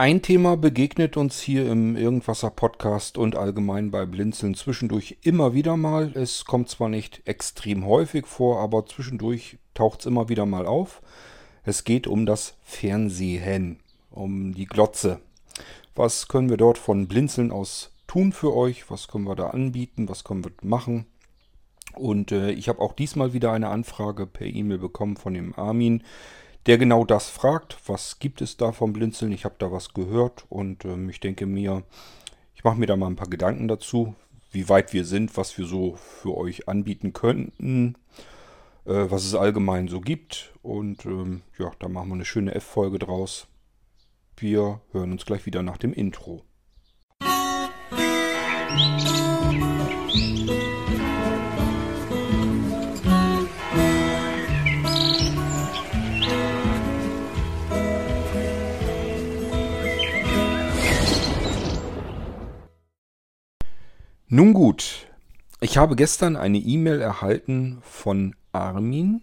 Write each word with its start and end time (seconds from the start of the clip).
Ein 0.00 0.22
Thema 0.22 0.56
begegnet 0.56 1.18
uns 1.18 1.42
hier 1.42 1.70
im 1.70 1.94
Irgendwasser 1.94 2.48
Podcast 2.48 3.18
und 3.18 3.36
allgemein 3.36 3.90
bei 3.90 4.06
Blinzeln 4.06 4.54
zwischendurch 4.54 5.18
immer 5.20 5.52
wieder 5.52 5.76
mal. 5.76 6.12
Es 6.14 6.46
kommt 6.46 6.70
zwar 6.70 6.88
nicht 6.88 7.20
extrem 7.26 7.84
häufig 7.84 8.26
vor, 8.26 8.60
aber 8.60 8.86
zwischendurch 8.86 9.58
taucht 9.74 10.00
es 10.00 10.06
immer 10.06 10.30
wieder 10.30 10.46
mal 10.46 10.64
auf. 10.64 11.02
Es 11.64 11.84
geht 11.84 12.06
um 12.06 12.24
das 12.24 12.54
Fernsehen, 12.62 13.80
um 14.10 14.54
die 14.54 14.64
Glotze. 14.64 15.20
Was 15.94 16.28
können 16.28 16.48
wir 16.48 16.56
dort 16.56 16.78
von 16.78 17.06
Blinzeln 17.06 17.52
aus 17.52 17.92
tun 18.06 18.32
für 18.32 18.56
euch? 18.56 18.90
Was 18.90 19.06
können 19.06 19.24
wir 19.24 19.36
da 19.36 19.48
anbieten? 19.48 20.08
Was 20.08 20.24
können 20.24 20.42
wir 20.42 20.52
machen? 20.62 21.04
Und 21.94 22.32
äh, 22.32 22.52
ich 22.52 22.70
habe 22.70 22.80
auch 22.80 22.94
diesmal 22.94 23.34
wieder 23.34 23.52
eine 23.52 23.68
Anfrage 23.68 24.26
per 24.26 24.46
E-Mail 24.46 24.78
bekommen 24.78 25.18
von 25.18 25.34
dem 25.34 25.54
Armin, 25.58 26.04
der 26.70 26.78
genau 26.78 27.04
das 27.04 27.28
fragt. 27.28 27.76
Was 27.88 28.20
gibt 28.20 28.40
es 28.40 28.56
da 28.56 28.70
vom 28.70 28.92
Blinzeln? 28.92 29.32
Ich 29.32 29.44
habe 29.44 29.56
da 29.58 29.72
was 29.72 29.92
gehört 29.92 30.44
und 30.48 30.84
ähm, 30.84 31.10
ich 31.10 31.18
denke 31.18 31.44
mir, 31.44 31.82
ich 32.54 32.62
mache 32.62 32.78
mir 32.78 32.86
da 32.86 32.94
mal 32.94 33.08
ein 33.08 33.16
paar 33.16 33.28
Gedanken 33.28 33.66
dazu, 33.66 34.14
wie 34.52 34.68
weit 34.68 34.92
wir 34.92 35.04
sind, 35.04 35.36
was 35.36 35.58
wir 35.58 35.66
so 35.66 35.96
für 35.96 36.36
euch 36.36 36.68
anbieten 36.68 37.12
könnten, 37.12 37.96
äh, 38.84 39.10
was 39.10 39.24
es 39.24 39.34
allgemein 39.34 39.88
so 39.88 40.00
gibt. 40.00 40.52
Und 40.62 41.06
ähm, 41.06 41.42
ja, 41.58 41.72
da 41.80 41.88
machen 41.88 42.10
wir 42.10 42.14
eine 42.14 42.24
schöne 42.24 42.54
F-Folge 42.54 43.00
draus. 43.00 43.48
Wir 44.36 44.80
hören 44.92 45.10
uns 45.10 45.26
gleich 45.26 45.46
wieder 45.46 45.64
nach 45.64 45.76
dem 45.76 45.92
Intro. 45.92 46.44
Nun 64.32 64.54
gut, 64.54 65.08
ich 65.60 65.76
habe 65.76 65.96
gestern 65.96 66.36
eine 66.36 66.58
E-Mail 66.58 67.00
erhalten 67.00 67.78
von 67.82 68.36
Armin 68.52 69.22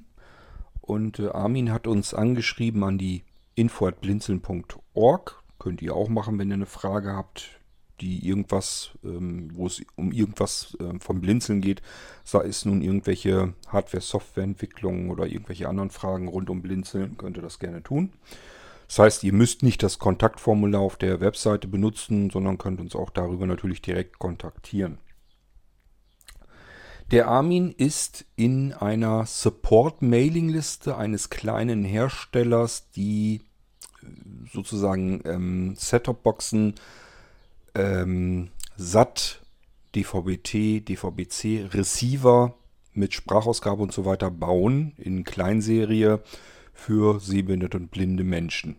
und 0.82 1.20
äh, 1.20 1.30
Armin 1.30 1.72
hat 1.72 1.88
uns 1.88 2.14
angeschrieben 2.14 2.84
an 2.84 2.98
die 2.98 3.24
info.blinzeln.org. 3.56 5.44
Könnt 5.60 5.82
ihr 5.82 5.96
auch 5.96 6.10
machen, 6.10 6.38
wenn 6.38 6.50
ihr 6.50 6.56
eine 6.56 6.66
Frage 6.66 7.14
habt, 7.14 7.58
die 8.02 8.28
irgendwas, 8.28 8.98
ähm, 9.06 9.50
wo 9.54 9.68
es 9.68 9.82
um 9.96 10.12
irgendwas 10.12 10.76
äh, 10.82 11.00
vom 11.00 11.22
Blinzeln 11.22 11.62
geht, 11.62 11.82
sei 12.26 12.46
es 12.46 12.66
nun 12.66 12.82
irgendwelche 12.82 13.54
Hardware-Software-Entwicklungen 13.70 15.10
oder 15.10 15.26
irgendwelche 15.26 15.70
anderen 15.70 15.90
Fragen 15.90 16.28
rund 16.28 16.50
um 16.50 16.62
Blinzeln, 16.62 17.16
könnt 17.16 17.38
ihr 17.38 17.44
das 17.44 17.60
gerne 17.60 17.82
tun. 17.82 18.12
Das 18.88 19.00
heißt, 19.00 19.24
ihr 19.24 19.34
müsst 19.34 19.64
nicht 19.64 19.84
das 19.84 20.00
Kontaktformular 20.00 20.82
auf 20.82 20.96
der 20.96 21.20
Webseite 21.20 21.68
benutzen, 21.68 22.30
sondern 22.30 22.58
könnt 22.58 22.80
uns 22.80 22.96
auch 22.96 23.10
darüber 23.10 23.46
natürlich 23.46 23.82
direkt 23.82 24.18
kontaktieren. 24.18 24.98
Der 27.12 27.28
Armin 27.28 27.72
ist 27.72 28.26
in 28.36 28.74
einer 28.74 29.26
Support-Mailing-Liste 29.26 30.98
eines 30.98 31.30
kleinen 31.30 31.86
Herstellers, 31.86 32.90
die 32.92 33.42
äh, 34.02 34.08
sozusagen 34.52 35.22
ähm, 35.26 35.76
Set-Top-Boxen 35.78 36.76
ähm, 37.76 38.50
SAT, 38.76 39.42
DVB-T, 39.96 40.82
DVB-C, 40.82 41.70
Receiver 41.72 42.56
mit 42.94 43.14
Sprachausgabe 43.14 43.82
und 43.82 43.94
so 43.94 44.04
weiter 44.04 44.30
bauen 44.30 44.94
in 44.98 45.24
Kleinserie 45.24 46.22
für 46.78 47.20
sehbehinderte 47.20 47.78
und 47.78 47.92
blinde 47.92 48.24
Menschen. 48.24 48.78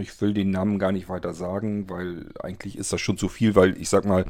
Ich 0.00 0.20
will 0.20 0.34
den 0.34 0.50
Namen 0.50 0.78
gar 0.78 0.90
nicht 0.90 1.08
weiter 1.08 1.34
sagen, 1.34 1.88
weil 1.88 2.30
eigentlich 2.42 2.76
ist 2.76 2.92
das 2.92 3.00
schon 3.00 3.18
zu 3.18 3.28
viel, 3.28 3.54
weil 3.54 3.80
ich 3.80 3.88
sag 3.88 4.06
mal, 4.06 4.24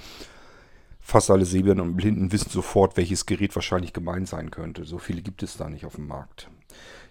fast 1.00 1.30
alle 1.30 1.46
Sehbehinderten 1.46 1.92
und 1.92 1.96
Blinden 1.96 2.32
wissen 2.32 2.50
sofort, 2.50 2.96
welches 2.96 3.24
Gerät 3.24 3.54
wahrscheinlich 3.54 3.92
gemeint 3.92 4.28
sein 4.28 4.50
könnte. 4.50 4.84
So 4.84 4.98
viele 4.98 5.22
gibt 5.22 5.42
es 5.42 5.56
da 5.56 5.70
nicht 5.70 5.86
auf 5.86 5.94
dem 5.94 6.08
Markt. 6.08 6.50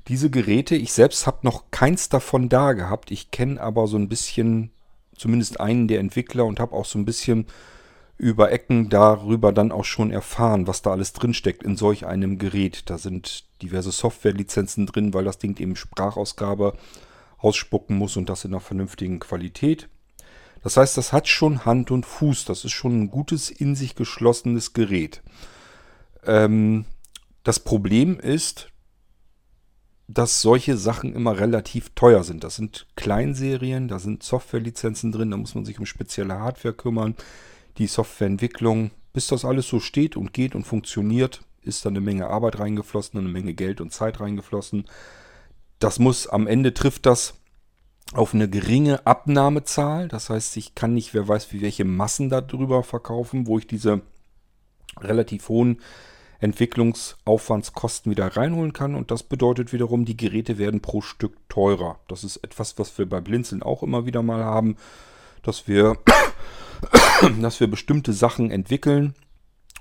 Diese 0.07 0.29
Geräte, 0.29 0.75
ich 0.75 0.91
selbst 0.93 1.25
habe 1.25 1.39
noch 1.43 1.71
keins 1.71 2.09
davon 2.09 2.49
da 2.49 2.73
gehabt. 2.73 3.09
Ich 3.09 3.31
kenne 3.31 3.61
aber 3.61 3.87
so 3.87 3.97
ein 3.97 4.09
bisschen, 4.09 4.71
zumindest 5.15 5.59
einen 5.59 5.87
der 5.87 5.99
Entwickler 5.99 6.45
und 6.45 6.59
habe 6.59 6.75
auch 6.75 6.85
so 6.85 6.99
ein 6.99 7.05
bisschen 7.05 7.47
über 8.17 8.51
Ecken 8.51 8.89
darüber 8.89 9.51
dann 9.51 9.71
auch 9.71 9.85
schon 9.85 10.11
erfahren, 10.11 10.67
was 10.67 10.81
da 10.81 10.91
alles 10.91 11.13
drinsteckt 11.13 11.63
in 11.63 11.75
solch 11.75 12.05
einem 12.05 12.37
Gerät. 12.37 12.89
Da 12.89 12.97
sind 12.97 13.45
diverse 13.61 13.91
Softwarelizenzen 13.91 14.85
drin, 14.85 15.13
weil 15.13 15.25
das 15.25 15.39
Ding 15.39 15.59
eben 15.59 15.75
Sprachausgabe 15.75 16.77
ausspucken 17.37 17.97
muss 17.97 18.15
und 18.15 18.29
das 18.29 18.45
in 18.45 18.51
einer 18.51 18.61
vernünftigen 18.61 19.19
Qualität. 19.19 19.89
Das 20.63 20.77
heißt, 20.77 20.95
das 20.95 21.11
hat 21.11 21.27
schon 21.27 21.65
Hand 21.65 21.91
und 21.91 22.05
Fuß. 22.05 22.45
Das 22.45 22.63
ist 22.63 22.71
schon 22.71 23.01
ein 23.01 23.09
gutes, 23.09 23.49
in 23.49 23.75
sich 23.75 23.95
geschlossenes 23.95 24.73
Gerät. 24.73 25.21
Ähm, 26.25 26.85
das 27.43 27.59
Problem 27.59 28.19
ist, 28.19 28.69
dass 30.07 30.41
solche 30.41 30.77
Sachen 30.77 31.13
immer 31.13 31.37
relativ 31.39 31.89
teuer 31.95 32.23
sind. 32.23 32.43
Das 32.43 32.55
sind 32.55 32.87
Kleinserien, 32.95 33.87
da 33.87 33.99
sind 33.99 34.23
Softwarelizenzen 34.23 35.11
drin, 35.11 35.31
da 35.31 35.37
muss 35.37 35.55
man 35.55 35.65
sich 35.65 35.79
um 35.79 35.85
spezielle 35.85 36.39
Hardware 36.39 36.73
kümmern 36.73 37.15
die 37.77 37.87
Softwareentwicklung, 37.87 38.91
bis 39.13 39.27
das 39.27 39.45
alles 39.45 39.67
so 39.67 39.79
steht 39.79 40.17
und 40.17 40.33
geht 40.33 40.55
und 40.55 40.65
funktioniert, 40.65 41.41
ist 41.61 41.85
da 41.85 41.89
eine 41.89 42.01
Menge 42.01 42.27
Arbeit 42.27 42.59
reingeflossen, 42.59 43.19
eine 43.19 43.29
Menge 43.29 43.53
Geld 43.53 43.81
und 43.81 43.91
Zeit 43.91 44.19
reingeflossen. 44.19 44.85
Das 45.79 45.99
muss 45.99 46.27
am 46.27 46.47
Ende 46.47 46.73
trifft 46.73 47.05
das 47.05 47.35
auf 48.13 48.33
eine 48.33 48.49
geringe 48.49 49.05
Abnahmezahl. 49.05 50.07
Das 50.07 50.29
heißt, 50.29 50.57
ich 50.57 50.75
kann 50.75 50.93
nicht, 50.93 51.13
wer 51.13 51.27
weiß, 51.27 51.51
wie 51.53 51.61
welche 51.61 51.85
Massen 51.85 52.29
darüber 52.29 52.83
verkaufen, 52.83 53.47
wo 53.47 53.57
ich 53.57 53.67
diese 53.67 54.01
relativ 54.99 55.49
hohen 55.49 55.81
Entwicklungsaufwandskosten 56.39 58.11
wieder 58.11 58.27
reinholen 58.27 58.73
kann. 58.73 58.95
Und 58.95 59.11
das 59.11 59.23
bedeutet 59.23 59.73
wiederum, 59.73 60.05
die 60.05 60.17
Geräte 60.17 60.57
werden 60.57 60.81
pro 60.81 61.01
Stück 61.01 61.37
teurer. 61.49 61.99
Das 62.07 62.23
ist 62.23 62.37
etwas, 62.37 62.77
was 62.77 62.97
wir 62.97 63.07
bei 63.07 63.21
Blinzeln 63.21 63.63
auch 63.63 63.81
immer 63.81 64.05
wieder 64.05 64.21
mal 64.21 64.43
haben, 64.43 64.75
dass 65.43 65.67
wir 65.67 65.97
dass 67.41 67.59
wir 67.59 67.67
bestimmte 67.67 68.13
Sachen 68.13 68.51
entwickeln, 68.51 69.13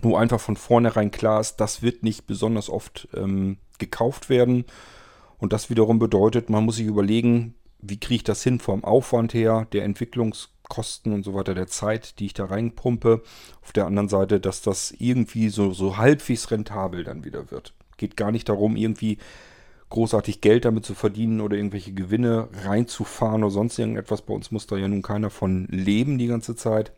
wo 0.00 0.16
einfach 0.16 0.40
von 0.40 0.56
vornherein 0.56 1.10
klar 1.10 1.40
ist, 1.40 1.56
das 1.56 1.82
wird 1.82 2.02
nicht 2.02 2.26
besonders 2.26 2.68
oft 2.68 3.08
ähm, 3.14 3.58
gekauft 3.78 4.28
werden. 4.28 4.64
Und 5.38 5.52
das 5.52 5.70
wiederum 5.70 5.98
bedeutet, 5.98 6.50
man 6.50 6.64
muss 6.64 6.76
sich 6.76 6.86
überlegen, 6.86 7.54
wie 7.80 7.98
kriege 7.98 8.16
ich 8.16 8.24
das 8.24 8.42
hin 8.42 8.60
vom 8.60 8.84
Aufwand 8.84 9.34
her, 9.34 9.66
der 9.72 9.84
Entwicklungskosten 9.84 11.12
und 11.12 11.24
so 11.24 11.34
weiter, 11.34 11.54
der 11.54 11.66
Zeit, 11.66 12.20
die 12.20 12.26
ich 12.26 12.34
da 12.34 12.44
reinpumpe. 12.44 13.22
Auf 13.60 13.72
der 13.72 13.86
anderen 13.86 14.08
Seite, 14.08 14.38
dass 14.38 14.62
das 14.62 14.94
irgendwie 14.96 15.48
so, 15.48 15.72
so 15.72 15.96
halbwegs 15.96 16.50
rentabel 16.50 17.02
dann 17.02 17.24
wieder 17.24 17.50
wird. 17.50 17.74
Geht 17.96 18.16
gar 18.16 18.30
nicht 18.30 18.48
darum, 18.48 18.76
irgendwie 18.76 19.18
großartig 19.92 20.40
Geld 20.40 20.64
damit 20.64 20.84
zu 20.84 20.94
verdienen 20.94 21.40
oder 21.40 21.56
irgendwelche 21.56 21.92
Gewinne 21.92 22.48
reinzufahren 22.64 23.44
oder 23.44 23.52
sonst 23.52 23.78
irgendetwas. 23.78 24.22
Bei 24.22 24.34
uns 24.34 24.50
muss 24.50 24.66
da 24.66 24.76
ja 24.76 24.88
nun 24.88 25.02
keiner 25.02 25.30
von 25.30 25.66
leben 25.66 26.18
die 26.18 26.26
ganze 26.26 26.56
Zeit. 26.56 26.92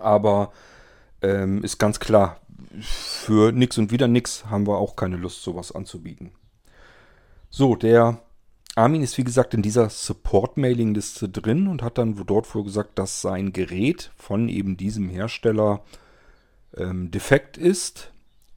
Aber 0.00 0.52
ähm, 1.22 1.62
ist 1.62 1.78
ganz 1.78 2.00
klar, 2.00 2.40
für 2.80 3.52
nix 3.52 3.78
und 3.78 3.92
wieder 3.92 4.08
nix 4.08 4.46
haben 4.46 4.66
wir 4.66 4.78
auch 4.78 4.96
keine 4.96 5.16
Lust, 5.16 5.42
sowas 5.42 5.72
anzubieten. 5.72 6.32
So, 7.48 7.76
der 7.76 8.18
Armin 8.74 9.02
ist 9.02 9.16
wie 9.16 9.24
gesagt 9.24 9.54
in 9.54 9.62
dieser 9.62 9.88
Support-Mailing-Liste 9.88 11.28
drin 11.28 11.68
und 11.68 11.82
hat 11.82 11.98
dann 11.98 12.20
dort 12.26 12.52
wohl 12.54 12.64
gesagt, 12.64 12.98
dass 12.98 13.20
sein 13.20 13.52
Gerät 13.52 14.10
von 14.16 14.48
eben 14.48 14.76
diesem 14.76 15.08
Hersteller 15.08 15.84
ähm, 16.76 17.12
defekt 17.12 17.56
ist 17.56 18.10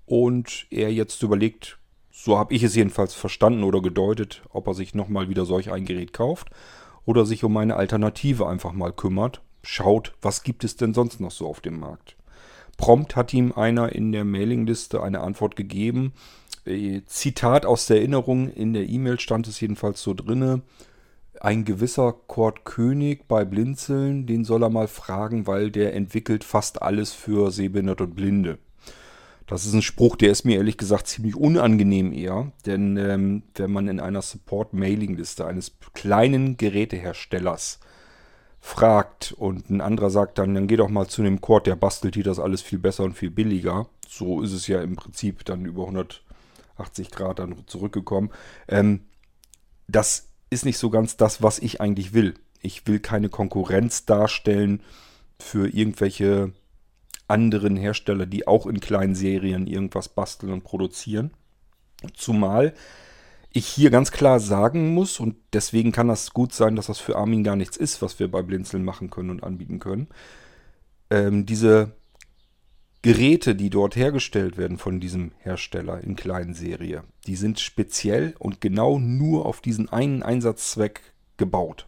und 0.08 0.66
er 0.72 0.92
jetzt 0.92 1.22
überlegt, 1.22 1.77
so 2.20 2.40
habe 2.40 2.56
ich 2.56 2.64
es 2.64 2.76
jedenfalls 2.76 3.14
verstanden 3.14 3.64
oder 3.64 3.80
gedeutet, 3.80 4.42
ob 4.50 4.66
er 4.66 4.74
sich 4.74 4.96
nochmal 4.96 5.30
wieder 5.30 5.46
solch 5.46 5.72
ein 5.72 5.86
Gerät 5.86 6.14
kauft 6.14 6.50
oder 7.06 7.28
sich 7.28 7.44
um 7.44 7.56
eine 7.58 7.76
Alternative 7.76 8.48
einfach 8.48 8.74
mal 8.74 8.92
kümmert. 8.92 9.42
Schaut, 9.62 10.14
was 10.20 10.42
gibt 10.42 10.64
es 10.64 10.76
denn 10.76 10.96
sonst 10.96 11.20
noch 11.20 11.30
so 11.30 11.48
auf 11.48 11.62
dem 11.62 11.80
Markt. 11.80 12.18
Prompt 12.76 13.16
hat 13.16 13.36
ihm 13.36 13.52
einer 13.52 13.94
in 13.94 14.12
der 14.12 14.26
Mailingliste 14.26 15.04
eine 15.04 15.22
Antwort 15.22 15.56
gegeben. 15.56 16.14
Äh, 16.66 17.02
Zitat 17.06 17.68
aus 17.68 17.86
der 17.86 17.98
Erinnerung, 17.98 18.50
in 18.50 18.74
der 18.74 18.90
E-Mail 18.90 19.20
stand 19.20 19.48
es 19.48 19.60
jedenfalls 19.60 20.02
so 20.02 20.16
drinne. 20.16 20.64
Ein 21.40 21.66
gewisser 21.66 22.14
Kurt 22.14 22.66
König 22.66 23.28
bei 23.28 23.46
Blinzeln, 23.46 24.26
den 24.26 24.44
soll 24.44 24.64
er 24.64 24.72
mal 24.72 24.88
fragen, 24.88 25.46
weil 25.46 25.70
der 25.70 25.94
entwickelt 25.94 26.44
fast 26.44 26.82
alles 26.82 27.14
für 27.14 27.52
Sehbehinderte 27.52 28.06
und 28.06 28.16
Blinde. 28.16 28.58
Das 29.48 29.66
ist 29.66 29.74
ein 29.74 29.82
Spruch, 29.82 30.18
der 30.18 30.32
ist 30.32 30.44
mir 30.44 30.58
ehrlich 30.58 30.78
gesagt 30.78 31.08
ziemlich 31.08 31.36
unangenehm 31.36 32.12
eher, 32.12 32.52
denn 32.66 32.98
ähm, 32.98 33.44
wenn 33.56 33.72
man 33.72 33.88
in 33.88 34.02
einer 34.02 34.22
Support-Mailing-Liste 34.22 35.46
eines 35.46 35.72
kleinen 35.94 36.58
Geräteherstellers 36.58 37.80
fragt 38.60 39.32
und 39.32 39.70
ein 39.70 39.80
anderer 39.80 40.10
sagt 40.10 40.38
dann, 40.38 40.54
dann 40.54 40.68
geh 40.68 40.76
doch 40.76 40.90
mal 40.90 41.08
zu 41.08 41.24
dem 41.24 41.40
Cord, 41.40 41.66
der 41.66 41.78
bastelt 41.78 42.16
hier 42.16 42.26
das 42.26 42.40
alles 42.40 42.62
viel 42.62 42.78
besser 42.78 43.06
und 43.06 43.14
viel 43.14 43.30
billiger. 43.30 43.88
So 44.06 44.42
ist 44.42 44.52
es 44.52 44.68
ja 44.68 44.82
im 44.82 44.98
Prinzip 44.98 45.46
dann 45.46 45.66
über 45.66 45.84
180 45.84 47.12
Grad 47.12 47.40
dann 47.40 47.64
zurückgekommen. 47.68 48.32
Ähm, 48.68 49.06
das 49.88 50.28
ist 50.50 50.66
nicht 50.66 50.78
so 50.78 50.90
ganz 50.90 51.16
das, 51.16 51.42
was 51.42 51.60
ich 51.60 51.80
eigentlich 51.80 52.14
will. 52.14 52.34
Ich 52.62 52.86
will 52.86 53.00
keine 53.00 53.30
Konkurrenz 53.30 54.06
darstellen 54.06 54.82
für 55.40 55.70
irgendwelche 55.70 56.52
anderen 57.28 57.76
Hersteller, 57.76 58.26
die 58.26 58.48
auch 58.48 58.66
in 58.68 58.80
kleinen 58.80 59.16
Serien 59.16 59.68
irgendwas 59.68 60.10
basteln 60.10 60.54
und 60.54 60.64
produzieren. 60.64 61.32
Zumal 62.14 62.74
ich 63.52 63.68
hier 63.68 63.90
ganz 63.90 64.12
klar 64.12 64.40
sagen 64.40 64.94
muss, 64.94 65.20
und 65.20 65.36
deswegen 65.54 65.92
kann 65.92 66.08
das 66.08 66.34
gut 66.34 66.54
sein, 66.54 66.76
dass 66.76 66.88
das 66.88 67.00
für 67.00 67.16
Armin 67.16 67.44
gar 67.44 67.56
nichts 67.56 67.78
ist, 67.78 68.02
was 68.02 68.20
wir 68.20 68.30
bei 68.30 68.42
Blinzeln 68.42 68.84
machen 68.84 69.10
können 69.10 69.30
und 69.30 69.44
anbieten 69.44 69.80
können. 69.80 70.08
Ähm, 71.10 71.46
diese 71.46 71.94
Geräte, 73.02 73.56
die 73.56 73.70
dort 73.70 73.96
hergestellt 73.96 74.58
werden 74.58 74.78
von 74.78 75.00
diesem 75.00 75.32
Hersteller 75.40 76.02
in 76.02 76.16
kleinen 76.16 76.54
Serie, 76.54 77.04
die 77.26 77.36
sind 77.36 77.60
speziell 77.60 78.36
und 78.38 78.62
genau 78.62 79.00
nur 79.00 79.46
auf 79.46 79.62
diesen 79.62 79.90
einen 79.90 80.24
Einsatzzweck 80.24 81.02
gebaut. 81.38 81.88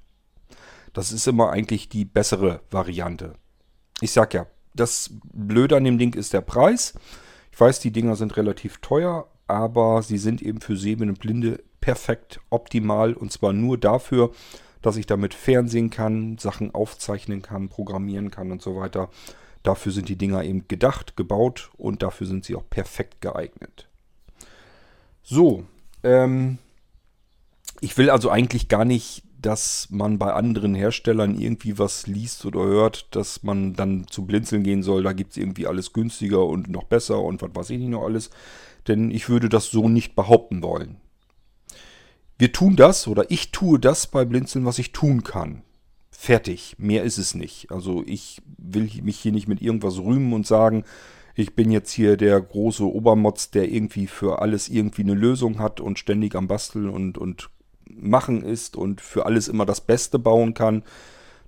Das 0.93 1.11
ist 1.11 1.27
immer 1.27 1.51
eigentlich 1.51 1.89
die 1.89 2.05
bessere 2.05 2.61
Variante. 2.71 3.33
Ich 4.01 4.11
sag 4.11 4.33
ja, 4.33 4.47
das 4.79 5.11
Blöde 5.33 5.77
an 5.77 5.83
dem 5.83 5.97
Ding 5.97 6.13
ist 6.15 6.33
der 6.33 6.41
Preis. 6.41 6.93
Ich 7.51 7.59
weiß, 7.59 7.79
die 7.79 7.91
Dinger 7.91 8.15
sind 8.15 8.37
relativ 8.37 8.77
teuer, 8.77 9.27
aber 9.47 10.01
sie 10.01 10.17
sind 10.17 10.41
eben 10.41 10.61
für 10.61 10.77
Sehende 10.77 11.05
und 11.05 11.19
Blinde 11.19 11.63
perfekt 11.81 12.39
optimal 12.49 13.13
und 13.13 13.31
zwar 13.31 13.53
nur 13.53 13.77
dafür, 13.77 14.31
dass 14.81 14.95
ich 14.95 15.05
damit 15.05 15.33
fernsehen 15.33 15.89
kann, 15.89 16.37
Sachen 16.37 16.73
aufzeichnen 16.73 17.41
kann, 17.41 17.69
programmieren 17.69 18.31
kann 18.31 18.51
und 18.51 18.61
so 18.61 18.75
weiter. 18.75 19.09
Dafür 19.63 19.91
sind 19.91 20.07
die 20.07 20.15
Dinger 20.15 20.43
eben 20.43 20.67
gedacht, 20.67 21.17
gebaut 21.17 21.71
und 21.77 22.01
dafür 22.01 22.27
sind 22.27 22.45
sie 22.45 22.55
auch 22.55 22.69
perfekt 22.69 23.19
geeignet. 23.19 23.89
So, 25.21 25.65
ähm, 26.03 26.59
ich 27.81 27.97
will 27.97 28.09
also 28.09 28.29
eigentlich 28.29 28.69
gar 28.69 28.85
nicht 28.85 29.23
dass 29.41 29.87
man 29.89 30.17
bei 30.17 30.33
anderen 30.33 30.75
Herstellern 30.75 31.39
irgendwie 31.39 31.77
was 31.79 32.07
liest 32.07 32.45
oder 32.45 32.59
hört, 32.59 33.15
dass 33.15 33.43
man 33.43 33.73
dann 33.73 34.07
zu 34.07 34.25
Blinzeln 34.25 34.63
gehen 34.63 34.83
soll, 34.83 35.03
da 35.03 35.13
gibt 35.13 35.31
es 35.31 35.37
irgendwie 35.37 35.67
alles 35.67 35.93
günstiger 35.93 36.45
und 36.45 36.69
noch 36.69 36.83
besser 36.83 37.21
und 37.21 37.41
was 37.41 37.51
weiß 37.53 37.69
ich 37.71 37.79
nicht 37.79 37.89
noch 37.89 38.03
alles. 38.03 38.29
Denn 38.87 39.11
ich 39.11 39.29
würde 39.29 39.49
das 39.49 39.71
so 39.71 39.87
nicht 39.87 40.15
behaupten 40.15 40.61
wollen. 40.61 40.97
Wir 42.37 42.51
tun 42.51 42.75
das 42.75 43.07
oder 43.07 43.29
ich 43.29 43.51
tue 43.51 43.79
das 43.79 44.07
bei 44.07 44.25
Blinzeln, 44.25 44.65
was 44.65 44.79
ich 44.79 44.91
tun 44.91 45.23
kann. 45.23 45.61
Fertig. 46.11 46.75
Mehr 46.77 47.03
ist 47.03 47.17
es 47.17 47.33
nicht. 47.33 47.71
Also 47.71 48.03
ich 48.05 48.41
will 48.57 48.89
mich 49.03 49.19
hier 49.19 49.31
nicht 49.31 49.47
mit 49.47 49.61
irgendwas 49.61 49.99
rühmen 49.99 50.33
und 50.33 50.45
sagen, 50.45 50.83
ich 51.35 51.55
bin 51.55 51.71
jetzt 51.71 51.91
hier 51.91 52.17
der 52.17 52.41
große 52.41 52.83
Obermotz, 52.83 53.51
der 53.51 53.71
irgendwie 53.71 54.07
für 54.07 54.41
alles 54.41 54.67
irgendwie 54.67 55.03
eine 55.03 55.13
Lösung 55.13 55.59
hat 55.59 55.79
und 55.79 55.97
ständig 55.97 56.35
am 56.35 56.47
Basteln 56.47 56.89
und, 56.89 57.17
und 57.17 57.49
machen 58.01 58.43
ist 58.43 58.75
und 58.75 59.01
für 59.01 59.25
alles 59.25 59.47
immer 59.47 59.65
das 59.65 59.81
Beste 59.81 60.19
bauen 60.19 60.53
kann, 60.53 60.83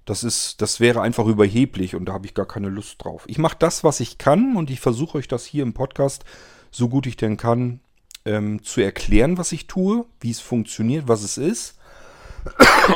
das 0.06 0.24
ist, 0.24 0.62
das 0.62 0.80
wäre 0.80 1.02
einfach 1.02 1.26
überheblich 1.28 1.96
und 1.96 2.06
da 2.06 2.14
habe 2.14 2.26
ich 2.26 2.34
gar 2.34 2.48
keine 2.48 2.70
Lust 2.70 3.04
drauf. 3.04 3.24
Ich 3.28 3.38
mache 3.38 3.58
das, 3.60 3.84
was 3.84 4.00
ich 4.00 4.18
kann 4.18 4.56
und 4.56 4.70
ich 4.70 4.80
versuche 4.80 5.18
euch 5.18 5.28
das 5.28 5.46
hier 5.46 5.64
im 5.64 5.74
Podcast, 5.74 6.26
so 6.72 6.90
gut 6.90 7.06
ich 7.06 7.18
denn 7.18 7.38
kann, 7.38 7.82
ähm, 8.26 8.64
zu 8.64 8.82
erklären, 8.82 9.38
was 9.38 9.52
ich 9.52 9.68
tue, 9.68 10.06
wie 10.20 10.32
es 10.32 10.40
funktioniert, 10.40 11.08
was 11.08 11.24
es 11.24 11.38
ist. 11.38 11.78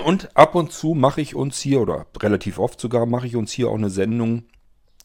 Und 0.06 0.36
ab 0.36 0.56
und 0.56 0.72
zu 0.72 0.96
mache 0.96 1.22
ich 1.22 1.36
uns 1.36 1.60
hier, 1.60 1.80
oder 1.80 2.08
relativ 2.20 2.58
oft 2.58 2.80
sogar, 2.80 3.06
mache 3.06 3.28
ich 3.28 3.36
uns 3.36 3.52
hier 3.52 3.70
auch 3.70 3.76
eine 3.76 3.92
Sendung, 3.92 4.46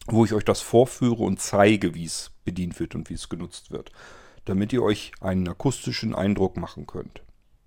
wo 0.07 0.25
ich 0.25 0.33
euch 0.33 0.45
das 0.45 0.61
vorführe 0.61 1.23
und 1.23 1.39
zeige, 1.39 1.93
wie 1.93 2.05
es 2.05 2.31
bedient 2.43 2.79
wird 2.79 2.95
und 2.95 3.09
wie 3.09 3.13
es 3.13 3.29
genutzt 3.29 3.69
wird. 3.69 3.91
Damit 4.45 4.73
ihr 4.73 4.81
euch 4.81 5.11
einen 5.21 5.47
akustischen 5.47 6.15
Eindruck 6.15 6.57
machen 6.57 6.87
könnt. 6.87 7.21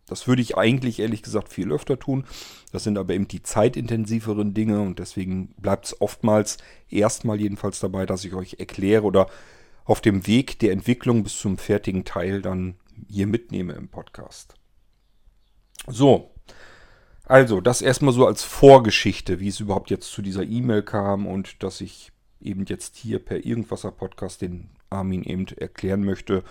Das 0.06 0.27
würde 0.29 0.43
ich 0.43 0.56
eigentlich 0.56 1.01
ehrlich 1.01 1.23
gesagt 1.23 1.53
viel 1.53 1.73
öfter 1.73 1.99
tun. 1.99 2.25
Das 2.73 2.85
sind 2.85 2.99
aber 2.99 3.15
eben 3.15 3.29
die 3.29 3.43
zeitintensiveren 3.43 4.53
Dinge 4.53 4.81
und 4.81 4.99
deswegen 4.99 5.55
bleibt 5.56 5.87
es 5.87 6.01
oftmals 6.01 6.59
erstmal 6.91 7.41
jedenfalls 7.41 7.81
dabei, 7.81 8.05
dass 8.05 8.25
ich 8.25 8.35
euch 8.35 8.56
erkläre 8.59 9.05
oder 9.05 9.29
auf 9.85 10.01
dem 10.01 10.27
Weg 10.27 10.59
der 10.59 10.73
Entwicklung 10.73 11.23
bis 11.23 11.39
zum 11.39 11.59
fertigen 11.59 12.05
Teil 12.05 12.43
dann 12.43 12.77
hier 13.09 13.27
mitnehme 13.27 13.75
im 13.75 13.89
Podcast. 13.89 14.55
So, 15.87 16.31
also 17.27 17.61
das 17.61 17.83
erstmal 17.83 18.12
so 18.12 18.27
als 18.27 18.43
Vorgeschichte, 18.43 19.41
wie 19.41 19.49
es 19.49 19.61
überhaupt 19.61 19.91
jetzt 19.91 20.11
zu 20.11 20.23
dieser 20.23 20.45
E-Mail 20.45 20.83
kam 20.83 21.27
und 21.27 21.62
dass 21.62 21.81
ich 21.81 22.12
eben 22.41 22.65
jetzt 22.67 22.97
hier 22.97 23.19
per 23.19 23.45
Irgendwasser 23.45 23.91
Podcast 23.91 24.43
den 24.43 24.71
Armin 24.91 25.23
eben 25.23 25.47
erklären 25.56 26.05
möchte, 26.05 26.45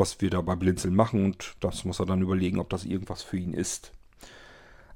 was 0.00 0.20
wir 0.20 0.30
da 0.30 0.40
bei 0.40 0.56
Blinzeln 0.56 0.96
machen 0.96 1.24
und 1.24 1.54
das 1.60 1.84
muss 1.84 2.00
er 2.00 2.06
dann 2.06 2.22
überlegen, 2.22 2.58
ob 2.58 2.70
das 2.70 2.84
irgendwas 2.84 3.22
für 3.22 3.36
ihn 3.36 3.52
ist. 3.52 3.92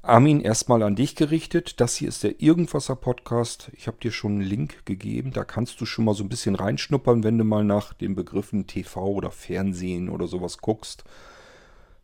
Armin, 0.03 0.41
erstmal 0.41 0.83
an 0.83 0.97
dich 0.97 1.15
gerichtet. 1.15 1.81
Das 1.81 1.95
hier 1.97 2.09
ist 2.09 2.25
der 2.25 2.43
Irgendwasser 2.43 2.97
Podcast. 2.97 3.71
Ich 3.73 3.87
habe 3.87 3.97
dir 3.99 4.13
schon 4.13 4.33
einen 4.33 4.43
Link 4.43 4.85
gegeben. 4.85 5.33
Da 5.33 5.45
kannst 5.45 5.81
du 5.81 5.87
schon 5.87 6.05
mal 6.05 6.15
so 6.15 6.25
ein 6.25 6.29
bisschen 6.29 6.57
reinschnuppern, 6.57 7.25
wenn 7.25 7.39
du 7.39 7.45
mal 7.45 7.65
nach 7.65 7.95
den 7.95 8.15
Begriffen 8.15 8.67
TV 8.67 9.07
oder 9.07 9.31
Fernsehen 9.31 10.11
oder 10.11 10.27
sowas 10.27 10.59
guckst. 10.59 11.05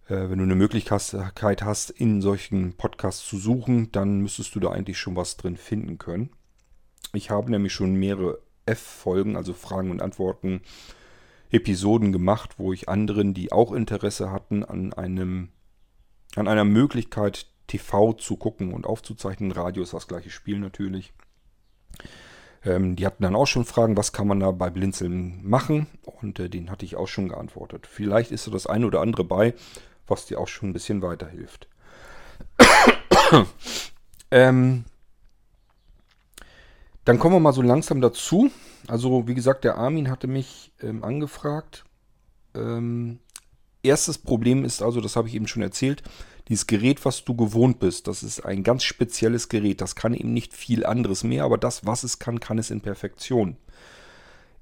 Äh, 0.09 0.31
wenn 0.31 0.39
du 0.39 0.45
eine 0.45 0.55
Möglichkeit 0.55 1.63
hast, 1.63 1.91
in 1.91 2.23
solchen 2.23 2.75
Podcasts 2.75 3.27
zu 3.27 3.37
suchen, 3.37 3.93
dann 3.93 4.21
müsstest 4.21 4.55
du 4.55 4.61
da 4.61 4.71
eigentlich 4.71 4.99
schon 4.99 5.17
was 5.17 5.37
drin 5.37 5.59
finden 5.59 5.99
können. 5.99 6.31
Ich 7.13 7.31
habe 7.31 7.51
nämlich 7.51 7.75
schon 7.75 7.95
mehrere 7.95 8.39
F-Folgen, 8.65 9.37
also 9.37 9.53
Fragen 9.53 9.91
und 9.91 10.01
Antworten, 10.01 10.63
Episoden 11.51 12.13
gemacht, 12.13 12.59
wo 12.59 12.73
ich 12.73 12.89
anderen, 12.89 13.35
die 13.35 13.53
auch 13.53 13.73
Interesse 13.73 14.31
hatten, 14.31 14.65
an 14.65 14.93
einem, 14.93 15.49
an 16.37 16.49
einer 16.49 16.65
Möglichkeit, 16.65 17.47
TV 17.67 18.13
zu 18.15 18.37
gucken 18.37 18.73
und 18.73 18.87
aufzuzeichnen. 18.87 19.53
Radio 19.53 19.83
ist 19.83 19.95
das 19.95 20.09
gleiche 20.09 20.31
Spiel 20.31 20.59
natürlich. 20.59 21.13
Ähm, 22.65 22.97
die 22.97 23.07
hatten 23.07 23.23
dann 23.23 23.37
auch 23.37 23.47
schon 23.47 23.65
Fragen, 23.65 23.97
was 23.97 24.13
kann 24.13 24.27
man 24.27 24.41
da 24.41 24.51
bei 24.51 24.71
Blinzeln 24.71 25.41
machen? 25.43 25.87
Und 26.03 26.39
äh, 26.41 26.49
den 26.49 26.71
hatte 26.71 26.85
ich 26.85 26.97
auch 26.97 27.09
schon 27.09 27.29
geantwortet. 27.29 27.87
Vielleicht 27.87 28.33
ist 28.33 28.45
so 28.45 28.51
das 28.51 28.67
eine 28.67 28.87
oder 28.87 29.01
andere 29.01 29.25
bei, 29.25 29.55
was 30.07 30.27
dir 30.27 30.39
auch 30.39 30.49
schon 30.49 30.71
ein 30.71 30.73
bisschen 30.73 31.01
weiterhilft. 31.01 31.69
ähm, 34.31 34.85
dann 37.05 37.19
kommen 37.19 37.35
wir 37.35 37.41
mal 37.41 37.53
so 37.53 37.63
langsam 37.63 38.01
dazu. 38.01 38.51
Also, 38.87 39.27
wie 39.27 39.35
gesagt, 39.35 39.65
der 39.65 39.77
Armin 39.77 40.11
hatte 40.11 40.27
mich 40.27 40.73
ähm, 40.81 41.03
angefragt. 41.05 41.85
Ähm, 42.55 43.21
erstes 43.83 44.19
Problem 44.19 44.65
ist 44.65 44.83
also, 44.83 45.01
das 45.01 45.17
habe 45.17 45.29
ich 45.29 45.35
eben 45.35 45.49
schon 45.49 45.63
erzählt, 45.63 46.03
dieses 46.49 46.67
Gerät, 46.67 47.05
was 47.05 47.25
du 47.25 47.37
gewohnt 47.37 47.79
bist, 47.79 48.09
das 48.09 48.23
ist 48.23 48.41
ein 48.45 48.65
ganz 48.65 48.83
spezielles 48.83 49.49
Gerät. 49.49 49.81
Das 49.81 49.95
kann 49.95 50.15
eben 50.15 50.33
nicht 50.33 50.53
viel 50.53 50.85
anderes 50.85 51.23
mehr, 51.23 51.45
aber 51.45 51.59
das, 51.59 51.87
was 51.87 52.03
es 52.03 52.19
kann, 52.19 52.41
kann 52.41 52.59
es 52.59 52.71
in 52.71 52.81
Perfektion. 52.81 53.57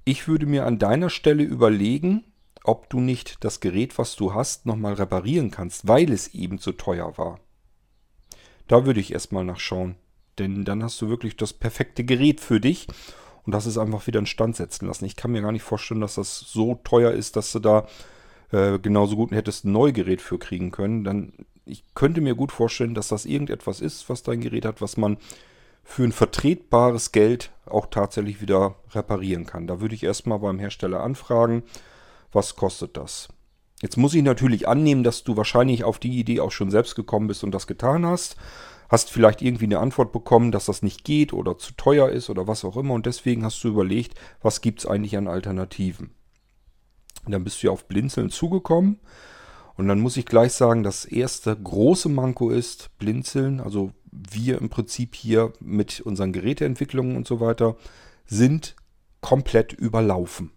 Ich 0.05 0.29
würde 0.29 0.47
mir 0.47 0.67
an 0.67 0.79
deiner 0.79 1.11
Stelle 1.11 1.43
überlegen, 1.43 2.25
ob 2.65 2.91
du 2.91 3.01
nicht 3.01 3.43
das 3.43 3.61
Gerät, 3.61 3.97
was 3.99 4.17
du 4.17 4.35
hast, 4.35 4.67
nochmal 4.67 4.95
reparieren 4.95 5.51
kannst, 5.51 5.89
weil 5.89 6.13
es 6.13 6.35
eben 6.35 6.59
zu 6.59 6.73
teuer 6.73 7.17
war. 7.17 7.41
Da 8.67 8.85
würde 8.85 9.01
ich 9.01 9.13
erstmal 9.13 9.45
nachschauen. 9.45 9.97
Denn 10.39 10.65
dann 10.65 10.83
hast 10.83 11.01
du 11.01 11.09
wirklich 11.09 11.37
das 11.37 11.53
perfekte 11.53 12.05
Gerät 12.05 12.41
für 12.41 12.61
dich 12.61 12.87
und 13.49 13.53
das 13.53 13.67
ist 13.67 13.79
einfach 13.79 14.07
wieder 14.07 14.19
in 14.21 14.27
Stand 14.27 14.57
setzen 14.57 14.87
lassen. 14.87 15.07
Ich 15.07 15.17
kann 15.17 15.33
mir 15.33 15.41
gar 15.41 15.53
nicht 15.53 15.63
vorstellen, 15.63 16.03
dass 16.03 16.17
das 16.17 16.39
so 16.39 16.81
teuer 16.85 17.13
ist, 17.13 17.37
dass 17.37 17.51
du 17.53 17.61
da 17.61 17.87
äh, 18.53 18.79
genauso 18.79 19.17
gut 19.17 19.31
hättest 19.33 19.65
ein 19.65 19.73
neues 19.73 19.95
Gerät 19.95 20.21
für 20.21 20.39
kriegen 20.39 20.71
können. 20.71 21.03
Dann, 21.05 21.33
ich 21.65 21.83
könnte 21.95 22.21
mir 22.21 22.35
gut 22.35 22.53
vorstellen, 22.53 22.95
dass 22.95 23.09
das 23.09 23.25
irgendetwas 23.25 23.81
ist, 23.81 24.09
was 24.11 24.23
dein 24.23 24.41
Gerät 24.41 24.65
hat, 24.65 24.81
was 24.83 24.97
man 24.97 25.17
für 25.83 26.05
ein 26.05 26.13
vertretbares 26.13 27.13
Geld 27.13 27.51
auch 27.65 27.87
tatsächlich 27.87 28.43
wieder 28.43 28.75
reparieren 28.91 29.47
kann. 29.47 29.67
Da 29.67 29.81
würde 29.81 29.95
ich 29.95 30.03
erstmal 30.03 30.39
beim 30.39 30.59
Hersteller 30.59 31.03
anfragen, 31.03 31.63
was 32.31 32.57
kostet 32.57 32.99
das? 32.99 33.29
Jetzt 33.81 33.97
muss 33.97 34.13
ich 34.13 34.23
natürlich 34.23 34.69
annehmen, 34.69 35.05
dass 35.05 35.25
du 35.25 35.39
wahrscheinlich 35.39 35.85
auf 35.85 35.99
die 35.99 36.19
Idee 36.19 36.41
auch 36.41 36.53
schon 36.53 36.71
selbst 36.71 36.97
gekommen 36.97 37.29
bist 37.29 37.45
und 37.45 37.53
das 37.53 37.67
getan 37.67 38.05
hast 38.05 38.37
hast 38.89 39.11
vielleicht 39.11 39.43
irgendwie 39.43 39.67
eine 39.67 39.81
Antwort 39.81 40.13
bekommen, 40.13 40.53
dass 40.53 40.67
das 40.67 40.83
nicht 40.83 41.05
geht 41.05 41.33
oder 41.33 41.59
zu 41.59 41.73
teuer 41.75 42.09
ist 42.09 42.31
oder 42.31 42.47
was 42.47 42.65
auch 42.65 42.77
immer 42.77 42.95
und 42.95 43.07
deswegen 43.07 43.45
hast 43.45 43.63
du 43.63 43.69
überlegt, 43.69 44.15
was 44.41 44.61
gibt 44.61 44.81
es 44.81 44.87
eigentlich 44.87 45.17
an 45.17 45.29
Alternativen. 45.29 46.11
Und 47.25 47.33
dann 47.33 47.45
bist 47.45 47.63
du 47.63 47.67
ja 47.67 47.73
auf 47.73 47.87
Blinzeln 47.87 48.31
zugekommen 48.31 48.99
und 49.77 49.89
dann 49.89 50.01
muss 50.01 50.17
ich 50.17 50.27
gleich 50.27 50.53
sagen, 50.53 50.83
das 50.83 51.05
erste 51.05 51.55
große 51.55 52.09
Manko 52.09 52.51
ist 52.51 52.91
Blinzeln, 52.99 53.61
also 53.61 53.93
wir 54.11 54.59
im 54.59 54.71
Prinzip 54.71 55.15
hier 55.15 55.53
mit 55.61 56.01
unseren 56.01 56.33
Geräteentwicklungen 56.33 57.17
und 57.17 57.27
so 57.27 57.41
weiter 57.41 57.77
sind 58.27 58.75
komplett 59.21 59.73
überlaufen. 59.73 60.53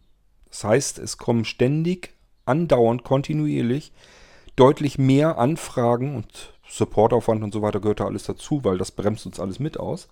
Das 0.50 0.64
heißt, 0.64 1.00
es 1.00 1.18
kommen 1.18 1.46
ständig, 1.46 2.14
andauernd, 2.46 3.04
kontinuierlich 3.04 3.92
deutlich 4.56 4.98
mehr 4.98 5.38
Anfragen 5.38 6.16
und 6.16 6.54
Supportaufwand 6.72 7.44
und 7.44 7.54
so 7.54 7.62
weiter 7.62 7.80
gehört 7.80 8.00
da 8.00 8.06
alles 8.06 8.24
dazu, 8.24 8.64
weil 8.64 8.78
das 8.78 8.92
bremst 8.92 9.26
uns 9.26 9.40
alles 9.40 9.60
mit 9.60 9.80
aus. 9.80 10.08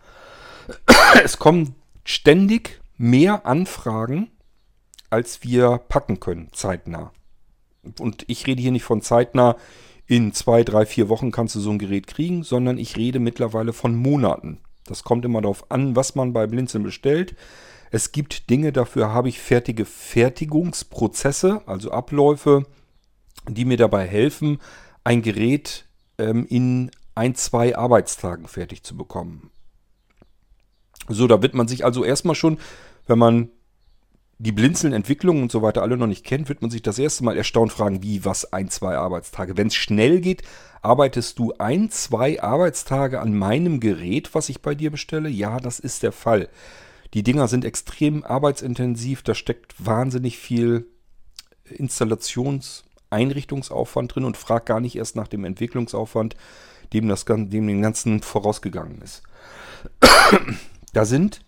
Es 1.23 1.39
kommen 1.39 1.75
ständig 2.03 2.81
mehr 2.97 3.45
Anfragen, 3.45 4.29
als 5.09 5.43
wir 5.43 5.79
packen 5.89 6.19
können, 6.19 6.49
zeitnah. 6.51 7.11
Und 7.99 8.25
ich 8.27 8.45
rede 8.45 8.61
hier 8.61 8.71
nicht 8.71 8.83
von 8.83 9.01
zeitnah 9.01 9.55
in 10.05 10.33
zwei, 10.33 10.63
drei, 10.63 10.85
vier 10.85 11.07
Wochen 11.07 11.31
kannst 11.31 11.55
du 11.55 11.59
so 11.59 11.69
ein 11.69 11.79
Gerät 11.79 12.07
kriegen, 12.07 12.43
sondern 12.43 12.77
ich 12.77 12.97
rede 12.97 13.19
mittlerweile 13.19 13.73
von 13.73 13.95
Monaten. 13.95 14.59
Das 14.85 15.03
kommt 15.03 15.23
immer 15.23 15.41
darauf 15.41 15.69
an, 15.71 15.95
was 15.95 16.15
man 16.15 16.33
bei 16.33 16.47
Blinzeln 16.47 16.83
bestellt. 16.83 17.35
Es 17.91 18.11
gibt 18.11 18.49
Dinge, 18.49 18.71
dafür 18.71 19.13
habe 19.13 19.29
ich 19.29 19.39
fertige 19.39 19.85
Fertigungsprozesse, 19.85 21.61
also 21.67 21.91
Abläufe, 21.91 22.65
die 23.47 23.65
mir 23.65 23.77
dabei 23.77 24.05
helfen, 24.05 24.59
ein 25.03 25.21
Gerät 25.21 25.85
ähm, 26.19 26.45
in 26.47 26.91
ein, 27.15 27.35
zwei 27.35 27.75
Arbeitstagen 27.75 28.47
fertig 28.47 28.83
zu 28.83 28.95
bekommen. 28.95 29.51
So, 31.07 31.27
da 31.27 31.41
wird 31.41 31.55
man 31.55 31.67
sich 31.67 31.83
also 31.83 32.03
erstmal 32.03 32.35
schon, 32.35 32.59
wenn 33.07 33.17
man 33.17 33.49
die 34.37 34.53
Blinzeln-Entwicklung 34.53 35.41
und 35.41 35.51
so 35.51 35.61
weiter 35.61 35.81
alle 35.81 35.97
noch 35.97 36.07
nicht 36.07 36.25
kennt, 36.25 36.47
wird 36.47 36.61
man 36.61 36.71
sich 36.71 36.81
das 36.81 36.97
erste 36.97 37.25
Mal 37.25 37.35
erstaunt 37.35 37.73
fragen, 37.73 38.03
wie, 38.03 38.23
was, 38.23 38.53
ein, 38.53 38.69
zwei 38.69 38.95
Arbeitstage. 38.95 39.57
Wenn 39.57 39.67
es 39.67 39.75
schnell 39.75 40.21
geht, 40.21 40.43
arbeitest 40.81 41.39
du 41.39 41.53
ein, 41.57 41.89
zwei 41.89 42.41
Arbeitstage 42.41 43.19
an 43.19 43.37
meinem 43.37 43.81
Gerät, 43.81 44.33
was 44.33 44.47
ich 44.47 44.61
bei 44.61 44.75
dir 44.75 44.91
bestelle? 44.91 45.27
Ja, 45.27 45.59
das 45.59 45.79
ist 45.79 46.03
der 46.03 46.13
Fall. 46.13 46.47
Die 47.13 47.23
Dinger 47.23 47.49
sind 47.49 47.65
extrem 47.65 48.23
arbeitsintensiv, 48.23 49.23
da 49.23 49.35
steckt 49.35 49.73
wahnsinnig 49.83 50.37
viel 50.37 50.85
Installationseinrichtungsaufwand 53.11 54.15
drin 54.15 54.25
und 54.25 54.37
frag 54.37 54.65
gar 54.65 54.79
nicht 54.79 54.95
erst 54.95 55.15
nach 55.15 55.27
dem 55.27 55.45
Entwicklungsaufwand, 55.45 56.35
dem, 56.93 57.07
das, 57.07 57.25
dem 57.25 57.49
dem 57.49 57.81
Ganzen 57.81 58.21
vorausgegangen 58.21 59.01
ist. 59.01 59.23
da 60.93 61.05
sind 61.05 61.41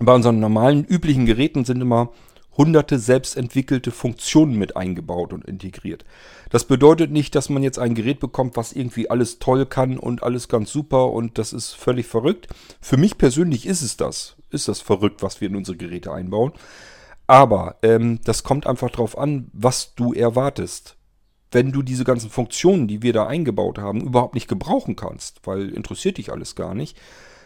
bei 0.00 0.14
unseren 0.14 0.40
normalen, 0.40 0.84
üblichen 0.84 1.26
Geräten 1.26 1.64
sind 1.64 1.80
immer 1.80 2.10
hunderte 2.56 3.00
selbstentwickelte 3.00 3.90
Funktionen 3.90 4.56
mit 4.56 4.76
eingebaut 4.76 5.32
und 5.32 5.44
integriert. 5.44 6.04
Das 6.50 6.64
bedeutet 6.64 7.10
nicht, 7.10 7.34
dass 7.34 7.48
man 7.48 7.64
jetzt 7.64 7.80
ein 7.80 7.94
Gerät 7.94 8.20
bekommt, 8.20 8.56
was 8.56 8.72
irgendwie 8.72 9.10
alles 9.10 9.40
toll 9.40 9.66
kann 9.66 9.98
und 9.98 10.22
alles 10.22 10.48
ganz 10.48 10.70
super 10.70 11.10
und 11.10 11.38
das 11.38 11.52
ist 11.52 11.72
völlig 11.72 12.06
verrückt. 12.06 12.48
Für 12.80 12.96
mich 12.96 13.18
persönlich 13.18 13.66
ist 13.66 13.82
es 13.82 13.96
das. 13.96 14.36
Ist 14.50 14.68
das 14.68 14.80
verrückt, 14.80 15.22
was 15.22 15.40
wir 15.40 15.48
in 15.48 15.56
unsere 15.56 15.76
Geräte 15.76 16.12
einbauen. 16.12 16.52
Aber 17.26 17.76
ähm, 17.82 18.20
das 18.24 18.42
kommt 18.42 18.66
einfach 18.66 18.90
darauf 18.90 19.16
an, 19.16 19.50
was 19.52 19.94
du 19.94 20.12
erwartest. 20.12 20.96
Wenn 21.50 21.72
du 21.72 21.82
diese 21.82 22.04
ganzen 22.04 22.30
Funktionen, 22.30 22.88
die 22.88 23.02
wir 23.02 23.12
da 23.12 23.26
eingebaut 23.26 23.78
haben, 23.78 24.00
überhaupt 24.00 24.34
nicht 24.34 24.48
gebrauchen 24.48 24.96
kannst, 24.96 25.46
weil 25.46 25.70
interessiert 25.70 26.18
dich 26.18 26.32
alles 26.32 26.56
gar 26.56 26.74
nicht, 26.74 26.98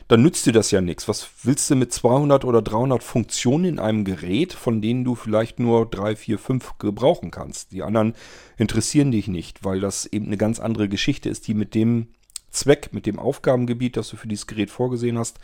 dann 0.09 0.23
nützt 0.23 0.47
dir 0.47 0.53
das 0.53 0.71
ja 0.71 0.81
nichts. 0.81 1.07
Was 1.07 1.29
willst 1.43 1.69
du 1.69 1.77
mit 1.77 1.93
200 1.93 2.47
oder 2.47 2.63
300 2.63 3.03
Funktionen 3.03 3.67
in 3.67 3.79
einem 3.79 4.05
Gerät, 4.05 4.55
von 4.55 4.81
denen 4.81 5.05
du 5.05 5.15
vielleicht 5.15 5.61
nur 5.61 5.85
3, 5.85 6.17
4, 6.17 6.39
5 6.39 6.79
gebrauchen 6.79 7.31
kannst? 7.31 7.73
Die 7.73 7.83
anderen 7.83 8.15
interessieren 8.57 9.11
dich 9.13 9.29
nicht, 9.29 9.65
weil 9.65 9.81
das 9.81 10.07
eben 10.07 10.27
eine 10.27 10.39
ganz 10.39 10.59
andere 10.59 10.89
Geschichte 10.89 11.29
ist, 11.29 11.47
die 11.47 11.55
mit 11.55 11.75
dem 11.75 12.09
Zweck, 12.51 12.89
mit 12.93 13.05
dem 13.05 13.19
Aufgabengebiet, 13.19 13.99
das 13.99 14.09
du 14.09 14.17
für 14.17 14.29
dieses 14.29 14.47
Gerät 14.47 14.71
vorgesehen 14.71 15.19
hast, 15.19 15.39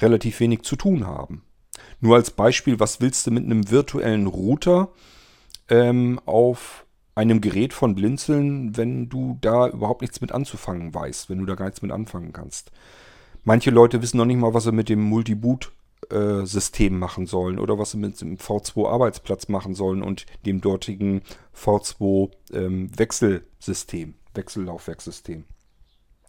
relativ 0.00 0.40
wenig 0.40 0.62
zu 0.62 0.74
tun 0.74 1.06
haben. 1.06 1.42
Nur 2.00 2.16
als 2.16 2.30
Beispiel, 2.30 2.80
was 2.80 3.00
willst 3.00 3.26
du 3.26 3.30
mit 3.30 3.44
einem 3.44 3.70
virtuellen 3.70 4.26
Router 4.26 4.88
ähm, 5.68 6.20
auf 6.26 6.86
einem 7.14 7.40
Gerät 7.40 7.72
von 7.72 7.94
Blinzeln, 7.94 8.76
wenn 8.76 9.08
du 9.08 9.38
da 9.40 9.68
überhaupt 9.68 10.02
nichts 10.02 10.20
mit 10.20 10.32
anzufangen 10.32 10.94
weißt, 10.94 11.28
wenn 11.28 11.38
du 11.38 11.46
da 11.46 11.56
gar 11.56 11.66
nichts 11.66 11.82
mit 11.82 11.90
anfangen 11.90 12.32
kannst? 12.32 12.70
Manche 13.44 13.70
Leute 13.70 14.02
wissen 14.02 14.18
noch 14.18 14.24
nicht 14.24 14.38
mal, 14.38 14.54
was 14.54 14.64
sie 14.64 14.72
mit 14.72 14.88
dem 14.88 15.02
Multiboot-System 15.02 16.94
äh, 16.94 16.96
machen 16.96 17.26
sollen 17.26 17.58
oder 17.58 17.78
was 17.78 17.90
sie 17.92 17.98
mit 17.98 18.20
dem 18.20 18.36
V2-Arbeitsplatz 18.36 19.48
machen 19.48 19.74
sollen 19.74 20.02
und 20.02 20.26
dem 20.46 20.60
dortigen 20.60 21.22
V2-Wechselsystem, 21.56 24.02
ähm, 24.02 24.14
Wechsellaufwerkssystem. 24.34 25.44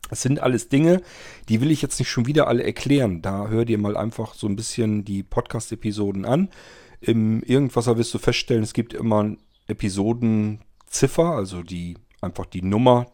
Das 0.09 0.21
sind 0.21 0.41
alles 0.41 0.69
Dinge, 0.69 1.01
die 1.47 1.61
will 1.61 1.71
ich 1.71 1.81
jetzt 1.81 1.99
nicht 1.99 2.09
schon 2.09 2.25
wieder 2.25 2.47
alle 2.47 2.63
erklären. 2.63 3.21
Da 3.21 3.47
hör 3.47 3.63
dir 3.63 3.77
mal 3.77 3.95
einfach 3.95 4.33
so 4.33 4.47
ein 4.47 4.55
bisschen 4.55 5.05
die 5.05 5.23
Podcast-Episoden 5.23 6.25
an. 6.25 6.49
Im 6.99 7.41
Irgendwasser 7.43 7.97
wirst 7.97 8.13
du 8.13 8.17
feststellen, 8.17 8.63
es 8.63 8.73
gibt 8.73 8.93
immer 8.93 9.35
Episodenziffer, 9.67 11.25
also 11.25 11.63
die 11.63 11.97
einfach 12.21 12.45
die 12.45 12.61
Nummer 12.63 13.07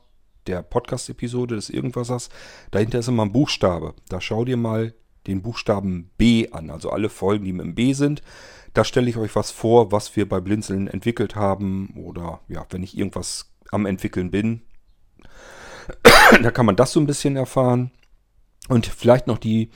der 0.48 0.64
Podcast-Episode 0.64 1.56
des 1.56 1.70
Irgendwassers, 1.70 2.30
dahinter 2.72 3.00
ist 3.00 3.08
immer 3.08 3.26
ein 3.26 3.32
Buchstabe. 3.32 3.94
Da 4.10 4.22
schau 4.22 4.46
dir 4.46 4.58
mal 4.58 4.94
den 5.28 5.42
Buchstaben 5.42 6.12
B 6.18 6.50
an, 6.52 6.70
also 6.70 6.92
alle 6.92 7.10
Folgen, 7.10 7.46
die 7.46 7.54
mit 7.54 7.66
dem 7.66 7.76
B 7.76 7.94
sind. 7.94 8.22
Da 8.74 8.84
stelle 8.84 9.10
ich 9.10 9.18
euch 9.18 9.36
was 9.36 9.52
vor, 9.52 9.92
was 9.92 10.16
wir 10.16 10.28
bei 10.28 10.40
Blinzeln 10.40 10.88
entwickelt 10.88 11.36
haben 11.36 11.94
oder 11.96 12.42
ja, 12.48 12.66
wenn 12.70 12.84
ich 12.84 12.98
irgendwas 12.98 13.52
am 13.72 13.86
entwickeln 13.86 14.32
bin, 14.32 14.62
da 16.42 16.52
kann 16.52 16.66
man 16.66 16.76
das 16.76 16.92
so 16.92 17.00
ein 17.00 17.08
bisschen 17.08 17.36
erfahren. 17.36 17.92
Und 18.68 18.88
vielleicht 18.88 19.28
noch 19.28 19.38
die 19.38 19.70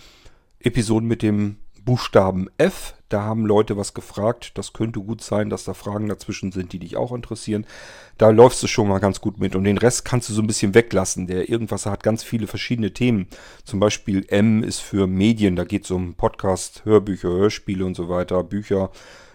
Episoden 0.59 1.07
mit 1.07 1.21
dem 1.21 1.57
Buchstaben 1.83 2.49
F. 2.57 2.95
Da 3.07 3.23
haben 3.23 3.45
Leute 3.45 3.75
was 3.77 3.95
gefragt. 3.95 4.51
Das 4.55 4.73
könnte 4.73 4.99
gut 4.99 5.21
sein, 5.21 5.49
dass 5.49 5.63
da 5.63 5.73
Fragen 5.73 6.09
dazwischen 6.09 6.51
sind, 6.51 6.73
die 6.73 6.79
dich 6.79 6.95
auch 6.95 7.11
interessieren. 7.11 7.65
Da 8.17 8.29
läufst 8.29 8.61
du 8.61 8.67
schon 8.67 8.87
mal 8.87 8.99
ganz 8.99 9.21
gut 9.21 9.39
mit. 9.39 9.55
Und 9.55 9.63
den 9.63 9.79
Rest 9.79 10.05
kannst 10.05 10.29
du 10.29 10.33
so 10.33 10.41
ein 10.41 10.47
bisschen 10.47 10.75
weglassen. 10.75 11.25
Der 11.25 11.49
irgendwas 11.49 11.87
hat 11.87 12.03
ganz 12.03 12.23
viele 12.23 12.45
verschiedene 12.45 12.93
Themen. 12.93 13.27
Zum 13.63 13.79
Beispiel 13.79 14.25
M 14.27 14.63
ist 14.63 14.79
für 14.79 15.07
Medien. 15.07 15.55
Da 15.55 15.63
geht 15.63 15.85
es 15.85 15.91
um 15.91 16.13
Podcast, 16.13 16.85
Hörbücher, 16.85 17.29
Hörspiele 17.29 17.85
und 17.85 17.95
so 17.95 18.09
weiter, 18.09 18.43
Bücher. 18.43 18.91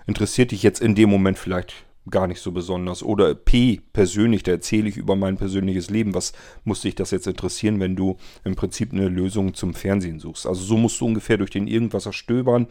Interessiert 0.07 0.53
dich 0.53 0.63
jetzt 0.63 0.81
in 0.81 0.95
dem 0.95 1.11
Moment 1.11 1.39
vielleicht 1.39 1.85
gar 2.11 2.27
nicht 2.27 2.41
so 2.41 2.53
besonders. 2.53 3.03
Oder 3.03 3.35
P 3.35 3.81
persönlich, 3.93 4.43
da 4.43 4.53
erzähle 4.53 4.89
ich 4.89 4.97
über 4.97 5.17
mein 5.17 5.37
persönliches 5.37 5.91
Leben. 5.91 6.15
Was 6.15 6.33
muss 6.65 6.83
dich 6.83 6.95
das 6.95 7.11
jetzt 7.11 7.27
interessieren, 7.27 7.81
wenn 7.81 7.97
du 7.97 8.17
im 8.45 8.57
Prinzip 8.57 8.93
eine 8.93 9.09
Lösung 9.09 9.55
zum 9.55 9.75
Fernsehen 9.75 10.19
suchst? 10.19 10.47
Also 10.47 10.63
so 10.63 10.77
musst 10.77 11.01
du 11.01 11.07
ungefähr 11.07 11.39
durch 11.39 11.51
den 11.51 11.67
Irgendwasser 11.67 12.13
stöbern. 12.13 12.67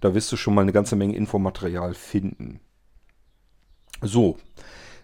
Da 0.00 0.14
wirst 0.14 0.30
du 0.30 0.36
schon 0.36 0.54
mal 0.54 0.62
eine 0.62 0.72
ganze 0.72 0.96
Menge 0.96 1.16
Infomaterial 1.16 1.94
finden. 1.94 2.60
So, 4.02 4.36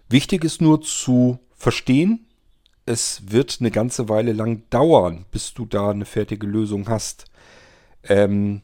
wichtig 0.09 0.45
ist 0.45 0.61
nur 0.61 0.83
zu 0.83 1.39
verstehen, 1.55 2.27
es 2.85 3.23
wird 3.31 3.59
eine 3.61 3.71
ganze 3.71 4.09
Weile 4.09 4.33
lang 4.33 4.69
dauern, 4.71 5.25
bis 5.31 5.55
du 5.55 5.67
da 5.67 5.91
eine 5.91 6.05
fertige 6.05 6.47
Lösung 6.47 6.89
hast. 6.89 7.27
Ähm, 8.05 8.62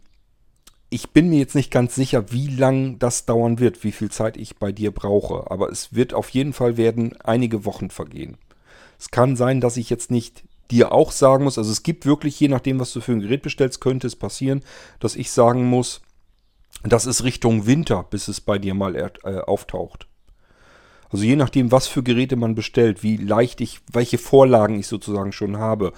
ich 0.90 1.10
bin 1.10 1.28
mir 1.28 1.38
jetzt 1.38 1.54
nicht 1.54 1.70
ganz 1.70 1.94
sicher, 1.94 2.32
wie 2.32 2.48
lang 2.48 2.98
das 2.98 3.26
dauern 3.26 3.58
wird, 3.58 3.84
wie 3.84 3.92
viel 3.92 4.10
Zeit 4.10 4.36
ich 4.36 4.56
bei 4.56 4.72
dir 4.72 4.90
brauche. 4.90 5.50
Aber 5.50 5.70
es 5.70 5.94
wird 5.94 6.14
auf 6.14 6.30
jeden 6.30 6.52
Fall 6.52 6.76
werden 6.76 7.16
einige 7.22 7.64
Wochen 7.64 7.90
vergehen. 7.90 8.38
Es 8.98 9.10
kann 9.10 9.36
sein, 9.36 9.60
dass 9.60 9.76
ich 9.76 9.90
jetzt 9.90 10.10
nicht 10.10 10.44
dir 10.70 10.92
auch 10.92 11.12
sagen 11.12 11.44
muss, 11.44 11.58
also 11.58 11.70
es 11.70 11.82
gibt 11.82 12.04
wirklich, 12.04 12.38
je 12.40 12.48
nachdem, 12.48 12.78
was 12.78 12.92
du 12.92 13.00
für 13.00 13.12
ein 13.12 13.20
Gerät 13.20 13.42
bestellst, 13.42 13.80
könnte 13.80 14.06
es 14.06 14.16
passieren, 14.16 14.62
dass 15.00 15.16
ich 15.16 15.30
sagen 15.30 15.64
muss, 15.64 16.02
das 16.84 17.06
ist 17.06 17.24
Richtung 17.24 17.66
Winter, 17.66 18.04
bis 18.04 18.28
es 18.28 18.40
bei 18.40 18.58
dir 18.58 18.74
mal 18.74 18.94
äh, 18.96 19.38
auftaucht. 19.40 20.06
Also 21.10 21.24
je 21.24 21.36
nachdem, 21.36 21.72
was 21.72 21.86
für 21.86 22.02
Geräte 22.02 22.36
man 22.36 22.54
bestellt, 22.54 23.02
wie 23.02 23.16
leicht 23.16 23.60
ich, 23.60 23.80
welche 23.90 24.18
Vorlagen 24.18 24.78
ich 24.78 24.86
sozusagen 24.86 25.32
schon 25.32 25.56
habe, 25.56 25.92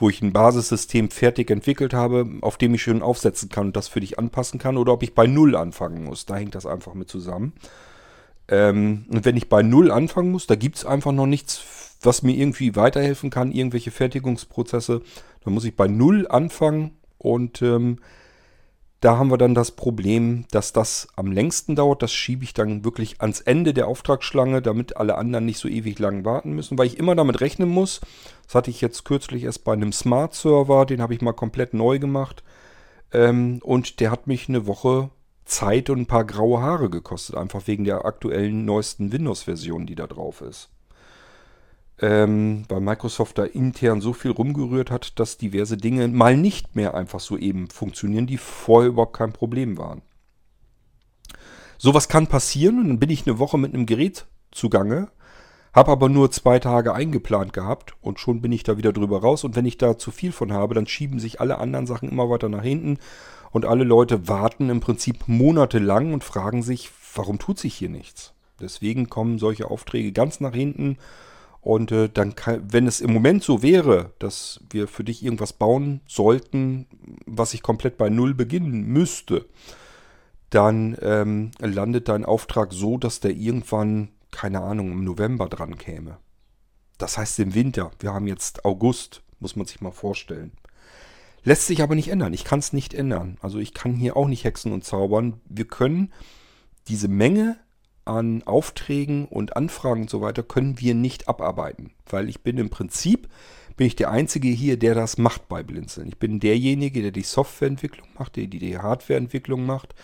wo 0.00 0.08
ich 0.08 0.22
ein 0.22 0.32
Basissystem 0.32 1.10
fertig 1.10 1.50
entwickelt 1.50 1.94
habe, 1.94 2.26
auf 2.40 2.56
dem 2.56 2.74
ich 2.74 2.82
schön 2.82 3.02
aufsetzen 3.02 3.48
kann 3.48 3.68
und 3.68 3.76
das 3.76 3.88
für 3.88 4.00
dich 4.00 4.18
anpassen 4.18 4.58
kann, 4.58 4.76
oder 4.76 4.92
ob 4.92 5.02
ich 5.02 5.14
bei 5.14 5.26
Null 5.26 5.56
anfangen 5.56 6.04
muss. 6.04 6.26
Da 6.26 6.36
hängt 6.36 6.54
das 6.54 6.66
einfach 6.66 6.94
mit 6.94 7.08
zusammen. 7.08 7.52
Ähm, 8.48 9.06
und 9.08 9.24
wenn 9.24 9.36
ich 9.36 9.48
bei 9.48 9.62
Null 9.62 9.90
anfangen 9.90 10.32
muss, 10.32 10.46
da 10.46 10.56
gibt 10.56 10.76
es 10.76 10.84
einfach 10.84 11.12
noch 11.12 11.26
nichts, 11.26 11.62
was 12.02 12.22
mir 12.22 12.34
irgendwie 12.34 12.76
weiterhelfen 12.76 13.30
kann, 13.30 13.52
irgendwelche 13.52 13.90
Fertigungsprozesse. 13.90 15.02
Da 15.44 15.50
muss 15.50 15.64
ich 15.64 15.76
bei 15.76 15.86
Null 15.86 16.26
anfangen 16.28 16.92
und 17.18 17.62
ähm, 17.62 17.98
da 19.00 19.16
haben 19.16 19.30
wir 19.30 19.38
dann 19.38 19.54
das 19.54 19.70
Problem, 19.70 20.44
dass 20.50 20.72
das 20.74 21.08
am 21.16 21.32
längsten 21.32 21.74
dauert. 21.74 22.02
Das 22.02 22.12
schiebe 22.12 22.44
ich 22.44 22.52
dann 22.52 22.84
wirklich 22.84 23.20
ans 23.20 23.40
Ende 23.40 23.72
der 23.72 23.88
Auftragsschlange, 23.88 24.60
damit 24.60 24.98
alle 24.98 25.16
anderen 25.16 25.46
nicht 25.46 25.58
so 25.58 25.68
ewig 25.68 25.98
lang 25.98 26.24
warten 26.26 26.52
müssen, 26.52 26.76
weil 26.76 26.86
ich 26.86 26.98
immer 26.98 27.14
damit 27.14 27.40
rechnen 27.40 27.70
muss. 27.70 28.00
Das 28.44 28.54
hatte 28.54 28.70
ich 28.70 28.82
jetzt 28.82 29.04
kürzlich 29.04 29.44
erst 29.44 29.64
bei 29.64 29.72
einem 29.72 29.92
Smart 29.92 30.34
Server, 30.34 30.84
den 30.84 31.00
habe 31.00 31.14
ich 31.14 31.22
mal 31.22 31.32
komplett 31.32 31.72
neu 31.72 31.98
gemacht. 31.98 32.44
Ähm, 33.12 33.60
und 33.62 34.00
der 34.00 34.10
hat 34.10 34.26
mich 34.26 34.48
eine 34.48 34.66
Woche 34.66 35.10
Zeit 35.46 35.88
und 35.88 36.00
ein 36.00 36.06
paar 36.06 36.24
graue 36.24 36.60
Haare 36.60 36.90
gekostet, 36.90 37.36
einfach 37.36 37.66
wegen 37.66 37.84
der 37.84 38.04
aktuellen 38.04 38.66
neuesten 38.66 39.12
Windows-Version, 39.12 39.86
die 39.86 39.94
da 39.94 40.06
drauf 40.06 40.42
ist 40.42 40.68
ähm, 42.00 42.64
weil 42.68 42.80
Microsoft 42.80 43.38
da 43.38 43.44
intern 43.44 44.00
so 44.00 44.12
viel 44.12 44.30
rumgerührt 44.30 44.90
hat, 44.90 45.18
dass 45.18 45.36
diverse 45.36 45.76
Dinge 45.76 46.08
mal 46.08 46.36
nicht 46.36 46.74
mehr 46.74 46.94
einfach 46.94 47.20
so 47.20 47.36
eben 47.36 47.68
funktionieren, 47.68 48.26
die 48.26 48.38
vorher 48.38 48.90
überhaupt 48.90 49.16
kein 49.16 49.32
Problem 49.32 49.76
waren. 49.76 50.02
Sowas 51.76 52.08
kann 52.08 52.26
passieren 52.26 52.78
und 52.78 52.88
dann 52.88 52.98
bin 52.98 53.10
ich 53.10 53.26
eine 53.26 53.38
Woche 53.38 53.58
mit 53.58 53.74
einem 53.74 53.86
Gerät 53.86 54.26
zugange, 54.50 55.08
habe 55.74 55.92
aber 55.92 56.08
nur 56.08 56.30
zwei 56.30 56.58
Tage 56.58 56.94
eingeplant 56.94 57.52
gehabt 57.52 57.94
und 58.00 58.18
schon 58.18 58.40
bin 58.40 58.52
ich 58.52 58.62
da 58.62 58.76
wieder 58.76 58.92
drüber 58.92 59.20
raus. 59.20 59.44
Und 59.44 59.54
wenn 59.54 59.66
ich 59.66 59.78
da 59.78 59.96
zu 59.96 60.10
viel 60.10 60.32
von 60.32 60.52
habe, 60.52 60.74
dann 60.74 60.86
schieben 60.86 61.18
sich 61.18 61.40
alle 61.40 61.58
anderen 61.58 61.86
Sachen 61.86 62.08
immer 62.08 62.28
weiter 62.28 62.48
nach 62.48 62.62
hinten 62.62 62.98
und 63.50 63.64
alle 63.66 63.84
Leute 63.84 64.26
warten 64.26 64.68
im 64.70 64.80
Prinzip 64.80 65.26
monatelang 65.26 66.12
und 66.12 66.24
fragen 66.24 66.62
sich, 66.62 66.90
warum 67.14 67.38
tut 67.38 67.58
sich 67.58 67.74
hier 67.74 67.88
nichts? 67.88 68.32
Deswegen 68.60 69.08
kommen 69.08 69.38
solche 69.38 69.70
Aufträge 69.70 70.12
ganz 70.12 70.40
nach 70.40 70.54
hinten 70.54 70.98
Und 71.60 71.92
äh, 71.92 72.08
dann, 72.08 72.34
kann, 72.34 72.62
wenn 72.72 72.86
es 72.86 73.00
im 73.00 73.12
Moment 73.12 73.42
so 73.44 73.62
wäre, 73.62 74.12
dass 74.18 74.60
wir 74.70 74.88
für 74.88 75.04
dich 75.04 75.22
irgendwas 75.22 75.52
bauen 75.52 76.00
sollten, 76.06 76.86
was 77.26 77.52
ich 77.52 77.62
komplett 77.62 77.98
bei 77.98 78.08
Null 78.08 78.34
beginnen 78.34 78.86
müsste, 78.86 79.46
dann 80.48 80.96
ähm, 81.00 81.50
landet 81.60 82.08
dein 82.08 82.24
Auftrag 82.24 82.72
so, 82.72 82.96
dass 82.96 83.20
der 83.20 83.32
irgendwann, 83.32 84.08
keine 84.30 84.60
Ahnung, 84.60 84.90
im 84.90 85.04
November 85.04 85.48
dran 85.48 85.76
käme. 85.78 86.18
Das 86.98 87.18
heißt 87.18 87.38
im 87.40 87.54
Winter. 87.54 87.90
Wir 88.00 88.12
haben 88.12 88.26
jetzt 88.26 88.64
August, 88.64 89.22
muss 89.38 89.56
man 89.56 89.66
sich 89.66 89.80
mal 89.80 89.92
vorstellen. 89.92 90.52
Lässt 91.44 91.66
sich 91.66 91.82
aber 91.82 91.94
nicht 91.94 92.08
ändern. 92.08 92.34
Ich 92.34 92.44
kann 92.44 92.58
es 92.58 92.72
nicht 92.72 92.92
ändern. 92.92 93.38
Also 93.40 93.58
ich 93.58 93.72
kann 93.72 93.94
hier 93.94 94.16
auch 94.16 94.28
nicht 94.28 94.44
hexen 94.44 94.72
und 94.72 94.84
zaubern. 94.84 95.40
Wir 95.48 95.66
können 95.66 96.12
diese 96.88 97.08
Menge 97.08 97.58
an 98.10 98.42
Aufträgen 98.42 99.26
und 99.26 99.56
Anfragen 99.56 100.02
und 100.02 100.10
so 100.10 100.20
weiter 100.20 100.42
können 100.42 100.80
wir 100.80 100.94
nicht 100.94 101.28
abarbeiten, 101.28 101.92
weil 102.08 102.28
ich 102.28 102.42
bin 102.42 102.58
im 102.58 102.70
Prinzip 102.70 103.28
bin 103.76 103.86
ich 103.86 103.96
der 103.96 104.10
Einzige 104.10 104.48
hier, 104.48 104.78
der 104.78 104.94
das 104.94 105.16
macht 105.16 105.48
bei 105.48 105.62
Blinzeln. 105.62 106.08
Ich 106.08 106.18
bin 106.18 106.40
derjenige, 106.40 107.00
der 107.00 107.12
die 107.12 107.22
Softwareentwicklung 107.22 108.08
macht, 108.18 108.36
der 108.36 108.46
die 108.46 108.76
Hardwareentwicklung 108.76 109.64
macht, 109.64 109.94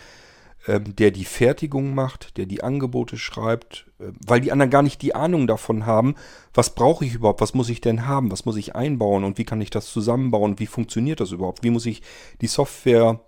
ähm, 0.67 0.95
der 0.95 1.11
die 1.11 1.25
Fertigung 1.25 1.93
macht, 1.93 2.37
der 2.37 2.45
die 2.45 2.63
Angebote 2.63 3.17
schreibt, 3.17 3.85
äh, 3.99 4.05
weil 4.25 4.41
die 4.41 4.51
anderen 4.51 4.71
gar 4.71 4.81
nicht 4.81 5.01
die 5.01 5.13
Ahnung 5.13 5.45
davon 5.45 5.85
haben, 5.85 6.15
was 6.53 6.73
brauche 6.73 7.05
ich 7.05 7.13
überhaupt, 7.13 7.41
was 7.41 7.53
muss 7.53 7.69
ich 7.69 7.81
denn 7.81 8.07
haben, 8.07 8.31
was 8.31 8.45
muss 8.45 8.55
ich 8.55 8.75
einbauen 8.75 9.23
und 9.23 9.37
wie 9.37 9.45
kann 9.45 9.61
ich 9.61 9.69
das 9.69 9.91
zusammenbauen, 9.91 10.59
wie 10.59 10.65
funktioniert 10.65 11.19
das 11.19 11.31
überhaupt, 11.31 11.63
wie 11.63 11.69
muss 11.69 11.85
ich 11.85 12.01
die 12.41 12.47
Software 12.47 13.19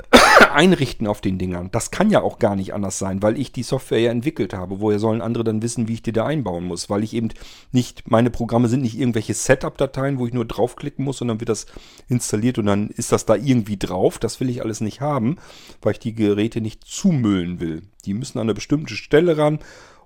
einrichten 0.52 1.06
auf 1.06 1.20
den 1.20 1.38
Dingern. 1.38 1.70
Das 1.70 1.90
kann 1.90 2.10
ja 2.10 2.22
auch 2.22 2.38
gar 2.38 2.56
nicht 2.56 2.74
anders 2.74 2.98
sein, 2.98 3.22
weil 3.22 3.38
ich 3.38 3.52
die 3.52 3.62
Software 3.62 4.00
ja 4.00 4.10
entwickelt 4.10 4.54
habe. 4.54 4.80
Woher 4.80 4.98
sollen 4.98 5.22
andere 5.22 5.44
dann 5.44 5.62
wissen, 5.62 5.88
wie 5.88 5.94
ich 5.94 6.02
die 6.02 6.12
da 6.12 6.26
einbauen 6.26 6.64
muss? 6.64 6.90
Weil 6.90 7.04
ich 7.04 7.14
eben 7.14 7.28
nicht, 7.70 8.10
meine 8.10 8.30
Programme 8.30 8.68
sind 8.68 8.82
nicht 8.82 8.98
irgendwelche 8.98 9.34
Setup-Dateien, 9.34 10.18
wo 10.18 10.26
ich 10.26 10.32
nur 10.32 10.44
draufklicken 10.44 11.04
muss 11.04 11.20
und 11.20 11.28
dann 11.28 11.40
wird 11.40 11.48
das 11.48 11.66
installiert 12.08 12.58
und 12.58 12.66
dann 12.66 12.88
ist 12.88 13.12
das 13.12 13.26
da 13.26 13.34
irgendwie 13.34 13.76
drauf. 13.76 14.18
Das 14.18 14.40
will 14.40 14.50
ich 14.50 14.62
alles 14.62 14.80
nicht 14.80 15.00
haben, 15.00 15.36
weil 15.80 15.92
ich 15.92 15.98
die 15.98 16.14
Geräte 16.14 16.60
nicht 16.60 16.84
zumüllen 16.84 17.60
will. 17.60 17.82
Die 18.04 18.14
müssen 18.14 18.38
an 18.38 18.46
eine 18.46 18.54
bestimmte 18.54 18.94
Stelle 18.94 19.38
ran 19.38 19.58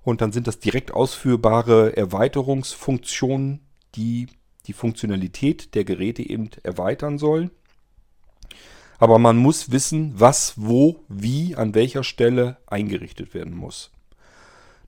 und 0.03 0.21
dann 0.21 0.31
sind 0.31 0.47
das 0.47 0.59
direkt 0.59 0.91
ausführbare 0.91 1.97
Erweiterungsfunktionen, 1.97 3.61
die 3.95 4.27
die 4.67 4.73
Funktionalität 4.73 5.75
der 5.75 5.85
Geräte 5.85 6.21
eben 6.21 6.49
erweitern 6.63 7.17
sollen. 7.17 7.51
Aber 8.99 9.19
man 9.19 9.37
muss 9.37 9.71
wissen, 9.71 10.13
was, 10.15 10.53
wo, 10.57 11.03
wie, 11.07 11.55
an 11.55 11.75
welcher 11.75 12.03
Stelle 12.03 12.57
eingerichtet 12.65 13.33
werden 13.33 13.55
muss. 13.55 13.91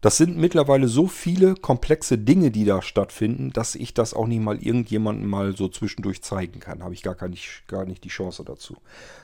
Das 0.02 0.16
sind 0.16 0.38
mittlerweile 0.38 0.88
so 0.88 1.08
viele 1.08 1.56
komplexe 1.56 2.18
Dinge, 2.18 2.52
die 2.52 2.64
da 2.64 2.82
stattfinden, 2.82 3.52
dass 3.52 3.76
ich 3.76 3.94
das 3.94 4.14
auch 4.14 4.28
nicht 4.28 4.42
mal 4.42 4.58
irgendjemandem 4.58 5.30
mal 5.30 5.58
so 5.58 5.68
zwischendurch 5.68 6.22
zeigen 6.22 6.62
kann. 6.62 6.84
Habe 6.84 6.94
ich 6.94 7.04
gar, 7.04 7.28
nicht, 7.28 7.64
gar 7.68 7.86
nicht 7.86 8.06
die 8.06 8.10
Chance 8.10 8.46
dazu. 8.46 8.78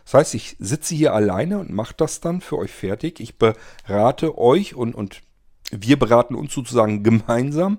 Das 0.04 0.16
heißt, 0.16 0.36
ich 0.36 0.58
sitze 0.60 0.94
hier 0.94 1.14
alleine 1.14 1.60
und 1.60 1.72
mache 1.72 1.94
das 1.96 2.20
dann 2.20 2.42
für 2.42 2.58
euch 2.58 2.72
fertig. 2.72 3.22
Ich 3.22 3.38
berate 3.38 4.38
euch 4.38 4.76
und, 4.76 4.96
und 4.96 5.22
wir 5.72 5.98
beraten 5.98 6.36
uns 6.36 6.54
sozusagen 6.54 7.04
gemeinsam, 7.04 7.78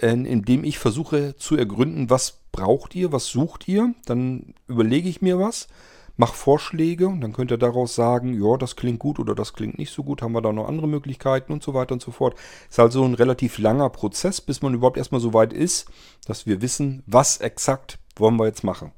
indem 0.00 0.64
ich 0.64 0.80
versuche 0.80 1.36
zu 1.36 1.56
ergründen, 1.56 2.10
was 2.10 2.40
braucht 2.50 2.96
ihr, 2.96 3.12
was 3.12 3.26
sucht 3.26 3.68
ihr. 3.68 3.94
Dann 4.04 4.54
überlege 4.66 5.08
ich 5.08 5.22
mir 5.22 5.38
was 5.38 5.68
mach 6.16 6.34
Vorschläge 6.34 7.08
und 7.08 7.20
dann 7.20 7.32
könnt 7.32 7.50
ihr 7.50 7.58
daraus 7.58 7.94
sagen, 7.94 8.40
ja, 8.42 8.56
das 8.56 8.76
klingt 8.76 8.98
gut 8.98 9.18
oder 9.18 9.34
das 9.34 9.52
klingt 9.52 9.78
nicht 9.78 9.92
so 9.92 10.02
gut, 10.02 10.22
haben 10.22 10.32
wir 10.32 10.42
da 10.42 10.52
noch 10.52 10.68
andere 10.68 10.88
Möglichkeiten 10.88 11.52
und 11.52 11.62
so 11.62 11.74
weiter 11.74 11.92
und 11.92 12.02
so 12.02 12.10
fort. 12.10 12.36
Ist 12.68 12.80
also 12.80 13.04
ein 13.04 13.14
relativ 13.14 13.58
langer 13.58 13.90
Prozess, 13.90 14.40
bis 14.40 14.62
man 14.62 14.74
überhaupt 14.74 14.96
erstmal 14.96 15.20
so 15.20 15.34
weit 15.34 15.52
ist, 15.52 15.88
dass 16.26 16.46
wir 16.46 16.62
wissen, 16.62 17.02
was 17.06 17.38
exakt 17.38 17.98
wollen 18.16 18.36
wir 18.36 18.46
jetzt 18.46 18.64
machen. 18.64 18.92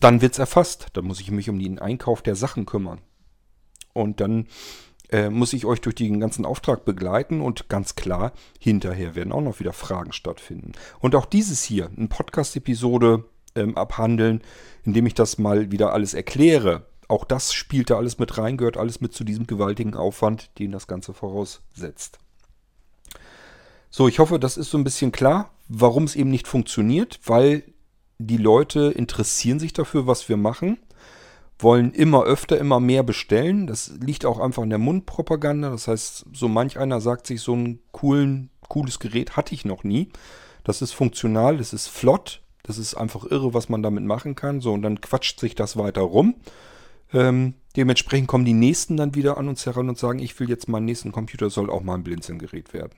Dann 0.00 0.20
wird 0.20 0.32
es 0.32 0.38
erfasst. 0.38 0.88
Dann 0.92 1.04
muss 1.04 1.20
ich 1.20 1.30
mich 1.30 1.50
um 1.50 1.58
den 1.58 1.78
Einkauf 1.78 2.22
der 2.22 2.36
Sachen 2.36 2.66
kümmern. 2.66 3.00
Und 3.92 4.20
dann 4.20 4.46
äh, 5.10 5.30
muss 5.30 5.52
ich 5.52 5.64
euch 5.64 5.80
durch 5.80 5.96
den 5.96 6.20
ganzen 6.20 6.44
Auftrag 6.44 6.84
begleiten 6.84 7.40
und 7.40 7.68
ganz 7.68 7.94
klar, 7.96 8.32
hinterher 8.60 9.14
werden 9.14 9.32
auch 9.32 9.40
noch 9.40 9.58
wieder 9.58 9.72
Fragen 9.72 10.12
stattfinden. 10.12 10.72
Und 11.00 11.14
auch 11.14 11.26
dieses 11.26 11.64
hier, 11.64 11.90
eine 11.96 12.08
Podcast-Episode 12.08 13.24
ähm, 13.58 13.76
abhandeln, 13.76 14.42
indem 14.84 15.06
ich 15.06 15.14
das 15.14 15.38
mal 15.38 15.70
wieder 15.70 15.92
alles 15.92 16.14
erkläre. 16.14 16.86
Auch 17.08 17.24
das 17.24 17.52
spielt 17.52 17.90
da 17.90 17.96
alles 17.96 18.18
mit 18.18 18.36
rein, 18.38 18.56
gehört 18.56 18.76
alles 18.76 19.00
mit 19.00 19.14
zu 19.14 19.24
diesem 19.24 19.46
gewaltigen 19.46 19.94
Aufwand, 19.94 20.50
den 20.58 20.72
das 20.72 20.86
Ganze 20.86 21.14
voraussetzt. 21.14 22.18
So, 23.90 24.08
ich 24.08 24.18
hoffe, 24.18 24.38
das 24.38 24.58
ist 24.58 24.70
so 24.70 24.78
ein 24.78 24.84
bisschen 24.84 25.12
klar, 25.12 25.50
warum 25.68 26.04
es 26.04 26.16
eben 26.16 26.30
nicht 26.30 26.46
funktioniert, 26.46 27.20
weil 27.24 27.64
die 28.18 28.36
Leute 28.36 28.92
interessieren 28.94 29.58
sich 29.58 29.72
dafür, 29.72 30.06
was 30.06 30.28
wir 30.28 30.36
machen, 30.36 30.78
wollen 31.58 31.92
immer 31.92 32.24
öfter, 32.24 32.58
immer 32.58 32.80
mehr 32.80 33.02
bestellen. 33.02 33.66
Das 33.66 33.92
liegt 34.00 34.24
auch 34.24 34.38
einfach 34.38 34.62
in 34.62 34.70
der 34.70 34.78
Mundpropaganda. 34.78 35.70
Das 35.70 35.88
heißt, 35.88 36.26
so 36.32 36.48
manch 36.48 36.78
einer 36.78 37.00
sagt 37.00 37.26
sich, 37.26 37.40
so 37.40 37.54
ein 37.54 37.80
coolen, 37.92 38.50
cooles 38.68 38.98
Gerät 38.98 39.36
hatte 39.36 39.54
ich 39.54 39.64
noch 39.64 39.84
nie. 39.84 40.10
Das 40.64 40.82
ist 40.82 40.92
funktional, 40.92 41.56
das 41.56 41.72
ist 41.72 41.88
flott, 41.88 42.42
das 42.68 42.78
ist 42.78 42.94
einfach 42.94 43.24
irre, 43.24 43.54
was 43.54 43.68
man 43.68 43.82
damit 43.82 44.04
machen 44.04 44.34
kann. 44.34 44.60
So, 44.60 44.72
und 44.74 44.82
dann 44.82 45.00
quatscht 45.00 45.40
sich 45.40 45.54
das 45.54 45.76
weiter 45.76 46.02
rum. 46.02 46.34
Ähm, 47.12 47.54
dementsprechend 47.76 48.28
kommen 48.28 48.44
die 48.44 48.52
Nächsten 48.52 48.96
dann 48.98 49.14
wieder 49.14 49.38
an 49.38 49.48
uns 49.48 49.64
heran 49.64 49.88
und 49.88 49.98
sagen, 49.98 50.18
ich 50.18 50.38
will 50.38 50.50
jetzt 50.50 50.68
meinen 50.68 50.84
nächsten 50.84 51.10
Computer, 51.10 51.48
soll 51.48 51.70
auch 51.70 51.82
mal 51.82 51.94
ein 51.94 52.04
Blinzelgerät 52.04 52.74
werden. 52.74 52.92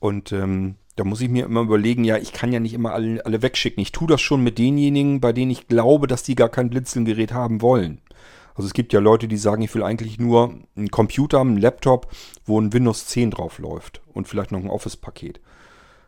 Und 0.00 0.32
ähm, 0.32 0.74
da 0.96 1.04
muss 1.04 1.22
ich 1.22 1.30
mir 1.30 1.46
immer 1.46 1.62
überlegen, 1.62 2.04
ja, 2.04 2.18
ich 2.18 2.34
kann 2.34 2.52
ja 2.52 2.60
nicht 2.60 2.74
immer 2.74 2.92
alle, 2.92 3.24
alle 3.24 3.40
wegschicken. 3.40 3.80
Ich 3.80 3.92
tue 3.92 4.06
das 4.06 4.20
schon 4.20 4.42
mit 4.42 4.58
denjenigen, 4.58 5.20
bei 5.20 5.32
denen 5.32 5.50
ich 5.50 5.66
glaube, 5.66 6.06
dass 6.06 6.22
die 6.22 6.34
gar 6.34 6.50
kein 6.50 6.68
Blinzelgerät 6.68 7.32
haben 7.32 7.62
wollen. 7.62 8.02
Also 8.54 8.66
es 8.66 8.74
gibt 8.74 8.92
ja 8.92 9.00
Leute, 9.00 9.26
die 9.26 9.38
sagen, 9.38 9.62
ich 9.62 9.74
will 9.74 9.82
eigentlich 9.82 10.18
nur 10.18 10.54
einen 10.76 10.90
Computer, 10.90 11.40
einen 11.40 11.56
Laptop, 11.56 12.12
wo 12.44 12.60
ein 12.60 12.74
Windows 12.74 13.06
10 13.06 13.30
drauf 13.30 13.58
läuft 13.58 14.02
und 14.12 14.28
vielleicht 14.28 14.52
noch 14.52 14.60
ein 14.60 14.70
Office-Paket. 14.70 15.40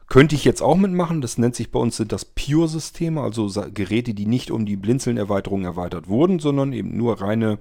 Könnte 0.08 0.36
ich 0.36 0.44
jetzt 0.44 0.62
auch 0.62 0.76
mitmachen. 0.76 1.20
Das 1.20 1.36
nennt 1.36 1.56
sich 1.56 1.70
bei 1.70 1.80
uns 1.80 2.02
das 2.06 2.24
Pure-Systeme, 2.24 3.20
also 3.20 3.48
Geräte, 3.74 4.14
die 4.14 4.26
nicht 4.26 4.50
um 4.50 4.64
die 4.64 4.76
Blinzeln-Erweiterung 4.76 5.64
erweitert 5.64 6.08
wurden, 6.08 6.38
sondern 6.38 6.72
eben 6.72 6.96
nur 6.96 7.20
reine 7.20 7.58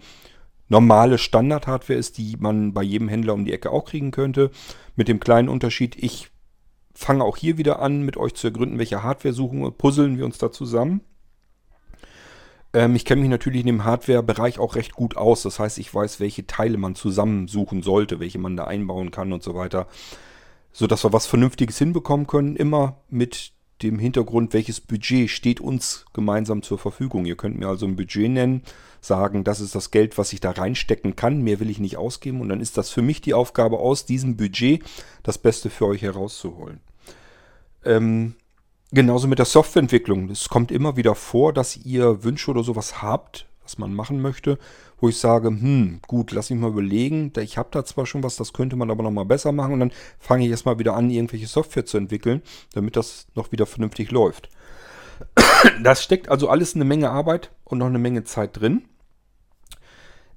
normale 0.68 1.18
Standard-Hardware 1.18 1.98
ist, 1.98 2.18
die 2.18 2.38
man 2.40 2.74
bei 2.74 2.84
jedem 2.84 3.08
Händler 3.08 3.34
um 3.34 3.46
die 3.46 3.54
Ecke 3.54 3.72
auch 3.72 3.86
kriegen 3.86 4.12
könnte. 4.12 4.52
Mit 4.96 5.08
dem 5.08 5.20
kleinen 5.20 5.50
Unterschied, 5.50 5.96
ich 5.96 6.30
fange 6.94 7.24
auch 7.24 7.38
hier 7.38 7.58
wieder 7.58 7.80
an, 7.82 8.04
mit 8.04 8.18
euch 8.18 8.36
zu 8.36 8.48
ergründen, 8.48 8.80
welche 8.80 9.04
Hardware 9.04 9.34
suchen 9.34 9.64
und 9.64 9.78
puzzeln 9.78 10.18
wir 10.18 10.26
uns 10.26 10.38
da 10.38 10.52
zusammen. 10.52 11.02
Ähm, 12.74 12.96
ich 12.96 13.06
kenne 13.06 13.22
mich 13.22 13.30
natürlich 13.30 13.62
in 13.62 13.68
dem 13.68 13.84
Hardware-Bereich 13.84 14.60
auch 14.60 14.76
recht 14.76 14.94
gut 14.94 15.18
aus. 15.18 15.44
Das 15.44 15.60
heißt, 15.60 15.78
ich 15.78 15.94
weiß, 15.94 16.20
welche 16.20 16.48
Teile 16.48 16.78
man 16.78 16.96
zusammensuchen 16.96 17.82
sollte, 17.82 18.20
welche 18.20 18.40
man 18.40 18.56
da 18.56 18.66
einbauen 18.66 19.12
kann 19.12 19.34
und 19.34 19.44
so 19.44 19.56
weiter 19.56 19.88
so 20.78 20.88
dass 20.88 21.06
wir 21.06 21.14
was 21.14 21.26
Vernünftiges 21.26 21.78
hinbekommen 21.78 22.28
können, 22.28 22.58
immer 22.58 22.98
mit 23.10 23.54
dem 23.82 23.98
Hintergrund, 23.98 24.54
welches 24.54 24.82
Budget 24.82 25.30
steht 25.30 25.62
uns 25.62 26.06
gemeinsam 26.12 26.64
zur 26.64 26.78
Verfügung. 26.78 27.24
Ihr 27.24 27.38
könnt 27.38 27.58
mir 27.58 27.68
also 27.70 27.86
ein 27.86 27.96
Budget 27.96 28.30
nennen, 28.30 28.62
sagen, 29.00 29.46
das 29.46 29.62
ist 29.62 29.74
das 29.74 29.90
Geld, 29.90 30.18
was 30.18 30.34
ich 30.34 30.42
da 30.42 30.52
reinstecken 30.52 31.16
kann, 31.16 31.42
mehr 31.42 31.62
will 31.62 31.70
ich 31.70 31.80
nicht 31.80 31.96
ausgeben 31.96 32.42
und 32.42 32.50
dann 32.50 32.60
ist 32.60 32.78
das 32.78 32.90
für 32.90 33.02
mich 33.02 33.22
die 33.22 33.34
Aufgabe, 33.34 33.80
aus 33.80 34.06
diesem 34.06 34.36
Budget 34.36 34.84
das 35.24 35.38
Beste 35.38 35.70
für 35.70 35.86
euch 35.86 36.02
herauszuholen. 36.02 36.82
Ähm, 37.86 38.36
genauso 38.92 39.30
mit 39.30 39.40
der 39.40 39.46
Softwareentwicklung. 39.46 40.30
Es 40.30 40.50
kommt 40.50 40.72
immer 40.72 40.98
wieder 40.98 41.16
vor, 41.16 41.54
dass 41.54 41.78
ihr 41.78 42.26
Wünsche 42.26 42.52
oder 42.52 42.66
sowas 42.66 43.02
habt, 43.02 43.48
was 43.64 43.78
man 43.78 43.94
machen 43.94 44.22
möchte 44.22 44.60
wo 45.06 45.10
ich 45.10 45.20
sage, 45.20 45.50
hm, 45.50 46.00
gut, 46.08 46.32
lass 46.32 46.50
mich 46.50 46.60
mal 46.60 46.72
überlegen. 46.72 47.32
Ich 47.38 47.60
habe 47.60 47.70
da 47.70 47.86
zwar 47.86 48.08
schon 48.08 48.24
was, 48.24 48.38
das 48.38 48.54
könnte 48.54 48.76
man 48.76 48.90
aber 48.90 49.04
noch 49.04 49.12
mal 49.12 49.24
besser 49.24 49.52
machen 49.52 49.74
und 49.74 49.80
dann 49.80 49.92
fange 50.18 50.46
ich 50.46 50.50
erstmal 50.50 50.80
wieder 50.80 50.96
an, 50.96 51.12
irgendwelche 51.12 51.46
Software 51.46 51.86
zu 51.86 51.98
entwickeln, 51.98 52.42
damit 52.74 52.96
das 52.96 53.28
noch 53.36 53.52
wieder 53.52 53.68
vernünftig 53.68 54.10
läuft. 54.10 54.50
Das 55.84 56.04
steckt 56.04 56.28
also 56.30 56.50
alles 56.50 56.74
eine 56.74 56.86
Menge 56.86 57.12
Arbeit 57.12 57.52
und 57.66 57.78
noch 57.78 57.86
eine 57.86 58.00
Menge 58.00 58.24
Zeit 58.24 58.60
drin. 58.60 58.86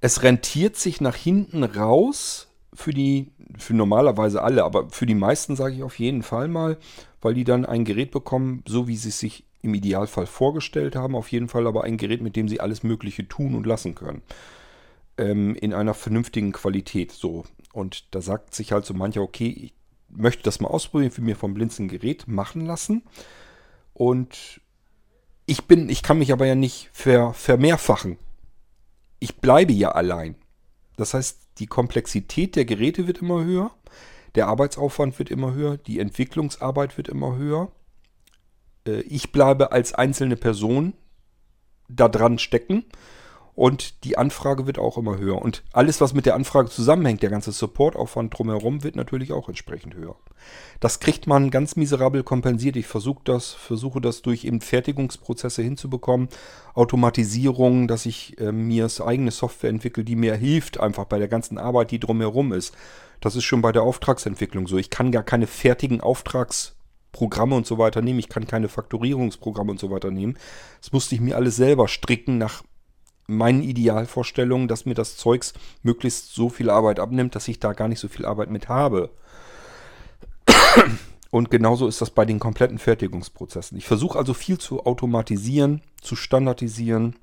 Es 0.03 0.23
rentiert 0.23 0.77
sich 0.77 1.01
nach 1.01 1.17
hinten 1.17 1.65
raus 1.65 2.49
für 2.75 2.93
die, 2.93 3.33
für 3.57 3.75
normalerweise 3.75 4.43
alle, 4.43 4.65
aber 4.65 4.91
für 4.91 5.07
die 5.07 5.15
meisten 5.15 5.57
sage 5.57 5.77
ich 5.77 5.83
auf 5.83 5.99
jeden 5.99 6.23
Fall 6.23 6.49
mal, 6.49 6.77
weil 7.23 7.33
die 7.33 7.45
dann 7.45 7.65
ein 7.65 7.87
Gerät 7.87 8.11
bekommen, 8.11 8.63
so 8.69 8.87
wie 8.87 8.97
sie 8.97 9.09
es 9.09 9.19
sich 9.19 9.45
im 9.63 9.73
Idealfall 9.73 10.27
vorgestellt 10.27 10.95
haben. 10.95 11.17
Auf 11.17 11.33
jeden 11.33 11.49
Fall 11.49 11.67
aber 11.67 11.85
ein 11.85 11.97
Gerät, 11.97 12.21
mit 12.21 12.37
dem 12.37 12.49
sie 12.49 12.61
alles 12.61 12.83
Mögliche 12.83 13.27
tun 13.27 13.55
und 13.55 13.67
lassen 13.67 13.95
können. 13.95 14.21
Ähm, 15.19 15.55
in 15.57 15.75
einer 15.75 15.95
vernünftigen 15.95 16.53
Qualität. 16.53 17.13
So. 17.13 17.45
Und 17.73 18.15
da 18.15 18.21
sagt 18.21 18.55
sich 18.55 18.73
halt 18.73 18.87
so 18.87 18.95
mancher, 18.95 19.21
okay, 19.21 19.49
ich 19.49 19.75
möchte 20.09 20.45
das 20.45 20.61
mal 20.61 20.69
ausprobieren, 20.69 21.11
für 21.11 21.23
mir 21.23 21.37
vom 21.37 21.55
Blinzen 21.55 21.89
Gerät 21.89 22.29
machen 22.29 22.65
lassen. 22.65 23.03
Und 23.93 24.61
ich 25.45 25.65
bin, 25.65 25.89
ich 25.89 26.03
kann 26.03 26.19
mich 26.19 26.33
aber 26.33 26.47
ja 26.47 26.55
nicht 26.55 26.89
ver, 26.93 27.35
vermehrfachen. 27.35 28.17
Ich 29.19 29.37
bleibe 29.37 29.73
ja 29.73 29.91
allein. 29.91 30.37
Das 30.97 31.15
heißt, 31.15 31.41
die 31.59 31.67
Komplexität 31.67 32.55
der 32.55 32.65
Geräte 32.65 33.07
wird 33.07 33.19
immer 33.19 33.45
höher. 33.45 33.71
Der 34.35 34.47
Arbeitsaufwand 34.47 35.19
wird 35.19 35.31
immer 35.31 35.55
höher, 35.55 35.79
die 35.79 35.99
Entwicklungsarbeit 35.99 36.97
wird 36.97 37.09
immer 37.09 37.37
höher. 37.37 37.73
Äh, 38.87 39.01
ich 39.01 39.33
bleibe 39.33 39.73
als 39.73 39.95
einzelne 39.95 40.37
Person 40.37 40.93
da 41.89 42.09
dran 42.09 42.39
stecken 42.39 42.85
und 43.59 44.05
die 44.05 44.17
Anfrage 44.17 44.69
wird 44.69 44.79
auch 44.79 44.99
immer 44.99 45.19
höher. 45.19 45.43
Und 45.43 45.65
alles, 45.73 46.01
was 46.01 46.15
mit 46.15 46.27
der 46.27 46.37
Anfrage 46.37 46.71
zusammenhängt, 46.71 47.25
der 47.25 47.31
ganze 47.31 47.51
Supportaufwand 47.51 48.39
drumherum, 48.39 48.85
wird 48.85 48.95
natürlich 48.95 49.33
auch 49.33 49.49
entsprechend 49.49 49.97
höher. 49.97 50.15
Das 50.79 51.01
kriegt 51.01 51.27
man 51.27 51.51
ganz 51.51 51.75
miserabel 51.75 52.23
kompensiert. 52.23 52.77
Ich 52.77 52.87
versuche 52.87 53.21
das, 53.25 53.51
versuche 53.51 54.01
das 54.01 54.23
durch 54.23 54.45
eben 54.45 54.61
Fertigungsprozesse 54.61 55.61
hinzubekommen. 55.61 56.29
Automatisierung, 56.75 57.89
dass 57.89 58.07
ich 58.07 58.39
äh, 58.39 58.53
mir 58.53 58.85
das 58.85 59.01
eigene 59.01 59.33
Software 59.33 59.71
entwickle, 59.71 60.05
die 60.05 60.15
mir 60.15 60.37
hilft, 60.37 60.79
einfach 60.79 61.07
bei 61.07 61.19
der 61.19 61.27
ganzen 61.27 61.59
Arbeit, 61.59 61.91
die 61.91 61.99
drumherum 61.99 62.53
ist. 62.53 62.77
Das 63.21 63.35
ist 63.35 63.43
schon 63.43 63.61
bei 63.61 63.73
der 63.73 63.83
Auftragsentwicklung 63.83 64.69
so. 64.69 64.79
Ich 64.79 64.89
kann 64.89 65.11
gar 65.11 65.25
keine 65.25 65.49
fertigen 65.49 66.01
Auftragsprogramme 66.01 67.57
und 67.57 67.67
so 67.67 67.77
weiter 67.77 68.03
nehmen. 68.03 68.21
Ich 68.21 68.29
kann 68.29 68.47
keine 68.47 68.69
Faktorierungsprogramme 68.69 69.73
und 69.73 69.81
so 69.81 69.91
weiter 69.91 70.13
nehmen. 70.13 70.39
Das 70.81 70.93
musste 70.93 71.17
ich 71.17 71.21
mir 71.21 71.35
alles 71.35 71.57
selber 71.57 71.89
stricken 71.89 72.39
nach 72.39 72.63
meinen 73.29 73.63
Idealvorstellungen, 73.63 74.67
dass 74.67 74.87
mir 74.87 74.95
das 74.95 75.17
Zeugs 75.17 75.53
möglichst 75.83 76.35
so 76.35 76.49
viel 76.49 76.71
Arbeit 76.71 76.99
abnimmt, 76.99 77.37
dass 77.37 77.47
ich 77.47 77.61
da 77.61 77.75
gar 77.75 77.87
nicht 77.87 78.01
so 78.01 78.09
viel 78.09 78.27
Arbeit 78.27 78.51
mit 78.51 78.69
habe. 78.69 79.11
Und 81.31 81.51
genauso 81.51 81.87
ist 81.87 82.01
das 82.01 82.11
bei 82.11 82.25
den 82.25 82.39
kompletten 82.39 82.79
Fertigungsprozessen. 82.79 83.77
Ich 83.77 83.87
versuche 83.87 84.19
also 84.19 84.33
viel 84.33 84.57
zu 84.57 84.87
automatisieren, 84.87 85.83
zu 86.01 86.17
standardisieren 86.17 87.17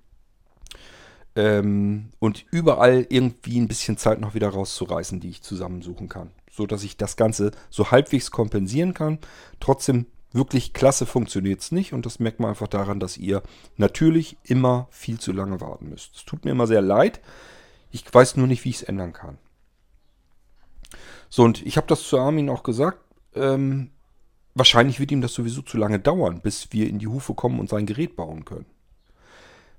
ähm, 1.36 2.12
und 2.20 2.46
überall 2.52 3.08
irgendwie 3.10 3.60
ein 3.60 3.68
bisschen 3.68 3.98
Zeit 3.98 4.22
noch 4.22 4.36
wieder 4.36 4.50
rauszureißen, 4.50 5.20
die 5.20 5.30
ich 5.30 5.42
zusammensuchen 5.42 6.08
kann. 6.08 6.30
So 6.52 6.68
dass 6.68 6.84
ich 6.84 6.98
das 6.98 7.18
Ganze 7.18 7.50
so 7.72 7.90
halbwegs 7.90 8.30
kompensieren 8.30 8.94
kann, 8.94 9.18
trotzdem 9.60 10.06
Wirklich 10.36 10.74
klasse 10.74 11.06
funktioniert 11.06 11.62
es 11.62 11.72
nicht 11.72 11.94
und 11.94 12.06
das 12.06 12.20
merkt 12.20 12.42
man 12.42 12.50
einfach 12.50 12.68
daran, 12.68 13.00
dass 13.00 13.16
ihr 13.16 13.42
natürlich 13.78 14.36
immer 14.44 14.90
viel 14.92 15.18
zu 15.18 15.32
lange 15.32 15.62
warten 15.62 15.88
müsst. 15.88 16.14
Es 16.18 16.26
tut 16.26 16.44
mir 16.44 16.52
immer 16.52 16.68
sehr 16.68 16.82
leid. 16.82 17.22
Ich 17.90 18.04
weiß 18.14 18.36
nur 18.36 18.46
nicht, 18.46 18.66
wie 18.66 18.70
ich 18.70 18.82
es 18.82 18.84
ändern 18.84 19.14
kann. 19.14 19.38
So, 21.30 21.44
und 21.44 21.66
ich 21.66 21.78
habe 21.78 21.88
das 21.88 22.04
zu 22.04 22.20
Armin 22.20 22.50
auch 22.50 22.64
gesagt. 22.64 23.00
Ähm, 23.34 23.92
wahrscheinlich 24.56 25.00
wird 25.00 25.14
ihm 25.14 25.22
das 25.22 25.34
sowieso 25.34 25.62
zu 25.62 25.78
lange 25.78 26.02
dauern, 26.02 26.42
bis 26.42 26.68
wir 26.74 26.90
in 26.90 27.00
die 27.00 27.08
Hufe 27.08 27.34
kommen 27.34 27.58
und 27.58 27.70
sein 27.70 27.86
Gerät 27.86 28.18
bauen 28.18 28.44
können. 28.44 28.66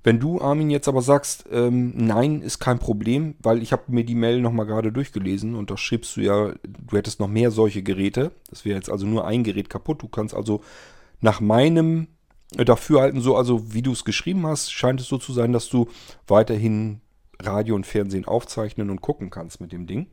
Wenn 0.06 0.20
du, 0.20 0.40
Armin, 0.40 0.70
jetzt 0.70 0.86
aber 0.86 1.02
sagst, 1.02 1.46
ähm, 1.50 1.92
nein, 1.96 2.40
ist 2.40 2.60
kein 2.60 2.78
Problem, 2.78 3.34
weil 3.40 3.60
ich 3.60 3.72
habe 3.72 3.82
mir 3.88 4.04
die 4.04 4.14
Mail 4.14 4.40
nochmal 4.40 4.64
gerade 4.64 4.92
durchgelesen 4.92 5.56
und 5.56 5.68
da 5.68 5.76
schriebst 5.76 6.16
du 6.16 6.20
ja, 6.20 6.52
du 6.62 6.96
hättest 6.96 7.18
noch 7.18 7.26
mehr 7.26 7.50
solche 7.50 7.82
Geräte. 7.82 8.30
Das 8.48 8.64
wäre 8.64 8.76
jetzt 8.76 8.88
also 8.88 9.04
nur 9.04 9.26
ein 9.26 9.42
Gerät 9.42 9.68
kaputt. 9.68 10.00
Du 10.02 10.06
kannst 10.06 10.32
also 10.32 10.62
nach 11.20 11.40
meinem 11.40 12.06
Dafürhalten 12.52 13.20
so, 13.20 13.34
also 13.36 13.74
wie 13.74 13.82
du 13.82 13.90
es 13.90 14.04
geschrieben 14.04 14.46
hast, 14.46 14.70
scheint 14.70 15.00
es 15.00 15.08
so 15.08 15.18
zu 15.18 15.32
sein, 15.32 15.52
dass 15.52 15.68
du 15.68 15.88
weiterhin 16.28 17.00
Radio 17.42 17.74
und 17.74 17.84
Fernsehen 17.84 18.26
aufzeichnen 18.26 18.90
und 18.90 19.00
gucken 19.00 19.30
kannst 19.30 19.60
mit 19.60 19.72
dem 19.72 19.88
Ding. 19.88 20.06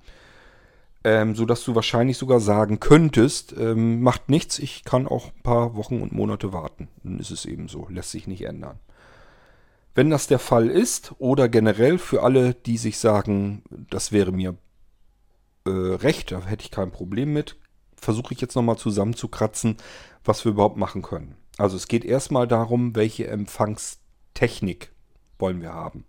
Ähm, 1.03 1.35
so 1.35 1.45
dass 1.45 1.63
du 1.63 1.75
wahrscheinlich 1.75 2.17
sogar 2.17 2.39
sagen 2.39 2.79
könntest, 2.79 3.53
ähm, 3.59 4.01
macht 4.01 4.27
nichts, 4.27 4.57
ich 4.57 4.85
kann 4.85 5.07
auch 5.07 5.27
ein 5.27 5.43
paar 5.43 5.75
Wochen 5.75 6.01
und 6.01 6.13
Monate 6.13 6.51
warten. 6.51 6.87
Dann 7.03 7.19
ist 7.19 7.29
es 7.29 7.45
eben 7.45 7.67
so, 7.67 7.87
lässt 7.91 8.09
sich 8.09 8.25
nicht 8.25 8.41
ändern. 8.41 8.79
Wenn 9.95 10.09
das 10.09 10.27
der 10.27 10.39
Fall 10.39 10.69
ist 10.69 11.13
oder 11.19 11.47
generell 11.49 11.99
für 11.99 12.23
alle, 12.23 12.55
die 12.55 12.77
sich 12.77 12.97
sagen, 12.97 13.63
das 13.69 14.11
wäre 14.11 14.31
mir 14.31 14.55
äh, 15.65 15.69
recht, 15.69 16.31
da 16.31 16.43
hätte 16.45 16.63
ich 16.63 16.71
kein 16.71 16.91
Problem 16.91 17.33
mit, 17.33 17.57
versuche 17.95 18.33
ich 18.33 18.41
jetzt 18.41 18.55
nochmal 18.55 18.77
zusammenzukratzen, 18.77 19.77
was 20.23 20.43
wir 20.45 20.51
überhaupt 20.51 20.77
machen 20.77 21.03
können. 21.03 21.35
Also 21.57 21.77
es 21.77 21.87
geht 21.87 22.05
erstmal 22.05 22.47
darum, 22.47 22.95
welche 22.95 23.27
Empfangstechnik 23.27 24.91
wollen 25.37 25.61
wir 25.61 25.73
haben. 25.73 26.05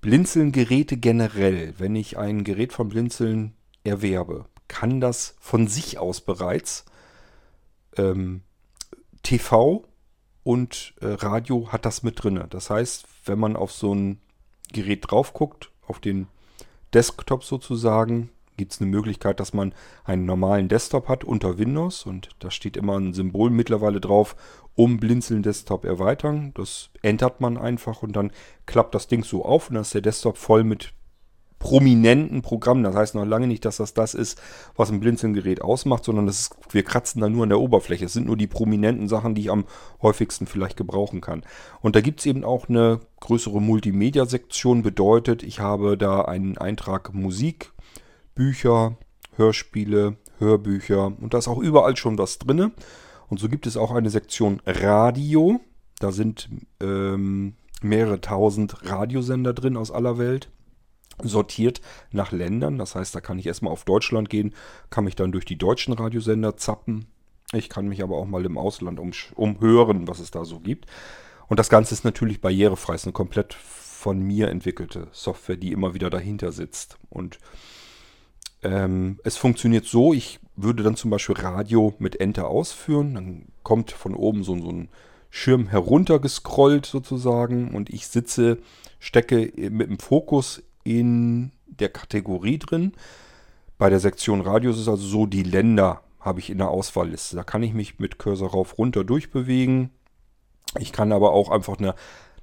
Blinzeln-Geräte 0.00 0.96
generell, 0.96 1.74
wenn 1.78 1.94
ich 1.94 2.18
ein 2.18 2.44
Gerät 2.44 2.72
von 2.72 2.88
Blinzeln 2.88 3.54
erwerbe, 3.84 4.46
kann 4.68 5.00
das 5.00 5.36
von 5.38 5.68
sich 5.68 5.98
aus 5.98 6.20
bereits 6.20 6.84
ähm, 7.96 8.42
TV 9.22 9.84
und 10.46 10.94
äh, 11.00 11.06
Radio 11.08 11.72
hat 11.72 11.84
das 11.84 12.04
mit 12.04 12.22
drin. 12.22 12.40
Das 12.50 12.70
heißt, 12.70 13.04
wenn 13.24 13.36
man 13.36 13.56
auf 13.56 13.72
so 13.72 13.92
ein 13.92 14.20
Gerät 14.72 15.10
drauf 15.10 15.34
guckt, 15.34 15.72
auf 15.88 15.98
den 15.98 16.28
Desktop 16.94 17.42
sozusagen, 17.42 18.30
gibt 18.56 18.72
es 18.72 18.80
eine 18.80 18.88
Möglichkeit, 18.88 19.40
dass 19.40 19.52
man 19.52 19.74
einen 20.04 20.24
normalen 20.24 20.68
Desktop 20.68 21.08
hat 21.08 21.24
unter 21.24 21.58
Windows 21.58 22.06
und 22.06 22.28
da 22.38 22.52
steht 22.52 22.76
immer 22.76 22.96
ein 22.96 23.12
Symbol 23.12 23.50
mittlerweile 23.50 24.00
drauf, 24.00 24.36
um 24.76 24.98
Blinzeln 24.98 25.42
Desktop 25.42 25.84
erweitern. 25.84 26.52
Das 26.54 26.90
entert 27.02 27.40
man 27.40 27.58
einfach 27.58 28.04
und 28.04 28.14
dann 28.14 28.30
klappt 28.66 28.94
das 28.94 29.08
Ding 29.08 29.24
so 29.24 29.44
auf 29.44 29.68
und 29.68 29.74
dann 29.74 29.82
ist 29.82 29.94
der 29.94 30.00
Desktop 30.00 30.38
voll 30.38 30.62
mit 30.62 30.92
prominenten 31.66 32.42
Programmen. 32.42 32.84
Das 32.84 32.94
heißt 32.94 33.16
noch 33.16 33.24
lange 33.24 33.48
nicht, 33.48 33.64
dass 33.64 33.78
das 33.78 33.92
das 33.92 34.14
ist, 34.14 34.40
was 34.76 34.92
ein 34.92 35.00
Blinzelgerät 35.00 35.62
ausmacht, 35.62 36.04
sondern 36.04 36.24
das 36.24 36.38
ist, 36.38 36.56
wir 36.70 36.84
kratzen 36.84 37.20
da 37.20 37.28
nur 37.28 37.42
an 37.42 37.48
der 37.48 37.58
Oberfläche. 37.58 38.04
Es 38.04 38.12
sind 38.12 38.28
nur 38.28 38.36
die 38.36 38.46
prominenten 38.46 39.08
Sachen, 39.08 39.34
die 39.34 39.40
ich 39.40 39.50
am 39.50 39.64
häufigsten 40.00 40.46
vielleicht 40.46 40.76
gebrauchen 40.76 41.20
kann. 41.20 41.42
Und 41.80 41.96
da 41.96 42.02
gibt 42.02 42.20
es 42.20 42.26
eben 42.26 42.44
auch 42.44 42.68
eine 42.68 43.00
größere 43.18 43.60
Multimedia-Sektion. 43.60 44.84
Bedeutet, 44.84 45.42
ich 45.42 45.58
habe 45.58 45.98
da 45.98 46.20
einen 46.20 46.56
Eintrag 46.56 47.12
Musik, 47.14 47.72
Bücher, 48.36 48.96
Hörspiele, 49.34 50.18
Hörbücher 50.38 51.06
und 51.20 51.34
da 51.34 51.38
ist 51.38 51.48
auch 51.48 51.58
überall 51.58 51.96
schon 51.96 52.16
was 52.16 52.38
drin. 52.38 52.70
Und 53.28 53.40
so 53.40 53.48
gibt 53.48 53.66
es 53.66 53.76
auch 53.76 53.90
eine 53.90 54.10
Sektion 54.10 54.62
Radio. 54.66 55.58
Da 55.98 56.12
sind 56.12 56.48
ähm, 56.80 57.54
mehrere 57.82 58.20
tausend 58.20 58.88
Radiosender 58.88 59.52
drin 59.52 59.76
aus 59.76 59.90
aller 59.90 60.16
Welt 60.16 60.48
sortiert 61.22 61.80
nach 62.10 62.32
Ländern. 62.32 62.78
Das 62.78 62.94
heißt, 62.94 63.14
da 63.14 63.20
kann 63.20 63.38
ich 63.38 63.46
erstmal 63.46 63.72
auf 63.72 63.84
Deutschland 63.84 64.30
gehen, 64.30 64.54
kann 64.90 65.04
mich 65.04 65.16
dann 65.16 65.32
durch 65.32 65.44
die 65.44 65.58
deutschen 65.58 65.94
Radiosender 65.94 66.56
zappen. 66.56 67.06
Ich 67.52 67.68
kann 67.68 67.88
mich 67.88 68.02
aber 68.02 68.16
auch 68.16 68.26
mal 68.26 68.44
im 68.44 68.58
Ausland 68.58 68.98
um, 68.98 69.12
umhören, 69.34 70.08
was 70.08 70.18
es 70.18 70.30
da 70.30 70.44
so 70.44 70.60
gibt. 70.60 70.86
Und 71.48 71.60
das 71.60 71.68
Ganze 71.68 71.94
ist 71.94 72.04
natürlich 72.04 72.40
barrierefrei. 72.40 72.94
Es 72.94 73.02
ist 73.02 73.06
eine 73.06 73.12
komplett 73.12 73.54
von 73.54 74.20
mir 74.20 74.48
entwickelte 74.48 75.08
Software, 75.12 75.56
die 75.56 75.72
immer 75.72 75.94
wieder 75.94 76.10
dahinter 76.10 76.52
sitzt. 76.52 76.98
Und 77.08 77.38
ähm, 78.62 79.20
es 79.24 79.36
funktioniert 79.36 79.84
so, 79.84 80.12
ich 80.12 80.40
würde 80.56 80.82
dann 80.82 80.96
zum 80.96 81.10
Beispiel 81.10 81.36
Radio 81.36 81.94
mit 81.98 82.20
Enter 82.20 82.48
ausführen. 82.48 83.14
Dann 83.14 83.46
kommt 83.62 83.92
von 83.92 84.14
oben 84.14 84.42
so, 84.42 84.58
so 84.58 84.70
ein 84.70 84.88
Schirm 85.30 85.66
heruntergescrollt 85.66 86.86
sozusagen 86.86 87.74
und 87.74 87.90
ich 87.90 88.06
sitze, 88.06 88.58
stecke 88.98 89.52
mit 89.70 89.90
dem 89.90 89.98
Fokus 89.98 90.62
in 90.86 91.50
der 91.66 91.88
Kategorie 91.88 92.58
drin. 92.58 92.92
Bei 93.76 93.90
der 93.90 94.00
Sektion 94.00 94.40
Radius 94.40 94.78
ist 94.78 94.88
also 94.88 95.06
so, 95.06 95.26
die 95.26 95.42
Länder 95.42 96.02
habe 96.20 96.40
ich 96.40 96.48
in 96.48 96.58
der 96.58 96.70
Auswahlliste. 96.70 97.36
Da 97.36 97.42
kann 97.44 97.62
ich 97.62 97.74
mich 97.74 97.98
mit 97.98 98.18
Cursor 98.18 98.50
rauf 98.50 98.78
runter 98.78 99.04
durchbewegen. 99.04 99.90
Ich 100.78 100.92
kann 100.92 101.12
aber 101.12 101.32
auch 101.32 101.50
einfach 101.50 101.78
eine, 101.78 101.94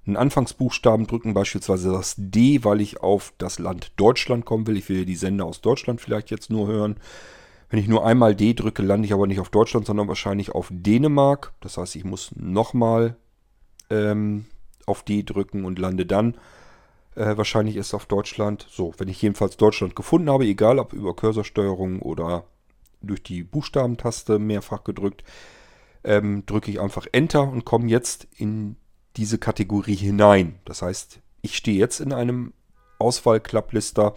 einen 0.05 0.17
Anfangsbuchstaben 0.17 1.07
drücken, 1.07 1.33
beispielsweise 1.33 1.91
das 1.91 2.15
D, 2.17 2.63
weil 2.63 2.81
ich 2.81 3.01
auf 3.01 3.33
das 3.37 3.59
Land 3.59 3.93
Deutschland 3.95 4.45
kommen 4.45 4.67
will. 4.67 4.77
Ich 4.77 4.89
will 4.89 5.05
die 5.05 5.15
Sender 5.15 5.45
aus 5.45 5.61
Deutschland 5.61 6.01
vielleicht 6.01 6.29
jetzt 6.29 6.49
nur 6.49 6.67
hören. 6.67 6.97
Wenn 7.69 7.79
ich 7.79 7.87
nur 7.87 8.05
einmal 8.05 8.35
D 8.35 8.53
drücke, 8.53 8.83
lande 8.83 9.07
ich 9.07 9.13
aber 9.13 9.25
nicht 9.25 9.39
auf 9.39 9.49
Deutschland, 9.49 9.85
sondern 9.85 10.07
wahrscheinlich 10.07 10.51
auf 10.51 10.67
Dänemark. 10.71 11.53
Das 11.61 11.77
heißt, 11.77 11.95
ich 11.95 12.03
muss 12.03 12.31
nochmal 12.35 13.15
ähm, 13.89 14.45
auf 14.85 15.03
D 15.03 15.23
drücken 15.23 15.65
und 15.65 15.79
lande 15.79 16.05
dann 16.05 16.35
äh, 17.15 17.37
wahrscheinlich 17.37 17.75
ist 17.75 17.93
auf 17.93 18.05
Deutschland. 18.05 18.65
So, 18.69 18.93
wenn 18.97 19.07
ich 19.07 19.21
jedenfalls 19.21 19.57
Deutschland 19.57 19.95
gefunden 19.95 20.29
habe, 20.29 20.45
egal 20.45 20.79
ob 20.79 20.93
über 20.93 21.15
Cursorsteuerung 21.15 22.01
oder 22.01 22.45
durch 23.01 23.23
die 23.23 23.43
Buchstabentaste 23.43 24.39
mehrfach 24.39 24.83
gedrückt, 24.83 25.23
ähm, 26.03 26.45
drücke 26.45 26.71
ich 26.71 26.79
einfach 26.79 27.05
Enter 27.11 27.43
und 27.43 27.65
komme 27.65 27.87
jetzt 27.87 28.27
in 28.35 28.75
diese 29.17 29.37
Kategorie 29.37 29.95
hinein. 29.95 30.59
Das 30.65 30.81
heißt, 30.81 31.19
ich 31.41 31.55
stehe 31.55 31.77
jetzt 31.77 31.99
in 31.99 32.13
einem 32.13 32.53
Auswahlklapplister, 32.99 34.15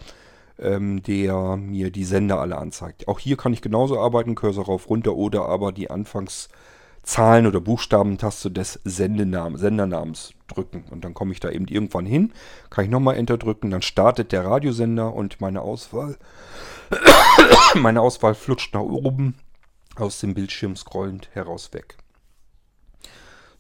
ähm, 0.59 1.03
der 1.03 1.57
mir 1.57 1.91
die 1.91 2.05
Sender 2.05 2.41
alle 2.41 2.57
anzeigt. 2.59 3.09
Auch 3.09 3.19
hier 3.19 3.37
kann 3.37 3.53
ich 3.53 3.61
genauso 3.61 4.01
arbeiten, 4.01 4.35
Cursor 4.35 4.67
rauf, 4.67 4.89
runter 4.89 5.15
oder 5.15 5.47
aber 5.47 5.73
die 5.73 5.91
Anfangs- 5.91 6.49
Zahlen- 7.07 7.47
oder 7.47 7.61
Buchstabentaste 7.61 8.51
des 8.51 8.81
Sendenam 8.83 9.57
Sendernamens 9.57 10.33
drücken. 10.49 10.85
Und 10.91 11.05
dann 11.05 11.15
komme 11.15 11.33
ich 11.33 11.39
da 11.39 11.51
eben 11.51 11.69
irgendwann 11.69 12.05
hin, 12.05 12.33
kann 12.69 12.85
ich 12.85 12.91
nochmal 12.91 13.17
Enter 13.17 13.39
drücken, 13.39 13.71
dann 13.71 13.81
startet 13.81 14.33
der 14.33 14.45
Radiosender 14.45 15.15
und 15.15 15.41
meine 15.41 15.63
Auswahl, 15.63 16.19
meine 17.77 18.01
Auswahl 18.01 18.35
flutscht 18.35 18.75
nach 18.75 18.81
oben 18.81 19.37
aus 19.95 20.19
dem 20.19 20.35
Bildschirm 20.35 20.75
scrollend 20.75 21.29
heraus 21.33 21.73
weg. 21.73 21.97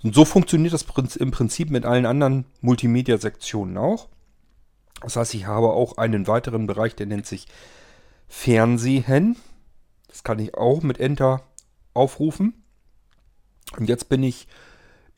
Und 0.02 0.14
so 0.14 0.24
funktioniert 0.24 0.74
das 0.74 0.84
im 1.16 1.30
Prinzip 1.30 1.70
mit 1.70 1.86
allen 1.86 2.04
anderen 2.04 2.46
Multimedia-Sektionen 2.62 3.78
auch. 3.78 4.08
Das 5.02 5.14
heißt, 5.14 5.34
ich 5.34 5.46
habe 5.46 5.68
auch 5.68 5.98
einen 5.98 6.26
weiteren 6.26 6.66
Bereich, 6.66 6.96
der 6.96 7.06
nennt 7.06 7.26
sich 7.26 7.46
Fernsehen. 8.26 9.36
Das 10.08 10.24
kann 10.24 10.40
ich 10.40 10.54
auch 10.54 10.82
mit 10.82 10.98
Enter 10.98 11.42
aufrufen. 11.94 12.65
Und 13.76 13.88
jetzt 13.88 14.08
bin 14.08 14.22
ich 14.22 14.46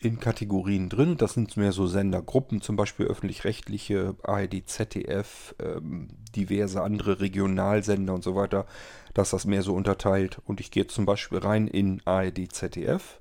in 0.00 0.20
Kategorien 0.20 0.88
drin. 0.88 1.16
Das 1.16 1.34
sind 1.34 1.56
mehr 1.56 1.72
so 1.72 1.86
Sendergruppen, 1.86 2.60
zum 2.60 2.76
Beispiel 2.76 3.06
öffentlich-rechtliche, 3.06 4.14
ARD, 4.22 4.62
ZDF, 4.66 5.54
ähm, 5.58 6.08
diverse 6.34 6.82
andere 6.82 7.20
Regionalsender 7.20 8.14
und 8.14 8.22
so 8.22 8.36
weiter, 8.36 8.66
dass 9.14 9.30
das 9.30 9.44
mehr 9.44 9.62
so 9.62 9.74
unterteilt. 9.74 10.40
Und 10.44 10.60
ich 10.60 10.70
gehe 10.70 10.86
zum 10.86 11.04
Beispiel 11.04 11.38
rein 11.38 11.66
in 11.66 12.00
ARD, 12.04 12.52
ZDF, 12.52 13.20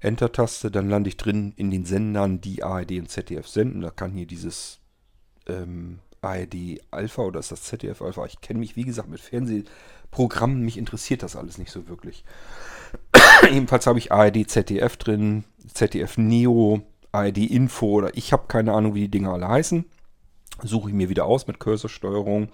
Enter-Taste, 0.00 0.72
dann 0.72 0.88
lande 0.88 1.08
ich 1.08 1.16
drin 1.16 1.52
in 1.56 1.70
den 1.70 1.84
Sendern, 1.84 2.40
die 2.40 2.64
ARD 2.64 2.92
und 2.92 3.08
ZDF 3.08 3.46
senden. 3.46 3.82
Da 3.82 3.90
kann 3.90 4.12
hier 4.12 4.26
dieses 4.26 4.80
ähm, 5.46 6.00
ARD 6.20 6.80
Alpha 6.90 7.22
oder 7.22 7.38
ist 7.38 7.52
das 7.52 7.62
ZDF 7.62 8.02
Alpha? 8.02 8.26
Ich 8.26 8.40
kenne 8.40 8.58
mich, 8.58 8.74
wie 8.74 8.84
gesagt, 8.84 9.08
mit 9.08 9.20
Fernsehprogrammen. 9.20 10.60
Mich 10.62 10.78
interessiert 10.78 11.22
das 11.22 11.36
alles 11.36 11.58
nicht 11.58 11.70
so 11.70 11.86
wirklich. 11.86 12.24
Jedenfalls 13.50 13.86
habe 13.86 13.98
ich 13.98 14.12
ARD 14.12 14.48
ZDF 14.48 14.96
drin, 14.96 15.44
ZDF 15.72 16.18
Neo, 16.18 16.82
ARD 17.12 17.38
Info 17.38 17.86
oder 17.86 18.16
ich 18.16 18.32
habe 18.32 18.44
keine 18.48 18.72
Ahnung, 18.72 18.94
wie 18.94 19.02
die 19.02 19.10
Dinger 19.10 19.32
alle 19.32 19.48
heißen. 19.48 19.84
Suche 20.62 20.90
ich 20.90 20.94
mir 20.94 21.08
wieder 21.08 21.26
aus 21.26 21.46
mit 21.46 21.58
Cursorsteuerung 21.58 22.48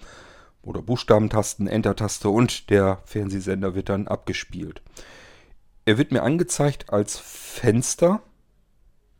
oder 0.61 0.81
Buchstabentasten, 0.81 1.67
Enter-Taste 1.67 2.29
und 2.29 2.69
der 2.69 2.99
Fernsehsender 3.05 3.75
wird 3.75 3.89
dann 3.89 4.07
abgespielt. 4.07 4.81
Er 5.85 5.97
wird 5.97 6.11
mir 6.11 6.23
angezeigt 6.23 6.91
als 6.91 7.17
Fenster. 7.17 8.21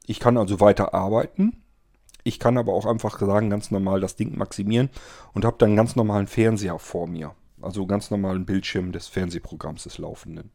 Ich 0.06 0.20
kann 0.20 0.38
also 0.38 0.60
weiter 0.60 0.94
arbeiten. 0.94 1.64
Ich 2.24 2.40
kann 2.40 2.58
aber 2.58 2.74
auch 2.74 2.86
einfach 2.86 3.20
sagen, 3.20 3.50
ganz 3.50 3.72
normal 3.72 4.02
das 4.02 4.16
Ding 4.16 4.38
maximieren 4.38 4.90
und 5.34 5.46
habe 5.46 5.58
dann 5.58 5.76
ganz 5.76 5.96
normalen 5.96 6.28
Fernseher 6.28 6.78
vor 6.78 7.08
mir. 7.08 7.34
Also 7.62 7.86
ganz 7.88 8.12
normalen 8.12 8.46
Bildschirm 8.46 8.92
des 8.92 9.08
Fernsehprogramms 9.08 9.84
des 9.84 9.98
Laufenden. 9.98 10.52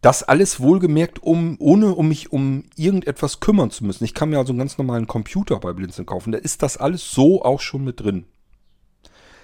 Das 0.00 0.22
alles 0.22 0.60
wohlgemerkt, 0.60 1.22
um, 1.22 1.56
ohne 1.58 1.94
um 1.94 2.08
mich 2.08 2.32
um 2.32 2.64
irgendetwas 2.76 3.40
kümmern 3.40 3.70
zu 3.70 3.84
müssen. 3.84 4.04
Ich 4.04 4.14
kann 4.14 4.30
mir 4.30 4.38
also 4.38 4.52
einen 4.52 4.58
ganz 4.58 4.78
normalen 4.78 5.06
Computer 5.06 5.58
bei 5.60 5.72
Blinzeln 5.74 6.06
kaufen. 6.06 6.32
Da 6.32 6.38
ist 6.38 6.62
das 6.62 6.78
alles 6.78 7.10
so 7.10 7.42
auch 7.42 7.60
schon 7.60 7.84
mit 7.84 8.00
drin. 8.00 8.24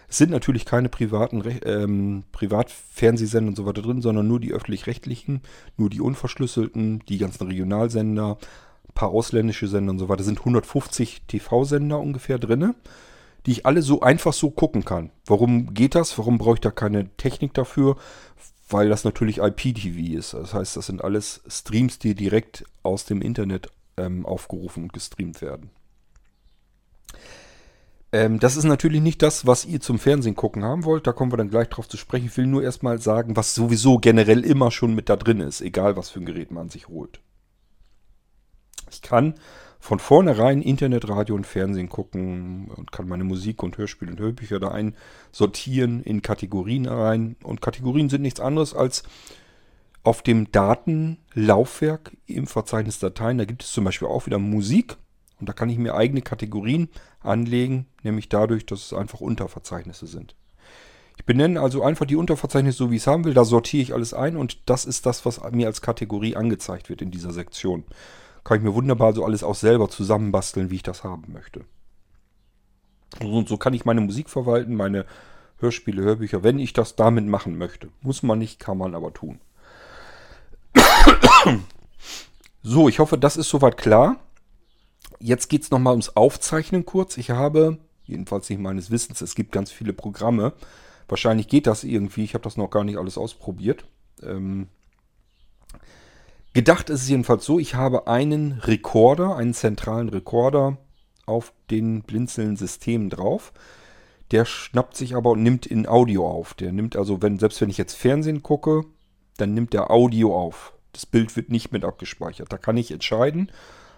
Es 0.09 0.19
sind 0.19 0.31
natürlich 0.31 0.65
keine 0.65 0.89
privaten 0.89 1.43
ähm, 1.65 2.25
Privatfernsehsender 2.33 3.49
und 3.49 3.57
so 3.57 3.67
weiter 3.67 3.83
drin, 3.83 4.03
sondern 4.03 4.29
nur 4.29 4.41
die 4.41 4.53
öffentlich-rechtlichen, 4.53 5.43
nur 5.77 5.91
die 5.91 6.01
unverschlüsselten, 6.01 7.03
die 7.09 7.19
ganzen 7.19 7.47
Regionalsender, 7.47 8.39
ein 8.89 8.95
paar 8.95 9.11
ausländische 9.11 9.67
Sender 9.67 9.91
und 9.91 9.99
so 9.99 10.09
weiter. 10.09 10.23
sind 10.23 10.39
150 10.39 11.23
TV-Sender 11.27 11.99
ungefähr 11.99 12.39
drin, 12.39 12.75
die 13.47 13.51
ich 13.51 13.67
alle 13.67 13.83
so 13.83 14.01
einfach 14.01 14.33
so 14.33 14.51
gucken 14.51 14.85
kann. 14.85 15.11
Warum 15.27 15.75
geht 15.75 15.95
das? 15.95 16.17
Warum 16.19 16.39
brauche 16.39 16.55
ich 16.55 16.61
da 16.61 16.71
keine 16.71 17.09
Technik 17.17 17.53
dafür? 17.55 17.97
Weil 18.69 18.89
das 18.89 19.05
natürlich 19.05 19.39
IPTV 19.39 20.17
ist. 20.17 20.35
Das 20.35 20.55
heißt, 20.55 20.77
das 20.77 20.87
sind 20.87 21.03
alles 21.03 21.43
Streams, 21.49 21.99
die 21.99 22.15
direkt 22.15 22.65
aus 22.83 23.05
dem 23.05 23.23
Internet 23.23 23.71
ähm, 23.97 24.27
aufgerufen 24.27 24.85
und 24.85 24.93
gestreamt 24.93 25.41
werden. 25.41 25.71
Ähm, 28.13 28.39
das 28.41 28.57
ist 28.57 28.65
natürlich 28.65 29.03
nicht 29.03 29.23
das, 29.23 29.47
was 29.47 29.65
ihr 29.65 29.81
zum 29.81 29.99
Fernsehen 29.99 30.37
gucken 30.37 30.65
haben 30.65 30.85
wollt. 30.85 31.07
Da 31.07 31.13
kommen 31.13 31.33
wir 31.33 31.37
dann 31.37 31.51
gleich 31.51 31.69
drauf 31.69 31.89
zu 31.89 31.97
sprechen. 31.97 32.27
Ich 32.27 32.37
will 32.37 32.47
nur 32.47 32.63
erstmal 32.63 33.01
sagen, 33.01 33.37
was 33.37 33.55
sowieso 33.55 33.99
generell 33.99 34.45
immer 34.45 34.71
schon 34.71 34.95
mit 34.95 35.09
da 35.09 35.17
drin 35.17 35.41
ist, 35.41 35.61
egal 35.61 35.97
was 35.97 36.11
für 36.11 36.21
ein 36.21 36.27
Gerät 36.27 36.51
man 36.51 36.69
sich 36.69 36.89
holt. 36.89 37.21
Ich 38.91 39.03
kann 39.03 39.35
von 39.79 39.99
vornherein 39.99 40.63
Internet, 40.63 41.09
Radio 41.09 41.35
und 41.35 41.47
Fernsehen 41.47 41.89
gucken 41.89 42.71
und 42.75 42.93
kann 42.93 43.09
meine 43.09 43.25
Musik 43.25 43.63
und 43.63 43.79
Hörspiele 43.79 44.13
und 44.13 44.21
Hörbücher 44.21 44.59
da 44.59 44.69
einsortieren 44.69 46.03
in 46.03 46.23
Kategorien 46.23 46.87
rein. 46.87 47.37
Und 47.43 47.61
Kategorien 47.61 48.09
sind 48.09 48.23
nichts 48.23 48.41
anderes 48.41 48.75
als 48.75 49.05
auf 50.03 50.23
dem 50.23 50.51
Datenlaufwerk 50.53 52.17
im 52.27 52.47
Verzeichnis 52.47 52.99
Dateien. 52.99 53.39
Da 53.39 53.45
gibt 53.45 53.65
es 53.65 53.73
zum 53.73 53.85
Beispiel 53.85 54.09
auch 54.09 54.27
wieder 54.27 54.39
Musik. 54.39 54.97
Und 55.39 55.49
da 55.49 55.53
kann 55.53 55.69
ich 55.69 55.79
mir 55.79 55.95
eigene 55.95 56.23
Kategorien 56.23 56.89
anlegen, 57.21 57.87
nämlich 58.03 58.29
dadurch, 58.29 58.65
dass 58.65 58.87
es 58.87 58.93
einfach 58.93 59.21
Unterverzeichnisse 59.21 60.07
sind. 60.07 60.35
Ich 61.19 61.25
benenne 61.25 61.61
also 61.61 61.83
einfach 61.83 62.07
die 62.07 62.17
Unterverzeichnisse 62.17 62.79
so, 62.79 62.91
wie 62.91 62.97
ich 62.97 63.03
es 63.03 63.07
haben 63.07 63.25
will. 63.25 63.35
Da 63.35 63.45
sortiere 63.45 63.83
ich 63.83 63.95
alles 63.95 64.15
ein 64.15 64.37
und 64.37 64.69
das 64.69 64.85
ist 64.85 65.07
das, 65.07 65.27
was 65.27 65.41
mir 65.51 65.67
als 65.67 65.83
Kategorie 65.83 66.37
angezeigt 66.37 66.89
wird 66.89 67.03
in 67.03 67.11
dieser 67.11 67.33
Sektion 67.33 67.85
kann 68.47 68.59
ich 68.59 68.63
mir 68.63 68.75
wunderbar 68.75 69.13
so 69.13 69.25
alles 69.25 69.43
auch 69.43 69.57
selber 69.57 69.91
zusammenbasteln, 69.91 70.71
wie 70.71 70.77
ich 70.77 70.85
das 70.85 71.03
haben 71.03 71.33
möchte. 71.33 71.65
Und 73.19 73.49
so 73.49 73.57
kann 73.57 73.75
ich 73.75 73.85
meine 73.85 74.01
Musik 74.01 74.31
verwalten, 74.31 74.77
meine 74.77 75.05
Hörspiele, 75.59 76.03
Hörbücher, 76.03 76.45
wenn 76.45 76.61
ich 76.61 76.73
das 76.73 76.95
damit 76.95 77.27
machen 77.27 77.59
möchte. 77.59 77.89
Muss 78.03 78.23
man 78.23 78.39
nicht, 78.39 78.61
kann 78.61 78.79
man 78.79 78.95
aber 78.95 79.13
tun. 79.13 79.41
So, 82.69 82.89
ich 82.89 82.99
hoffe, 82.99 83.17
das 83.17 83.37
ist 83.37 83.49
soweit 83.49 83.77
klar. 83.77 84.17
Jetzt 85.21 85.49
geht 85.49 85.63
es 85.63 85.71
nochmal 85.71 85.93
ums 85.93 86.17
Aufzeichnen 86.17 86.85
kurz. 86.85 87.17
Ich 87.17 87.31
habe, 87.31 87.79
jedenfalls 88.07 88.51
nicht 88.51 88.59
meines 88.61 88.91
Wissens, 88.91 89.21
es 89.21 89.37
gibt 89.37 89.53
ganz 89.53 89.71
viele 89.71 89.93
Programme. 89.93 90.53
Wahrscheinlich 91.07 91.47
geht 91.47 91.69
das 91.69 91.85
irgendwie. 91.85 92.25
Ich 92.25 92.35
habe 92.35 92.43
das 92.43 92.57
noch 92.57 92.71
gar 92.71 92.83
nicht 92.83 92.99
alles 92.99 93.19
ausprobiert. 93.19 93.87
Ähm, 94.21 94.67
Gedacht 96.57 96.89
ist 96.89 97.03
es 97.03 97.09
jedenfalls 97.11 97.45
so, 97.45 97.59
ich 97.59 97.75
habe 97.75 98.07
einen 98.07 98.53
Rekorder, 98.53 99.37
einen 99.37 99.53
zentralen 99.53 100.09
Rekorder 100.09 100.79
auf 101.27 101.53
den 101.71 102.01
Blinzeln-Systemen 102.01 103.11
drauf. 103.11 103.53
Der 104.31 104.47
schnappt 104.47 104.97
sich 104.97 105.15
aber 105.15 105.33
und 105.33 105.43
nimmt 105.43 105.67
in 105.67 105.87
Audio 105.87 106.27
auf. 106.27 106.55
Der 106.55 106.73
nimmt 106.73 106.97
also, 106.97 107.21
wenn, 107.21 107.39
selbst 107.39 107.61
wenn 107.61 107.69
ich 107.69 107.77
jetzt 107.77 107.93
Fernsehen 107.93 108.43
gucke, 108.43 108.87
dann 109.37 109.53
nimmt 109.53 109.75
der 109.75 109.91
Audio 109.91 110.35
auf. 110.35 110.73
Das 110.93 111.05
Bild 111.05 111.37
wird 111.37 111.51
nicht 111.51 111.73
mit 111.73 111.85
abgespeichert. 111.85 112.51
Da 112.51 112.57
kann 112.57 112.79
ich 112.79 112.91
entscheiden, 112.91 113.53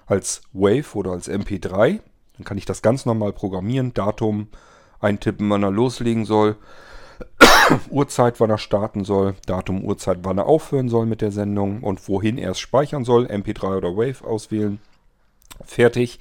als 0.06 0.42
Wave 0.52 0.96
oder 0.96 1.12
als 1.12 1.30
MP3. 1.30 2.00
Dann 2.38 2.44
kann 2.44 2.58
ich 2.58 2.64
das 2.64 2.82
ganz 2.82 3.06
normal 3.06 3.32
programmieren, 3.34 3.94
Datum 3.94 4.48
eintippen, 4.98 5.48
wann 5.48 5.62
er 5.62 5.70
loslegen 5.70 6.24
soll. 6.24 6.56
Uhrzeit, 7.90 8.40
wann 8.40 8.50
er 8.50 8.58
starten 8.58 9.04
soll, 9.04 9.34
Datum, 9.46 9.84
Uhrzeit, 9.84 10.18
wann 10.22 10.38
er 10.38 10.46
aufhören 10.46 10.88
soll 10.88 11.06
mit 11.06 11.20
der 11.20 11.32
Sendung 11.32 11.82
und 11.82 12.08
wohin 12.08 12.38
er 12.38 12.52
es 12.52 12.60
speichern 12.60 13.04
soll, 13.04 13.26
MP3 13.26 13.76
oder 13.76 13.96
Wave 13.96 14.24
auswählen. 14.24 14.80
Fertig. 15.64 16.18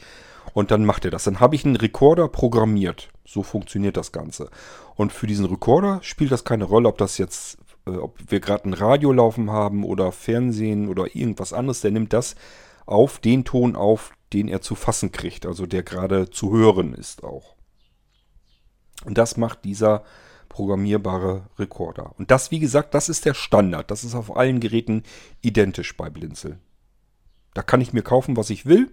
Und 0.53 0.71
dann 0.71 0.85
macht 0.85 1.05
er 1.05 1.11
das. 1.11 1.25
Dann 1.25 1.39
habe 1.39 1.55
ich 1.55 1.65
einen 1.65 1.75
Rekorder 1.75 2.27
programmiert. 2.27 3.09
So 3.25 3.43
funktioniert 3.43 3.97
das 3.97 4.11
Ganze. 4.11 4.49
Und 4.95 5.13
für 5.13 5.27
diesen 5.27 5.45
Rekorder 5.45 5.99
spielt 6.01 6.31
das 6.31 6.45
keine 6.45 6.63
Rolle, 6.63 6.89
ob 6.89 6.97
das 6.97 7.17
jetzt, 7.17 7.59
äh, 7.85 7.91
ob 7.91 8.17
wir 8.27 8.39
gerade 8.39 8.67
ein 8.67 8.73
Radio 8.73 9.11
laufen 9.11 9.51
haben 9.51 9.83
oder 9.83 10.11
Fernsehen 10.11 10.87
oder 10.89 11.15
irgendwas 11.15 11.53
anderes. 11.53 11.81
Der 11.81 11.91
nimmt 11.91 12.13
das 12.13 12.35
auf, 12.85 13.19
den 13.19 13.43
Ton 13.43 13.75
auf, 13.75 14.11
den 14.33 14.47
er 14.47 14.61
zu 14.61 14.75
fassen 14.75 15.11
kriegt. 15.11 15.45
Also 15.45 15.65
der 15.65 15.83
gerade 15.83 16.29
zu 16.29 16.51
hören 16.51 16.93
ist 16.93 17.23
auch. 17.23 17.55
Und 19.05 19.17
das 19.17 19.37
macht 19.37 19.63
dieser 19.63 20.03
programmierbare 20.57 21.43
Rekorder. 21.59 22.15
Und 22.17 22.31
das, 22.31 22.49
wie 22.49 22.57
gesagt, 22.57 22.95
das 22.95 23.09
ist 23.09 23.25
der 23.25 23.35
Standard. 23.35 23.91
Das 23.91 24.03
ist 24.03 24.15
auf 24.15 24.35
allen 24.35 24.59
Geräten 24.59 25.03
identisch 25.43 25.95
bei 25.95 26.09
Blinzel. 26.09 26.57
Da 27.53 27.61
kann 27.61 27.79
ich 27.79 27.93
mir 27.93 28.01
kaufen, 28.01 28.35
was 28.37 28.49
ich 28.49 28.65
will. 28.65 28.91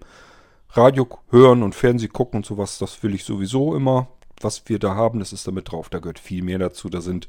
Radio 0.69 1.09
hören 1.31 1.63
und 1.63 1.75
Fernseh 1.75 2.09
gucken 2.09 2.41
und 2.41 2.47
sowas, 2.47 2.77
das 2.77 3.03
will 3.03 3.15
ich 3.15 3.25
sowieso 3.25 3.75
immer. 3.75 4.09
Was 4.43 4.69
wir 4.69 4.79
da 4.79 4.95
haben, 4.95 5.21
das 5.21 5.33
ist 5.33 5.47
damit 5.47 5.73
drauf. 5.73 5.89
Da 5.89 6.01
gehört 6.01 6.19
viel 6.19 6.45
mehr 6.45 6.59
dazu. 6.59 6.91
Da 6.91 7.01
sind 7.01 7.29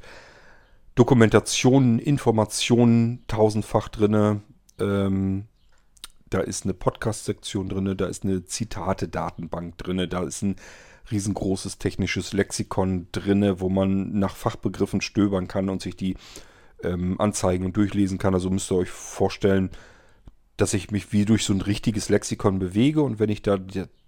Dokumentationen, 0.95 1.98
Informationen 1.98 3.24
tausendfach 3.28 3.88
drin. 3.88 4.41
Ähm, 4.80 5.45
da 6.30 6.41
ist 6.41 6.65
eine 6.65 6.74
Podcast-Sektion 6.74 7.69
drin, 7.69 7.95
da 7.95 8.08
ist 8.08 8.26
eine 8.26 8.43
Zitate-Datenbank 8.43 9.78
drin, 9.78 10.10
da 10.10 10.24
ist 10.24 10.41
ein 10.41 10.58
riesengroßes 11.12 11.78
technisches 11.78 12.34
Lexikon 12.34 13.08
drinne, 13.12 13.60
wo 13.60 13.70
man 13.70 14.18
nach 14.18 14.36
Fachbegriffen 14.36 15.02
stöbern 15.02 15.48
kann 15.48 15.70
und 15.70 15.82
sich 15.82 15.96
die 15.96 16.15
ähm, 16.84 17.20
anzeigen 17.20 17.65
und 17.65 17.78
durchlesen 17.78 18.18
kann. 18.18 18.34
Also 18.34 18.50
müsst 18.50 18.72
ihr 18.72 18.78
euch 18.78 18.89
vorstellen, 18.89 19.70
dass 20.58 20.74
ich 20.74 20.91
mich 20.91 21.12
wie 21.12 21.26
durch 21.26 21.44
so 21.44 21.54
ein 21.54 21.62
richtiges 21.62 22.10
Lexikon 22.10 22.60
bewege 22.60 23.02
und 23.02 23.20
wenn 23.20 23.30
ich 23.30 23.41
da 23.41 23.58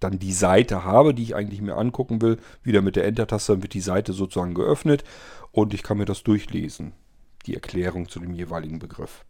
dann 0.00 0.18
die 0.18 0.32
Seite 0.32 0.84
habe, 0.84 1.12
die 1.12 1.22
ich 1.22 1.34
eigentlich 1.34 1.60
mir 1.60 1.76
angucken 1.76 2.22
will, 2.22 2.38
wieder 2.62 2.80
mit 2.80 2.96
der 2.96 3.04
Enter-Taste, 3.04 3.52
dann 3.52 3.62
wird 3.62 3.74
die 3.74 3.80
Seite 3.80 4.12
sozusagen 4.12 4.54
geöffnet 4.54 5.04
und 5.52 5.74
ich 5.74 5.82
kann 5.82 5.98
mir 5.98 6.06
das 6.06 6.22
durchlesen. 6.22 6.92
Die 7.46 7.54
Erklärung 7.54 8.08
zu 8.08 8.18
dem 8.18 8.32
jeweiligen 8.34 8.78
Begriff. 8.78 9.24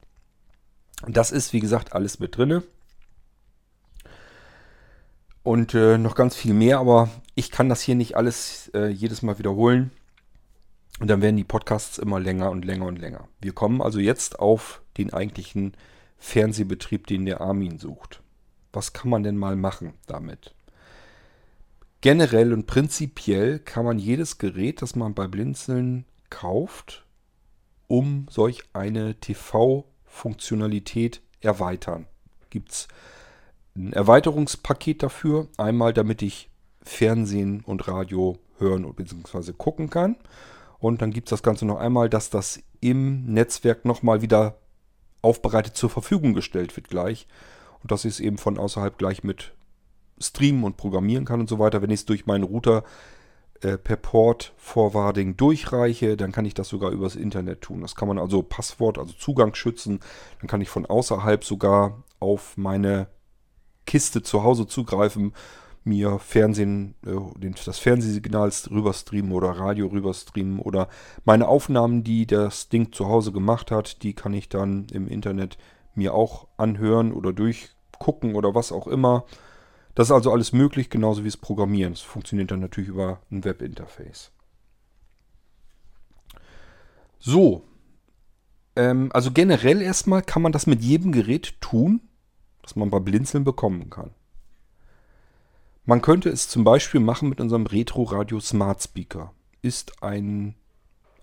Das 1.06 1.30
ist, 1.30 1.52
wie 1.52 1.60
gesagt, 1.60 1.92
alles 1.92 2.20
mit 2.20 2.36
drinne 2.36 2.62
und 5.42 5.74
äh, 5.74 5.98
noch 5.98 6.14
ganz 6.14 6.36
viel 6.36 6.54
mehr, 6.54 6.78
aber 6.78 7.08
ich 7.38 7.50
kann 7.52 7.68
das 7.68 7.82
hier 7.82 7.94
nicht 7.94 8.16
alles 8.16 8.68
äh, 8.74 8.88
jedes 8.88 9.22
Mal 9.22 9.38
wiederholen. 9.38 9.92
Und 10.98 11.08
dann 11.08 11.22
werden 11.22 11.36
die 11.36 11.44
Podcasts 11.44 11.98
immer 11.98 12.18
länger 12.18 12.50
und 12.50 12.64
länger 12.64 12.86
und 12.86 12.98
länger. 12.98 13.28
Wir 13.40 13.52
kommen 13.52 13.80
also 13.80 14.00
jetzt 14.00 14.40
auf 14.40 14.82
den 14.96 15.12
eigentlichen 15.12 15.76
Fernsehbetrieb, 16.16 17.06
den 17.06 17.26
der 17.26 17.40
Armin 17.40 17.78
sucht. 17.78 18.24
Was 18.72 18.92
kann 18.92 19.08
man 19.08 19.22
denn 19.22 19.36
mal 19.36 19.54
machen 19.54 19.94
damit? 20.08 20.56
Generell 22.00 22.52
und 22.52 22.66
prinzipiell 22.66 23.60
kann 23.60 23.84
man 23.84 24.00
jedes 24.00 24.38
Gerät, 24.38 24.82
das 24.82 24.96
man 24.96 25.14
bei 25.14 25.28
Blinzeln 25.28 26.06
kauft, 26.30 27.06
um 27.86 28.26
solch 28.28 28.64
eine 28.72 29.14
TV-Funktionalität 29.14 31.22
erweitern. 31.40 32.08
Gibt 32.50 32.72
es 32.72 32.88
ein 33.76 33.92
Erweiterungspaket 33.92 35.04
dafür. 35.04 35.46
Einmal, 35.56 35.92
damit 35.92 36.22
ich 36.22 36.50
Fernsehen 36.82 37.62
und 37.66 37.88
Radio 37.88 38.38
hören 38.58 38.92
bzw. 38.94 39.52
gucken 39.52 39.90
kann. 39.90 40.16
Und 40.78 41.02
dann 41.02 41.10
gibt 41.10 41.28
es 41.28 41.30
das 41.30 41.42
Ganze 41.42 41.66
noch 41.66 41.78
einmal, 41.78 42.08
dass 42.08 42.30
das 42.30 42.60
im 42.80 43.24
Netzwerk 43.26 43.84
nochmal 43.84 44.22
wieder 44.22 44.58
aufbereitet 45.22 45.76
zur 45.76 45.90
Verfügung 45.90 46.34
gestellt 46.34 46.76
wird 46.76 46.88
gleich. 46.88 47.26
Und 47.82 47.90
dass 47.90 48.04
ich 48.04 48.14
es 48.14 48.20
eben 48.20 48.38
von 48.38 48.58
außerhalb 48.58 48.96
gleich 48.98 49.24
mit 49.24 49.54
streamen 50.20 50.64
und 50.64 50.76
programmieren 50.76 51.24
kann 51.24 51.40
und 51.40 51.48
so 51.48 51.58
weiter. 51.58 51.82
Wenn 51.82 51.90
ich 51.90 52.00
es 52.00 52.06
durch 52.06 52.26
meinen 52.26 52.44
Router 52.44 52.84
äh, 53.60 53.76
per 53.76 53.96
Port 53.96 54.52
Forwarding 54.56 55.36
durchreiche, 55.36 56.16
dann 56.16 56.32
kann 56.32 56.44
ich 56.44 56.54
das 56.54 56.68
sogar 56.68 56.90
übers 56.90 57.16
Internet 57.16 57.60
tun. 57.62 57.80
Das 57.80 57.94
kann 57.94 58.08
man 58.08 58.18
also 58.18 58.42
Passwort, 58.42 58.98
also 58.98 59.12
Zugang 59.12 59.54
schützen. 59.54 60.00
Dann 60.40 60.48
kann 60.48 60.60
ich 60.60 60.68
von 60.68 60.86
außerhalb 60.86 61.44
sogar 61.44 62.02
auf 62.20 62.56
meine 62.56 63.08
Kiste 63.86 64.22
zu 64.22 64.42
Hause 64.42 64.66
zugreifen, 64.66 65.32
mir 65.84 66.18
Fernsehen, 66.18 66.94
äh, 67.06 67.50
das 67.64 67.78
Fernsehsignal 67.78 68.50
rüberstreamen 68.70 69.32
oder 69.32 69.50
Radio 69.50 69.86
rüberstreamen 69.88 70.58
oder 70.58 70.88
meine 71.24 71.48
Aufnahmen, 71.48 72.04
die 72.04 72.26
das 72.26 72.68
Ding 72.68 72.92
zu 72.92 73.08
Hause 73.08 73.32
gemacht 73.32 73.70
hat, 73.70 74.02
die 74.02 74.14
kann 74.14 74.32
ich 74.32 74.48
dann 74.48 74.86
im 74.92 75.08
Internet 75.08 75.58
mir 75.94 76.14
auch 76.14 76.48
anhören 76.56 77.12
oder 77.12 77.32
durchgucken 77.32 78.34
oder 78.34 78.54
was 78.54 78.72
auch 78.72 78.86
immer. 78.86 79.24
Das 79.94 80.08
ist 80.08 80.12
also 80.12 80.32
alles 80.32 80.52
möglich, 80.52 80.90
genauso 80.90 81.24
wie 81.24 81.28
es 81.28 81.36
Programmieren. 81.36 81.92
Es 81.92 82.02
funktioniert 82.02 82.50
dann 82.50 82.60
natürlich 82.60 82.88
über 82.88 83.20
ein 83.30 83.44
Webinterface. 83.44 84.30
So. 87.18 87.64
Ähm, 88.76 89.10
also 89.12 89.32
generell 89.32 89.82
erstmal 89.82 90.22
kann 90.22 90.42
man 90.42 90.52
das 90.52 90.68
mit 90.68 90.82
jedem 90.82 91.10
Gerät 91.10 91.60
tun, 91.60 92.00
das 92.62 92.76
man 92.76 92.90
bei 92.90 93.00
Blinzeln 93.00 93.42
bekommen 93.42 93.90
kann. 93.90 94.12
Man 95.88 96.02
könnte 96.02 96.28
es 96.28 96.50
zum 96.50 96.64
Beispiel 96.64 97.00
machen 97.00 97.30
mit 97.30 97.40
unserem 97.40 97.64
Retro 97.64 98.02
Radio 98.02 98.40
Smart 98.40 98.82
Speaker. 98.82 99.32
Ist 99.62 100.02
ein 100.02 100.54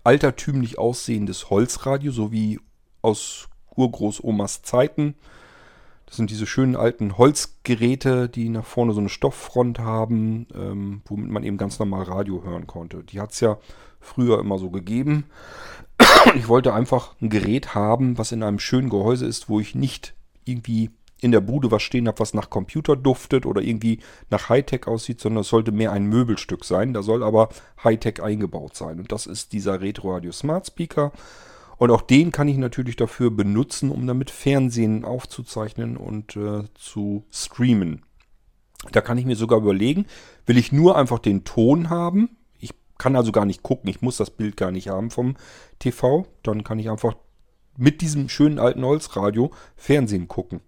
altertümlich 0.02 0.76
aussehendes 0.76 1.50
Holzradio, 1.50 2.10
so 2.10 2.32
wie 2.32 2.58
aus 3.00 3.48
Urgroßomas 3.76 4.62
Zeiten. 4.62 5.14
Das 6.06 6.16
sind 6.16 6.30
diese 6.30 6.48
schönen 6.48 6.74
alten 6.74 7.16
Holzgeräte, 7.16 8.28
die 8.28 8.48
nach 8.48 8.64
vorne 8.64 8.92
so 8.92 8.98
eine 8.98 9.08
Stofffront 9.08 9.78
haben, 9.78 10.48
ähm, 10.52 11.02
womit 11.06 11.30
man 11.30 11.44
eben 11.44 11.58
ganz 11.58 11.78
normal 11.78 12.02
Radio 12.02 12.42
hören 12.42 12.66
konnte. 12.66 13.04
Die 13.04 13.20
hat 13.20 13.30
es 13.30 13.38
ja 13.38 13.58
früher 14.00 14.40
immer 14.40 14.58
so 14.58 14.70
gegeben. 14.70 15.26
ich 16.34 16.48
wollte 16.48 16.74
einfach 16.74 17.14
ein 17.22 17.30
Gerät 17.30 17.76
haben, 17.76 18.18
was 18.18 18.32
in 18.32 18.42
einem 18.42 18.58
schönen 18.58 18.90
Gehäuse 18.90 19.26
ist, 19.26 19.48
wo 19.48 19.60
ich 19.60 19.76
nicht 19.76 20.16
irgendwie 20.44 20.90
in 21.26 21.32
der 21.32 21.40
Bude 21.40 21.70
was 21.70 21.82
stehen 21.82 22.06
habe, 22.08 22.20
was 22.20 22.34
nach 22.34 22.48
Computer 22.48 22.96
duftet 22.96 23.44
oder 23.44 23.60
irgendwie 23.60 23.98
nach 24.30 24.48
Hightech 24.48 24.86
aussieht, 24.86 25.20
sondern 25.20 25.42
es 25.42 25.48
sollte 25.48 25.72
mehr 25.72 25.92
ein 25.92 26.06
Möbelstück 26.06 26.64
sein. 26.64 26.94
Da 26.94 27.02
soll 27.02 27.22
aber 27.22 27.50
Hightech 27.84 28.22
eingebaut 28.22 28.76
sein. 28.76 29.00
Und 29.00 29.12
das 29.12 29.26
ist 29.26 29.52
dieser 29.52 29.80
Retro 29.80 30.14
Radio 30.14 30.32
Smart 30.32 30.66
Speaker. 30.68 31.12
Und 31.78 31.90
auch 31.90 32.00
den 32.00 32.32
kann 32.32 32.48
ich 32.48 32.56
natürlich 32.56 32.96
dafür 32.96 33.30
benutzen, 33.30 33.90
um 33.90 34.06
damit 34.06 34.30
Fernsehen 34.30 35.04
aufzuzeichnen 35.04 35.96
und 35.96 36.36
äh, 36.36 36.62
zu 36.74 37.24
streamen. 37.30 38.02
Da 38.92 39.00
kann 39.00 39.18
ich 39.18 39.26
mir 39.26 39.36
sogar 39.36 39.58
überlegen, 39.58 40.06
will 40.46 40.56
ich 40.56 40.72
nur 40.72 40.96
einfach 40.96 41.18
den 41.18 41.44
Ton 41.44 41.90
haben? 41.90 42.30
Ich 42.60 42.70
kann 42.98 43.16
also 43.16 43.32
gar 43.32 43.44
nicht 43.44 43.64
gucken, 43.64 43.90
ich 43.90 44.00
muss 44.00 44.16
das 44.16 44.30
Bild 44.30 44.56
gar 44.56 44.70
nicht 44.70 44.88
haben 44.88 45.10
vom 45.10 45.34
TV. 45.80 46.26
Dann 46.44 46.62
kann 46.62 46.78
ich 46.78 46.88
einfach 46.88 47.16
mit 47.76 48.00
diesem 48.00 48.28
schönen 48.28 48.60
alten 48.60 48.84
Holzradio 48.84 49.50
Fernsehen 49.76 50.28
gucken 50.28 50.60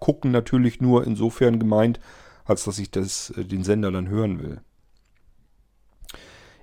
gucken 0.00 0.32
natürlich 0.32 0.80
nur 0.80 1.06
insofern 1.06 1.58
gemeint, 1.58 2.00
als 2.44 2.64
dass 2.64 2.78
ich 2.78 2.90
das, 2.90 3.30
äh, 3.30 3.44
den 3.44 3.62
Sender 3.62 3.92
dann 3.92 4.08
hören 4.08 4.40
will. 4.40 4.60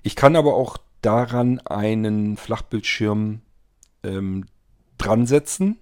Ich 0.02 0.16
kann 0.16 0.36
aber 0.36 0.54
auch 0.54 0.76
daran 1.00 1.60
einen 1.60 2.36
Flachbildschirm 2.36 3.40
ähm, 4.02 4.46
dran 4.98 5.26
setzen. 5.26 5.78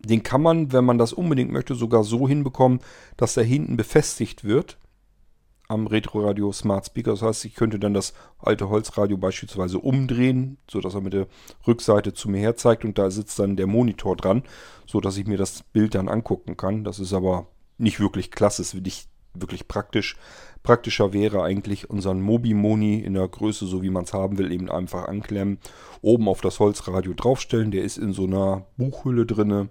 Den 0.00 0.22
kann 0.22 0.42
man, 0.42 0.72
wenn 0.72 0.84
man 0.84 0.98
das 0.98 1.12
unbedingt 1.12 1.52
möchte, 1.52 1.74
sogar 1.74 2.04
so 2.04 2.28
hinbekommen, 2.28 2.80
dass 3.16 3.36
er 3.36 3.44
hinten 3.44 3.76
befestigt 3.76 4.44
wird 4.44 4.78
am 5.68 5.86
Retro-Radio 5.86 6.52
Smart 6.52 6.86
Speaker. 6.86 7.12
Das 7.12 7.22
heißt, 7.22 7.44
ich 7.44 7.54
könnte 7.54 7.78
dann 7.78 7.94
das 7.94 8.12
alte 8.38 8.68
Holzradio 8.68 9.16
beispielsweise 9.16 9.78
umdrehen, 9.78 10.58
sodass 10.70 10.94
er 10.94 11.00
mit 11.00 11.12
der 11.12 11.26
Rückseite 11.66 12.12
zu 12.12 12.28
mir 12.28 12.38
her 12.38 12.56
zeigt 12.56 12.84
und 12.84 12.98
da 12.98 13.10
sitzt 13.10 13.38
dann 13.38 13.56
der 13.56 13.66
Monitor 13.66 14.16
dran, 14.16 14.42
sodass 14.86 15.16
ich 15.16 15.26
mir 15.26 15.38
das 15.38 15.62
Bild 15.62 15.94
dann 15.94 16.08
angucken 16.08 16.56
kann. 16.56 16.84
Das 16.84 16.98
ist 16.98 17.12
aber 17.12 17.46
nicht 17.78 18.00
wirklich 18.00 18.30
klasse, 18.30 18.62
ist 18.62 18.74
nicht 18.74 19.08
wirklich 19.34 19.68
praktisch. 19.68 20.16
Praktischer 20.62 21.12
wäre 21.12 21.42
eigentlich 21.42 21.90
unseren 21.90 22.20
Mobi-Moni 22.20 23.00
in 23.00 23.14
der 23.14 23.26
Größe, 23.26 23.66
so 23.66 23.82
wie 23.82 23.90
man 23.90 24.04
es 24.04 24.12
haben 24.12 24.38
will, 24.38 24.52
eben 24.52 24.70
einfach 24.70 25.08
anklemmen, 25.08 25.58
oben 26.02 26.28
auf 26.28 26.40
das 26.40 26.60
Holzradio 26.60 27.14
draufstellen. 27.14 27.70
Der 27.70 27.82
ist 27.82 27.98
in 27.98 28.12
so 28.12 28.24
einer 28.24 28.66
Buchhülle 28.76 29.26
drinne. 29.26 29.70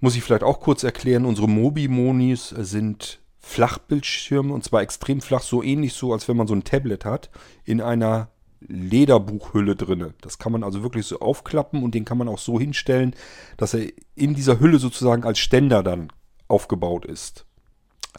Muss 0.00 0.16
ich 0.16 0.22
vielleicht 0.22 0.42
auch 0.42 0.60
kurz 0.60 0.82
erklären, 0.82 1.24
unsere 1.24 1.48
Mobi-Monis 1.48 2.50
sind 2.50 3.20
Flachbildschirme 3.40 4.52
und 4.52 4.64
zwar 4.64 4.82
extrem 4.82 5.20
flach, 5.20 5.42
so 5.42 5.62
ähnlich 5.62 5.94
so, 5.94 6.12
als 6.12 6.28
wenn 6.28 6.36
man 6.36 6.46
so 6.46 6.54
ein 6.54 6.64
Tablet 6.64 7.04
hat, 7.04 7.30
in 7.64 7.80
einer 7.80 8.30
Lederbuchhülle 8.60 9.76
drinne. 9.76 10.14
Das 10.20 10.38
kann 10.38 10.52
man 10.52 10.64
also 10.64 10.82
wirklich 10.82 11.06
so 11.06 11.20
aufklappen 11.20 11.82
und 11.82 11.94
den 11.94 12.04
kann 12.04 12.18
man 12.18 12.28
auch 12.28 12.38
so 12.38 12.58
hinstellen, 12.58 13.14
dass 13.56 13.74
er 13.74 13.86
in 14.14 14.34
dieser 14.34 14.58
Hülle 14.58 14.78
sozusagen 14.78 15.24
als 15.24 15.38
Ständer 15.38 15.82
dann 15.82 16.12
aufgebaut 16.48 17.04
ist. 17.04 17.46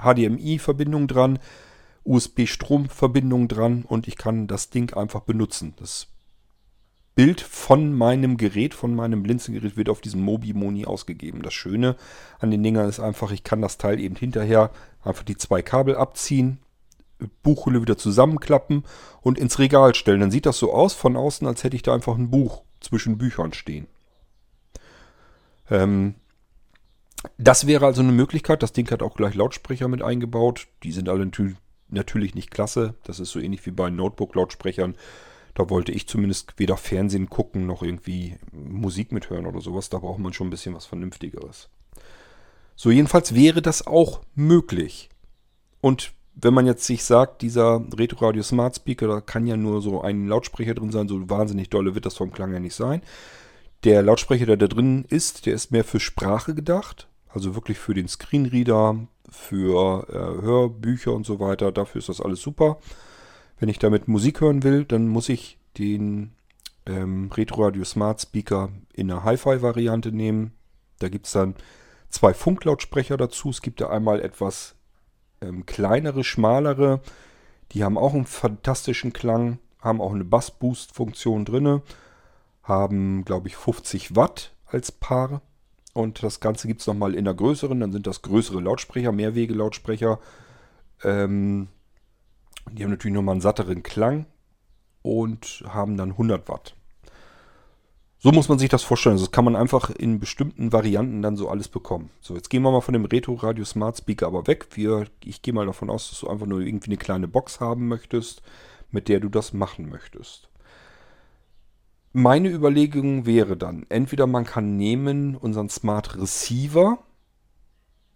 HDMI-Verbindung 0.02 1.08
dran, 1.08 1.40
USB-Stromverbindung 2.06 3.48
dran 3.50 3.84
und 3.86 4.08
ich 4.08 4.16
kann 4.16 4.48
das 4.48 4.70
Ding 4.70 4.94
einfach 4.94 5.22
benutzen. 5.22 5.74
Das 5.78 6.08
Bild 7.20 7.42
von 7.42 7.94
meinem 7.94 8.38
Gerät, 8.38 8.74
von 8.74 8.96
meinem 8.96 9.24
Blinzengerät 9.24 9.76
wird 9.76 9.90
auf 9.90 10.00
diesem 10.00 10.22
Mobi-Moni 10.22 10.86
ausgegeben. 10.86 11.42
Das 11.42 11.54
Schöne 11.54 11.98
an 12.40 12.50
den 12.50 12.64
Dingern 12.64 12.88
ist 12.88 13.02
einfach, 13.02 13.32
ich 13.32 13.44
kann 13.44 13.62
das 13.62 13.78
Teil 13.78 14.00
eben 14.00 14.16
hinterher 14.16 14.72
einfach 15.04 15.24
die 15.24 15.36
zwei 15.36 15.62
Kabel 15.62 15.98
abziehen, 15.98 16.60
Buchhülle 17.44 17.82
wieder 17.82 17.98
zusammenklappen 17.98 18.86
und 19.20 19.38
ins 19.38 19.60
Regal 19.60 19.96
stellen. 19.96 20.22
Dann 20.22 20.32
sieht 20.32 20.46
das 20.46 20.60
so 20.60 20.74
aus 20.74 20.94
von 20.94 21.18
außen, 21.18 21.46
als 21.46 21.66
hätte 21.66 21.76
ich 21.76 21.82
da 21.82 21.94
einfach 21.94 22.16
ein 22.16 22.30
Buch 22.30 22.64
zwischen 22.80 23.18
Büchern 23.18 23.52
stehen. 23.52 23.88
Ähm, 25.70 26.16
das 27.38 27.68
wäre 27.68 27.86
also 27.86 28.02
eine 28.02 28.14
Möglichkeit. 28.14 28.64
Das 28.64 28.72
Ding 28.72 28.90
hat 28.92 29.04
auch 29.04 29.18
gleich 29.18 29.36
Lautsprecher 29.36 29.90
mit 29.90 30.02
eingebaut. 30.02 30.68
Die 30.84 30.94
sind 30.94 31.10
alle 31.10 31.30
natürlich 31.90 32.34
nicht 32.34 32.50
klasse. 32.50 32.94
Das 33.04 33.20
ist 33.20 33.32
so 33.32 33.42
ähnlich 33.42 33.66
wie 33.66 33.72
bei 33.72 33.90
Notebook-Lautsprechern. 33.90 34.96
Da 35.60 35.70
wollte 35.70 35.92
ich 35.92 36.08
zumindest 36.08 36.54
weder 36.56 36.78
Fernsehen 36.78 37.30
gucken 37.30 37.66
noch 37.66 37.84
irgendwie 37.84 38.38
Musik 38.54 39.12
mithören 39.12 39.46
oder 39.46 39.60
sowas. 39.60 39.90
Da 39.90 39.98
braucht 39.98 40.20
man 40.20 40.32
schon 40.32 40.48
ein 40.48 40.52
bisschen 40.52 40.74
was 40.74 40.86
Vernünftigeres. 40.86 41.68
So, 42.78 42.92
jedenfalls 42.92 43.36
wäre 43.36 43.62
das 43.62 43.86
auch 43.86 44.22
möglich. 44.36 45.10
Und 45.82 46.14
wenn 46.34 46.54
man 46.54 46.66
jetzt 46.66 46.86
sich 46.86 47.04
sagt, 47.04 47.42
dieser 47.42 47.84
Retro 47.94 48.28
Radio 48.28 48.42
Smart 48.42 48.78
Speaker, 48.78 49.10
da 49.10 49.20
kann 49.20 49.48
ja 49.48 49.58
nur 49.58 49.82
so 49.82 50.02
ein 50.02 50.30
Lautsprecher 50.30 50.76
drin 50.76 50.94
sein, 50.94 51.10
so 51.10 51.30
wahnsinnig 51.30 51.70
dolle 51.70 51.94
wird 51.94 52.06
das 52.06 52.16
vom 52.16 52.32
Klang 52.32 52.54
ja 52.54 52.62
nicht 52.62 52.76
sein. 52.76 53.02
Der 53.84 54.02
Lautsprecher, 54.02 54.46
der 54.46 54.56
da 54.56 54.68
drin 54.68 55.04
ist, 55.10 55.46
der 55.46 55.56
ist 55.56 55.74
mehr 55.74 55.84
für 55.84 56.00
Sprache 56.00 56.56
gedacht, 56.56 57.10
also 57.28 57.54
wirklich 57.56 57.80
für 57.80 57.94
den 57.94 58.08
Screenreader, 58.08 59.08
für 59.30 60.08
äh, 60.08 60.42
Hörbücher 60.42 61.12
und 61.12 61.26
so 61.26 61.42
weiter. 61.42 61.74
Dafür 61.74 62.00
ist 62.00 62.08
das 62.08 62.22
alles 62.22 62.40
super. 62.40 62.80
Wenn 63.60 63.70
ich 63.70 63.80
damit 63.80 64.08
Musik 64.08 64.42
hören 64.42 64.64
will, 64.64 64.86
dann 64.86 65.08
muss 65.08 65.30
ich 65.30 65.58
den 65.78 66.32
ähm, 66.86 67.30
Retro 67.34 67.66
Radio 67.66 67.84
Smart 67.84 68.22
Speaker 68.22 68.70
in 68.94 69.12
einer 69.12 69.24
Hi-Fi-Variante 69.24 70.12
nehmen. 70.12 70.54
Da 71.00 71.10
gibt 71.10 71.28
es 71.28 71.34
dann 71.34 71.56
zwei 72.10 72.34
Funklautsprecher 72.34 73.18
dazu. 73.18 73.50
Es 73.50 73.62
gibt 73.62 73.82
da 73.82 73.90
einmal 73.90 74.22
etwas 74.22 74.76
ähm, 75.42 75.66
kleinere, 75.66 76.24
schmalere. 76.24 77.02
Die 77.74 77.84
haben 77.84 77.98
auch 77.98 78.14
einen 78.14 78.26
fantastischen 78.26 79.14
Klang, 79.14 79.60
haben 79.80 80.02
auch 80.02 80.14
eine 80.14 80.26
Bass-Boost-Funktion 80.26 81.46
drin, 81.46 81.82
haben, 82.64 83.26
glaube 83.26 83.48
ich, 83.48 83.56
50 83.56 84.16
Watt 84.16 84.54
als 84.66 84.92
Paar. 84.92 85.42
Und 85.94 86.24
das 86.24 86.40
Ganze 86.40 86.68
gibt 86.68 86.82
es 86.82 86.88
nochmal 86.88 87.14
in 87.14 87.26
der 87.26 87.34
größeren, 87.34 87.80
dann 87.80 87.92
sind 87.92 88.08
das 88.08 88.22
größere 88.22 88.62
Lautsprecher, 88.62 89.12
Mehrwege-Lautsprecher. 89.12 90.20
Ähm, 91.04 91.68
die 92.72 92.84
haben 92.84 92.92
natürlich 92.92 93.16
nochmal 93.16 93.34
einen 93.34 93.42
satteren 93.42 93.84
Klang 93.84 94.26
und 95.02 95.64
haben 95.68 95.98
dann 95.98 96.12
100 96.12 96.48
Watt. 96.50 96.76
So 98.22 98.34
muss 98.34 98.50
man 98.50 98.60
sich 98.60 98.68
das 98.68 98.84
vorstellen. 98.84 99.14
Also 99.14 99.26
das 99.26 99.32
kann 99.32 99.46
man 99.46 99.56
einfach 99.56 99.90
in 99.92 100.20
bestimmten 100.20 100.74
Varianten 100.74 101.22
dann 101.22 101.38
so 101.38 101.48
alles 101.48 101.70
bekommen. 101.70 102.10
So, 102.20 102.36
jetzt 102.36 102.50
gehen 102.50 102.64
wir 102.64 102.72
mal 102.72 102.82
von 102.82 102.94
dem 102.94 103.06
Retro 103.06 103.36
Radio 103.36 103.64
Smart 103.64 103.98
Speaker 103.98 104.28
aber 104.28 104.46
weg. 104.46 104.68
Wir, 104.74 105.06
ich 105.24 105.42
gehe 105.42 105.54
mal 105.54 105.66
davon 105.66 105.90
aus, 105.90 106.10
dass 106.10 106.20
du 106.20 106.28
einfach 106.28 106.46
nur 106.46 106.60
irgendwie 106.60 106.90
eine 106.90 106.98
kleine 106.98 107.30
Box 107.30 107.62
haben 107.62 107.88
möchtest, 107.88 108.42
mit 108.92 109.08
der 109.08 109.22
du 109.22 109.30
das 109.30 109.54
machen 109.54 109.90
möchtest. 109.90 110.50
meine 112.12 112.50
Überlegung 112.50 113.26
wäre 113.26 113.56
dann, 113.56 113.86
entweder 113.88 114.28
man 114.28 114.44
kann 114.44 114.76
nehmen 114.76 115.38
unseren 115.38 115.70
Smart 115.70 116.18
Receiver, 116.18 116.98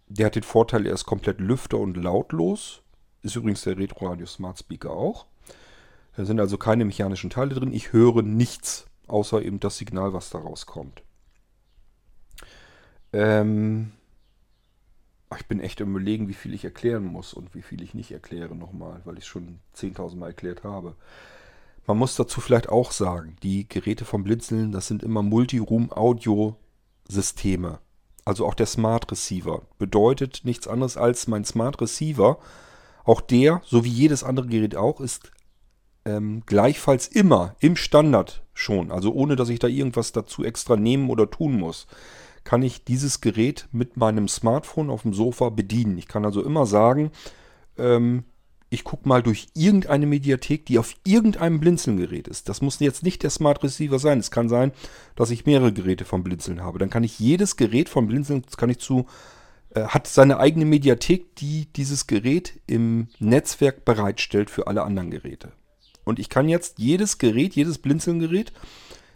der 0.08 0.26
hat 0.26 0.34
den 0.34 0.42
Vorteil, 0.42 0.86
er 0.86 0.92
ist 0.92 1.06
komplett 1.06 1.40
lüfter 1.40 1.78
und 1.78 1.96
lautlos. 1.96 2.82
Ist 3.24 3.34
übrigens 3.36 3.62
der 3.62 3.78
Retro 3.78 4.06
Radio 4.06 4.26
Smart 4.26 4.58
Speaker 4.58 4.90
auch. 4.90 5.24
Da 6.14 6.26
sind 6.26 6.38
also 6.38 6.58
keine 6.58 6.84
mechanischen 6.84 7.30
Teile 7.30 7.54
drin. 7.54 7.72
Ich 7.72 7.94
höre 7.94 8.20
nichts, 8.22 8.86
außer 9.06 9.40
eben 9.42 9.60
das 9.60 9.78
Signal, 9.78 10.12
was 10.12 10.28
da 10.28 10.38
rauskommt. 10.38 11.02
Ähm 13.12 13.92
ich 15.36 15.46
bin 15.46 15.58
echt 15.58 15.80
im 15.80 15.90
Überlegen, 15.90 16.28
wie 16.28 16.34
viel 16.34 16.54
ich 16.54 16.64
erklären 16.64 17.06
muss 17.06 17.34
und 17.34 17.52
wie 17.54 17.62
viel 17.62 17.82
ich 17.82 17.94
nicht 17.94 18.12
erkläre 18.12 18.54
nochmal, 18.54 19.00
weil 19.04 19.18
ich 19.18 19.24
es 19.24 19.28
schon 19.28 19.58
10.000 19.74 20.14
Mal 20.16 20.28
erklärt 20.28 20.62
habe. 20.62 20.94
Man 21.86 21.98
muss 21.98 22.16
dazu 22.16 22.42
vielleicht 22.42 22.68
auch 22.68 22.92
sagen, 22.92 23.36
die 23.42 23.66
Geräte 23.68 24.04
vom 24.04 24.22
Blinzeln, 24.22 24.70
das 24.70 24.86
sind 24.86 25.02
immer 25.02 25.22
Multi-Room-Audio-Systeme. 25.22 27.78
Also 28.26 28.46
auch 28.46 28.54
der 28.54 28.66
Smart 28.66 29.10
Receiver 29.10 29.62
bedeutet 29.78 30.42
nichts 30.44 30.68
anderes 30.68 30.98
als 30.98 31.26
mein 31.26 31.44
Smart 31.44 31.80
Receiver. 31.80 32.38
Auch 33.04 33.20
der, 33.20 33.60
so 33.64 33.84
wie 33.84 33.90
jedes 33.90 34.24
andere 34.24 34.46
Gerät 34.46 34.76
auch, 34.76 35.00
ist 35.00 35.30
ähm, 36.04 36.42
gleichfalls 36.46 37.06
immer 37.06 37.54
im 37.60 37.76
Standard 37.76 38.42
schon, 38.52 38.90
also 38.90 39.12
ohne 39.12 39.36
dass 39.36 39.48
ich 39.48 39.58
da 39.58 39.68
irgendwas 39.68 40.12
dazu 40.12 40.44
extra 40.44 40.76
nehmen 40.76 41.10
oder 41.10 41.30
tun 41.30 41.58
muss, 41.58 41.86
kann 42.44 42.62
ich 42.62 42.84
dieses 42.84 43.20
Gerät 43.20 43.68
mit 43.72 43.96
meinem 43.96 44.28
Smartphone 44.28 44.90
auf 44.90 45.02
dem 45.02 45.14
Sofa 45.14 45.48
bedienen. 45.48 45.96
Ich 45.96 46.08
kann 46.08 46.24
also 46.24 46.42
immer 46.42 46.66
sagen, 46.66 47.10
ähm, 47.78 48.24
ich 48.68 48.84
gucke 48.84 49.08
mal 49.08 49.22
durch 49.22 49.46
irgendeine 49.54 50.06
Mediathek, 50.06 50.66
die 50.66 50.78
auf 50.78 50.94
irgendeinem 51.04 51.60
Blinzeln-Gerät 51.60 52.28
ist. 52.28 52.48
Das 52.48 52.60
muss 52.60 52.80
jetzt 52.80 53.02
nicht 53.02 53.22
der 53.22 53.30
Smart 53.30 53.62
Receiver 53.62 53.98
sein. 53.98 54.18
Es 54.18 54.30
kann 54.30 54.48
sein, 54.48 54.72
dass 55.16 55.30
ich 55.30 55.46
mehrere 55.46 55.72
Geräte 55.72 56.04
vom 56.04 56.24
Blinzeln 56.24 56.62
habe. 56.62 56.78
Dann 56.78 56.90
kann 56.90 57.04
ich 57.04 57.18
jedes 57.18 57.56
Gerät 57.56 57.88
vom 57.88 58.08
Blinzeln, 58.08 58.44
kann 58.56 58.70
ich 58.70 58.78
zu, 58.78 59.06
hat 59.74 60.06
seine 60.06 60.38
eigene 60.38 60.64
Mediathek, 60.64 61.36
die 61.36 61.66
dieses 61.72 62.06
Gerät 62.06 62.60
im 62.66 63.08
Netzwerk 63.18 63.84
bereitstellt 63.84 64.50
für 64.50 64.66
alle 64.66 64.82
anderen 64.82 65.10
Geräte. 65.10 65.52
Und 66.04 66.18
ich 66.18 66.28
kann 66.28 66.48
jetzt 66.48 66.78
jedes 66.78 67.18
Gerät, 67.18 67.54
jedes 67.54 67.78
Blinzeln-Gerät 67.78 68.52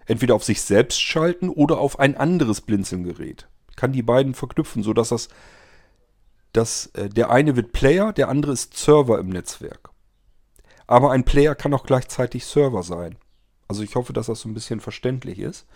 entweder 0.06 0.34
auf 0.34 0.44
sich 0.44 0.62
selbst 0.62 1.00
schalten 1.00 1.50
oder 1.50 1.78
auf 1.78 1.98
ein 1.98 2.16
anderes 2.16 2.62
Blinzeln-Gerät. 2.62 3.46
Ich 3.70 3.76
kann 3.76 3.92
die 3.92 4.02
beiden 4.02 4.34
verknüpfen, 4.34 4.82
sodass 4.82 5.10
das 5.10 5.28
dass 6.52 6.86
äh, 6.94 7.08
der 7.08 7.30
eine 7.30 7.56
wird 7.56 7.72
Player, 7.72 8.12
der 8.12 8.28
andere 8.28 8.52
ist 8.52 8.76
Server 8.76 9.18
im 9.18 9.28
Netzwerk. 9.28 9.90
Aber 10.86 11.12
ein 11.12 11.24
Player 11.24 11.54
kann 11.54 11.74
auch 11.74 11.84
gleichzeitig 11.84 12.46
Server 12.46 12.82
sein. 12.82 13.16
Also 13.68 13.82
ich 13.82 13.94
hoffe, 13.94 14.12
dass 14.12 14.26
das 14.26 14.40
so 14.40 14.48
ein 14.48 14.54
bisschen 14.54 14.80
verständlich 14.80 15.38
ist. 15.38 15.66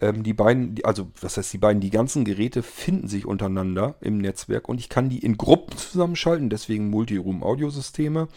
Ähm, 0.00 0.22
die 0.22 0.34
beiden, 0.34 0.76
also 0.84 1.10
was 1.20 1.36
heißt 1.36 1.52
die 1.52 1.58
beiden, 1.58 1.80
die 1.80 1.90
ganzen 1.90 2.24
Geräte 2.24 2.62
finden 2.62 3.08
sich 3.08 3.26
untereinander 3.26 3.94
im 4.00 4.18
Netzwerk 4.18 4.68
und 4.68 4.78
ich 4.78 4.88
kann 4.88 5.08
die 5.08 5.20
in 5.20 5.36
Gruppen 5.36 5.76
zusammenschalten, 5.76 6.50
deswegen 6.50 6.90
Multi-Room-Audiosysteme. 6.90 8.28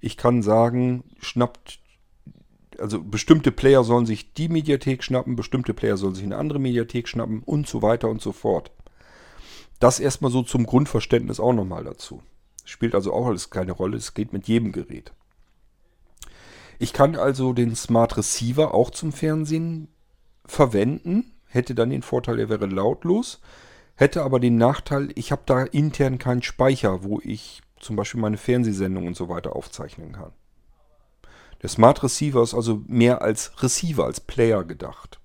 Ich 0.00 0.16
kann 0.16 0.42
sagen, 0.42 1.04
schnappt, 1.20 1.78
also 2.78 3.02
bestimmte 3.02 3.52
Player 3.52 3.84
sollen 3.84 4.06
sich 4.06 4.34
die 4.34 4.48
Mediathek 4.48 5.04
schnappen, 5.04 5.36
bestimmte 5.36 5.72
Player 5.72 5.96
sollen 5.96 6.16
sich 6.16 6.24
eine 6.24 6.36
andere 6.36 6.58
Mediathek 6.58 7.08
schnappen 7.08 7.42
und 7.44 7.68
so 7.68 7.80
weiter 7.80 8.08
und 8.08 8.20
so 8.20 8.32
fort. 8.32 8.72
Das 9.78 10.00
erstmal 10.00 10.32
so 10.32 10.42
zum 10.42 10.66
Grundverständnis 10.66 11.38
auch 11.38 11.52
nochmal 11.52 11.84
dazu. 11.84 12.22
Spielt 12.64 12.94
also 12.94 13.12
auch 13.12 13.26
alles 13.26 13.50
keine 13.50 13.72
Rolle, 13.72 13.98
es 13.98 14.14
geht 14.14 14.32
mit 14.32 14.48
jedem 14.48 14.72
Gerät. 14.72 15.12
Ich 16.80 16.92
kann 16.92 17.14
also 17.14 17.52
den 17.52 17.76
Smart 17.76 18.16
Receiver 18.16 18.74
auch 18.74 18.90
zum 18.90 19.12
Fernsehen 19.12 19.88
verwenden, 20.46 21.32
hätte 21.46 21.74
dann 21.74 21.90
den 21.90 22.02
Vorteil, 22.02 22.38
er 22.38 22.48
wäre 22.48 22.66
lautlos, 22.66 23.40
hätte 23.94 24.22
aber 24.22 24.40
den 24.40 24.56
Nachteil, 24.56 25.10
ich 25.14 25.32
habe 25.32 25.42
da 25.46 25.62
intern 25.62 26.18
keinen 26.18 26.42
Speicher, 26.42 27.04
wo 27.04 27.20
ich 27.22 27.62
zum 27.80 27.96
Beispiel 27.96 28.20
meine 28.20 28.36
Fernsehsendung 28.36 29.06
und 29.06 29.16
so 29.16 29.28
weiter 29.28 29.54
aufzeichnen 29.54 30.12
kann. 30.12 30.32
Der 31.62 31.68
Smart 31.68 32.02
Receiver 32.02 32.42
ist 32.42 32.54
also 32.54 32.82
mehr 32.86 33.22
als 33.22 33.62
Receiver, 33.62 34.04
als 34.04 34.20
Player 34.20 34.64
gedacht. 34.64 35.20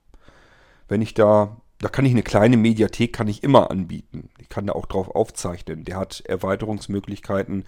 Wenn 0.87 1.01
ich 1.01 1.13
da 1.13 1.57
da 1.79 1.87
kann 1.87 2.05
ich 2.05 2.11
eine 2.11 2.23
kleine 2.23 2.57
Mediathek 2.57 3.13
kann 3.13 3.29
ich 3.29 3.41
immer 3.41 3.71
anbieten. 3.71 4.29
Ich 4.37 4.49
kann 4.49 4.67
da 4.67 4.73
auch 4.73 4.85
drauf 4.85 5.09
aufzeichnen. 5.09 5.85
Der 5.85 5.95
hat 5.95 6.21
Erweiterungsmöglichkeiten 6.25 7.63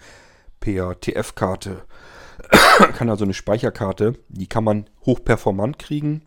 per 0.60 1.00
TF-Karte. 1.00 1.84
kann 2.94 3.08
also 3.08 3.24
eine 3.24 3.34
Speicherkarte, 3.34 4.18
die 4.28 4.46
kann 4.46 4.64
man 4.64 4.88
hochperformant 5.06 5.78
kriegen. 5.78 6.22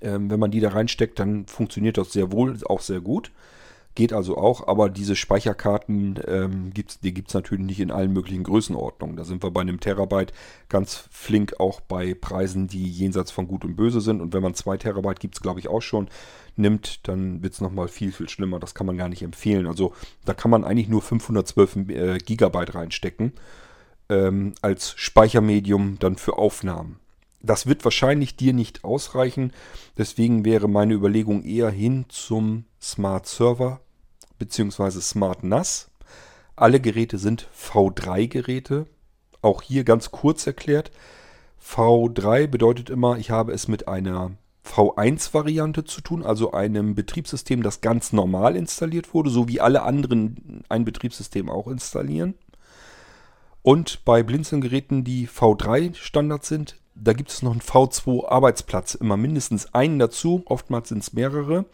Ähm, 0.00 0.30
wenn 0.30 0.40
man 0.40 0.50
die 0.50 0.60
da 0.60 0.70
reinsteckt, 0.70 1.18
dann 1.18 1.46
funktioniert 1.46 1.98
das 1.98 2.12
sehr 2.12 2.32
wohl, 2.32 2.58
auch 2.66 2.80
sehr 2.80 3.00
gut. 3.00 3.30
Geht 3.94 4.12
also 4.12 4.36
auch, 4.36 4.68
aber 4.68 4.90
diese 4.90 5.16
Speicherkarten, 5.16 6.20
ähm, 6.28 6.70
gibt's, 6.72 7.00
die 7.00 7.12
gibt 7.12 7.28
es 7.28 7.34
natürlich 7.34 7.64
nicht 7.64 7.80
in 7.80 7.90
allen 7.90 8.12
möglichen 8.12 8.44
Größenordnungen. 8.44 9.16
Da 9.16 9.24
sind 9.24 9.42
wir 9.42 9.50
bei 9.50 9.62
einem 9.62 9.80
Terabyte 9.80 10.32
ganz 10.68 11.08
flink 11.10 11.58
auch 11.58 11.80
bei 11.80 12.14
Preisen, 12.14 12.68
die 12.68 12.88
jenseits 12.88 13.32
von 13.32 13.48
Gut 13.48 13.64
und 13.64 13.74
Böse 13.74 14.00
sind. 14.00 14.20
Und 14.20 14.32
wenn 14.32 14.42
man 14.42 14.54
zwei 14.54 14.76
Terabyte 14.76 15.18
gibt 15.18 15.34
es, 15.34 15.40
glaube 15.40 15.58
ich, 15.58 15.66
auch 15.66 15.82
schon, 15.82 16.08
nimmt, 16.54 17.08
dann 17.08 17.42
wird 17.42 17.54
es 17.54 17.60
nochmal 17.60 17.88
viel, 17.88 18.12
viel 18.12 18.28
schlimmer. 18.28 18.60
Das 18.60 18.74
kann 18.74 18.86
man 18.86 18.96
gar 18.96 19.08
nicht 19.08 19.22
empfehlen. 19.22 19.66
Also 19.66 19.92
da 20.24 20.32
kann 20.32 20.50
man 20.50 20.64
eigentlich 20.64 20.88
nur 20.88 21.02
512 21.02 21.76
äh, 21.88 22.18
Gigabyte 22.18 22.76
reinstecken 22.76 23.32
ähm, 24.08 24.54
als 24.62 24.94
Speichermedium 24.96 25.96
dann 25.98 26.16
für 26.16 26.38
Aufnahmen. 26.38 27.00
Das 27.40 27.66
wird 27.66 27.84
wahrscheinlich 27.84 28.36
dir 28.36 28.52
nicht 28.52 28.84
ausreichen. 28.84 29.52
Deswegen 29.96 30.44
wäre 30.44 30.68
meine 30.68 30.94
Überlegung 30.94 31.44
eher 31.44 31.70
hin 31.70 32.06
zum 32.08 32.64
Smart 32.80 33.26
Server 33.26 33.80
bzw. 34.38 35.00
Smart 35.00 35.44
NAS. 35.44 35.90
Alle 36.56 36.80
Geräte 36.80 37.18
sind 37.18 37.48
V3-Geräte. 37.56 38.86
Auch 39.40 39.62
hier 39.62 39.84
ganz 39.84 40.10
kurz 40.10 40.46
erklärt. 40.46 40.90
V3 41.64 42.48
bedeutet 42.48 42.90
immer, 42.90 43.18
ich 43.18 43.30
habe 43.30 43.52
es 43.52 43.68
mit 43.68 43.86
einer 43.86 44.32
V1-Variante 44.64 45.84
zu 45.84 46.00
tun, 46.00 46.22
also 46.22 46.52
einem 46.52 46.94
Betriebssystem, 46.94 47.62
das 47.62 47.80
ganz 47.80 48.12
normal 48.12 48.56
installiert 48.56 49.14
wurde, 49.14 49.30
so 49.30 49.48
wie 49.48 49.60
alle 49.60 49.82
anderen 49.82 50.64
ein 50.68 50.84
Betriebssystem 50.84 51.48
auch 51.48 51.68
installieren. 51.68 52.34
Und 53.62 54.04
bei 54.04 54.22
Blinzeln-Geräten, 54.22 55.04
die 55.04 55.28
V3-Standard 55.28 56.44
sind, 56.44 56.77
da 57.00 57.12
gibt 57.12 57.30
es 57.30 57.42
noch 57.42 57.52
einen 57.52 57.60
V2-Arbeitsplatz, 57.60 58.94
immer 58.94 59.16
mindestens 59.16 59.72
einen 59.74 59.98
dazu, 59.98 60.42
oftmals 60.46 60.88
sind 60.88 61.02
es 61.02 61.12
mehrere. 61.12 61.66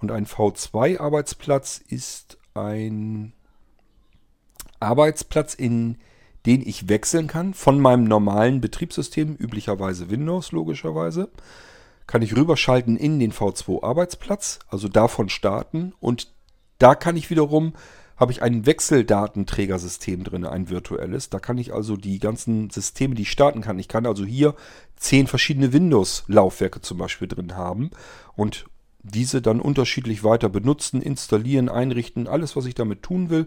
Und 0.00 0.12
ein 0.12 0.26
V2-Arbeitsplatz 0.26 1.80
ist 1.88 2.38
ein 2.54 3.32
Arbeitsplatz, 4.80 5.54
in 5.54 5.98
den 6.46 6.66
ich 6.66 6.88
wechseln 6.88 7.26
kann 7.26 7.52
von 7.52 7.80
meinem 7.80 8.04
normalen 8.04 8.60
Betriebssystem, 8.60 9.34
üblicherweise 9.36 10.10
Windows 10.10 10.52
logischerweise, 10.52 11.30
kann 12.06 12.22
ich 12.22 12.36
rüberschalten 12.36 12.96
in 12.96 13.18
den 13.18 13.32
V2-Arbeitsplatz, 13.32 14.60
also 14.68 14.88
davon 14.88 15.28
starten 15.28 15.92
und 16.00 16.32
da 16.78 16.94
kann 16.94 17.16
ich 17.16 17.28
wiederum 17.28 17.74
habe 18.18 18.32
ich 18.32 18.42
ein 18.42 18.66
Wechseldatenträgersystem 18.66 20.24
drin, 20.24 20.44
ein 20.44 20.68
virtuelles. 20.68 21.30
Da 21.30 21.38
kann 21.38 21.56
ich 21.56 21.72
also 21.72 21.96
die 21.96 22.18
ganzen 22.18 22.68
Systeme, 22.68 23.14
die 23.14 23.22
ich 23.22 23.30
starten 23.30 23.60
kann. 23.60 23.78
Ich 23.78 23.88
kann 23.88 24.06
also 24.06 24.24
hier 24.24 24.54
zehn 24.96 25.28
verschiedene 25.28 25.72
Windows-Laufwerke 25.72 26.80
zum 26.80 26.98
Beispiel 26.98 27.28
drin 27.28 27.56
haben 27.56 27.90
und 28.34 28.66
diese 29.04 29.40
dann 29.40 29.60
unterschiedlich 29.60 30.24
weiter 30.24 30.48
benutzen, 30.48 31.00
installieren, 31.00 31.68
einrichten, 31.68 32.26
alles, 32.26 32.56
was 32.56 32.66
ich 32.66 32.74
damit 32.74 33.02
tun 33.02 33.30
will. 33.30 33.46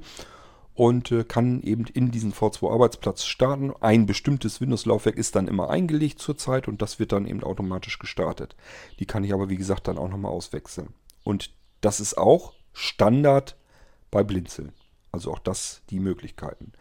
Und 0.74 1.12
äh, 1.12 1.26
kann 1.26 1.62
eben 1.64 1.86
in 1.86 2.12
diesen 2.12 2.32
V2-Arbeitsplatz 2.32 3.26
starten. 3.26 3.74
Ein 3.82 4.06
bestimmtes 4.06 4.62
Windows-Laufwerk 4.62 5.18
ist 5.18 5.36
dann 5.36 5.50
immer 5.50 5.70
eingelegt 5.70 6.20
zurzeit 6.20 6.70
und 6.70 6.82
das 6.82 6.98
wird 6.98 7.12
dann 7.12 7.28
eben 7.28 7.44
automatisch 7.44 8.00
gestartet. 8.00 8.56
Die 8.98 9.06
kann 9.06 9.26
ich 9.26 9.34
aber, 9.34 9.50
wie 9.50 9.58
gesagt, 9.58 9.90
dann 9.90 9.98
auch 9.98 10.08
nochmal 10.08 10.32
auswechseln. 10.32 10.94
Und 11.26 11.52
das 11.82 12.00
ist 12.00 12.18
auch 12.18 12.54
Standard 12.72 13.58
bei 14.12 14.24
Blinzeln. 14.24 14.74
Also 15.12 15.32
auch 15.32 15.40
das 15.40 15.82
die 15.90 16.00
Möglichkeiten. 16.00 16.74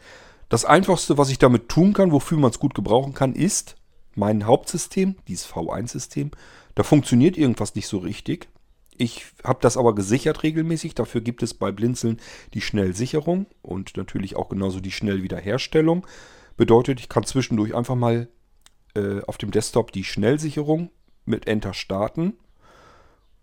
Das 0.48 0.64
einfachste, 0.64 1.16
was 1.16 1.30
ich 1.30 1.38
damit 1.38 1.68
tun 1.68 1.92
kann, 1.92 2.12
wofür 2.12 2.38
man 2.38 2.50
es 2.50 2.58
gut 2.58 2.74
gebrauchen 2.74 3.14
kann, 3.14 3.34
ist 3.34 3.76
mein 4.14 4.46
Hauptsystem, 4.46 5.16
dieses 5.28 5.48
V1-System. 5.48 6.32
Da 6.74 6.82
funktioniert 6.82 7.36
irgendwas 7.36 7.74
nicht 7.74 7.86
so 7.86 7.98
richtig. 7.98 8.48
Ich 8.96 9.26
habe 9.44 9.60
das 9.62 9.76
aber 9.76 9.94
gesichert 9.94 10.42
regelmäßig. 10.42 10.94
Dafür 10.94 11.20
gibt 11.20 11.42
es 11.42 11.54
bei 11.54 11.72
Blinzeln 11.72 12.20
die 12.52 12.60
Schnellsicherung 12.60 13.46
und 13.62 13.96
natürlich 13.96 14.36
auch 14.36 14.48
genauso 14.48 14.80
die 14.80 14.90
Schnellwiederherstellung. 14.90 16.06
Bedeutet, 16.56 17.00
ich 17.00 17.08
kann 17.08 17.24
zwischendurch 17.24 17.74
einfach 17.74 17.94
mal 17.94 18.28
äh, 18.94 19.22
auf 19.22 19.38
dem 19.38 19.52
Desktop 19.52 19.92
die 19.92 20.04
Schnellsicherung 20.04 20.90
mit 21.24 21.46
Enter 21.46 21.72
starten. 21.72 22.34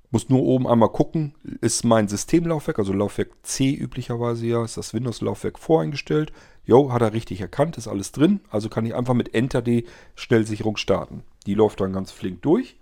Muss 0.09 0.29
nur 0.29 0.41
oben 0.43 0.67
einmal 0.67 0.89
gucken, 0.89 1.35
ist 1.59 1.83
mein 1.83 2.07
Systemlaufwerk, 2.07 2.79
also 2.79 2.93
Laufwerk 2.93 3.31
C 3.43 3.73
üblicherweise 3.73 4.45
ja, 4.47 4.63
ist 4.63 4.77
das 4.77 4.93
Windows-Laufwerk 4.93 5.59
voreingestellt. 5.59 6.31
Jo, 6.63 6.91
hat 6.91 7.01
er 7.01 7.13
richtig 7.13 7.41
erkannt, 7.41 7.77
ist 7.77 7.87
alles 7.87 8.13
drin. 8.13 8.39
Also 8.49 8.69
kann 8.69 8.85
ich 8.85 8.95
einfach 8.95 9.13
mit 9.13 9.33
Enter 9.33 9.61
die 9.61 9.85
Schnellsicherung 10.15 10.77
starten. 10.77 11.23
Die 11.45 11.55
läuft 11.55 11.81
dann 11.81 11.93
ganz 11.93 12.11
flink 12.11 12.41
durch. 12.41 12.77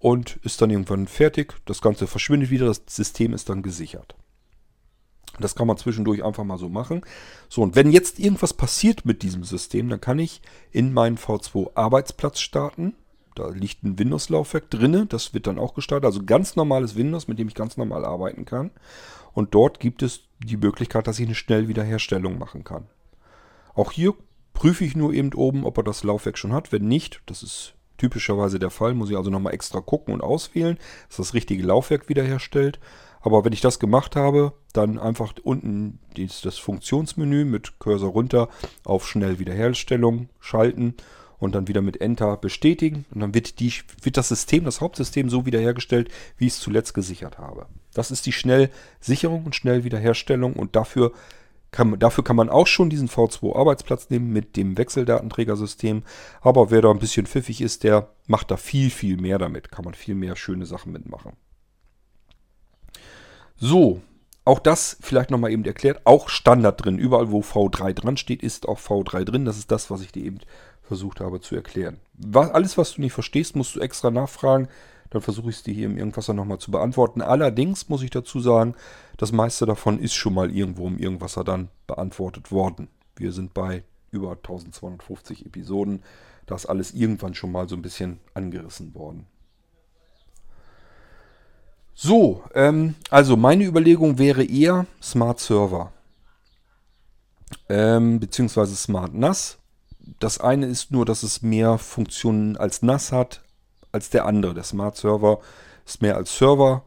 und 0.00 0.40
ist 0.42 0.60
dann 0.60 0.70
irgendwann 0.70 1.06
fertig. 1.06 1.54
Das 1.66 1.80
Ganze 1.80 2.08
verschwindet 2.08 2.50
wieder, 2.50 2.66
das 2.66 2.82
System 2.88 3.32
ist 3.32 3.48
dann 3.48 3.62
gesichert. 3.62 4.16
Das 5.38 5.54
kann 5.54 5.66
man 5.66 5.76
zwischendurch 5.76 6.24
einfach 6.24 6.44
mal 6.44 6.58
so 6.58 6.68
machen. 6.68 7.02
So, 7.48 7.62
und 7.62 7.76
wenn 7.76 7.92
jetzt 7.92 8.18
irgendwas 8.18 8.52
passiert 8.52 9.04
mit 9.04 9.22
diesem 9.22 9.44
System, 9.44 9.88
dann 9.88 10.00
kann 10.00 10.18
ich 10.18 10.42
in 10.72 10.92
meinen 10.92 11.18
V2 11.18 11.76
Arbeitsplatz 11.76 12.40
starten. 12.40 12.94
Da 13.34 13.48
liegt 13.48 13.82
ein 13.84 13.98
Windows-Laufwerk 13.98 14.70
drin, 14.70 15.06
das 15.08 15.34
wird 15.34 15.46
dann 15.46 15.58
auch 15.58 15.74
gestartet. 15.74 16.06
Also 16.06 16.24
ganz 16.24 16.56
normales 16.56 16.96
Windows, 16.96 17.28
mit 17.28 17.38
dem 17.38 17.48
ich 17.48 17.54
ganz 17.54 17.76
normal 17.76 18.04
arbeiten 18.04 18.44
kann. 18.44 18.70
Und 19.32 19.54
dort 19.54 19.80
gibt 19.80 20.02
es 20.02 20.22
die 20.38 20.56
Möglichkeit, 20.56 21.06
dass 21.06 21.18
ich 21.18 21.26
eine 21.26 21.34
Schnellwiederherstellung 21.34 22.38
machen 22.38 22.64
kann. 22.64 22.86
Auch 23.74 23.92
hier 23.92 24.14
prüfe 24.52 24.84
ich 24.84 24.96
nur 24.96 25.12
eben 25.12 25.32
oben, 25.32 25.64
ob 25.64 25.78
er 25.78 25.84
das 25.84 26.02
Laufwerk 26.02 26.36
schon 26.36 26.52
hat. 26.52 26.72
Wenn 26.72 26.88
nicht, 26.88 27.22
das 27.26 27.42
ist 27.42 27.74
typischerweise 27.98 28.58
der 28.58 28.70
Fall, 28.70 28.94
muss 28.94 29.10
ich 29.10 29.16
also 29.16 29.30
nochmal 29.30 29.54
extra 29.54 29.80
gucken 29.80 30.14
und 30.14 30.22
auswählen, 30.22 30.78
dass 31.08 31.18
das 31.18 31.34
richtige 31.34 31.62
Laufwerk 31.62 32.08
wiederherstellt. 32.08 32.80
Aber 33.20 33.44
wenn 33.44 33.52
ich 33.52 33.60
das 33.60 33.78
gemacht 33.78 34.16
habe, 34.16 34.54
dann 34.72 34.98
einfach 34.98 35.34
unten 35.42 35.98
das 36.16 36.58
Funktionsmenü 36.58 37.44
mit 37.44 37.78
Cursor 37.78 38.10
runter 38.10 38.48
auf 38.84 39.06
Schnellwiederherstellung 39.06 40.30
schalten 40.40 40.94
und 41.40 41.54
dann 41.54 41.66
wieder 41.66 41.82
mit 41.82 42.00
Enter 42.00 42.36
bestätigen. 42.36 43.06
Und 43.12 43.20
dann 43.20 43.34
wird, 43.34 43.58
die, 43.58 43.72
wird 44.02 44.16
das 44.16 44.28
System, 44.28 44.64
das 44.64 44.80
Hauptsystem 44.80 45.28
so 45.28 45.46
wiederhergestellt, 45.46 46.10
wie 46.36 46.46
ich 46.46 46.52
es 46.52 46.60
zuletzt 46.60 46.94
gesichert 46.94 47.38
habe. 47.38 47.66
Das 47.94 48.12
ist 48.12 48.26
die 48.26 48.32
Schnellsicherung 48.32 49.44
und 49.46 49.56
Schnellwiederherstellung 49.56 50.52
und 50.52 50.76
dafür 50.76 51.12
kann, 51.72 51.98
dafür 51.98 52.24
kann 52.24 52.36
man 52.36 52.50
auch 52.50 52.66
schon 52.66 52.90
diesen 52.90 53.08
V2 53.08 53.56
Arbeitsplatz 53.56 54.10
nehmen 54.10 54.32
mit 54.32 54.56
dem 54.56 54.76
Wechseldatenträgersystem. 54.76 56.02
Aber 56.40 56.70
wer 56.70 56.82
da 56.82 56.90
ein 56.90 56.98
bisschen 56.98 57.26
pfiffig 57.26 57.60
ist, 57.60 57.84
der 57.84 58.08
macht 58.26 58.50
da 58.50 58.56
viel, 58.56 58.90
viel 58.90 59.16
mehr 59.16 59.38
damit. 59.38 59.70
Kann 59.70 59.84
man 59.84 59.94
viel 59.94 60.14
mehr 60.14 60.36
schöne 60.36 60.66
Sachen 60.66 60.92
mitmachen. 60.92 61.32
So, 63.56 64.02
auch 64.44 64.58
das 64.58 64.96
vielleicht 65.00 65.30
nochmal 65.30 65.52
eben 65.52 65.64
erklärt. 65.64 66.00
Auch 66.04 66.28
Standard 66.28 66.84
drin. 66.84 66.98
Überall, 66.98 67.30
wo 67.30 67.40
V3 67.40 67.92
dran 67.92 68.16
steht, 68.16 68.42
ist 68.42 68.66
auch 68.66 68.80
V3 68.80 69.24
drin. 69.24 69.44
Das 69.44 69.58
ist 69.58 69.70
das, 69.70 69.90
was 69.90 70.00
ich 70.00 70.12
dir 70.12 70.24
eben 70.24 70.40
versucht 70.90 71.20
habe 71.20 71.40
zu 71.40 71.54
erklären. 71.54 71.98
Was, 72.14 72.50
alles, 72.50 72.76
was 72.76 72.94
du 72.94 73.00
nicht 73.00 73.12
verstehst, 73.12 73.54
musst 73.54 73.76
du 73.76 73.80
extra 73.80 74.10
nachfragen. 74.10 74.66
Dann 75.10 75.22
versuche 75.22 75.50
ich 75.50 75.56
es 75.56 75.62
dir 75.62 75.72
hier 75.72 75.86
im 75.86 75.96
Irgendwasser 75.96 76.34
nochmal 76.34 76.58
zu 76.58 76.72
beantworten. 76.72 77.22
Allerdings 77.22 77.88
muss 77.88 78.02
ich 78.02 78.10
dazu 78.10 78.40
sagen, 78.40 78.74
das 79.16 79.30
meiste 79.30 79.66
davon 79.66 80.00
ist 80.00 80.14
schon 80.14 80.34
mal 80.34 80.50
irgendwo 80.50 80.88
im 80.88 80.98
Irgendwasser 80.98 81.44
dann 81.44 81.68
beantwortet 81.86 82.50
worden. 82.50 82.88
Wir 83.14 83.30
sind 83.30 83.54
bei 83.54 83.84
über 84.10 84.32
1250 84.32 85.46
Episoden. 85.46 86.02
Da 86.46 86.56
ist 86.56 86.66
alles 86.66 86.92
irgendwann 86.92 87.34
schon 87.34 87.52
mal 87.52 87.68
so 87.68 87.76
ein 87.76 87.82
bisschen 87.82 88.18
angerissen 88.34 88.92
worden. 88.92 89.26
So, 91.94 92.42
ähm, 92.52 92.96
also 93.10 93.36
meine 93.36 93.64
Überlegung 93.64 94.18
wäre 94.18 94.42
eher 94.42 94.86
Smart 95.00 95.38
Server. 95.38 95.92
Ähm, 97.68 98.18
beziehungsweise 98.18 98.74
Smart 98.74 99.14
NAS. 99.14 99.59
Das 100.18 100.38
eine 100.38 100.66
ist 100.66 100.90
nur, 100.90 101.04
dass 101.04 101.22
es 101.22 101.42
mehr 101.42 101.78
Funktionen 101.78 102.56
als 102.56 102.82
NAS 102.82 103.12
hat 103.12 103.42
als 103.92 104.10
der 104.10 104.26
andere. 104.26 104.54
Der 104.54 104.64
Smart 104.64 104.96
Server 104.96 105.40
ist 105.86 106.02
mehr 106.02 106.16
als 106.16 106.36
Server 106.36 106.84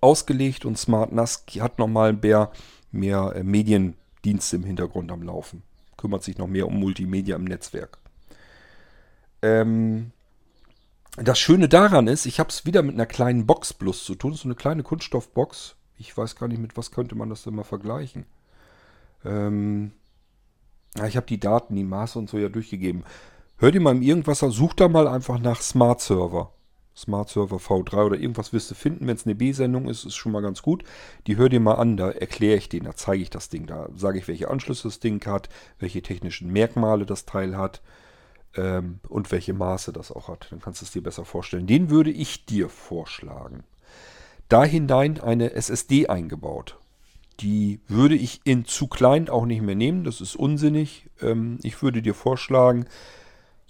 ausgelegt 0.00 0.64
und 0.64 0.78
Smart 0.78 1.12
NAS 1.12 1.44
hat 1.60 1.78
nochmal 1.78 2.12
mehr, 2.12 2.50
mehr 2.90 3.32
äh, 3.36 3.42
Mediendienste 3.42 4.56
im 4.56 4.64
Hintergrund 4.64 5.10
am 5.12 5.22
Laufen. 5.22 5.62
Kümmert 5.96 6.24
sich 6.24 6.38
noch 6.38 6.48
mehr 6.48 6.66
um 6.66 6.78
Multimedia 6.78 7.36
im 7.36 7.44
Netzwerk. 7.44 7.98
Ähm, 9.42 10.12
das 11.16 11.38
Schöne 11.38 11.68
daran 11.68 12.08
ist, 12.08 12.26
ich 12.26 12.40
habe 12.40 12.48
es 12.48 12.64
wieder 12.64 12.82
mit 12.82 12.94
einer 12.94 13.06
kleinen 13.06 13.46
Box 13.46 13.74
plus 13.74 14.04
zu 14.04 14.14
tun. 14.14 14.34
So 14.34 14.44
eine 14.44 14.54
kleine 14.54 14.82
Kunststoffbox. 14.82 15.76
Ich 15.98 16.16
weiß 16.16 16.36
gar 16.36 16.48
nicht, 16.48 16.60
mit 16.60 16.76
was 16.76 16.90
könnte 16.90 17.14
man 17.14 17.28
das 17.28 17.42
denn 17.42 17.54
mal 17.54 17.64
vergleichen. 17.64 18.24
Ähm, 19.24 19.92
ja, 20.96 21.06
ich 21.06 21.16
habe 21.16 21.26
die 21.26 21.40
Daten, 21.40 21.74
die 21.74 21.84
Maße 21.84 22.18
und 22.18 22.28
so 22.28 22.38
ja 22.38 22.48
durchgegeben. 22.48 23.04
Hört 23.58 23.74
ihr 23.74 23.80
mal 23.80 23.94
im 23.94 24.02
Irgendwasser, 24.02 24.50
sucht 24.50 24.80
da 24.80 24.88
mal 24.88 25.06
einfach 25.06 25.38
nach 25.38 25.62
Smart 25.62 26.00
Server. 26.00 26.52
Smart 26.94 27.30
Server 27.30 27.56
V3 27.56 28.04
oder 28.04 28.16
irgendwas 28.16 28.52
wirst 28.52 28.70
du 28.70 28.74
finden. 28.74 29.06
Wenn 29.06 29.16
es 29.16 29.24
eine 29.24 29.34
B-Sendung 29.34 29.88
ist, 29.88 30.04
ist 30.04 30.14
schon 30.14 30.32
mal 30.32 30.42
ganz 30.42 30.62
gut. 30.62 30.84
Die 31.26 31.36
hör 31.36 31.48
dir 31.48 31.60
mal 31.60 31.74
an, 31.74 31.96
da 31.96 32.10
erkläre 32.10 32.58
ich 32.58 32.68
den, 32.68 32.84
da 32.84 32.94
zeige 32.94 33.22
ich 33.22 33.30
das 33.30 33.48
Ding. 33.48 33.66
Da 33.66 33.88
sage 33.94 34.18
ich, 34.18 34.28
welche 34.28 34.50
Anschlüsse 34.50 34.88
das 34.88 35.00
Ding 35.00 35.24
hat, 35.26 35.48
welche 35.78 36.02
technischen 36.02 36.52
Merkmale 36.52 37.06
das 37.06 37.24
Teil 37.24 37.56
hat 37.56 37.80
ähm, 38.56 39.00
und 39.08 39.32
welche 39.32 39.54
Maße 39.54 39.92
das 39.92 40.12
auch 40.12 40.28
hat. 40.28 40.48
Dann 40.50 40.60
kannst 40.60 40.82
du 40.82 40.84
es 40.84 40.92
dir 40.92 41.02
besser 41.02 41.24
vorstellen. 41.24 41.66
Den 41.66 41.88
würde 41.88 42.10
ich 42.10 42.44
dir 42.44 42.68
vorschlagen. 42.68 43.64
Da 44.48 44.64
hinein 44.64 45.18
eine 45.18 45.52
SSD 45.52 46.08
eingebaut. 46.08 46.78
Die 47.40 47.80
würde 47.88 48.14
ich 48.14 48.40
in 48.44 48.64
zu 48.64 48.86
klein 48.86 49.28
auch 49.28 49.46
nicht 49.46 49.62
mehr 49.62 49.74
nehmen. 49.74 50.04
Das 50.04 50.20
ist 50.20 50.36
unsinnig. 50.36 51.10
Ähm, 51.20 51.58
ich 51.62 51.82
würde 51.82 52.02
dir 52.02 52.14
vorschlagen, 52.14 52.86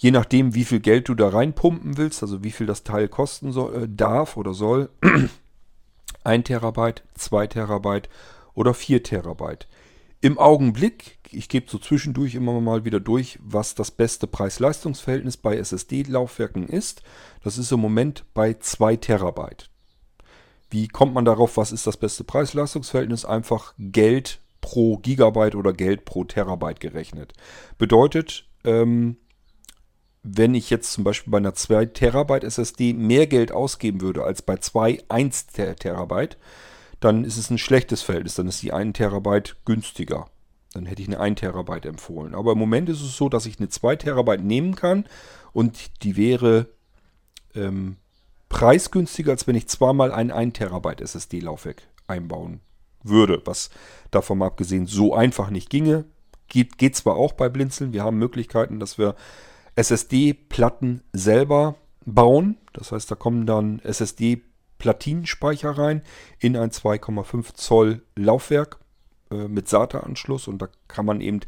Je 0.03 0.11
nachdem, 0.11 0.57
wie 0.57 0.65
viel 0.65 0.81
Geld 0.81 1.09
du 1.09 1.15
da 1.15 1.29
reinpumpen 1.29 1.97
willst, 1.97 2.25
also 2.25 2.43
wie 2.43 2.51
viel 2.51 2.67
das 2.67 2.83
Teil 2.83 3.07
kosten 3.07 3.53
soll, 3.53 3.85
äh, 3.85 3.89
darf 3.89 4.37
oder 4.37 4.53
soll, 4.53 4.91
1 6.25 6.45
Terabyte, 6.45 7.05
2 7.15 7.47
Terabyte 7.47 8.09
oder 8.55 8.75
4 8.75 9.05
Terabyte. 9.05 9.69
Im 10.21 10.39
Augenblick, 10.39 11.19
ich 11.31 11.49
gebe 11.49 11.71
so 11.71 11.79
zwischendurch 11.79 12.35
immer 12.35 12.61
mal 12.61 12.85
wieder 12.85 12.99
durch, 12.99 13.39
was 13.45 13.77
das 13.77 13.93
beste 13.93 14.27
Preis-Leistungs-Verhältnis 14.27 15.37
bei 15.37 15.57
SSD-Laufwerken 15.57 16.69
ist. 16.69 17.05
Das 17.45 17.57
ist 17.57 17.71
im 17.71 17.79
Moment 17.79 18.25
bei 18.35 18.55
2 18.55 18.97
Terabyte. 18.97 19.71
Wie 20.73 20.89
kommt 20.89 21.13
man 21.13 21.27
darauf, 21.27 21.59
was 21.59 21.71
ist 21.71 21.87
das 21.87 21.99
beste 21.99 22.25
Preis-Leistungs-Verhältnis? 22.25 23.27
Einfach 23.27 23.75
Geld 23.79 24.41
pro 24.63 24.97
Gigabyte 24.97 25.55
oder 25.55 25.75
Geld 25.75 26.07
pro 26.07 26.25
Terabyte 26.25 26.81
gerechnet. 26.81 27.35
Bedeutet, 27.77 28.47
ähm, 28.65 29.19
wenn 30.23 30.55
ich 30.55 30.71
jetzt 30.71 30.95
zum 30.95 31.05
Beispiel 31.05 31.31
bei 31.31 31.37
einer 31.37 31.53
2 31.53 31.87
Terabyte 31.87 32.45
SSD 32.45 32.95
mehr 32.95 33.27
Geld 33.27 33.53
ausgeben 33.53 34.01
würde 34.01 34.25
als 34.25 34.41
bei 34.41 34.57
2 34.57 35.05
1 35.11 35.49
Terabyte, 35.49 36.39
dann 37.01 37.25
ist 37.25 37.37
es 37.37 37.51
ein 37.51 37.59
schlechtes 37.59 38.01
Verhältnis. 38.01 38.37
Dann 38.37 38.49
ist 38.49 38.63
die 38.63 38.73
1 38.73 38.97
Terabyte 38.97 39.57
günstiger. 39.67 40.31
Dann 40.73 40.87
hätte 40.87 41.03
ich 41.03 41.09
eine 41.09 41.21
1 41.21 41.41
Terabyte 41.41 41.85
empfohlen. 41.85 42.35
Aber 42.35 42.53
im 42.53 42.59
Moment 42.59 42.89
ist 42.89 43.03
es 43.03 43.15
so, 43.15 43.29
dass 43.29 43.45
ich 43.45 43.59
eine 43.59 43.69
2 43.69 43.97
Terabyte 43.97 44.43
nehmen 44.43 44.75
kann 44.75 45.05
und 45.53 46.03
die 46.03 46.17
wäre 46.17 46.69
ähm, 47.55 47.99
preisgünstiger, 48.53 49.33
als 49.33 49.47
wenn 49.47 49.57
ich 49.57 49.67
zweimal 49.67 50.13
ein 50.13 50.31
1 50.31 50.53
Terabyte 50.53 51.01
SSD-Laufwerk 51.01 51.83
einbauen 52.07 52.61
würde. 53.03 53.41
Was 53.47 53.71
davon 54.11 54.39
mal 54.39 54.47
abgesehen 54.47 54.87
so 54.87 55.15
einfach 55.15 55.49
nicht 55.51 55.71
ginge. 55.71 56.05
Geht, 56.49 56.77
geht 56.77 56.95
zwar 56.95 57.17
auch 57.17 57.33
bei 57.33 57.49
Blinzeln. 57.49 57.95
Wir 57.95 58.05
haben 58.05 58.19
Möglichkeiten, 58.19 58.79
dass 58.79 58.99
wir 58.99 59.17
SSD-Platten 59.75 61.03
selber 61.15 61.77
bauen. 62.05 62.59
Das 62.75 62.93
heißt, 62.93 63.11
da 63.11 63.15
kommen 63.15 63.47
dann 63.47 63.79
SSD-Platinenspeicher 63.81 65.71
rein 65.71 66.03
in 66.39 66.55
ein 66.55 66.71
2,5 66.71 67.55
Zoll 67.55 68.03
Laufwerk 68.17 68.81
äh, 69.31 69.49
mit 69.49 69.67
SATA-Anschluss 69.67 70.47
und 70.47 70.61
da 70.61 70.69
kann 70.89 71.07
man 71.07 71.23
eben 71.23 71.41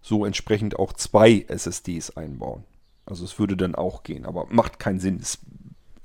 so 0.00 0.24
entsprechend 0.24 0.78
auch 0.78 0.94
zwei 0.94 1.44
SSDs 1.48 2.16
einbauen. 2.16 2.64
Also 3.04 3.26
es 3.26 3.38
würde 3.38 3.58
dann 3.58 3.74
auch 3.74 4.04
gehen, 4.04 4.24
aber 4.24 4.46
macht 4.48 4.78
keinen 4.78 5.00
Sinn. 5.00 5.18
Es 5.20 5.38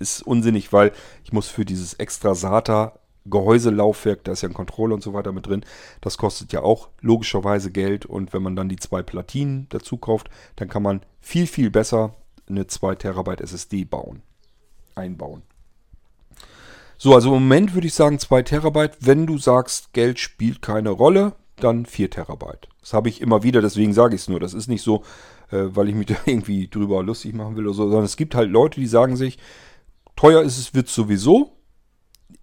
ist 0.02 0.22
unsinnig, 0.22 0.74
weil 0.74 0.91
ich 1.24 1.32
muss 1.32 1.47
für 1.47 1.66
dieses 1.66 1.93
extra 1.93 2.36
SATA 2.36 2.93
Gehäuselaufwerk, 3.26 4.24
da 4.24 4.32
ist 4.32 4.41
ja 4.41 4.49
ein 4.49 4.54
Controller 4.54 4.95
und 4.95 5.04
so 5.04 5.14
weiter 5.14 5.32
mit 5.32 5.45
drin. 5.45 5.64
Das 6.02 6.18
kostet 6.18 6.54
ja 6.54 6.62
auch 6.62 6.89
logischerweise 7.02 7.72
Geld. 7.72 8.06
Und 8.06 8.34
wenn 8.34 8.41
man 8.41 8.56
dann 8.56 8.70
die 8.70 8.78
zwei 8.78 9.04
Platinen 9.04 9.68
dazu 9.70 9.97
kauft, 9.97 10.30
dann 10.56 10.70
kann 10.70 10.84
man 10.84 11.02
viel, 11.20 11.45
viel 11.45 11.70
besser 11.70 12.16
eine 12.49 12.68
2 12.68 12.95
Terabyte 12.95 13.41
SSD 13.41 13.86
bauen, 13.86 14.24
einbauen. 14.95 15.43
So, 16.97 17.16
also 17.16 17.30
im 17.30 17.43
Moment 17.43 17.74
würde 17.74 17.88
ich 17.88 17.93
sagen 17.93 18.20
2 18.20 18.41
Terabyte. 18.43 18.97
Wenn 18.99 19.26
du 19.26 19.38
sagst, 19.38 19.93
Geld 19.93 20.20
spielt 20.20 20.62
keine 20.62 20.89
Rolle, 20.89 21.34
dann 21.56 21.86
4 21.86 22.10
Terabyte. 22.10 22.68
Das 22.82 22.93
habe 22.93 23.10
ich 23.10 23.22
immer 23.22 23.43
wieder, 23.43 23.62
deswegen 23.62 23.93
sage 23.93 24.16
ich 24.16 24.22
es 24.22 24.30
nur. 24.30 24.39
Das 24.39 24.54
ist 24.54 24.68
nicht 24.68 24.82
so, 24.82 25.04
äh, 25.52 25.64
weil 25.70 25.89
ich 25.89 25.95
mich 25.95 26.08
da 26.08 26.16
irgendwie 26.26 26.68
drüber 26.68 27.04
lustig 27.04 27.34
machen 27.34 27.56
will 27.56 27.66
oder 27.66 27.76
so, 27.76 27.84
sondern 27.84 28.06
es 28.06 28.18
gibt 28.18 28.36
halt 28.36 28.49
Leute, 28.49 28.80
die 28.80 28.88
sagen 28.88 29.16
sich, 29.16 29.38
teuer 30.22 30.41
ist 30.43 30.57
es, 30.57 30.74
wird 30.74 30.88
sowieso 30.88 31.61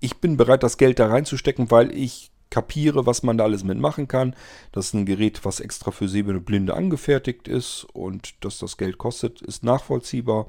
ich 0.01 0.20
bin 0.20 0.37
bereit, 0.37 0.62
das 0.62 0.76
Geld 0.76 0.99
da 0.99 1.09
reinzustecken, 1.09 1.70
weil 1.70 1.95
ich 1.95 2.31
kapiere, 2.51 3.07
was 3.07 3.22
man 3.22 3.37
da 3.37 3.45
alles 3.45 3.64
mitmachen 3.64 4.09
kann. 4.09 4.35
Das 4.72 4.87
ist 4.87 4.95
ein 4.95 5.07
Gerät, 5.07 5.45
was 5.45 5.61
extra 5.61 5.91
für 5.91 6.09
sehende 6.09 6.41
Blinde 6.41 6.74
angefertigt 6.74 7.47
ist 7.47 7.87
und 7.93 8.43
dass 8.45 8.59
das 8.59 8.76
Geld 8.76 8.99
kostet, 8.99 9.43
ist 9.43 9.64
nachvollziehbar. 9.64 10.47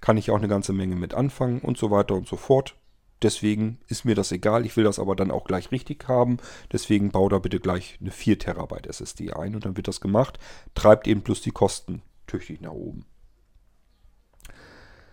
Kann 0.00 0.16
ich 0.16 0.30
auch 0.30 0.36
eine 0.36 0.48
ganze 0.48 0.72
Menge 0.72 0.96
mit 0.96 1.14
anfangen 1.14 1.60
und 1.60 1.78
so 1.78 1.90
weiter 1.90 2.14
und 2.14 2.28
so 2.28 2.36
fort. 2.36 2.76
Deswegen 3.22 3.78
ist 3.86 4.04
mir 4.04 4.16
das 4.16 4.32
egal. 4.32 4.66
Ich 4.66 4.76
will 4.76 4.84
das 4.84 4.98
aber 4.98 5.14
dann 5.14 5.30
auch 5.30 5.44
gleich 5.44 5.70
richtig 5.70 6.08
haben. 6.08 6.38
Deswegen 6.72 7.10
baue 7.10 7.30
da 7.30 7.38
bitte 7.38 7.60
gleich 7.60 7.98
eine 8.00 8.10
4 8.10 8.38
Terabyte 8.38 8.88
SSD 8.88 9.32
ein 9.32 9.54
und 9.54 9.64
dann 9.64 9.76
wird 9.76 9.86
das 9.86 10.00
gemacht. 10.00 10.40
Treibt 10.74 11.06
eben 11.06 11.22
plus 11.22 11.40
die 11.40 11.52
Kosten 11.52 12.02
tüchtig 12.26 12.60
nach 12.60 12.72
oben. 12.72 13.06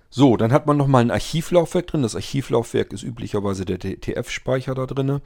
So, 0.09 0.37
dann 0.37 0.51
hat 0.51 0.65
man 0.65 0.77
nochmal 0.77 1.03
ein 1.03 1.11
Archivlaufwerk 1.11 1.85
drin. 1.87 2.01
Das 2.01 2.15
Archivlaufwerk 2.15 2.91
ist 2.93 3.03
üblicherweise 3.03 3.65
der 3.65 3.77
TF-Speicher 3.79 4.73
da 4.73 4.87
drin. 4.87 5.21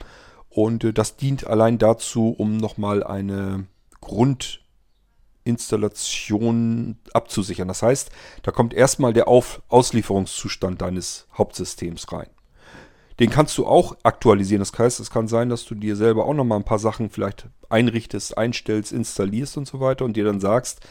Und 0.49 0.83
äh, 0.83 0.91
das 0.93 1.15
dient 1.15 1.47
allein 1.47 1.77
dazu, 1.77 2.35
um 2.37 2.57
nochmal 2.57 3.01
eine 3.03 3.67
Grundinstallation 4.01 6.97
abzusichern. 7.13 7.69
Das 7.69 7.81
heißt, 7.81 8.11
da 8.43 8.51
kommt 8.51 8.73
erstmal 8.73 9.13
der 9.13 9.29
Auf 9.29 9.61
Auslieferungszustand 9.69 10.81
deines 10.81 11.27
Hauptsystems 11.37 12.11
rein. 12.11 12.27
Den 13.19 13.29
kannst 13.29 13.57
du 13.57 13.65
auch 13.65 13.95
aktualisieren. 14.03 14.59
Das 14.59 14.77
heißt, 14.77 14.99
es 14.99 15.09
kann 15.09 15.29
sein, 15.29 15.47
dass 15.49 15.63
du 15.65 15.75
dir 15.75 15.95
selber 15.95 16.25
auch 16.25 16.33
nochmal 16.33 16.59
ein 16.59 16.65
paar 16.65 16.79
Sachen 16.79 17.09
vielleicht 17.09 17.47
einrichtest, 17.69 18.37
einstellst, 18.37 18.91
installierst 18.91 19.55
und 19.57 19.67
so 19.67 19.79
weiter 19.79 20.03
und 20.03 20.17
dir 20.17 20.25
dann 20.25 20.41
sagst, 20.41 20.81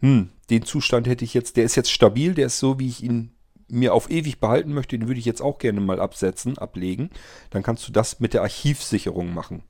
hm, 0.00 0.30
den 0.50 0.62
Zustand 0.64 1.06
hätte 1.06 1.24
ich 1.24 1.34
jetzt, 1.34 1.56
der 1.56 1.64
ist 1.64 1.76
jetzt 1.76 1.90
stabil, 1.90 2.34
der 2.34 2.46
ist 2.46 2.58
so, 2.58 2.78
wie 2.78 2.88
ich 2.88 3.02
ihn 3.02 3.32
mir 3.68 3.92
auf 3.92 4.10
ewig 4.10 4.40
behalten 4.40 4.72
möchte, 4.72 4.98
den 4.98 5.08
würde 5.08 5.20
ich 5.20 5.26
jetzt 5.26 5.42
auch 5.42 5.58
gerne 5.58 5.80
mal 5.80 6.00
absetzen, 6.00 6.56
ablegen. 6.58 7.10
Dann 7.50 7.62
kannst 7.62 7.86
du 7.86 7.92
das 7.92 8.20
mit 8.20 8.32
der 8.32 8.42
Archivsicherung 8.42 9.34
machen. 9.34 9.62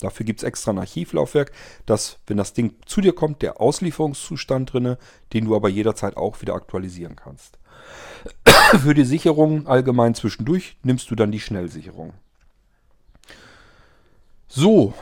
Dafür 0.00 0.24
gibt 0.24 0.40
es 0.40 0.44
extra 0.44 0.70
ein 0.70 0.78
Archivlaufwerk, 0.78 1.52
dass, 1.84 2.18
wenn 2.26 2.38
das 2.38 2.54
Ding 2.54 2.74
zu 2.86 3.00
dir 3.00 3.12
kommt, 3.12 3.42
der 3.42 3.60
Auslieferungszustand 3.60 4.72
drinne, 4.72 4.98
den 5.32 5.44
du 5.44 5.54
aber 5.54 5.68
jederzeit 5.68 6.16
auch 6.16 6.40
wieder 6.40 6.54
aktualisieren 6.54 7.16
kannst. 7.16 7.58
Für 8.82 8.94
die 8.94 9.04
Sicherung 9.04 9.66
allgemein 9.66 10.14
zwischendurch 10.14 10.78
nimmst 10.82 11.10
du 11.10 11.16
dann 11.16 11.32
die 11.32 11.40
Schnellsicherung. 11.40 12.14
So. 14.48 14.94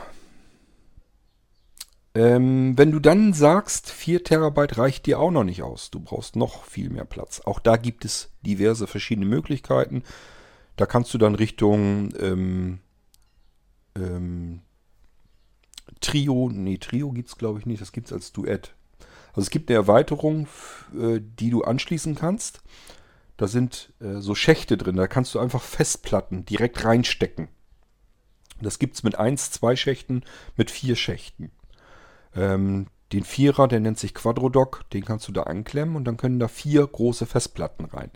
Ähm, 2.19 2.77
wenn 2.77 2.91
du 2.91 2.99
dann 2.99 3.31
sagst, 3.31 3.89
4 3.89 4.25
Terabyte 4.25 4.77
reicht 4.77 5.05
dir 5.05 5.21
auch 5.21 5.31
noch 5.31 5.45
nicht 5.45 5.63
aus. 5.63 5.89
Du 5.89 6.01
brauchst 6.01 6.35
noch 6.35 6.65
viel 6.65 6.89
mehr 6.89 7.05
Platz. 7.05 7.39
Auch 7.45 7.59
da 7.59 7.77
gibt 7.77 8.03
es 8.03 8.29
diverse 8.41 8.87
verschiedene 8.87 9.25
Möglichkeiten. 9.25 10.03
Da 10.75 10.85
kannst 10.85 11.13
du 11.13 11.17
dann 11.17 11.33
Richtung 11.35 12.09
ähm, 12.19 12.79
ähm, 13.95 14.59
Trio, 16.01 16.49
nee, 16.51 16.77
Trio 16.77 17.11
gibt 17.13 17.29
es 17.29 17.37
glaube 17.37 17.59
ich 17.59 17.65
nicht, 17.65 17.81
das 17.81 17.93
gibt 17.93 18.07
es 18.07 18.13
als 18.13 18.33
Duett. 18.33 18.73
Also 19.29 19.41
es 19.43 19.49
gibt 19.49 19.69
eine 19.69 19.77
Erweiterung, 19.77 20.49
äh, 20.93 21.21
die 21.21 21.51
du 21.51 21.63
anschließen 21.63 22.15
kannst. 22.15 22.61
Da 23.37 23.47
sind 23.47 23.93
äh, 24.01 24.19
so 24.19 24.35
Schächte 24.35 24.75
drin, 24.75 24.97
da 24.97 25.07
kannst 25.07 25.33
du 25.35 25.39
einfach 25.39 25.61
Festplatten 25.61 26.43
direkt 26.43 26.83
reinstecken. 26.83 27.47
Das 28.61 28.77
gibt 28.77 28.95
es 28.95 29.03
mit 29.03 29.15
1, 29.15 29.51
2 29.51 29.77
Schächten, 29.77 30.25
mit 30.57 30.69
4 30.69 30.97
Schächten. 30.97 31.51
Ähm, 32.35 32.87
den 33.11 33.23
Vierer, 33.23 33.67
der 33.67 33.79
nennt 33.79 33.97
sich 33.97 34.13
Quadrodoc, 34.13 34.89
den 34.93 35.03
kannst 35.03 35.27
du 35.27 35.31
da 35.31 35.43
anklemmen 35.43 35.95
und 35.95 36.05
dann 36.05 36.17
können 36.17 36.39
da 36.39 36.47
vier 36.47 36.85
große 36.85 37.25
Festplatten 37.25 37.85
rein. 37.85 38.11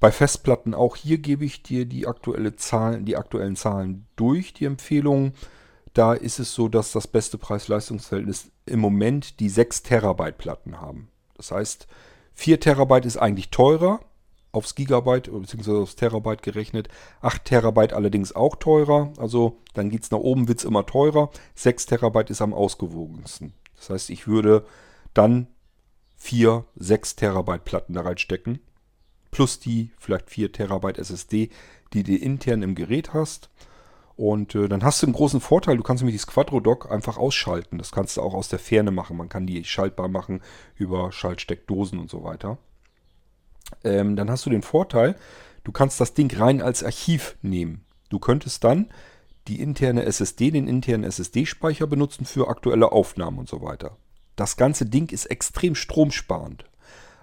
Bei 0.00 0.10
Festplatten 0.10 0.74
auch 0.74 0.96
hier 0.96 1.18
gebe 1.18 1.44
ich 1.44 1.62
dir 1.62 1.84
die, 1.86 2.06
aktuelle 2.06 2.56
Zahlen, 2.56 3.04
die 3.04 3.16
aktuellen 3.16 3.56
Zahlen 3.56 4.06
durch, 4.16 4.52
die 4.52 4.64
Empfehlungen. 4.64 5.34
Da 5.92 6.14
ist 6.14 6.38
es 6.38 6.54
so, 6.54 6.68
dass 6.68 6.92
das 6.92 7.06
beste 7.06 7.38
Preis-Leistungs-Verhältnis 7.38 8.50
im 8.66 8.80
Moment 8.80 9.38
die 9.38 9.48
6 9.48 9.82
Terabyte 9.82 10.38
Platten 10.38 10.80
haben. 10.80 11.08
Das 11.36 11.52
heißt, 11.52 11.86
4 12.34 12.58
Terabyte 12.58 13.04
ist 13.04 13.18
eigentlich 13.18 13.50
teurer, 13.50 14.00
aufs 14.52 14.74
Gigabyte 14.74 15.30
bzw. 15.32 15.82
aufs 15.82 15.96
Terabyte 15.96 16.42
gerechnet. 16.42 16.88
8 17.22 17.44
Terabyte 17.44 17.94
allerdings 17.94 18.34
auch 18.34 18.56
teurer. 18.56 19.12
Also 19.18 19.58
dann 19.74 19.90
geht 19.90 20.04
es 20.04 20.10
nach 20.10 20.18
oben, 20.18 20.46
wird 20.46 20.58
es 20.58 20.64
immer 20.64 20.86
teurer. 20.86 21.30
6 21.54 21.86
Terabyte 21.86 22.30
ist 22.30 22.42
am 22.42 22.54
ausgewogensten. 22.54 23.54
Das 23.76 23.90
heißt, 23.90 24.10
ich 24.10 24.28
würde 24.28 24.64
dann 25.14 25.48
4, 26.16 26.64
6 26.76 27.16
Terabyte 27.16 27.64
Platten 27.64 27.94
da 27.94 28.02
reinstecken. 28.02 28.60
Plus 29.30 29.58
die 29.58 29.90
vielleicht 29.98 30.30
4 30.30 30.52
Terabyte 30.52 30.98
SSD, 30.98 31.48
die 31.94 32.02
du 32.02 32.14
intern 32.14 32.62
im 32.62 32.74
Gerät 32.74 33.14
hast. 33.14 33.48
Und 34.14 34.54
äh, 34.54 34.68
dann 34.68 34.84
hast 34.84 35.02
du 35.02 35.06
einen 35.06 35.14
großen 35.14 35.40
Vorteil, 35.40 35.78
du 35.78 35.82
kannst 35.82 36.02
nämlich 36.02 36.14
dieses 36.14 36.26
Quadro-Dock 36.26 36.92
einfach 36.92 37.16
ausschalten. 37.16 37.78
Das 37.78 37.92
kannst 37.92 38.18
du 38.18 38.20
auch 38.20 38.34
aus 38.34 38.48
der 38.48 38.58
Ferne 38.58 38.90
machen. 38.90 39.16
Man 39.16 39.30
kann 39.30 39.46
die 39.46 39.64
schaltbar 39.64 40.08
machen 40.08 40.42
über 40.76 41.10
Schaltsteckdosen 41.10 41.98
und 41.98 42.10
so 42.10 42.22
weiter 42.22 42.58
ähm, 43.84 44.16
dann 44.16 44.30
hast 44.30 44.46
du 44.46 44.50
den 44.50 44.62
Vorteil, 44.62 45.16
du 45.64 45.72
kannst 45.72 46.00
das 46.00 46.14
Ding 46.14 46.34
rein 46.36 46.62
als 46.62 46.82
Archiv 46.82 47.36
nehmen. 47.42 47.84
Du 48.08 48.18
könntest 48.18 48.64
dann 48.64 48.90
die 49.48 49.60
interne 49.60 50.04
SSD, 50.04 50.50
den 50.50 50.68
internen 50.68 51.04
SSD-Speicher 51.04 51.86
benutzen 51.86 52.24
für 52.24 52.48
aktuelle 52.48 52.92
Aufnahmen 52.92 53.38
und 53.38 53.48
so 53.48 53.62
weiter. 53.62 53.96
Das 54.36 54.56
ganze 54.56 54.86
Ding 54.86 55.10
ist 55.10 55.26
extrem 55.26 55.74
stromsparend. 55.74 56.64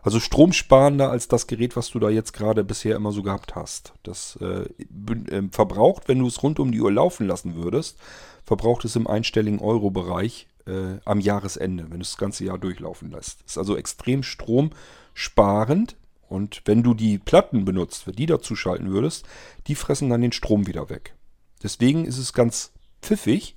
Also 0.01 0.19
stromsparender 0.19 1.11
als 1.11 1.27
das 1.27 1.47
Gerät, 1.47 1.75
was 1.75 1.89
du 1.89 1.99
da 1.99 2.09
jetzt 2.09 2.33
gerade 2.33 2.63
bisher 2.63 2.95
immer 2.95 3.11
so 3.11 3.21
gehabt 3.21 3.55
hast. 3.55 3.93
Das 4.03 4.37
äh, 4.41 4.63
äh, 4.65 5.49
verbraucht, 5.51 6.07
wenn 6.07 6.19
du 6.19 6.27
es 6.27 6.41
rund 6.41 6.59
um 6.59 6.71
die 6.71 6.81
Uhr 6.81 6.91
laufen 6.91 7.27
lassen 7.27 7.55
würdest, 7.55 7.97
verbraucht 8.45 8.85
es 8.85 8.95
im 8.95 9.07
einstelligen 9.07 9.59
Euro-Bereich 9.59 10.47
äh, 10.65 10.99
am 11.03 11.19
Jahresende, 11.19 11.83
wenn 11.83 11.99
du 11.99 12.05
das 12.05 12.17
ganze 12.17 12.45
Jahr 12.45 12.57
durchlaufen 12.57 13.11
lässt. 13.11 13.41
Ist 13.41 13.57
also 13.57 13.75
extrem 13.75 14.23
stromsparend 14.23 15.95
und 16.29 16.61
wenn 16.65 16.83
du 16.83 16.93
die 16.93 17.17
Platten 17.17 17.65
benutzt, 17.65 18.05
die 18.17 18.25
dazu 18.27 18.55
schalten 18.55 18.91
würdest, 18.91 19.27
die 19.67 19.75
fressen 19.75 20.09
dann 20.09 20.21
den 20.21 20.31
Strom 20.31 20.67
wieder 20.67 20.89
weg. 20.89 21.15
Deswegen 21.63 22.05
ist 22.05 22.19
es 22.19 22.33
ganz 22.33 22.71
pfiffig, 23.01 23.55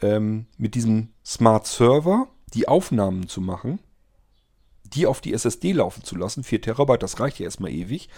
ähm, 0.00 0.46
mit 0.56 0.74
diesem 0.74 1.10
Smart 1.24 1.66
Server 1.66 2.28
die 2.54 2.66
Aufnahmen 2.66 3.28
zu 3.28 3.40
machen, 3.40 3.78
die 4.84 5.06
auf 5.06 5.20
die 5.20 5.32
SSD 5.32 5.72
laufen 5.72 6.02
zu 6.02 6.16
lassen. 6.16 6.42
4 6.42 6.62
Terabyte, 6.62 7.02
das 7.02 7.20
reicht 7.20 7.38
ja 7.38 7.44
erstmal 7.44 7.70
ewig. 7.70 8.08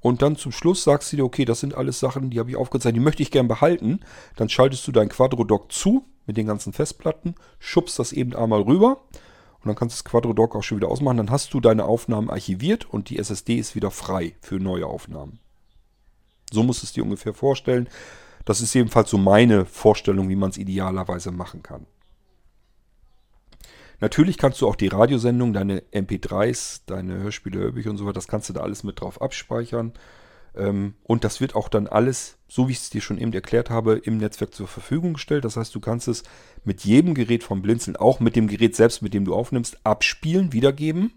Und 0.00 0.22
dann 0.22 0.36
zum 0.36 0.52
Schluss 0.52 0.82
sagst 0.82 1.12
du 1.12 1.16
dir, 1.16 1.24
okay, 1.24 1.44
das 1.44 1.60
sind 1.60 1.74
alles 1.74 2.00
Sachen, 2.00 2.30
die 2.30 2.38
habe 2.38 2.50
ich 2.50 2.56
aufgezeichnet, 2.56 3.00
die 3.00 3.04
möchte 3.04 3.22
ich 3.22 3.30
gern 3.30 3.48
behalten. 3.48 4.00
Dann 4.36 4.48
schaltest 4.48 4.86
du 4.86 4.92
dein 4.92 5.08
Quadrodock 5.08 5.70
zu 5.70 6.04
mit 6.26 6.36
den 6.36 6.46
ganzen 6.46 6.72
Festplatten, 6.72 7.34
schubst 7.58 7.98
das 7.98 8.12
eben 8.12 8.34
einmal 8.34 8.62
rüber 8.62 9.02
und 9.62 9.68
dann 9.68 9.76
kannst 9.76 9.94
du 9.94 10.02
das 10.02 10.10
Quadrodoc 10.10 10.56
auch 10.56 10.62
schon 10.62 10.78
wieder 10.78 10.88
ausmachen. 10.88 11.18
Dann 11.18 11.30
hast 11.30 11.52
du 11.52 11.60
deine 11.60 11.84
Aufnahmen 11.84 12.30
archiviert 12.30 12.86
und 12.88 13.10
die 13.10 13.18
SSD 13.18 13.56
ist 13.56 13.74
wieder 13.74 13.90
frei 13.90 14.34
für 14.40 14.56
neue 14.56 14.86
Aufnahmen. 14.86 15.38
So 16.50 16.62
musst 16.62 16.82
du 16.82 16.86
es 16.86 16.92
dir 16.92 17.04
ungefähr 17.04 17.34
vorstellen. 17.34 17.88
Das 18.46 18.62
ist 18.62 18.72
jedenfalls 18.72 19.10
so 19.10 19.18
meine 19.18 19.66
Vorstellung, 19.66 20.28
wie 20.30 20.36
man 20.36 20.50
es 20.50 20.56
idealerweise 20.56 21.30
machen 21.30 21.62
kann. 21.62 21.86
Natürlich 24.00 24.38
kannst 24.38 24.62
du 24.62 24.66
auch 24.66 24.76
die 24.76 24.88
Radiosendung, 24.88 25.52
deine 25.52 25.82
MP3s, 25.92 26.80
deine 26.86 27.18
Hörspiele, 27.18 27.58
Hörbücher 27.58 27.90
und 27.90 27.98
so 27.98 28.06
weiter, 28.06 28.14
das 28.14 28.28
kannst 28.28 28.48
du 28.48 28.54
da 28.54 28.62
alles 28.62 28.82
mit 28.82 29.00
drauf 29.00 29.20
abspeichern. 29.20 29.92
Ähm, 30.56 30.94
und 31.04 31.24
das 31.24 31.40
wird 31.40 31.54
auch 31.54 31.68
dann 31.68 31.86
alles, 31.86 32.38
so 32.48 32.68
wie 32.68 32.72
ich 32.72 32.78
es 32.78 32.90
dir 32.90 33.00
schon 33.00 33.18
eben 33.18 33.32
erklärt 33.32 33.70
habe, 33.70 33.96
im 33.96 34.18
Netzwerk 34.18 34.54
zur 34.54 34.68
Verfügung 34.68 35.14
gestellt. 35.14 35.44
Das 35.44 35.56
heißt, 35.56 35.74
du 35.74 35.80
kannst 35.80 36.08
es 36.08 36.22
mit 36.64 36.84
jedem 36.84 37.14
Gerät 37.14 37.44
vom 37.44 37.62
Blinzeln, 37.62 37.96
auch 37.96 38.20
mit 38.20 38.36
dem 38.36 38.48
Gerät 38.48 38.76
selbst, 38.76 39.02
mit 39.02 39.14
dem 39.14 39.24
du 39.24 39.34
aufnimmst, 39.34 39.78
abspielen, 39.84 40.52
wiedergeben. 40.52 41.12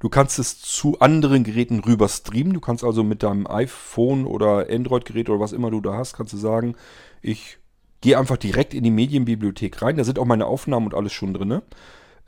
Du 0.00 0.08
kannst 0.08 0.38
es 0.38 0.58
zu 0.60 0.98
anderen 1.00 1.44
Geräten 1.44 1.80
rüber 1.80 2.08
streamen. 2.08 2.54
Du 2.54 2.60
kannst 2.60 2.84
also 2.84 3.04
mit 3.04 3.22
deinem 3.22 3.46
iPhone 3.46 4.26
oder 4.26 4.66
Android-Gerät 4.70 5.28
oder 5.28 5.40
was 5.40 5.52
immer 5.52 5.70
du 5.70 5.80
da 5.82 5.94
hast, 5.94 6.14
kannst 6.14 6.32
du 6.32 6.38
sagen, 6.38 6.74
ich 7.20 7.58
gehe 8.00 8.18
einfach 8.18 8.38
direkt 8.38 8.72
in 8.72 8.82
die 8.82 8.90
Medienbibliothek 8.90 9.82
rein. 9.82 9.96
Da 9.96 10.04
sind 10.04 10.18
auch 10.18 10.24
meine 10.24 10.46
Aufnahmen 10.46 10.86
und 10.86 10.94
alles 10.94 11.12
schon 11.12 11.34
drin. 11.34 11.60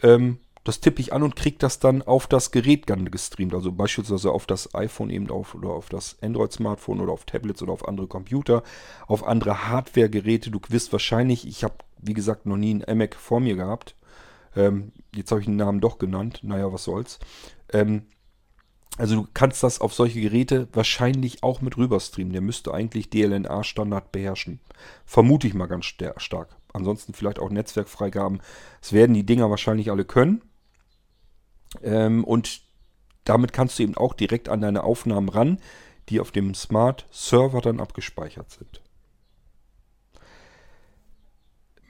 Ähm, 0.03 0.39
das 0.65 0.81
tippe 0.81 1.01
ich 1.01 1.13
an 1.13 1.23
und 1.23 1.35
kriege 1.35 1.57
das 1.59 1.81
dann 1.81 2.03
auf 2.03 2.27
das 2.27 2.53
Gerät 2.53 2.89
dann 2.89 3.11
gestreamt. 3.11 3.55
Also 3.55 3.73
beispielsweise 3.73 4.31
auf 4.31 4.47
das 4.47 4.75
iPhone 4.75 5.11
eben 5.11 5.29
auf 5.31 5.55
oder 5.55 5.71
auf 5.71 5.89
das 5.89 6.17
Android-Smartphone 6.23 7.01
oder 7.01 7.13
auf 7.13 7.25
Tablets 7.25 7.63
oder 7.63 7.73
auf 7.73 7.89
andere 7.89 8.07
Computer, 8.07 8.63
auf 9.09 9.27
andere 9.27 9.69
Hardware-Geräte. 9.69 10.51
Du 10.51 10.61
wirst 10.69 10.93
wahrscheinlich, 10.93 11.47
ich 11.47 11.65
habe 11.65 11.75
wie 11.99 12.15
gesagt 12.15 12.47
noch 12.47 12.57
nie 12.57 12.83
einen 12.85 12.99
Mac 12.99 13.17
vor 13.17 13.41
mir 13.41 13.57
gehabt. 13.57 13.97
Ähm, 14.55 14.93
jetzt 15.15 15.31
habe 15.31 15.41
ich 15.41 15.47
den 15.47 15.57
Namen 15.57 15.81
doch 15.81 15.99
genannt. 15.99 16.41
Naja, 16.43 16.73
was 16.73 16.85
soll's. 16.85 17.19
Ähm, 17.73 18.07
also 18.99 19.17
du 19.17 19.27
kannst 19.33 19.63
das 19.63 19.81
auf 19.81 19.95
solche 19.95 20.21
Geräte 20.21 20.69
wahrscheinlich 20.73 21.43
auch 21.43 21.61
mit 21.61 21.77
rüber 21.77 21.99
streamen. 21.99 22.33
Der 22.33 22.43
müsste 22.43 22.75
eigentlich 22.75 23.11
DLNA-Standard 23.11 24.13
beherrschen. 24.13 24.61
Vermute 25.07 25.47
ich 25.47 25.55
mal 25.55 25.67
ganz 25.67 25.87
stark. 25.87 26.57
Ansonsten 26.73 27.15
vielleicht 27.15 27.39
auch 27.39 27.51
Netzwerkfreigaben. 27.51 28.43
Das 28.81 28.93
werden 28.93 29.15
die 29.15 29.27
Dinger 29.27 29.51
wahrscheinlich 29.51 29.91
alle 29.91 30.05
können. 30.05 30.43
Ähm, 31.83 32.25
und 32.25 32.63
damit 33.25 33.53
kannst 33.53 33.79
du 33.79 33.85
eben 33.85 33.97
auch 33.97 34.15
direkt 34.15 34.49
an 34.49 34.61
deine 34.61 34.85
Aufnahmen 34.85 35.29
ran, 35.29 35.59
die 36.09 36.21
auf 36.21 36.33
dem 36.33 36.55
Smart 36.55 37.07
Server 37.11 37.61
dann 37.61 37.81
abgespeichert 37.81 38.51
sind. 38.51 38.83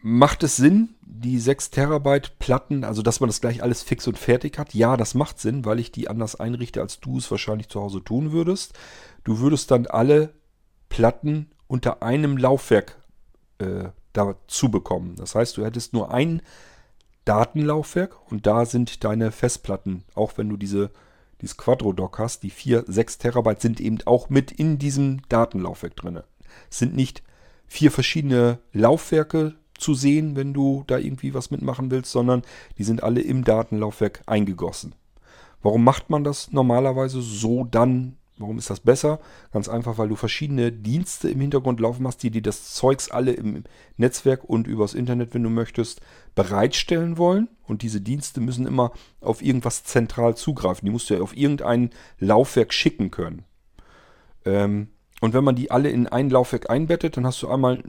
Macht 0.04 0.42
es 0.42 0.56
Sinn, 0.56 0.96
die 1.00 1.38
6 1.38 1.70
Terabyte 1.70 2.38
Platten, 2.40 2.82
also 2.82 3.02
dass 3.02 3.20
man 3.20 3.28
das 3.28 3.40
gleich 3.40 3.62
alles 3.62 3.82
fix 3.82 4.08
und 4.08 4.18
fertig 4.18 4.58
hat? 4.58 4.74
Ja, 4.74 4.96
das 4.96 5.14
macht 5.14 5.38
Sinn, 5.38 5.64
weil 5.64 5.78
ich 5.78 5.92
die 5.92 6.08
anders 6.08 6.34
einrichte, 6.34 6.80
als 6.80 6.98
du 6.98 7.18
es 7.18 7.30
wahrscheinlich 7.30 7.68
zu 7.68 7.80
Hause 7.80 8.02
tun 8.02 8.32
würdest. 8.32 8.72
Du 9.22 9.38
würdest 9.38 9.70
dann 9.70 9.86
alle 9.86 10.34
Platten 10.88 11.52
unter 11.68 12.02
einem 12.02 12.36
Laufwerk 12.36 12.96
äh, 13.58 13.90
dazu 14.12 14.70
bekommen. 14.70 15.14
Das 15.14 15.36
heißt, 15.36 15.56
du 15.56 15.64
hättest 15.64 15.92
nur 15.92 16.12
ein 16.12 16.42
Datenlaufwerk 17.24 18.16
und 18.30 18.46
da 18.46 18.64
sind 18.64 19.04
deine 19.04 19.30
Festplatten, 19.30 20.04
auch 20.14 20.36
wenn 20.36 20.48
du 20.48 20.56
diese, 20.56 20.90
dieses 21.40 21.56
Quadro-Dock 21.56 22.18
hast, 22.18 22.42
die 22.42 22.50
4, 22.50 22.84
6 22.86 23.18
Terabyte 23.18 23.60
sind 23.60 23.80
eben 23.80 23.98
auch 24.06 24.28
mit 24.28 24.52
in 24.52 24.78
diesem 24.78 25.22
Datenlaufwerk 25.28 25.96
drin. 25.96 26.20
Es 26.70 26.78
sind 26.78 26.94
nicht 26.94 27.22
vier 27.66 27.90
verschiedene 27.90 28.58
Laufwerke 28.72 29.54
zu 29.78 29.94
sehen, 29.94 30.36
wenn 30.36 30.52
du 30.52 30.84
da 30.86 30.98
irgendwie 30.98 31.34
was 31.34 31.50
mitmachen 31.50 31.90
willst, 31.90 32.12
sondern 32.12 32.42
die 32.78 32.84
sind 32.84 33.02
alle 33.02 33.20
im 33.20 33.44
Datenlaufwerk 33.44 34.22
eingegossen. 34.26 34.94
Warum 35.62 35.84
macht 35.84 36.10
man 36.10 36.24
das 36.24 36.52
normalerweise 36.52 37.22
so 37.22 37.64
dann 37.64 38.16
Warum 38.38 38.58
ist 38.58 38.70
das 38.70 38.80
besser? 38.80 39.20
Ganz 39.52 39.68
einfach, 39.68 39.98
weil 39.98 40.08
du 40.08 40.16
verschiedene 40.16 40.72
Dienste 40.72 41.28
im 41.28 41.40
Hintergrund 41.40 41.80
laufen 41.80 42.06
hast, 42.06 42.22
die 42.22 42.30
dir 42.30 42.42
das 42.42 42.74
Zeugs 42.74 43.10
alle 43.10 43.32
im 43.32 43.64
Netzwerk 43.96 44.42
und 44.44 44.66
übers 44.66 44.94
Internet, 44.94 45.34
wenn 45.34 45.42
du 45.42 45.50
möchtest, 45.50 46.00
bereitstellen 46.34 47.18
wollen. 47.18 47.48
Und 47.66 47.82
diese 47.82 48.00
Dienste 48.00 48.40
müssen 48.40 48.66
immer 48.66 48.92
auf 49.20 49.42
irgendwas 49.42 49.84
zentral 49.84 50.36
zugreifen. 50.36 50.86
Die 50.86 50.92
musst 50.92 51.10
du 51.10 51.14
ja 51.14 51.20
auf 51.20 51.36
irgendein 51.36 51.90
Laufwerk 52.18 52.72
schicken 52.72 53.10
können. 53.10 53.44
Ähm, 54.44 54.88
und 55.20 55.34
wenn 55.34 55.44
man 55.44 55.54
die 55.54 55.70
alle 55.70 55.90
in 55.90 56.08
ein 56.08 56.30
Laufwerk 56.30 56.68
einbettet, 56.68 57.16
dann 57.16 57.26
hast 57.26 57.42
du 57.42 57.48
einmal, 57.48 57.82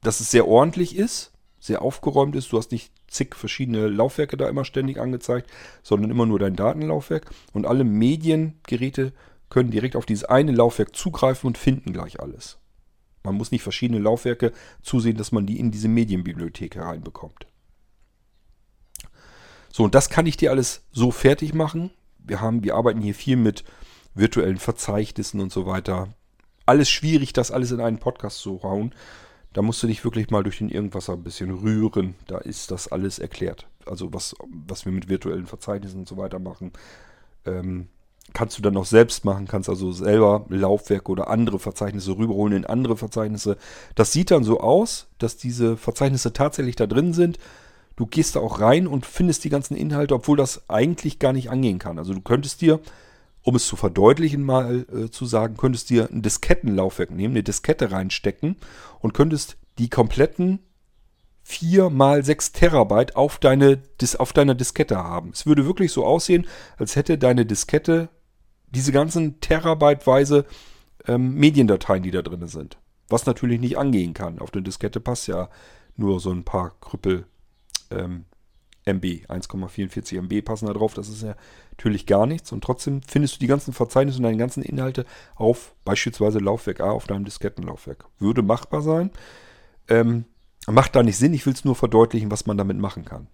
dass 0.00 0.20
es 0.20 0.30
sehr 0.30 0.48
ordentlich 0.48 0.96
ist, 0.96 1.32
sehr 1.60 1.82
aufgeräumt 1.82 2.36
ist. 2.36 2.52
Du 2.52 2.58
hast 2.58 2.72
nicht 2.72 2.90
zig 3.06 3.34
verschiedene 3.34 3.88
Laufwerke 3.88 4.36
da 4.36 4.48
immer 4.48 4.64
ständig 4.64 4.98
angezeigt, 4.98 5.50
sondern 5.82 6.10
immer 6.10 6.26
nur 6.26 6.38
dein 6.38 6.56
Datenlaufwerk. 6.56 7.30
Und 7.52 7.66
alle 7.66 7.84
Mediengeräte 7.84 9.12
können 9.50 9.70
direkt 9.70 9.94
auf 9.94 10.06
dieses 10.06 10.24
eine 10.24 10.52
Laufwerk 10.52 10.96
zugreifen 10.96 11.46
und 11.46 11.58
finden 11.58 11.92
gleich 11.92 12.20
alles. 12.20 12.58
Man 13.22 13.36
muss 13.36 13.50
nicht 13.52 13.62
verschiedene 13.62 14.00
Laufwerke 14.00 14.52
zusehen, 14.82 15.16
dass 15.16 15.32
man 15.32 15.46
die 15.46 15.58
in 15.58 15.70
diese 15.70 15.88
Medienbibliothek 15.88 16.74
hereinbekommt. 16.74 17.46
So, 19.76 19.82
und 19.82 19.96
das 19.96 20.08
kann 20.08 20.24
ich 20.26 20.36
dir 20.36 20.52
alles 20.52 20.82
so 20.92 21.10
fertig 21.10 21.52
machen. 21.52 21.90
Wir, 22.18 22.40
haben, 22.40 22.62
wir 22.62 22.76
arbeiten 22.76 23.00
hier 23.00 23.12
viel 23.12 23.34
mit 23.34 23.64
virtuellen 24.14 24.58
Verzeichnissen 24.58 25.40
und 25.40 25.50
so 25.50 25.66
weiter. 25.66 26.10
Alles 26.64 26.88
schwierig, 26.88 27.32
das 27.32 27.50
alles 27.50 27.72
in 27.72 27.80
einen 27.80 27.98
Podcast 27.98 28.38
zu 28.38 28.62
hauen. 28.62 28.94
Da 29.52 29.62
musst 29.62 29.82
du 29.82 29.88
dich 29.88 30.04
wirklich 30.04 30.30
mal 30.30 30.44
durch 30.44 30.58
den 30.58 30.68
Irgendwasser 30.68 31.14
ein 31.14 31.24
bisschen 31.24 31.50
rühren. 31.50 32.14
Da 32.28 32.38
ist 32.38 32.70
das 32.70 32.86
alles 32.86 33.18
erklärt. 33.18 33.66
Also 33.84 34.12
was, 34.12 34.36
was 34.48 34.84
wir 34.84 34.92
mit 34.92 35.08
virtuellen 35.08 35.46
Verzeichnissen 35.46 35.98
und 35.98 36.08
so 36.08 36.16
weiter 36.18 36.38
machen. 36.38 36.70
Ähm, 37.44 37.88
kannst 38.32 38.56
du 38.56 38.62
dann 38.62 38.74
noch 38.74 38.86
selbst 38.86 39.24
machen, 39.24 39.48
kannst 39.48 39.68
also 39.68 39.90
selber 39.90 40.46
Laufwerke 40.50 41.10
oder 41.10 41.30
andere 41.30 41.58
Verzeichnisse 41.58 42.16
rüberholen 42.16 42.58
in 42.58 42.64
andere 42.64 42.96
Verzeichnisse. 42.96 43.56
Das 43.96 44.12
sieht 44.12 44.30
dann 44.30 44.44
so 44.44 44.60
aus, 44.60 45.08
dass 45.18 45.36
diese 45.36 45.76
Verzeichnisse 45.76 46.32
tatsächlich 46.32 46.76
da 46.76 46.86
drin 46.86 47.12
sind. 47.12 47.40
Du 47.96 48.06
gehst 48.06 48.36
da 48.36 48.40
auch 48.40 48.60
rein 48.60 48.86
und 48.86 49.06
findest 49.06 49.44
die 49.44 49.50
ganzen 49.50 49.76
Inhalte, 49.76 50.14
obwohl 50.14 50.36
das 50.36 50.68
eigentlich 50.68 51.18
gar 51.18 51.32
nicht 51.32 51.50
angehen 51.50 51.78
kann. 51.78 51.98
Also 51.98 52.12
du 52.12 52.20
könntest 52.20 52.60
dir, 52.60 52.80
um 53.42 53.54
es 53.54 53.66
zu 53.66 53.76
verdeutlichen 53.76 54.42
mal 54.42 54.86
äh, 54.92 55.10
zu 55.10 55.26
sagen, 55.26 55.56
könntest 55.56 55.90
dir 55.90 56.08
ein 56.10 56.22
Diskettenlaufwerk 56.22 57.10
nehmen, 57.10 57.34
eine 57.34 57.42
Diskette 57.42 57.92
reinstecken 57.92 58.56
und 59.00 59.14
könntest 59.14 59.56
die 59.78 59.88
kompletten 59.88 60.60
4 61.44 61.90
mal 61.90 62.24
6 62.24 62.52
Terabyte 62.52 63.16
auf, 63.16 63.38
deine, 63.38 63.82
auf 64.18 64.32
deiner 64.32 64.54
Diskette 64.54 64.96
haben. 64.96 65.30
Es 65.32 65.46
würde 65.46 65.66
wirklich 65.66 65.92
so 65.92 66.04
aussehen, 66.04 66.46
als 66.78 66.96
hätte 66.96 67.18
deine 67.18 67.44
Diskette 67.44 68.08
diese 68.70 68.92
ganzen 68.92 69.40
terabyteweise 69.40 70.46
ähm, 71.06 71.34
Mediendateien, 71.34 72.02
die 72.02 72.10
da 72.10 72.22
drin 72.22 72.46
sind. 72.48 72.78
Was 73.08 73.26
natürlich 73.26 73.60
nicht 73.60 73.78
angehen 73.78 74.14
kann. 74.14 74.38
Auf 74.38 74.54
eine 74.54 74.62
Diskette 74.62 75.00
passt 75.00 75.28
ja 75.28 75.50
nur 75.96 76.18
so 76.18 76.30
ein 76.30 76.44
paar 76.44 76.72
Krüppel 76.80 77.26
ähm, 77.90 78.24
MB. 78.86 79.04
1,44 79.28 80.18
MB 80.18 80.44
passen 80.44 80.66
da 80.66 80.72
drauf. 80.72 80.94
Das 80.94 81.08
ist 81.08 81.22
ja 81.22 81.34
natürlich 81.72 82.06
gar 82.06 82.26
nichts. 82.26 82.52
Und 82.52 82.62
trotzdem 82.62 83.02
findest 83.02 83.36
du 83.36 83.38
die 83.40 83.46
ganzen 83.46 83.72
Verzeichnisse 83.72 84.18
und 84.18 84.24
deine 84.24 84.36
ganzen 84.36 84.62
Inhalte 84.62 85.06
auf 85.36 85.74
beispielsweise 85.84 86.38
Laufwerk 86.38 86.80
A 86.80 86.90
auf 86.90 87.06
deinem 87.06 87.24
Diskettenlaufwerk. 87.24 88.06
Würde 88.18 88.42
machbar 88.42 88.82
sein. 88.82 89.10
Ähm, 89.88 90.24
macht 90.66 90.96
da 90.96 91.02
nicht 91.02 91.16
Sinn. 91.16 91.34
Ich 91.34 91.46
will 91.46 91.54
es 91.54 91.64
nur 91.64 91.76
verdeutlichen, 91.76 92.30
was 92.30 92.46
man 92.46 92.58
damit 92.58 92.78
machen 92.78 93.04
kann. 93.04 93.28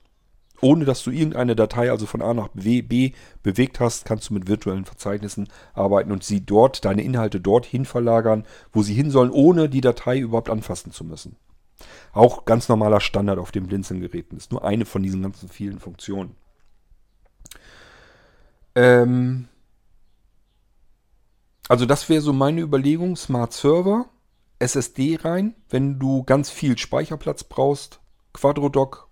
Ohne 0.63 0.85
dass 0.85 1.03
du 1.03 1.11
irgendeine 1.11 1.57
Datei 1.57 1.91
also 1.91 2.07
von 2.07 2.21
A 2.21 2.35
nach 2.35 2.49
B, 2.49 2.83
B 2.83 3.13
bewegt 3.43 3.81
hast, 3.81 4.05
kannst 4.05 4.29
du 4.29 4.35
mit 4.35 4.47
virtuellen 4.47 4.85
Verzeichnissen 4.85 5.49
arbeiten 5.73 6.13
und 6.13 6.23
sie 6.23 6.45
dort, 6.45 6.85
deine 6.85 7.03
Inhalte 7.03 7.41
dorthin 7.41 7.87
verlagern, 7.87 8.45
wo 8.71 8.83
sie 8.83 8.93
hin 8.93 9.11
sollen, 9.11 9.31
ohne 9.31 9.71
die 9.71 9.81
Datei 9.81 10.19
überhaupt 10.19 10.51
anfassen 10.51 10.93
zu 10.93 11.05
müssen. 11.05 11.37
Auch 12.13 12.45
ganz 12.45 12.69
normaler 12.69 13.01
Standard 13.01 13.39
auf 13.39 13.53
den 13.53 13.67
Blinzeln-Geräten. 13.67 14.37
Ist 14.37 14.53
nur 14.53 14.65
eine 14.65 14.85
von 14.85 15.03
diesen 15.03 15.23
ganzen 15.23 15.49
vielen 15.49 15.79
Funktionen. 15.79 16.37
Ähm 18.75 19.49
also 21.69 21.87
das 21.87 22.09
wäre 22.09 22.21
so 22.21 22.33
meine 22.33 22.61
Überlegung. 22.61 23.17
Smart 23.17 23.53
Server, 23.53 24.07
SSD 24.59 25.19
rein, 25.23 25.55
wenn 25.69 25.99
du 25.99 26.25
ganz 26.25 26.51
viel 26.51 26.77
Speicherplatz 26.77 27.45
brauchst, 27.45 28.01
Quadrodock 28.33 29.09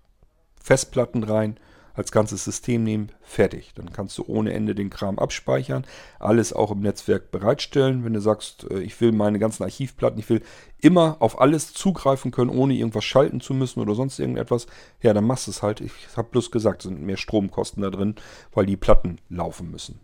Festplatten 0.61 1.23
rein, 1.23 1.57
als 1.99 2.13
ganzes 2.13 2.45
System 2.45 2.85
nehmen, 2.85 3.11
fertig. 3.21 3.73
Dann 3.75 3.91
kannst 3.91 4.17
du 4.17 4.23
ohne 4.25 4.53
Ende 4.53 4.73
den 4.73 4.89
Kram 4.89 5.19
abspeichern, 5.19 5.85
alles 6.17 6.53
auch 6.53 6.71
im 6.71 6.79
Netzwerk 6.79 7.29
bereitstellen. 7.29 8.05
Wenn 8.05 8.13
du 8.13 8.21
sagst, 8.21 8.65
äh, 8.71 8.79
ich 8.79 8.99
will 9.01 9.11
meine 9.11 9.37
ganzen 9.37 9.63
Archivplatten, 9.63 10.17
ich 10.17 10.29
will 10.29 10.41
immer 10.79 11.17
auf 11.19 11.41
alles 11.41 11.73
zugreifen 11.73 12.31
können, 12.31 12.51
ohne 12.51 12.73
irgendwas 12.73 13.03
schalten 13.03 13.41
zu 13.41 13.53
müssen 13.53 13.81
oder 13.81 13.95
sonst 13.95 14.17
irgendetwas, 14.17 14.67
ja, 15.01 15.13
dann 15.13 15.25
machst 15.25 15.47
du 15.47 15.51
es 15.51 15.61
halt. 15.61 15.81
Ich 15.81 15.91
habe 16.15 16.29
bloß 16.31 16.51
gesagt, 16.51 16.83
es 16.83 16.89
sind 16.89 17.01
mehr 17.01 17.17
Stromkosten 17.17 17.83
da 17.83 17.89
drin, 17.89 18.15
weil 18.53 18.65
die 18.65 18.77
Platten 18.77 19.17
laufen 19.29 19.69
müssen. 19.69 19.99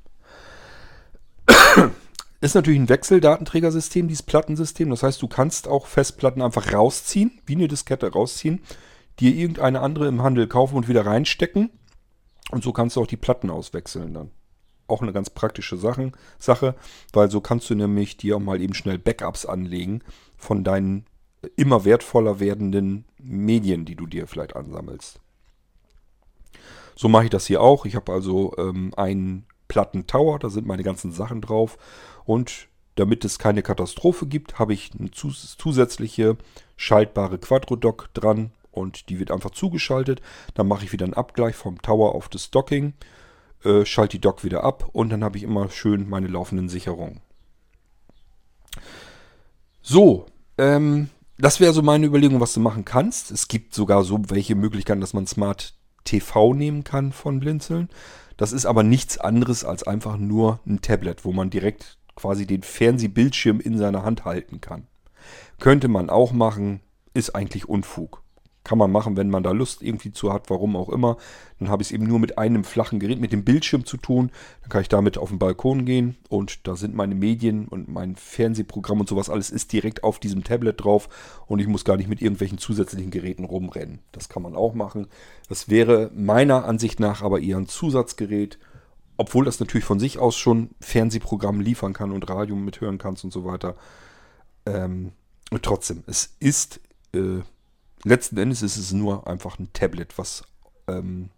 Ist 2.41 2.55
natürlich 2.55 2.79
ein 2.79 2.89
Wechseldatenträgersystem, 2.89 4.09
dieses 4.09 4.21
Plattensystem. 4.21 4.89
Das 4.89 5.01
heißt, 5.01 5.21
du 5.21 5.29
kannst 5.29 5.69
auch 5.69 5.87
Festplatten 5.87 6.41
einfach 6.41 6.73
rausziehen, 6.73 7.39
wie 7.45 7.55
eine 7.55 7.69
Diskette 7.69 8.11
rausziehen 8.11 8.61
dir 9.19 9.33
irgendeine 9.33 9.81
andere 9.81 10.07
im 10.07 10.21
Handel 10.21 10.47
kaufen 10.47 10.75
und 10.75 10.87
wieder 10.87 11.05
reinstecken. 11.05 11.69
Und 12.55 12.63
so 12.63 12.71
kannst 12.71 12.95
du 12.95 13.01
auch 13.01 13.07
die 13.07 13.17
Platten 13.17 13.49
auswechseln 13.49 14.13
dann. 14.13 14.31
Auch 14.87 15.01
eine 15.01 15.11
ganz 15.11 15.29
praktische 15.29 15.75
Sache, 15.75 16.13
Sache, 16.39 16.73
weil 17.11 17.29
so 17.29 17.41
kannst 17.41 17.69
du 17.69 17.75
nämlich 17.75 18.15
dir 18.15 18.37
auch 18.37 18.39
mal 18.39 18.61
eben 18.61 18.73
schnell 18.73 18.97
Backups 18.97 19.45
anlegen 19.45 20.01
von 20.37 20.63
deinen 20.63 21.05
immer 21.57 21.83
wertvoller 21.83 22.39
werdenden 22.39 23.03
Medien, 23.17 23.83
die 23.83 23.97
du 23.97 24.07
dir 24.07 24.25
vielleicht 24.25 24.55
ansammelst. 24.55 25.19
So 26.95 27.09
mache 27.09 27.25
ich 27.25 27.29
das 27.29 27.45
hier 27.45 27.59
auch. 27.59 27.85
Ich 27.85 27.97
habe 27.97 28.13
also 28.13 28.53
ähm, 28.57 28.93
einen 28.95 29.47
Plattentower, 29.67 30.39
da 30.39 30.49
sind 30.49 30.65
meine 30.65 30.83
ganzen 30.83 31.11
Sachen 31.11 31.41
drauf. 31.41 31.77
Und 32.23 32.69
damit 32.95 33.25
es 33.25 33.37
keine 33.37 33.63
Katastrophe 33.63 34.27
gibt, 34.27 34.59
habe 34.59 34.73
ich 34.73 34.91
eine 34.97 35.11
zusätzliche 35.11 36.37
schaltbare 36.77 37.37
Quadrodock 37.37 38.13
dran 38.13 38.51
und 38.75 39.09
die 39.09 39.19
wird 39.19 39.31
einfach 39.31 39.51
zugeschaltet. 39.51 40.21
Dann 40.53 40.67
mache 40.67 40.85
ich 40.85 40.91
wieder 40.91 41.05
einen 41.05 41.13
Abgleich 41.13 41.55
vom 41.55 41.81
Tower 41.81 42.15
auf 42.15 42.29
das 42.29 42.51
Docking, 42.51 42.93
äh, 43.63 43.85
schalte 43.85 44.17
die 44.17 44.21
Dock 44.21 44.43
wieder 44.43 44.63
ab 44.63 44.89
und 44.93 45.09
dann 45.09 45.23
habe 45.23 45.37
ich 45.37 45.43
immer 45.43 45.69
schön 45.69 46.09
meine 46.09 46.27
laufenden 46.27 46.69
Sicherungen. 46.69 47.21
So, 49.81 50.25
ähm, 50.57 51.09
das 51.37 51.59
wäre 51.59 51.73
so 51.73 51.81
meine 51.81 52.05
Überlegung, 52.05 52.39
was 52.39 52.53
du 52.53 52.59
machen 52.59 52.85
kannst. 52.85 53.31
Es 53.31 53.47
gibt 53.47 53.73
sogar 53.73 54.03
so 54.03 54.19
welche 54.29 54.55
Möglichkeiten, 54.55 55.01
dass 55.01 55.13
man 55.13 55.27
Smart 55.27 55.73
TV 56.05 56.53
nehmen 56.53 56.83
kann 56.83 57.11
von 57.11 57.39
Blinzeln. 57.39 57.89
Das 58.37 58.51
ist 58.51 58.65
aber 58.65 58.83
nichts 58.83 59.17
anderes 59.17 59.63
als 59.63 59.83
einfach 59.83 60.17
nur 60.17 60.59
ein 60.65 60.81
Tablet, 60.81 61.25
wo 61.25 61.31
man 61.31 61.49
direkt 61.49 61.97
quasi 62.15 62.45
den 62.45 62.63
Fernsehbildschirm 62.63 63.59
in 63.59 63.77
seiner 63.77 64.03
Hand 64.03 64.25
halten 64.25 64.61
kann. 64.61 64.87
Könnte 65.59 65.87
man 65.87 66.09
auch 66.09 66.31
machen, 66.31 66.81
ist 67.13 67.35
eigentlich 67.35 67.67
Unfug. 67.67 68.23
Kann 68.65 68.79
man 68.79 68.91
machen, 68.91 69.15
wenn 69.15 69.29
man 69.29 69.43
da 69.43 69.51
Lust 69.51 69.83
irgendwie 69.83 70.11
zu 70.11 70.33
hat, 70.33 70.49
warum 70.49 70.75
auch 70.75 70.89
immer. 70.89 71.17
Dann 71.59 71.69
habe 71.69 71.83
ich 71.83 71.89
es 71.89 71.91
eben 71.93 72.07
nur 72.07 72.17
mit 72.17 72.39
einem 72.39 72.63
flachen 72.63 72.99
Gerät, 72.99 73.21
mit 73.21 73.31
dem 73.31 73.45
Bildschirm 73.45 73.85
zu 73.85 73.95
tun. 73.95 74.31
Dann 74.61 74.69
kann 74.69 74.81
ich 74.81 74.89
damit 74.89 75.19
auf 75.19 75.29
den 75.29 75.37
Balkon 75.37 75.85
gehen 75.85 76.17
und 76.29 76.67
da 76.67 76.75
sind 76.75 76.95
meine 76.95 77.13
Medien 77.13 77.67
und 77.67 77.87
mein 77.87 78.15
Fernsehprogramm 78.15 78.99
und 78.99 79.07
sowas 79.07 79.29
alles 79.29 79.51
ist 79.51 79.71
direkt 79.71 80.03
auf 80.03 80.17
diesem 80.17 80.43
Tablet 80.43 80.83
drauf 80.83 81.09
und 81.45 81.59
ich 81.59 81.67
muss 81.67 81.85
gar 81.85 81.95
nicht 81.95 82.09
mit 82.09 82.23
irgendwelchen 82.23 82.57
zusätzlichen 82.57 83.11
Geräten 83.11 83.45
rumrennen. 83.45 83.99
Das 84.11 84.29
kann 84.29 84.41
man 84.41 84.55
auch 84.55 84.73
machen. 84.73 85.07
Das 85.47 85.69
wäre 85.69 86.09
meiner 86.15 86.65
Ansicht 86.65 86.99
nach 86.99 87.21
aber 87.21 87.39
eher 87.39 87.57
ein 87.57 87.67
Zusatzgerät, 87.67 88.57
obwohl 89.15 89.45
das 89.45 89.59
natürlich 89.59 89.85
von 89.85 89.99
sich 89.99 90.17
aus 90.17 90.35
schon 90.35 90.71
Fernsehprogramm 90.81 91.61
liefern 91.61 91.93
kann 91.93 92.11
und 92.11 92.27
Radio 92.27 92.55
mithören 92.55 92.97
kannst 92.97 93.23
und 93.23 93.31
so 93.31 93.45
weiter. 93.45 93.75
Ähm, 94.65 95.11
trotzdem, 95.61 96.03
es 96.07 96.35
ist 96.39 96.81
äh, 97.13 97.41
letzten 98.05 98.37
Endes 98.37 98.61
ist 98.61 98.77
es 98.77 98.93
nur 98.93 99.27
einfach 99.27 99.59
ein 99.59 99.73
Tablet, 99.73 100.17
was 100.17 100.43
ähm, 100.87 101.29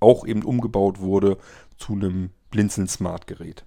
auch 0.00 0.26
eben 0.26 0.42
umgebaut 0.42 0.98
wurde 0.98 1.38
zu 1.76 1.92
einem 1.92 2.30
Blinzeln 2.50 2.88
Smart 2.88 3.26
Gerät. 3.26 3.64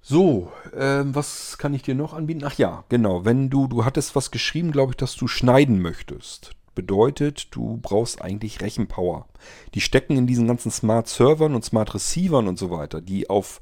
So, 0.00 0.52
ähm, 0.76 1.14
was 1.14 1.56
kann 1.56 1.72
ich 1.72 1.82
dir 1.82 1.94
noch 1.94 2.12
anbieten? 2.12 2.44
Ach 2.44 2.54
ja, 2.54 2.84
genau, 2.88 3.24
wenn 3.24 3.48
du, 3.48 3.66
du 3.68 3.84
hattest 3.84 4.14
was 4.14 4.30
geschrieben, 4.30 4.72
glaube 4.72 4.92
ich, 4.92 4.96
dass 4.96 5.16
du 5.16 5.28
schneiden 5.28 5.80
möchtest. 5.80 6.52
bedeutet, 6.74 7.54
du 7.54 7.78
brauchst 7.80 8.20
eigentlich 8.20 8.60
Rechenpower. 8.60 9.28
Die 9.74 9.80
stecken 9.80 10.16
in 10.16 10.26
diesen 10.26 10.48
ganzen 10.48 10.72
Smart 10.72 11.08
Servern 11.08 11.54
und 11.54 11.64
Smart 11.64 11.94
Receivern 11.94 12.48
und 12.48 12.58
so 12.58 12.70
weiter, 12.70 13.00
die 13.00 13.30
auf 13.30 13.60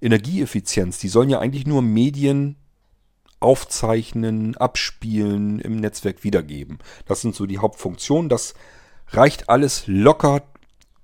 Energieeffizienz, 0.00 0.98
die 0.98 1.08
sollen 1.08 1.28
ja 1.28 1.38
eigentlich 1.38 1.66
nur 1.66 1.82
Medien 1.82 2.56
aufzeichnen, 3.40 4.56
abspielen, 4.56 5.58
im 5.60 5.76
Netzwerk 5.76 6.24
wiedergeben. 6.24 6.78
Das 7.06 7.20
sind 7.20 7.34
so 7.34 7.46
die 7.46 7.58
Hauptfunktionen. 7.58 8.28
Das 8.28 8.54
reicht 9.08 9.48
alles 9.48 9.84
locker 9.86 10.42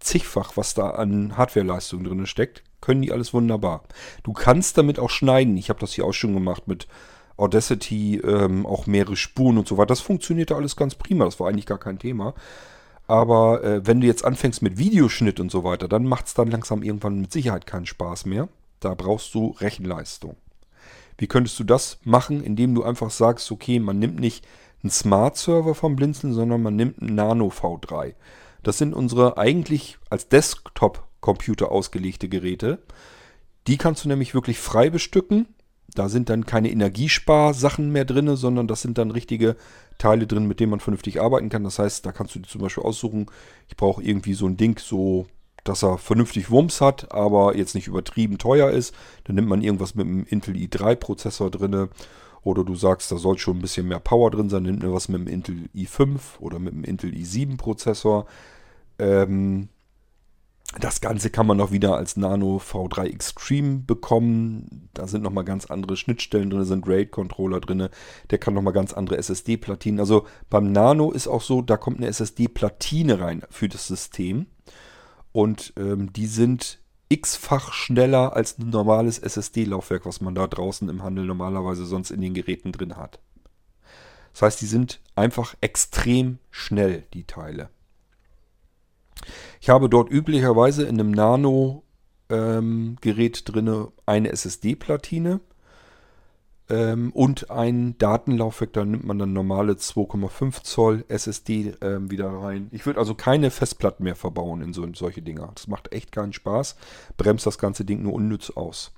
zigfach, 0.01 0.57
was 0.57 0.75
da 0.75 0.91
an 0.91 1.37
Hardwareleistung 1.37 2.05
drin 2.05 2.27
steckt. 2.27 2.63
Können 2.81 3.03
die 3.03 3.13
alles 3.13 3.33
wunderbar. 3.33 3.85
Du 4.25 4.33
kannst 4.33 4.77
damit 4.77 4.99
auch 4.99 5.11
schneiden. 5.11 5.57
Ich 5.57 5.69
habe 5.69 5.81
das 5.81 5.93
hier 5.93 6.05
auch 6.05 6.13
schon 6.13 6.35
gemacht 6.35 6.67
mit 6.67 6.89
Audacity, 7.37 8.17
ähm, 8.19 8.67
auch 8.67 8.87
mehrere 8.87 9.17
Spuren 9.17 9.59
und 9.59 9.69
so 9.69 9.79
weiter. 9.79 9.89
Das 9.89 10.01
funktionierte 10.01 10.57
alles 10.57 10.77
ganz 10.77 10.95
prima. 10.95 11.25
Das 11.25 11.39
war 11.39 11.49
eigentlich 11.49 11.67
gar 11.67 11.79
kein 11.79 11.99
Thema. 11.99 12.35
Aber 13.07 13.63
äh, 13.63 13.87
wenn 13.87 14.01
du 14.01 14.07
jetzt 14.07 14.25
anfängst 14.25 14.63
mit 14.63 14.79
Videoschnitt 14.79 15.39
und 15.39 15.51
so 15.51 15.65
weiter, 15.65 15.89
dann 15.89 16.05
macht 16.05 16.27
es 16.27 16.35
dann 16.35 16.51
langsam 16.51 16.83
irgendwann 16.83 17.21
mit 17.21 17.33
Sicherheit 17.33 17.67
keinen 17.67 17.87
Spaß 17.87 18.27
mehr. 18.27 18.49
Da 18.81 18.95
brauchst 18.95 19.35
du 19.35 19.55
Rechenleistung. 19.59 20.37
Wie 21.19 21.27
könntest 21.27 21.59
du 21.59 21.65
das 21.65 21.99
machen, 22.05 22.43
indem 22.43 22.75
du 22.75 22.83
einfach 22.83 23.11
sagst, 23.11 23.51
okay, 23.51 23.79
man 23.79 23.99
nimmt 23.99 24.19
nicht 24.19 24.45
einen 24.83 24.91
Smart 24.91 25.37
Server 25.37 25.75
vom 25.75 25.97
Blinzeln, 25.97 26.33
sondern 26.33 26.63
man 26.63 26.77
nimmt 26.77 27.01
einen 27.01 27.15
Nano 27.15 27.49
V3. 27.49 28.15
Das 28.63 28.79
sind 28.79 28.95
unsere 28.95 29.39
eigentlich 29.39 29.99
als 30.11 30.29
Desktop-Computer 30.29 31.71
ausgelegte 31.71 32.29
Geräte. 32.29 32.83
Die 33.67 33.77
kannst 33.77 34.05
du 34.05 34.09
nämlich 34.09 34.35
wirklich 34.35 34.59
frei 34.59 34.91
bestücken. 34.91 35.47
Da 35.95 36.09
sind 36.09 36.31
dann 36.31 36.47
keine 36.47 36.71
Energiesparsachen 36.71 37.91
mehr 37.91 38.05
drin, 38.05 38.35
sondern 38.37 38.67
das 38.67 38.83
sind 38.83 38.99
dann 38.99 39.11
richtige 39.11 39.57
Teile 39.99 40.27
drin, 40.27 40.47
mit 40.47 40.59
denen 40.59 40.71
man 40.71 40.81
vernünftig 40.81 41.21
arbeiten 41.21 41.49
kann. 41.49 41.65
Das 41.65 41.79
heißt, 41.79 42.07
da 42.07 42.13
kannst 42.13 42.35
du 42.35 42.39
dir 42.39 42.49
zum 42.49 42.63
Beispiel 42.63 42.83
aussuchen, 42.83 43.27
ich 43.69 43.77
brauche 43.77 44.03
irgendwie 44.03 44.35
so 44.35 44.47
ein 44.47 44.57
Ding, 44.57 44.79
so 44.79 45.27
dass 45.65 45.83
er 45.83 45.99
vernünftig 45.99 46.51
Wumms 46.51 46.81
hat, 46.81 47.13
aber 47.13 47.57
jetzt 47.57 47.75
nicht 47.75 47.87
übertrieben 47.87 48.39
teuer 48.39 48.71
ist. 48.71 48.95
Dann 49.25 49.37
nimmt 49.37 49.49
man 49.49 49.63
irgendwas 49.63 49.95
mit 49.95 50.07
einem 50.07 50.25
Intel 50.25 50.55
i3-Prozessor 50.57 51.51
drin. 51.51 51.89
Oder 52.43 52.65
du 52.65 52.75
sagst, 52.75 53.13
da 53.13 53.19
soll 53.19 53.39
schon 53.39 53.59
ein 53.59 53.63
bisschen 53.63 53.87
mehr 53.87 54.01
Power 54.01 54.31
drin 54.31 54.49
sein, 54.49 54.65
nimmt 54.65 54.83
man 54.83 54.93
was 54.93 55.09
mit 55.09 55.21
einem 55.21 55.29
Intel 55.29 55.69
i5 55.75 56.41
oder 56.41 56.59
mit 56.59 56.75
einem 56.75 56.85
Intel 56.85 57.13
i7-Prozessor. 57.13 58.27
Ähm, 58.99 59.69
das 60.81 61.03
Ganze 61.03 61.29
kann 61.29 61.47
man 61.47 61.59
noch 61.59 61.71
wieder 61.71 61.97
als 61.97 62.17
Nano 62.17 62.57
V3 62.57 63.05
Extreme 63.05 63.81
bekommen. 63.81 64.89
Da 64.95 65.07
sind 65.07 65.23
nochmal 65.23 65.45
ganz 65.45 65.67
andere 65.67 65.97
Schnittstellen 65.97 66.49
drin, 66.49 66.65
sind 66.65 66.89
RAID-Controller 66.89 67.61
drin. 67.61 67.89
Der 68.31 68.39
kann 68.39 68.55
nochmal 68.55 68.73
ganz 68.73 68.95
andere 68.95 69.19
SSD-Platinen. 69.19 70.01
Also 70.01 70.27
beim 70.49 70.73
Nano 70.73 71.13
ist 71.13 71.29
auch 71.29 71.43
so, 71.43 71.61
da 71.61 71.77
kommt 71.77 71.99
eine 71.99 72.07
SSD-Platine 72.07 73.21
rein 73.21 73.43
für 73.51 73.69
das 73.69 73.87
System. 73.87 74.47
Und 75.33 75.73
ähm, 75.77 76.13
die 76.13 76.27
sind 76.27 76.79
x-fach 77.09 77.73
schneller 77.73 78.37
als 78.37 78.59
ein 78.59 78.71
normales 78.71 79.19
SSD-Laufwerk, 79.19 80.07
was 80.07 80.21
man 80.21 80.35
da 80.35 80.47
draußen 80.47 80.89
im 80.89 81.03
Handel 81.03 81.25
normalerweise 81.25 81.85
sonst 81.85 82.11
in 82.11 82.21
den 82.21 82.35
Geräten 82.35 82.73
drin 82.73 82.97
hat. 82.97 83.19
Das 84.33 84.43
heißt, 84.43 84.61
die 84.61 84.67
sind 84.67 85.01
einfach 85.15 85.55
extrem 85.61 86.39
schnell, 86.51 87.05
die 87.13 87.25
Teile. 87.25 87.69
Ich 89.61 89.69
habe 89.69 89.89
dort 89.89 90.11
üblicherweise 90.11 90.85
in 90.85 90.99
einem 90.99 91.11
Nano-Gerät 91.11 92.31
ähm, 92.31 92.97
drin 93.45 93.89
eine 94.07 94.31
SSD-Platine 94.31 95.41
ähm, 96.73 97.13
und 97.13 97.51
ein 97.51 97.99
Datenlaufwerk, 97.99 98.73
da 98.73 98.85
nimmt 98.87 99.05
man 99.05 99.19
dann 99.19 99.35
normale 99.35 99.75
2,5 99.75 100.63
Zoll 100.65 101.05
SSD 101.09 101.75
ähm, 101.83 102.11
wieder 102.11 102.31
rein. 102.31 102.69
Ich 102.73 102.87
würde 102.87 102.99
also 102.99 103.15
keine 103.15 103.51
Festplatten 103.51 104.05
mehr 104.05 104.17
verbauen 104.17 104.63
in 104.63 104.73
so, 104.73 104.87
solche 104.95 105.21
Dinger. 105.21 105.51
Das 105.55 105.67
macht 105.69 105.93
echt 105.93 106.13
keinen 106.13 106.33
Spaß, 106.33 106.77
bremst 107.19 107.45
das 107.45 107.59
ganze 107.59 107.85
Ding 107.85 108.03
nur 108.03 108.15
unnütz 108.15 108.49
aus. 108.49 108.93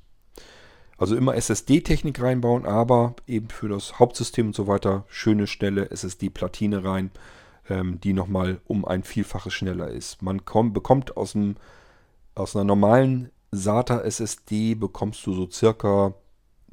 Also 0.98 1.16
immer 1.16 1.34
SSD-Technik 1.34 2.22
reinbauen, 2.22 2.64
aber 2.64 3.16
eben 3.26 3.48
für 3.48 3.68
das 3.68 3.98
Hauptsystem 3.98 4.46
und 4.46 4.54
so 4.54 4.68
weiter 4.68 5.04
schöne, 5.08 5.48
schnelle 5.48 5.90
SSD-Platine 5.90 6.84
rein, 6.84 7.10
ähm, 7.68 7.98
die 8.00 8.12
nochmal 8.12 8.60
um 8.68 8.84
ein 8.84 9.02
Vielfaches 9.02 9.52
schneller 9.52 9.88
ist. 9.88 10.22
Man 10.22 10.44
kommt, 10.44 10.74
bekommt 10.74 11.16
aus, 11.16 11.34
einem, 11.34 11.56
aus 12.36 12.54
einer 12.54 12.64
normalen 12.64 13.32
SATA 13.50 14.02
SSD 14.02 14.76
bekommst 14.76 15.26
du 15.26 15.32
so 15.34 15.50
circa 15.50 16.14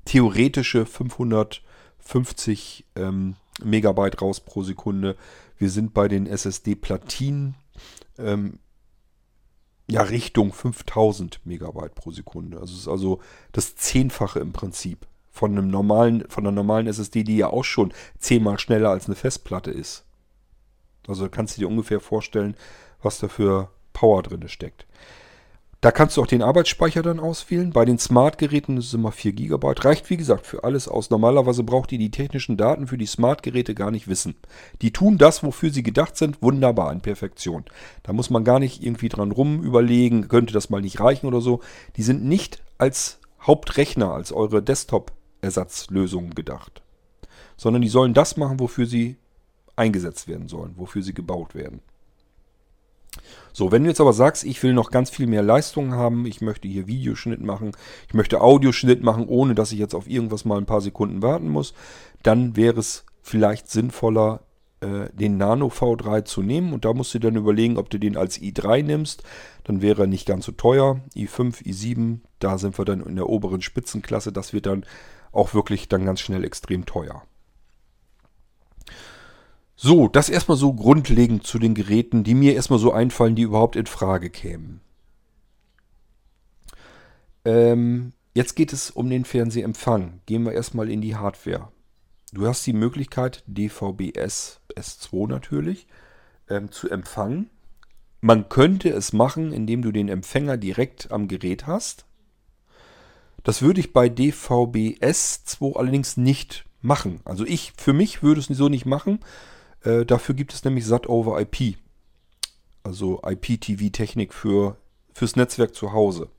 theoretische 0.06 0.86
550 0.86 2.86
ähm, 2.96 3.36
Megabyte 3.64 4.22
raus 4.22 4.40
pro 4.40 4.64
Sekunde. 4.64 5.16
Wir 5.58 5.70
sind 5.70 5.94
bei 5.94 6.08
den 6.08 6.26
SSD-Platinen 6.26 7.56
ähm, 8.18 8.60
ja 9.88 10.02
Richtung 10.02 10.54
5000 10.54 11.46
Megabyte 11.46 11.96
pro 11.96 12.12
Sekunde. 12.12 12.60
Also 12.60 12.74
es 12.74 12.82
ist 12.82 12.88
also 12.88 13.20
das 13.52 13.76
Zehnfache 13.76 14.40
im 14.40 14.54
Prinzip 14.54 15.06
von 15.32 15.52
einem 15.52 15.70
normalen, 15.70 16.28
von 16.30 16.46
einer 16.46 16.52
normalen 16.52 16.88
SSD, 16.88 17.24
die 17.24 17.38
ja 17.38 17.48
auch 17.48 17.64
schon 17.64 17.94
zehnmal 18.20 18.60
schneller 18.60 18.90
als 18.90 19.06
eine 19.06 19.16
Festplatte 19.16 19.72
ist. 19.72 20.06
Also 21.08 21.30
kannst 21.30 21.58
du 21.58 21.62
dir 21.62 21.68
ungefähr 21.68 22.00
vorstellen, 22.00 22.56
was 23.02 23.20
da 23.20 23.28
für 23.28 23.72
Power 23.94 24.24
drin 24.24 24.48
steckt. 24.48 24.86
Da 25.82 25.92
kannst 25.92 26.16
du 26.16 26.22
auch 26.22 26.28
den 26.28 26.44
Arbeitsspeicher 26.44 27.02
dann 27.02 27.20
auswählen. 27.20 27.72
Bei 27.72 27.86
den 27.86 27.98
Smart-Geräten 27.98 28.78
es 28.78 28.94
immer 28.94 29.12
4 29.12 29.34
GB. 29.34 29.68
Reicht 29.80 30.12
wie 30.12 30.18
gesagt 30.18 30.46
für 30.46 30.64
alles 30.64 30.88
aus. 30.88 31.10
Normalerweise 31.10 31.64
braucht 31.64 31.92
ihr 31.92 31.98
die 31.98 32.12
technischen 32.12 32.56
Daten 32.56 32.86
für 32.86 33.00
die 33.00 33.08
Smart-Geräte 33.08 33.74
gar 33.74 33.90
nicht 33.90 34.08
wissen. 34.08 34.36
Die 34.84 34.94
tun 34.94 35.18
das, 35.18 35.42
wofür 35.42 35.72
sie 35.72 35.82
gedacht 35.82 36.18
sind, 36.18 36.44
wunderbar 36.44 36.94
in 36.94 37.02
Perfektion. 37.02 37.66
Da 38.04 38.14
muss 38.14 38.30
man 38.30 38.44
gar 38.44 38.60
nicht 38.60 38.84
irgendwie 38.84 39.10
dran 39.10 39.32
rum 39.32 39.64
überlegen, 39.64 40.28
könnte 40.28 40.54
das 40.54 40.70
mal 40.70 40.82
nicht 40.82 41.00
reichen 41.00 41.26
oder 41.26 41.42
so. 41.42 41.62
Die 41.96 42.04
sind 42.04 42.24
nicht 42.24 42.62
als 42.78 43.20
Hauptrechner, 43.42 44.14
als 44.14 44.32
eure 44.32 44.62
Desktop-Ersatzlösungen 44.62 46.36
gedacht. 46.36 46.84
Sondern 47.58 47.82
die 47.82 47.90
sollen 47.90 48.14
das 48.14 48.38
machen, 48.38 48.60
wofür 48.60 48.86
sie 48.86 49.18
eingesetzt 49.76 50.28
werden 50.28 50.48
sollen, 50.48 50.76
wofür 50.78 51.02
sie 51.02 51.16
gebaut 51.16 51.56
werden. 51.56 51.82
So, 53.54 53.72
wenn 53.72 53.84
du 53.84 53.90
jetzt 53.90 54.02
aber 54.02 54.14
sagst, 54.14 54.44
ich 54.44 54.62
will 54.64 54.74
noch 54.74 54.92
ganz 54.92 55.10
viel 55.10 55.28
mehr 55.28 55.44
Leistung 55.44 55.94
haben, 55.94 56.26
ich 56.26 56.42
möchte 56.42 56.68
hier 56.68 56.88
Videoschnitt 56.88 57.42
machen, 57.42 57.72
ich 58.08 58.14
möchte 58.14 58.42
Audioschnitt 58.42 59.04
machen, 59.04 59.28
ohne 59.28 59.56
dass 59.56 59.72
ich 59.72 59.80
jetzt 59.80 59.94
auf 59.94 60.08
irgendwas 60.10 60.46
mal 60.46 60.58
ein 60.58 60.66
paar 60.66 60.82
Sekunden 60.82 61.22
warten 61.22 61.50
muss, 61.50 61.74
dann 62.24 62.56
wäre 62.56 62.80
es 62.80 63.06
vielleicht 63.22 63.70
sinnvoller, 63.70 64.42
äh, 64.82 65.10
den 65.14 65.38
Nano 65.38 65.68
V3 65.68 66.26
zu 66.26 66.42
nehmen. 66.42 66.74
Und 66.74 66.86
da 66.86 66.94
musst 66.94 67.14
du 67.14 67.20
dann 67.20 67.36
überlegen, 67.36 67.78
ob 67.78 67.90
du 67.90 68.00
den 68.00 68.18
als 68.18 68.40
i3 68.40 68.84
nimmst. 68.84 69.24
Dann 69.64 69.82
wäre 69.82 70.04
er 70.04 70.08
nicht 70.08 70.28
ganz 70.28 70.46
so 70.46 70.52
teuer. 70.52 71.02
i5, 71.16 71.64
i7, 71.64 72.20
da 72.40 72.58
sind 72.58 72.78
wir 72.78 72.86
dann 72.86 73.02
in 73.02 73.16
der 73.16 73.30
oberen 73.30 73.62
Spitzenklasse. 73.62 74.32
Das 74.32 74.54
wird 74.54 74.66
dann 74.66 74.86
auch 75.32 75.54
wirklich 75.54 75.88
dann 75.88 76.06
ganz 76.06 76.20
schnell 76.20 76.44
extrem 76.44 76.86
teuer. 76.86 77.24
So, 79.84 80.08
das 80.08 80.30
erstmal 80.30 80.58
so 80.58 80.74
grundlegend 80.74 81.44
zu 81.44 81.58
den 81.58 81.74
Geräten, 81.74 82.24
die 82.24 82.36
mir 82.36 82.54
erstmal 82.54 82.78
so 82.78 82.94
einfallen, 82.94 83.36
die 83.36 83.42
überhaupt 83.42 83.76
in 83.76 83.88
Frage 83.88 84.30
kämen. 84.30 84.80
Ähm, 87.46 88.14
jetzt 88.36 88.56
geht 88.56 88.74
es 88.74 88.92
um 88.92 89.10
den 89.10 89.26
Fernsehempfang. 89.26 90.20
Gehen 90.28 90.44
wir 90.44 90.52
erstmal 90.52 90.92
in 90.92 91.02
die 91.02 91.16
Hardware. 91.16 91.70
Du 92.32 92.46
hast 92.46 92.64
die 92.68 92.74
Möglichkeit, 92.74 93.44
DVB-S, 93.48 94.60
S2 94.76 95.28
natürlich, 95.28 95.88
ähm, 96.48 96.72
zu 96.72 96.88
empfangen. 96.88 97.50
Man 98.20 98.50
könnte 98.50 98.90
es 98.90 99.14
machen, 99.14 99.52
indem 99.52 99.82
du 99.82 99.92
den 99.92 100.10
Empfänger 100.10 100.58
direkt 100.58 101.12
am 101.12 101.28
Gerät 101.28 101.66
hast. 101.66 102.06
Das 103.44 103.64
würde 103.64 103.80
ich 103.80 103.94
bei 103.94 104.10
DVB-S2 104.10 105.76
allerdings 105.76 106.18
nicht 106.18 106.66
machen. 106.82 107.20
Also 107.26 107.48
ich, 107.48 107.74
für 107.78 107.94
mich 107.94 108.22
würde 108.22 108.42
es 108.42 108.46
so 108.46 108.70
nicht 108.70 108.86
machen, 108.86 109.22
äh, 109.84 110.06
dafür 110.06 110.36
gibt 110.36 110.54
es 110.54 110.64
nämlich 110.64 110.86
SAT 110.86 111.10
over 111.10 111.40
IP. 111.40 111.78
Also 112.84 113.22
IPTV-Technik 113.24 114.34
für, 114.34 114.78
fürs 115.14 115.36
Netzwerk 115.36 115.76
zu 115.76 115.94
Hause. 115.94 116.30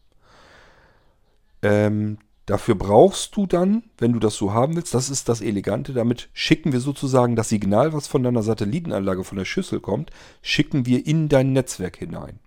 Ähm, 1.62 2.18
dafür 2.46 2.74
brauchst 2.74 3.36
du 3.36 3.46
dann, 3.46 3.84
wenn 3.98 4.12
du 4.12 4.18
das 4.18 4.34
so 4.34 4.52
haben 4.52 4.74
willst, 4.74 4.94
das 4.94 5.10
ist 5.10 5.28
das 5.28 5.40
Elegante, 5.40 5.92
damit 5.92 6.28
schicken 6.32 6.72
wir 6.72 6.80
sozusagen 6.80 7.36
das 7.36 7.48
Signal, 7.48 7.92
was 7.92 8.08
von 8.08 8.24
deiner 8.24 8.42
Satellitenanlage, 8.42 9.22
von 9.22 9.38
der 9.38 9.44
Schüssel 9.44 9.80
kommt, 9.80 10.10
schicken 10.42 10.86
wir 10.86 11.06
in 11.06 11.28
dein 11.28 11.52
Netzwerk 11.52 11.96
hinein. 11.96 12.40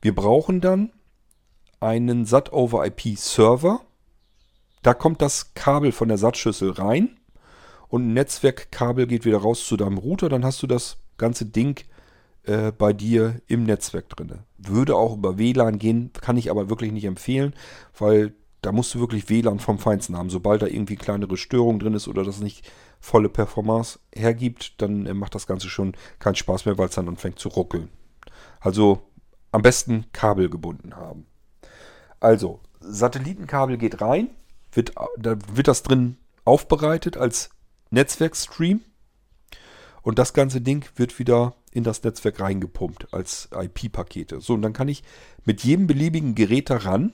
Wir 0.00 0.14
brauchen 0.14 0.60
dann 0.60 0.92
einen 1.80 2.24
SAT 2.24 2.52
over 2.52 2.86
IP 2.86 3.18
Server. 3.18 3.80
Da 4.82 4.94
kommt 4.94 5.20
das 5.20 5.52
Kabel 5.54 5.92
von 5.92 6.08
der 6.08 6.16
SAT-Schüssel 6.16 6.70
rein 6.70 7.18
und 7.88 8.08
ein 8.08 8.14
Netzwerkkabel 8.14 9.06
geht 9.06 9.24
wieder 9.24 9.38
raus 9.38 9.66
zu 9.66 9.76
deinem 9.76 9.98
Router, 9.98 10.28
dann 10.28 10.44
hast 10.44 10.62
du 10.62 10.66
das 10.66 10.98
ganze 11.18 11.46
Ding 11.46 11.84
äh, 12.44 12.72
bei 12.72 12.92
dir 12.92 13.40
im 13.46 13.64
Netzwerk 13.64 14.08
drin. 14.08 14.40
Würde 14.58 14.96
auch 14.96 15.16
über 15.16 15.38
WLAN 15.38 15.78
gehen, 15.78 16.10
kann 16.20 16.36
ich 16.36 16.50
aber 16.50 16.68
wirklich 16.68 16.92
nicht 16.92 17.04
empfehlen, 17.04 17.54
weil 17.98 18.34
da 18.62 18.72
musst 18.72 18.94
du 18.94 19.00
wirklich 19.00 19.28
WLAN 19.28 19.60
vom 19.60 19.78
Feinsten 19.78 20.16
haben. 20.16 20.30
Sobald 20.30 20.62
da 20.62 20.66
irgendwie 20.66 20.96
kleinere 20.96 21.36
Störung 21.36 21.78
drin 21.78 21.94
ist 21.94 22.08
oder 22.08 22.24
das 22.24 22.40
nicht 22.40 22.70
volle 23.00 23.28
Performance 23.28 23.98
hergibt, 24.14 24.80
dann 24.80 25.06
äh, 25.06 25.14
macht 25.14 25.34
das 25.34 25.46
Ganze 25.46 25.68
schon 25.68 25.94
keinen 26.18 26.34
Spaß 26.34 26.66
mehr, 26.66 26.78
weil 26.78 26.88
es 26.88 26.94
dann 26.94 27.08
anfängt 27.08 27.38
zu 27.38 27.48
ruckeln. 27.48 27.88
Also 28.60 29.02
am 29.52 29.62
besten 29.62 30.06
Kabel 30.12 30.50
gebunden 30.50 30.96
haben. 30.96 31.26
Also, 32.20 32.60
Satellitenkabel 32.80 33.78
geht 33.78 34.00
rein, 34.00 34.30
wird, 34.72 34.92
da 35.18 35.36
wird 35.52 35.68
das 35.68 35.82
drin 35.82 36.16
aufbereitet 36.44 37.16
als 37.16 37.50
Netzwerkstream 37.90 38.80
und 40.02 40.18
das 40.18 40.32
ganze 40.32 40.60
Ding 40.60 40.84
wird 40.94 41.18
wieder 41.18 41.54
in 41.72 41.84
das 41.84 42.02
Netzwerk 42.02 42.40
reingepumpt 42.40 43.12
als 43.12 43.48
IP-Pakete. 43.52 44.40
So, 44.40 44.54
und 44.54 44.62
dann 44.62 44.72
kann 44.72 44.88
ich 44.88 45.02
mit 45.44 45.62
jedem 45.64 45.86
beliebigen 45.86 46.34
Gerät 46.34 46.70
daran. 46.70 47.12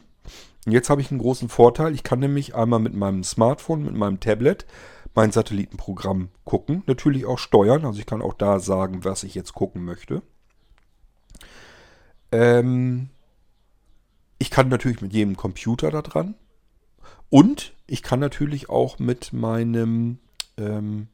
Und 0.66 0.72
jetzt 0.72 0.90
habe 0.90 1.00
ich 1.00 1.10
einen 1.10 1.18
großen 1.18 1.48
Vorteil. 1.48 1.94
Ich 1.94 2.04
kann 2.04 2.20
nämlich 2.20 2.54
einmal 2.54 2.78
mit 2.78 2.94
meinem 2.94 3.24
Smartphone, 3.24 3.82
mit 3.84 3.94
meinem 3.94 4.20
Tablet 4.20 4.66
mein 5.14 5.32
Satellitenprogramm 5.32 6.28
gucken. 6.44 6.82
Natürlich 6.86 7.26
auch 7.26 7.38
steuern. 7.38 7.84
Also 7.84 7.98
ich 7.98 8.06
kann 8.06 8.22
auch 8.22 8.34
da 8.34 8.60
sagen, 8.60 9.04
was 9.04 9.24
ich 9.24 9.34
jetzt 9.34 9.54
gucken 9.54 9.84
möchte. 9.84 10.22
Ähm, 12.30 13.10
ich 14.38 14.50
kann 14.50 14.68
natürlich 14.68 15.00
mit 15.00 15.12
jedem 15.12 15.36
Computer 15.36 15.90
da 15.90 16.02
dran. 16.02 16.34
Und 17.30 17.74
ich 17.86 18.02
kann 18.02 18.20
natürlich 18.20 18.68
auch 18.68 18.98
mit 18.98 19.32
meinem 19.32 20.18
ähm, 20.62 21.08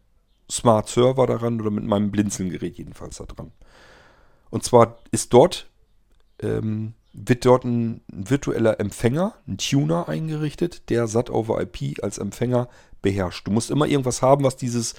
Smart 0.50 0.88
Server 0.88 1.26
daran 1.26 1.60
oder 1.60 1.70
mit 1.70 1.84
meinem 1.84 2.10
Blinzelgerät 2.10 2.78
jedenfalls 2.78 3.18
da 3.18 3.24
dran. 3.24 3.52
Und 4.50 4.64
zwar 4.64 4.98
ist 5.10 5.32
dort, 5.32 5.68
ähm, 6.40 6.94
wird 7.12 7.44
dort 7.44 7.64
ein, 7.64 8.00
ein, 8.12 8.30
virtueller 8.30 8.80
Empfänger, 8.80 9.34
ein 9.46 9.58
Tuner 9.58 10.08
eingerichtet, 10.08 10.88
der 10.88 11.06
SAT 11.06 11.30
over 11.30 11.60
IP 11.60 12.02
als 12.02 12.18
Empfänger 12.18 12.68
beherrscht. 13.02 13.46
Du 13.46 13.50
musst 13.50 13.70
immer 13.70 13.86
irgendwas 13.86 14.22
haben, 14.22 14.44
was 14.44 14.56
dieses 14.56 14.94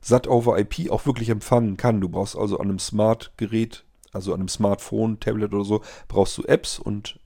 SAT 0.00 0.26
over 0.26 0.58
IP 0.58 0.90
auch 0.90 1.06
wirklich 1.06 1.28
empfangen 1.28 1.76
kann. 1.76 2.00
Du 2.00 2.08
brauchst 2.08 2.36
also 2.36 2.58
an 2.58 2.68
einem 2.68 2.78
Smart-Gerät, 2.78 3.84
also 4.12 4.32
an 4.32 4.40
einem 4.40 4.48
Smartphone, 4.48 5.20
Tablet 5.20 5.52
oder 5.52 5.64
so, 5.64 5.82
brauchst 6.08 6.38
du 6.38 6.44
Apps 6.44 6.78
und 6.78 7.18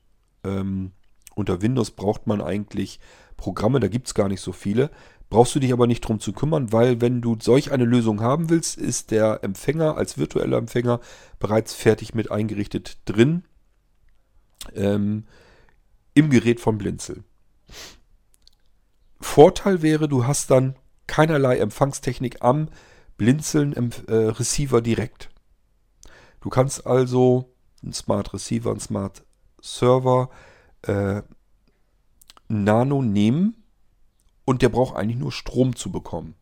ähm, 0.43 0.91
unter 1.35 1.61
Windows 1.61 1.91
braucht 1.91 2.27
man 2.27 2.41
eigentlich 2.41 2.99
Programme, 3.37 3.79
da 3.79 3.87
gibt 3.87 4.07
es 4.07 4.13
gar 4.13 4.27
nicht 4.27 4.41
so 4.41 4.51
viele. 4.51 4.91
Brauchst 5.29 5.53
du 5.53 5.59
dich 5.59 5.71
aber 5.71 5.85
nicht 5.85 6.01
drum 6.01 6.19
zu 6.19 6.33
kümmern, 6.33 6.71
weil 6.71 7.01
wenn 7.01 7.21
du 7.21 7.37
solch 7.39 7.71
eine 7.71 7.85
Lösung 7.85 8.21
haben 8.21 8.49
willst, 8.49 8.77
ist 8.77 9.11
der 9.11 9.43
Empfänger 9.43 9.95
als 9.95 10.17
virtueller 10.17 10.57
Empfänger 10.57 10.99
bereits 11.37 11.73
fertig 11.73 12.15
mit 12.15 12.31
eingerichtet 12.31 12.97
drin 13.05 13.43
ähm, 14.73 15.25
im 16.15 16.31
Gerät 16.31 16.59
von 16.59 16.79
Blinzel. 16.79 17.23
Vorteil 19.21 19.83
wäre, 19.83 20.07
du 20.07 20.25
hast 20.25 20.49
dann 20.49 20.75
keinerlei 21.05 21.59
Empfangstechnik 21.59 22.41
am 22.41 22.69
Blinzeln 23.17 23.73
im 23.73 23.91
äh, 24.07 24.13
Receiver 24.13 24.81
direkt. 24.81 25.29
Du 26.41 26.49
kannst 26.49 26.87
also 26.87 27.53
ein 27.83 27.93
Smart 27.93 28.33
Receiver, 28.33 28.71
ein 28.71 28.79
Smart 28.79 29.23
Server, 29.61 30.29
äh, 30.83 31.21
Nano 32.47 33.03
nehmen 33.03 33.58
und 34.49 34.63
der 34.63 34.69
braucht 34.69 34.95
eigentlich 34.95 35.19
nur 35.19 35.31
Strom 35.31 35.75
zu 35.75 35.91
bekommen. 35.91 36.33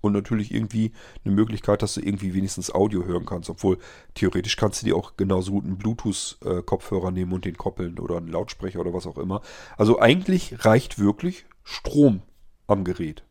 Und 0.00 0.14
natürlich 0.14 0.50
irgendwie 0.50 0.92
eine 1.26 1.34
Möglichkeit, 1.34 1.82
dass 1.82 1.92
du 1.92 2.00
irgendwie 2.00 2.32
wenigstens 2.32 2.74
Audio 2.74 3.04
hören 3.04 3.26
kannst. 3.26 3.50
Obwohl 3.50 3.76
theoretisch 4.14 4.56
kannst 4.56 4.80
du 4.80 4.86
dir 4.86 4.96
auch 4.96 5.18
genauso 5.18 5.52
gut 5.52 5.64
einen 5.64 5.76
Bluetooth-Kopfhörer 5.76 7.10
nehmen 7.10 7.34
und 7.34 7.44
den 7.44 7.58
koppeln 7.58 7.98
oder 7.98 8.16
einen 8.16 8.28
Lautsprecher 8.28 8.80
oder 8.80 8.94
was 8.94 9.06
auch 9.06 9.18
immer. 9.18 9.42
Also 9.76 10.00
eigentlich 10.00 10.64
reicht 10.64 10.98
wirklich 10.98 11.44
Strom 11.64 12.22
am 12.66 12.82
Gerät. 12.82 13.24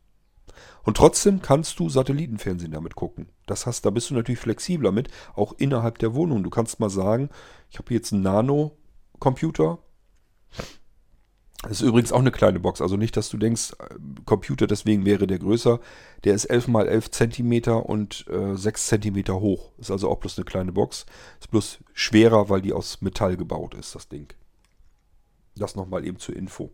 Und 0.84 0.98
trotzdem 0.98 1.42
kannst 1.42 1.80
du 1.80 1.90
Satellitenfernsehen 1.90 2.72
damit 2.72 2.94
gucken. 2.94 3.30
Das 3.48 3.66
heißt, 3.66 3.84
da 3.84 3.90
bist 3.90 4.12
du 4.12 4.14
natürlich 4.14 4.40
flexibler 4.40 4.92
mit, 4.92 5.10
auch 5.34 5.54
innerhalb 5.58 5.98
der 5.98 6.14
Wohnung. 6.14 6.44
Du 6.44 6.52
kannst 6.52 6.80
mal 6.80 6.92
sagen, 6.92 7.30
ich 7.72 7.80
habe 7.80 7.92
jetzt 7.96 8.14
einen 8.14 8.22
Nano-Computer, 8.22 9.80
das 11.64 11.82
ist 11.82 11.88
übrigens 11.88 12.12
auch 12.12 12.20
eine 12.20 12.32
kleine 12.32 12.60
Box, 12.60 12.82
also 12.82 12.98
nicht, 12.98 13.16
dass 13.16 13.30
du 13.30 13.38
denkst, 13.38 13.72
äh, 13.80 13.96
Computer 14.26 14.68
deswegen 14.68 15.06
wäre 15.06 15.28
der 15.28 15.40
größer. 15.40 15.80
Der 16.26 16.34
ist 16.36 16.46
11 16.46 16.68
mal 16.68 16.88
11 16.88 17.12
cm 17.12 17.68
und 17.84 18.26
äh, 18.30 18.56
6 18.56 18.88
cm 18.88 19.28
hoch. 19.30 19.72
Ist 19.78 19.90
also 19.90 20.10
auch 20.10 20.20
bloß 20.20 20.38
eine 20.38 20.46
kleine 20.46 20.74
Box. 20.74 21.06
Ist 21.40 21.52
bloß 21.52 21.80
schwerer, 21.94 22.50
weil 22.50 22.62
die 22.62 22.74
aus 22.74 23.02
Metall 23.02 23.38
gebaut 23.38 23.76
ist, 23.76 23.96
das 23.96 24.10
Ding. 24.10 24.28
Das 25.56 25.76
nochmal 25.76 26.06
eben 26.06 26.20
zur 26.20 26.36
Info. 26.36 26.70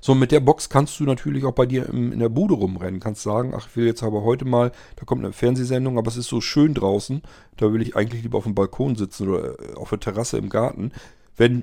So, 0.00 0.16
mit 0.16 0.32
der 0.32 0.40
Box 0.40 0.68
kannst 0.68 0.98
du 0.98 1.04
natürlich 1.04 1.44
auch 1.44 1.54
bei 1.54 1.66
dir 1.66 1.88
im, 1.88 2.10
in 2.10 2.18
der 2.18 2.28
Bude 2.28 2.54
rumrennen. 2.54 2.98
Kannst 2.98 3.22
sagen, 3.22 3.54
ach, 3.56 3.68
ich 3.68 3.76
will 3.76 3.86
jetzt 3.86 4.02
aber 4.02 4.24
heute 4.24 4.44
mal, 4.44 4.72
da 4.96 5.04
kommt 5.04 5.24
eine 5.24 5.32
Fernsehsendung, 5.32 5.98
aber 5.98 6.08
es 6.08 6.16
ist 6.16 6.26
so 6.26 6.40
schön 6.40 6.74
draußen, 6.74 7.22
da 7.56 7.72
will 7.72 7.82
ich 7.82 7.94
eigentlich 7.94 8.24
lieber 8.24 8.38
auf 8.38 8.44
dem 8.44 8.56
Balkon 8.56 8.96
sitzen 8.96 9.28
oder 9.28 9.60
äh, 9.60 9.74
auf 9.74 9.90
der 9.90 10.00
Terrasse 10.00 10.38
im 10.38 10.48
Garten. 10.48 10.90
Wenn 11.36 11.62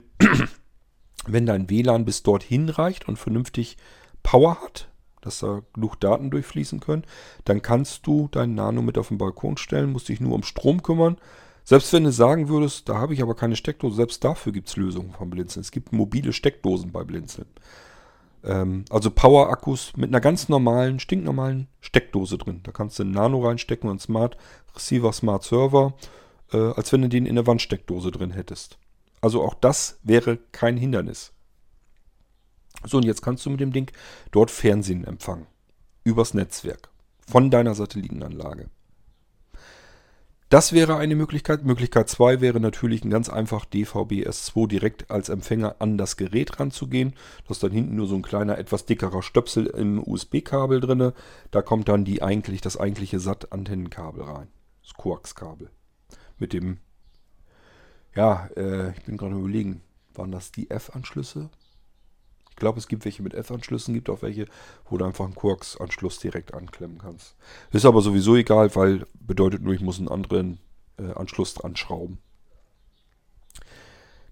wenn 1.27 1.45
dein 1.45 1.69
WLAN 1.69 2.05
bis 2.05 2.23
dorthin 2.23 2.69
reicht 2.69 3.07
und 3.07 3.17
vernünftig 3.17 3.77
Power 4.23 4.61
hat, 4.61 4.89
dass 5.21 5.39
da 5.39 5.61
genug 5.73 5.99
Daten 5.99 6.31
durchfließen 6.31 6.79
können, 6.79 7.03
dann 7.45 7.61
kannst 7.61 8.07
du 8.07 8.29
dein 8.31 8.55
Nano 8.55 8.81
mit 8.81 8.97
auf 8.97 9.09
den 9.09 9.17
Balkon 9.17 9.57
stellen, 9.57 9.91
musst 9.91 10.09
dich 10.09 10.21
nur 10.21 10.33
um 10.33 10.43
Strom 10.43 10.81
kümmern. 10.81 11.17
Selbst 11.63 11.93
wenn 11.93 12.03
du 12.03 12.11
sagen 12.11 12.49
würdest, 12.49 12.89
da 12.89 12.95
habe 12.95 13.13
ich 13.13 13.21
aber 13.21 13.35
keine 13.35 13.55
Steckdose, 13.55 13.97
selbst 13.97 14.23
dafür 14.23 14.51
gibt 14.53 14.69
es 14.69 14.75
Lösungen 14.75 15.11
von 15.11 15.29
Blinzeln. 15.29 15.61
Es 15.61 15.71
gibt 15.71 15.91
mobile 15.91 16.33
Steckdosen 16.33 16.91
bei 16.91 17.03
Blinzeln. 17.03 17.47
Ähm, 18.43 18.85
also 18.89 19.11
Power-Akkus 19.11 19.93
mit 19.95 20.09
einer 20.09 20.21
ganz 20.21 20.49
normalen, 20.49 20.99
stinknormalen 20.99 21.67
Steckdose 21.81 22.37
drin. 22.37 22.61
Da 22.63 22.71
kannst 22.71 22.97
du 22.97 23.03
ein 23.03 23.11
Nano 23.11 23.45
reinstecken 23.45 23.89
und 23.89 24.01
Smart 24.01 24.37
Receiver, 24.75 25.11
Smart 25.11 25.43
Server, 25.43 25.93
äh, 26.53 26.57
als 26.57 26.91
wenn 26.91 27.01
du 27.01 27.09
den 27.09 27.25
in 27.25 27.35
der 27.35 27.45
Wandsteckdose 27.45 28.11
drin 28.11 28.31
hättest. 28.31 28.79
Also 29.21 29.43
auch 29.43 29.53
das 29.53 29.99
wäre 30.03 30.37
kein 30.51 30.77
Hindernis. 30.77 31.33
So, 32.85 32.97
und 32.97 33.05
jetzt 33.05 33.21
kannst 33.21 33.45
du 33.45 33.49
mit 33.49 33.59
dem 33.59 33.73
Ding 33.73 33.91
dort 34.31 34.51
Fernsehen 34.51 35.03
empfangen. 35.03 35.47
Übers 36.03 36.33
Netzwerk. 36.33 36.89
Von 37.27 37.51
deiner 37.51 37.75
Satellitenanlage. 37.75 38.69
Das 40.49 40.73
wäre 40.73 40.97
eine 40.97 41.15
Möglichkeit. 41.15 41.63
Möglichkeit 41.63 42.09
2 42.09 42.41
wäre 42.41 42.59
natürlich 42.59 43.07
ganz 43.07 43.29
einfach 43.29 43.65
DVB-S2 43.65 44.67
direkt 44.67 45.11
als 45.11 45.29
Empfänger 45.29 45.75
an 45.77 45.99
das 45.99 46.17
Gerät 46.17 46.59
ranzugehen. 46.59 47.13
Das 47.47 47.57
ist 47.57 47.63
dann 47.63 47.71
hinten 47.71 47.95
nur 47.95 48.07
so 48.07 48.15
ein 48.15 48.23
kleiner, 48.23 48.57
etwas 48.57 48.87
dickerer 48.87 49.21
Stöpsel 49.21 49.67
im 49.67 50.01
USB-Kabel 50.01 50.79
drin. 50.79 51.11
Da 51.51 51.61
kommt 51.61 51.87
dann 51.87 52.03
die 52.03 52.23
eigentlich, 52.23 52.61
das 52.61 52.77
eigentliche 52.77 53.19
SAT-Antennenkabel 53.19 54.23
rein. 54.23 54.47
Das 54.81 54.95
Coax-Kabel. 54.95 55.69
Mit 56.39 56.53
dem 56.53 56.79
ja, 58.15 58.47
äh, 58.55 58.91
ich 58.91 59.03
bin 59.03 59.17
gerade 59.17 59.35
überlegen, 59.35 59.81
waren 60.13 60.31
das 60.31 60.51
die 60.51 60.69
F-Anschlüsse? 60.69 61.49
Ich 62.49 62.55
glaube, 62.55 62.79
es 62.79 62.87
gibt 62.87 63.05
welche 63.05 63.23
mit 63.23 63.33
F-Anschlüssen, 63.33 63.93
gibt 63.93 64.09
auch 64.09 64.21
welche, 64.21 64.45
wo 64.89 64.97
du 64.97 65.05
einfach 65.05 65.25
einen 65.25 65.35
Quarks-Anschluss 65.35 66.19
direkt 66.19 66.53
anklemmen 66.53 66.97
kannst. 66.97 67.35
Ist 67.71 67.85
aber 67.85 68.01
sowieso 68.01 68.35
egal, 68.35 68.75
weil 68.75 69.05
bedeutet 69.13 69.61
nur, 69.61 69.73
ich 69.73 69.81
muss 69.81 69.97
einen 69.97 70.09
anderen 70.09 70.59
äh, 70.97 71.13
Anschluss 71.13 71.53
dran 71.53 71.75
schrauben. 71.77 72.19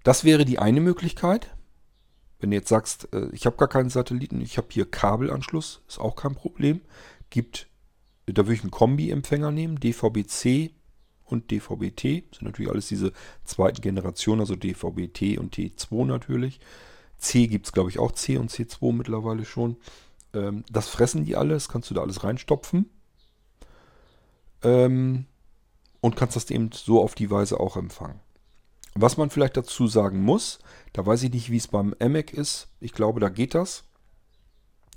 Das 0.02 0.24
wäre 0.24 0.44
die 0.44 0.58
eine 0.58 0.80
Möglichkeit. 0.80 1.54
Wenn 2.40 2.50
du 2.50 2.56
jetzt 2.56 2.68
sagst, 2.68 3.12
äh, 3.12 3.28
ich 3.32 3.46
habe 3.46 3.56
gar 3.56 3.68
keinen 3.68 3.90
Satelliten, 3.90 4.40
ich 4.40 4.58
habe 4.58 4.68
hier 4.70 4.90
Kabelanschluss, 4.90 5.82
ist 5.88 5.98
auch 5.98 6.14
kein 6.14 6.34
Problem. 6.34 6.82
Gibt, 7.30 7.68
da 8.26 8.44
würde 8.44 8.54
ich 8.54 8.62
einen 8.62 8.70
Kombi-Empfänger 8.70 9.50
nehmen, 9.50 9.80
DVB-C 9.80 10.74
und 11.30 11.50
DVB-T. 11.50 12.24
Sind 12.32 12.42
natürlich 12.42 12.70
alles 12.70 12.88
diese 12.88 13.12
zweiten 13.44 13.80
Generation, 13.80 14.40
also 14.40 14.56
DVB-T 14.56 15.38
und 15.38 15.54
T2 15.54 16.06
natürlich. 16.06 16.60
C 17.18 17.46
gibt 17.46 17.66
es, 17.66 17.72
glaube 17.72 17.90
ich, 17.90 17.98
auch 17.98 18.12
C 18.12 18.38
und 18.38 18.50
C2 18.50 18.92
mittlerweile 18.92 19.44
schon. 19.44 19.76
Ähm, 20.32 20.64
das 20.70 20.88
fressen 20.88 21.24
die 21.24 21.36
alles, 21.36 21.68
kannst 21.68 21.90
du 21.90 21.94
da 21.94 22.02
alles 22.02 22.24
reinstopfen. 22.24 22.88
Ähm, 24.62 25.26
und 26.00 26.16
kannst 26.16 26.36
das 26.36 26.50
eben 26.50 26.70
so 26.72 27.02
auf 27.02 27.14
die 27.14 27.30
Weise 27.30 27.58
auch 27.58 27.76
empfangen. 27.76 28.20
Was 28.94 29.16
man 29.16 29.30
vielleicht 29.30 29.56
dazu 29.56 29.86
sagen 29.86 30.22
muss, 30.22 30.58
da 30.92 31.04
weiß 31.04 31.22
ich 31.24 31.32
nicht, 31.32 31.50
wie 31.50 31.56
es 31.56 31.68
beim 31.68 31.94
EMAC 31.98 32.32
ist. 32.32 32.68
Ich 32.80 32.92
glaube, 32.92 33.20
da 33.20 33.28
geht 33.28 33.54
das. 33.54 33.84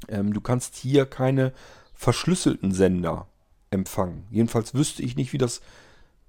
Ähm, 0.07 0.33
du 0.33 0.41
kannst 0.41 0.75
hier 0.75 1.05
keine 1.05 1.53
verschlüsselten 1.93 2.71
Sender 2.71 3.27
empfangen. 3.69 4.25
Jedenfalls 4.31 4.73
wüsste 4.73 5.03
ich 5.03 5.15
nicht, 5.15 5.33
wie 5.33 5.37
das 5.37 5.61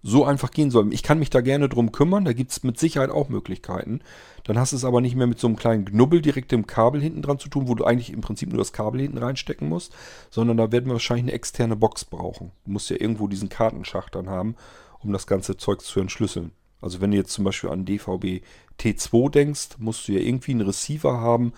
so 0.02 0.24
einfach 0.24 0.50
gehen 0.50 0.70
soll. 0.70 0.92
Ich 0.92 1.02
kann 1.02 1.18
mich 1.18 1.30
da 1.30 1.40
gerne 1.40 1.68
drum 1.68 1.92
kümmern, 1.92 2.24
da 2.24 2.32
gibt 2.32 2.50
es 2.50 2.62
mit 2.64 2.78
Sicherheit 2.78 3.10
auch 3.10 3.28
Möglichkeiten. 3.28 4.00
Dann 4.44 4.58
hast 4.58 4.72
du 4.72 4.76
es 4.76 4.84
aber 4.84 5.00
nicht 5.00 5.14
mehr 5.14 5.28
mit 5.28 5.38
so 5.38 5.46
einem 5.46 5.56
kleinen 5.56 5.84
Knubbel 5.84 6.20
direkt 6.20 6.52
im 6.52 6.66
Kabel 6.66 7.00
hinten 7.00 7.22
dran 7.22 7.38
zu 7.38 7.48
tun, 7.48 7.68
wo 7.68 7.74
du 7.74 7.84
eigentlich 7.84 8.12
im 8.12 8.20
Prinzip 8.20 8.48
nur 8.48 8.58
das 8.58 8.72
Kabel 8.72 9.00
hinten 9.00 9.18
reinstecken 9.18 9.68
musst, 9.68 9.94
sondern 10.30 10.56
da 10.56 10.72
werden 10.72 10.86
wir 10.86 10.94
wahrscheinlich 10.94 11.24
eine 11.24 11.32
externe 11.32 11.76
Box 11.76 12.04
brauchen. 12.04 12.50
Du 12.64 12.72
musst 12.72 12.90
ja 12.90 12.96
irgendwo 12.98 13.28
diesen 13.28 13.48
Kartenschacht 13.48 14.14
dann 14.14 14.28
haben, 14.28 14.56
um 14.98 15.12
das 15.12 15.26
ganze 15.26 15.56
Zeug 15.56 15.82
zu 15.82 16.00
entschlüsseln. 16.00 16.50
Also 16.80 17.00
wenn 17.00 17.12
du 17.12 17.16
jetzt 17.16 17.32
zum 17.32 17.44
Beispiel 17.44 17.70
an 17.70 17.84
DVB 17.84 18.42
T2 18.80 19.30
denkst, 19.30 19.68
musst 19.78 20.08
du 20.08 20.12
ja 20.12 20.18
irgendwie 20.18 20.50
einen 20.50 20.66
Receiver 20.66 21.20
haben, 21.20 21.52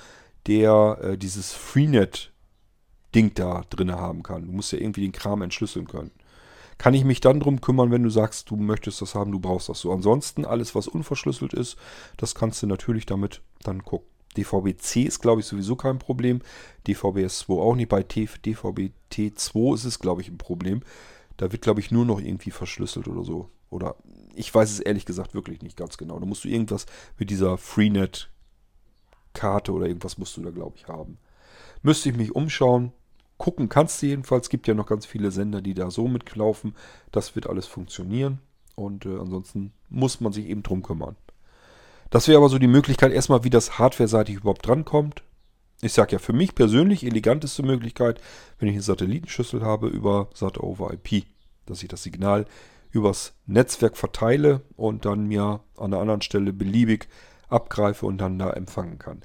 der 0.47 0.99
äh, 1.01 1.19
dieses 1.19 1.55
Freenet 1.55 2.31
Ding 3.15 3.33
da 3.35 3.63
drin 3.71 3.93
haben 3.93 4.23
kann. 4.23 4.47
Du 4.47 4.53
musst 4.53 4.73
ja 4.73 4.79
irgendwie 4.79 5.03
den 5.03 5.13
Kram 5.13 5.41
entschlüsseln 5.41 5.87
können. 5.87 6.11
Kann 6.79 6.95
ich 6.95 7.05
mich 7.05 7.21
dann 7.21 7.41
drum 7.41 7.61
kümmern, 7.61 7.91
wenn 7.91 8.03
du 8.03 8.11
sagst, 8.11 8.51
du 8.51 8.57
möchtest 8.57 9.01
das 9.01 9.15
haben, 9.15 9.33
du 9.33 9.39
brauchst 9.39 9.69
das 9.69 9.81
so. 9.81 9.93
Ansonsten, 9.93 10.45
alles, 10.45 10.75
was 10.75 10.89
unverschlüsselt 10.89 11.55
ist, 11.55 11.77
das 12.17 12.35
kannst 12.35 12.63
du 12.63 12.67
natürlich 12.67 13.07
damit 13.07 13.43
dann 13.63 13.85
gucken. 13.85 14.09
DVB-C 14.37 15.03
ist, 15.03 15.21
glaube 15.21 15.41
ich, 15.41 15.47
sowieso 15.47 15.77
kein 15.77 15.99
Problem. 15.99 16.41
DVB-S2 16.87 17.61
auch 17.61 17.77
nicht. 17.77 17.89
Bei 17.89 18.03
DVB-T2 18.03 19.75
ist 19.75 19.85
es, 19.85 20.01
glaube 20.01 20.23
ich, 20.23 20.29
ein 20.29 20.39
Problem. 20.39 20.83
Da 21.37 21.53
wird, 21.53 21.63
glaube 21.63 21.81
ich, 21.81 21.91
nur 21.91 22.05
noch 22.05 22.21
irgendwie 22.21 22.51
verschlüsselt 22.51 23.09
oder 23.09 23.25
so. 23.25 23.49
Oder 23.71 23.97
ich 24.35 24.55
weiß 24.55 24.71
es 24.71 24.81
ehrlich 24.81 25.07
gesagt 25.07 25.35
wirklich 25.35 25.63
nicht 25.63 25.77
ganz 25.77 25.97
genau. 25.97 26.19
Da 26.19 26.27
musst 26.27 26.45
du 26.45 26.49
irgendwas 26.49 26.87
mit 27.19 27.31
dieser 27.31 27.57
Freenet-Karte 27.59 29.73
oder 29.73 29.87
irgendwas 29.87 30.19
musst 30.19 30.37
du 30.37 30.43
da, 30.43 30.51
glaube 30.51 30.77
ich, 30.77 30.89
haben. 30.89 31.19
Müsste 31.83 32.11
ich 32.11 32.17
mich 32.17 32.35
umschauen. 32.35 32.93
Gucken 33.45 33.69
kannst 33.69 34.01
du 34.01 34.07
jedenfalls. 34.07 34.47
Es 34.47 34.49
gibt 34.49 34.67
ja 34.69 34.73
noch 34.73 34.87
ganz 34.87 35.05
viele 35.05 35.31
Sender, 35.31 35.61
die 35.61 35.75
da 35.75 35.91
so 35.91 36.09
mitlaufen. 36.09 36.75
Das 37.13 37.35
wird 37.35 37.47
alles 37.47 37.67
funktionieren. 37.67 38.39
Und 38.75 39.05
äh, 39.05 39.19
ansonsten 39.19 39.75
muss 39.91 40.23
man 40.23 40.33
sich 40.33 40.47
eben 40.47 40.63
drum 40.63 40.83
kümmern. 40.83 41.15
Das 42.09 42.27
wäre 42.27 42.39
aber 42.39 42.49
so 42.49 42.59
die 42.59 42.69
Möglichkeit, 42.69 43.13
erstmal, 43.13 43.45
wie 43.45 43.51
das 43.51 43.79
hardware-seitig 43.79 44.37
überhaupt 44.37 44.67
drankommt. 44.67 45.25
Ich 45.83 45.93
sage 45.93 46.13
ja, 46.13 46.19
für 46.21 46.33
mich 46.33 46.55
persönlich 46.55 47.05
eleganteste 47.05 47.63
Möglichkeit, 47.63 48.19
wenn 48.59 48.69
ich 48.71 48.77
eine 48.77 48.83
Satellitenschüssel 48.83 49.61
habe, 49.61 49.89
über 49.89 50.31
SAT 50.33 50.57
over 50.61 50.95
IP. 50.95 51.27
Dass 51.67 51.83
ich 51.83 51.89
das 51.91 52.03
Signal 52.03 52.47
übers 52.93 53.35
Netzwerk 53.45 53.99
verteile 53.99 54.63
und 54.75 55.05
dann 55.05 55.27
mir 55.27 55.61
an 55.77 55.93
einer 55.93 56.01
anderen 56.01 56.23
Stelle 56.23 56.55
beliebig 56.55 57.09
abgreife 57.51 58.07
und 58.07 58.17
dann 58.17 58.39
da 58.39 58.55
empfangen 58.55 58.99
kann. 58.99 59.21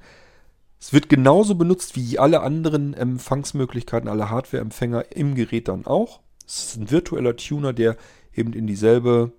Es 0.80 0.94
wird 0.94 1.10
genauso 1.10 1.56
benutzt 1.56 1.96
wie 1.96 2.18
alle 2.20 2.42
anderen 2.42 2.94
Empfangsmöglichkeiten, 2.94 4.08
alle 4.08 4.30
Hardware-Empfänger 4.30 5.16
im 5.16 5.36
Gerät 5.36 5.68
dann 5.68 5.86
auch. 5.86 6.22
Es 6.48 6.64
ist 6.64 6.78
ein 6.78 6.90
virtueller 6.90 7.36
Tuner, 7.36 7.74
der 7.74 7.98
eben 8.34 8.54
in 8.54 8.66
dieselbe, 8.66 9.34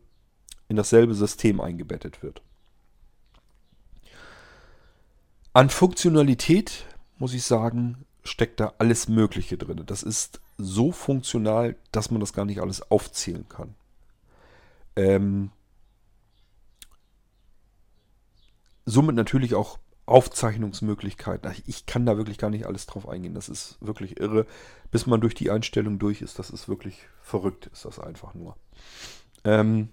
in 0.69 0.77
dasselbe 0.77 1.15
System 1.15 1.61
eingebettet 1.61 2.23
wird. 2.23 2.43
An 5.53 5.71
Funktionalität 5.71 6.85
muss 7.19 7.35
ich 7.35 7.43
sagen, 7.43 8.05
steckt 8.23 8.61
da 8.61 8.75
alles 8.79 9.09
Mögliche 9.09 9.57
drin. 9.57 9.83
Das 9.87 10.03
ist 10.03 10.41
so 10.59 10.93
funktional, 10.93 11.75
dass 11.91 12.11
man 12.11 12.21
das 12.21 12.33
gar 12.33 12.45
nicht 12.45 12.61
alles 12.61 12.91
aufzählen 12.91 13.49
kann. 13.49 13.75
Ähm, 14.95 15.51
somit 18.85 19.17
natürlich 19.17 19.55
auch 19.55 19.79
Aufzeichnungsmöglichkeiten. 20.11 21.53
Ich 21.67 21.87
kann 21.87 22.05
da 22.05 22.17
wirklich 22.17 22.37
gar 22.37 22.51
nicht 22.51 22.67
alles 22.67 22.87
drauf 22.87 23.09
eingehen. 23.09 23.35
Das 23.35 23.49
ist 23.49 23.79
wirklich 23.81 24.19
irre. 24.19 24.47
Bis 24.91 25.07
man 25.07 25.21
durch 25.21 25.35
die 25.35 25.51
Einstellung 25.51 25.99
durch 25.99 26.21
ist, 26.21 26.39
das 26.39 26.51
ist 26.51 26.69
wirklich 26.69 27.07
verrückt, 27.23 27.71
ist 27.73 27.85
das 27.85 28.01
einfach 28.01 28.35
nur. 28.35 28.57
Ähm, 29.45 29.91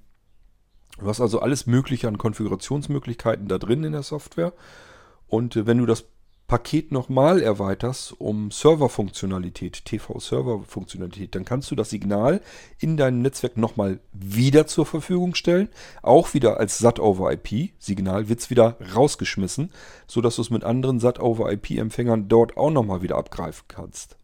du 0.97 1.07
hast 1.07 1.21
also 1.21 1.39
alles 1.39 1.67
Mögliche 1.67 2.07
an 2.07 2.17
Konfigurationsmöglichkeiten 2.17 3.47
da 3.47 3.59
drin 3.59 3.83
in 3.83 3.91
der 3.91 4.03
Software. 4.03 4.53
Und 5.27 5.55
äh, 5.55 5.67
wenn 5.67 5.77
du 5.77 5.85
das 5.85 6.05
Paket 6.47 6.93
nochmal 6.93 7.41
erweiterst 7.41 8.13
um 8.21 8.51
Serverfunktionalität, 8.51 9.83
TV-Server-Funktionalität, 9.83 11.35
dann 11.35 11.43
kannst 11.43 11.69
du 11.69 11.75
das 11.75 11.89
Signal 11.89 12.41
in 12.79 12.95
deinem 12.95 13.21
Netzwerk 13.21 13.57
nochmal 13.57 13.99
wieder 14.13 14.65
zur 14.65 14.85
Verfügung 14.85 15.35
stellen. 15.35 15.67
Auch 16.01 16.33
wieder 16.33 16.57
als 16.57 16.77
SAT-over-IP-Signal 16.77 18.29
wird 18.29 18.39
es 18.39 18.49
wieder 18.49 18.77
rausgeschmissen, 18.95 19.73
sodass 20.07 20.37
du 20.37 20.41
es 20.41 20.49
mit 20.49 20.63
anderen 20.63 21.01
SAT-over-IP-Empfängern 21.01 22.29
dort 22.29 22.55
auch 22.55 22.71
nochmal 22.71 23.01
wieder 23.01 23.17
abgreifen 23.17 23.65
kannst. 23.67 24.15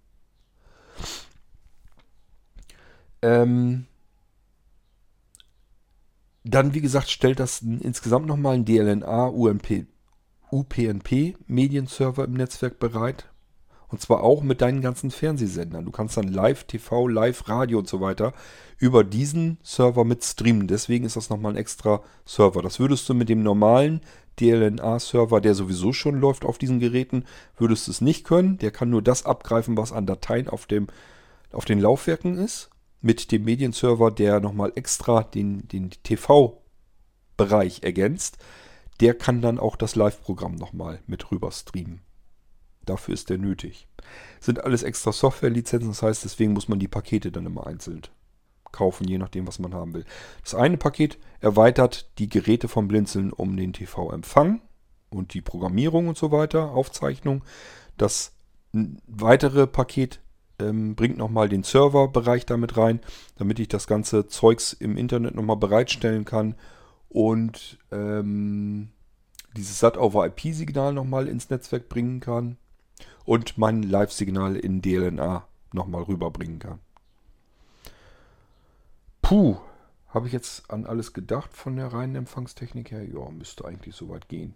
Ähm 3.21 3.85
dann, 6.45 6.73
wie 6.73 6.81
gesagt, 6.81 7.09
stellt 7.09 7.39
das 7.39 7.61
insgesamt 7.61 8.27
nochmal 8.27 8.55
ein 8.55 8.65
DLNA, 8.65 9.27
UMP 9.27 9.87
UPnP-Medienserver 10.53 12.25
im 12.25 12.33
Netzwerk 12.33 12.79
bereit. 12.79 13.29
Und 13.87 14.01
zwar 14.01 14.23
auch 14.23 14.41
mit 14.41 14.61
deinen 14.61 14.81
ganzen 14.81 15.11
Fernsehsendern. 15.11 15.85
Du 15.85 15.91
kannst 15.91 16.17
dann 16.17 16.27
Live-TV, 16.27 17.07
Live-Radio 17.07 17.79
und 17.79 17.87
so 17.87 18.01
weiter 18.01 18.33
über 18.79 19.03
diesen 19.03 19.59
Server 19.61 20.03
mit 20.03 20.23
streamen. 20.23 20.67
Deswegen 20.67 21.05
ist 21.05 21.15
das 21.15 21.29
nochmal 21.29 21.53
ein 21.53 21.57
extra 21.57 22.01
Server. 22.25 22.63
Das 22.63 22.79
würdest 22.79 23.07
du 23.07 23.13
mit 23.13 23.29
dem 23.29 23.43
normalen 23.43 24.01
DLNA-Server, 24.39 25.41
der 25.41 25.53
sowieso 25.53 25.93
schon 25.93 26.19
läuft 26.19 26.43
auf 26.43 26.57
diesen 26.57 26.79
Geräten, 26.79 27.25
würdest 27.55 27.87
du 27.87 27.91
es 27.91 28.01
nicht 28.01 28.25
können. 28.25 28.57
Der 28.57 28.71
kann 28.71 28.89
nur 28.89 29.03
das 29.03 29.25
abgreifen, 29.25 29.77
was 29.77 29.91
an 29.91 30.07
Dateien 30.07 30.49
auf, 30.49 30.65
dem, 30.65 30.87
auf 31.51 31.65
den 31.65 31.79
Laufwerken 31.79 32.35
ist. 32.37 32.71
Mit 32.99 33.31
dem 33.31 33.43
Medienserver, 33.43 34.09
der 34.09 34.39
nochmal 34.39 34.71
extra 34.73 35.21
den, 35.21 35.67
den 35.67 35.91
TV-Bereich 35.91 37.83
ergänzt 37.83 38.37
der 38.99 39.13
kann 39.13 39.41
dann 39.41 39.59
auch 39.59 39.75
das 39.75 39.95
Live-Programm 39.95 40.55
nochmal 40.55 40.99
mit 41.07 41.31
rüber 41.31 41.51
streamen. 41.51 42.01
Dafür 42.85 43.13
ist 43.13 43.29
der 43.29 43.37
nötig. 43.37 43.87
Sind 44.39 44.63
alles 44.63 44.83
extra 44.83 45.11
Software-Lizenzen, 45.11 45.89
das 45.89 46.01
heißt, 46.01 46.23
deswegen 46.23 46.53
muss 46.53 46.67
man 46.67 46.79
die 46.79 46.87
Pakete 46.87 47.31
dann 47.31 47.45
immer 47.45 47.65
einzeln 47.65 48.01
kaufen, 48.71 49.07
je 49.07 49.17
nachdem, 49.17 49.47
was 49.47 49.59
man 49.59 49.73
haben 49.73 49.93
will. 49.93 50.03
Das 50.41 50.55
eine 50.55 50.77
Paket 50.77 51.17
erweitert 51.39 52.09
die 52.17 52.27
Geräte 52.27 52.67
vom 52.67 52.87
Blinzeln 52.87 53.31
um 53.31 53.55
den 53.55 53.71
TV-Empfang 53.71 54.61
und 55.09 55.33
die 55.33 55.41
Programmierung 55.41 56.07
und 56.09 56.17
so 56.17 56.31
weiter, 56.31 56.71
Aufzeichnung. 56.71 57.43
Das 57.97 58.33
weitere 58.73 59.67
Paket 59.67 60.19
ähm, 60.59 60.95
bringt 60.95 61.17
nochmal 61.17 61.47
den 61.47 61.63
Serverbereich 61.63 62.45
damit 62.45 62.75
rein, 62.75 62.99
damit 63.37 63.59
ich 63.59 63.67
das 63.67 63.87
ganze 63.87 64.27
Zeugs 64.27 64.73
im 64.73 64.97
Internet 64.97 65.35
nochmal 65.35 65.57
bereitstellen 65.57 66.25
kann 66.25 66.55
und 67.13 67.77
ähm, 67.91 68.89
dieses 69.55 69.79
SAT-over-IP-Signal 69.79 70.93
nochmal 70.93 71.27
ins 71.27 71.49
Netzwerk 71.49 71.87
bringen 71.87 72.19
kann 72.19 72.57
und 73.23 73.57
mein 73.57 73.83
Live-Signal 73.83 74.55
in 74.55 74.81
DLNA 74.81 75.47
nochmal 75.71 76.03
rüberbringen 76.03 76.59
kann. 76.59 76.79
Puh, 79.21 79.57
habe 80.09 80.27
ich 80.27 80.33
jetzt 80.33 80.69
an 80.69 80.85
alles 80.85 81.13
gedacht 81.13 81.53
von 81.53 81.75
der 81.75 81.93
reinen 81.93 82.15
Empfangstechnik 82.15 82.91
her? 82.91 83.03
Ja, 83.03 83.29
müsste 83.29 83.65
eigentlich 83.65 83.95
soweit 83.95 84.27
gehen. 84.27 84.55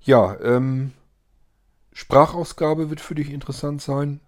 Ja, 0.00 0.38
ähm, 0.40 0.92
Sprachausgabe 1.92 2.90
wird 2.90 3.00
für 3.00 3.14
dich 3.14 3.30
interessant 3.30 3.80
sein. 3.80 4.20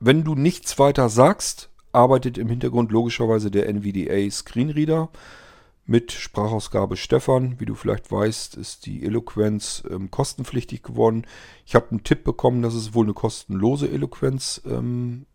Wenn 0.00 0.24
du 0.24 0.34
nichts 0.34 0.78
weiter 0.78 1.08
sagst, 1.08 1.70
arbeitet 1.92 2.38
im 2.38 2.48
Hintergrund 2.48 2.90
logischerweise 2.92 3.50
der 3.50 3.68
NVDA 3.68 4.30
Screenreader 4.30 5.10
mit 5.84 6.12
Sprachausgabe 6.12 6.96
Stefan. 6.96 7.58
Wie 7.58 7.66
du 7.66 7.74
vielleicht 7.74 8.10
weißt, 8.10 8.56
ist 8.56 8.86
die 8.86 9.04
Eloquenz 9.04 9.82
ähm, 9.90 10.10
kostenpflichtig 10.10 10.82
geworden. 10.82 11.26
Ich 11.66 11.74
habe 11.74 11.90
einen 11.90 12.04
Tipp 12.04 12.24
bekommen, 12.24 12.62
dass 12.62 12.74
es 12.74 12.94
wohl 12.94 13.04
eine 13.04 13.14
kostenlose 13.14 13.90
Eloquenz 13.90 14.62
ähm, 14.64 15.26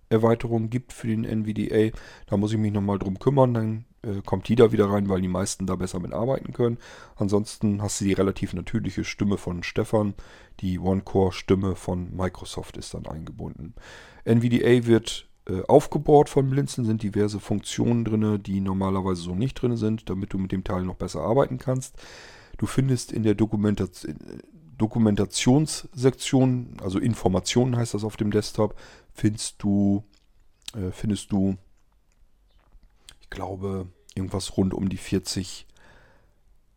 gibt 0.70 0.94
für 0.94 1.08
den 1.08 1.26
NVDA. 1.26 1.92
Da 2.28 2.38
muss 2.38 2.54
ich 2.54 2.58
mich 2.58 2.72
nochmal 2.72 2.98
drum 2.98 3.20
kümmern. 3.20 3.54
Dann 3.54 3.86
äh, 4.04 4.22
kommt 4.26 4.48
die 4.48 4.56
da 4.56 4.72
wieder 4.72 4.90
rein, 4.90 5.10
weil 5.10 5.22
die 5.22 5.28
meisten 5.28 5.66
da 5.66 5.76
besser 5.76 6.00
mit 6.00 6.14
arbeiten 6.14 6.54
können. 6.54 6.78
Ansonsten 7.18 7.82
hast 7.82 8.00
du 8.00 8.06
die 8.06 8.14
relativ 8.14 8.54
natürliche 8.54 9.04
Stimme 9.04 9.38
von 9.38 9.64
Stefan. 9.64 10.14
Die 10.62 10.80
One-Core-Stimme 10.80 11.76
von 11.76 12.16
Microsoft 12.16 12.78
ist 12.78 12.94
dann 12.94 13.06
eingebunden. 13.06 13.76
NVDA 14.24 14.88
wird 14.88 15.27
äh, 15.48 15.62
aufgebohrt 15.68 16.30
von 16.30 16.50
Blinzeln, 16.50 16.86
sind 16.86 17.04
diverse 17.04 17.40
Funktionen 17.40 18.04
drin, 18.04 18.42
die 18.44 18.60
normalerweise 18.60 19.22
so 19.22 19.36
nicht 19.36 19.62
drin 19.62 19.78
sind, 19.78 20.10
damit 20.10 20.34
du 20.34 20.38
mit 20.38 20.52
dem 20.52 20.64
Teil 20.64 20.84
noch 20.84 20.96
besser 20.96 21.22
arbeiten 21.22 21.58
kannst. 21.58 21.96
Du 22.58 22.66
findest 22.66 23.12
in 23.12 23.24
der 23.24 23.36
Dokumentation, 23.36 24.16
Dokumentationssektion, 24.78 26.78
also 26.84 27.00
Informationen 27.00 27.78
heißt 27.78 27.94
das 27.94 28.04
auf 28.04 28.18
dem 28.18 28.30
Desktop, 28.30 28.76
findest 29.14 29.64
du, 29.64 30.04
äh, 30.76 30.92
findest 30.92 31.32
du, 31.32 31.56
ich 33.22 33.30
glaube, 33.30 33.88
irgendwas 34.16 34.58
rund 34.58 34.74
um 34.74 34.90
die 34.90 34.98
40 34.98 35.68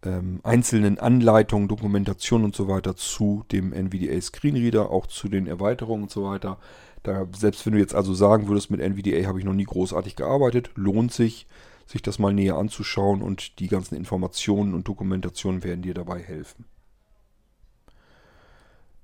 ähm, 0.03 0.41
einzelnen 0.43 0.99
Anleitungen, 0.99 1.69
Dokumentationen 1.69 2.47
und 2.47 2.57
so 2.57 2.69
weiter 2.69 2.97
zu 2.97 3.45
dem 3.53 3.73
NVDA 3.73 4.21
Screenreader, 4.21 4.91
auch 4.91 5.07
zu 5.07 5.29
den 5.29 5.47
Erweiterungen 5.47 6.05
und 6.05 6.11
so 6.11 6.25
weiter. 6.25 6.59
Da, 7.03 7.27
selbst 7.37 7.65
wenn 7.65 7.73
du 7.73 7.79
jetzt 7.79 7.95
also 7.95 8.13
sagen 8.13 8.49
würdest, 8.49 8.71
mit 8.71 8.81
NVDA 8.81 9.27
habe 9.27 9.39
ich 9.39 9.45
noch 9.45 9.55
nie 9.55 9.65
großartig 9.65 10.17
gearbeitet, 10.17 10.71
lohnt 10.75 11.13
sich, 11.13 11.47
sich 11.87 12.03
das 12.03 12.19
mal 12.19 12.33
näher 12.33 12.57
anzuschauen 12.57 13.23
und 13.23 13.59
die 13.59 13.69
ganzen 13.69 13.95
Informationen 13.95 14.75
und 14.75 14.87
Dokumentationen 14.87 15.65
werden 15.65 15.83
dir 15.83 15.95
dabei 15.95 16.21
helfen. 16.21 16.67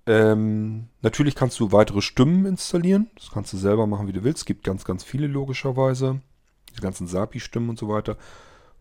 Ähm, 0.07 0.87
natürlich 1.03 1.35
kannst 1.35 1.59
du 1.59 1.73
weitere 1.73 2.01
Stimmen 2.01 2.47
installieren. 2.47 3.11
Das 3.17 3.31
kannst 3.33 3.53
du 3.53 3.57
selber 3.57 3.87
machen, 3.87 4.07
wie 4.07 4.13
du 4.13 4.23
willst. 4.23 4.41
Es 4.41 4.45
gibt 4.45 4.63
ganz, 4.63 4.85
ganz 4.85 5.03
viele 5.03 5.27
logischerweise. 5.27 6.21
Die 6.77 6.81
ganzen 6.81 7.07
SAPI-Stimmen 7.07 7.71
und 7.71 7.79
so 7.79 7.89
weiter. 7.89 8.17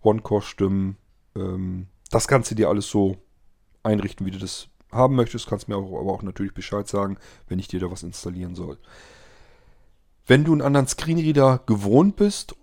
One-Core-Stimmen. 0.03 0.97
Ähm, 1.35 1.87
das 2.11 2.27
kannst 2.27 2.51
du 2.51 2.55
dir 2.55 2.69
alles 2.69 2.89
so 2.89 3.17
einrichten, 3.81 4.25
wie 4.25 4.31
du 4.31 4.37
das 4.37 4.67
haben 4.95 5.15
möchtest, 5.15 5.47
kannst 5.47 5.67
mir 5.67 5.75
aber 5.75 5.87
auch 5.87 6.23
natürlich 6.23 6.53
Bescheid 6.53 6.87
sagen, 6.87 7.17
wenn 7.47 7.59
ich 7.59 7.67
dir 7.67 7.79
da 7.79 7.91
was 7.91 8.03
installieren 8.03 8.55
soll. 8.55 8.77
Wenn 10.25 10.43
du 10.43 10.53
einen 10.53 10.61
anderen 10.61 10.87
Screenreader 10.87 11.61
gewohnt 11.65 12.15
bist, 12.15 12.55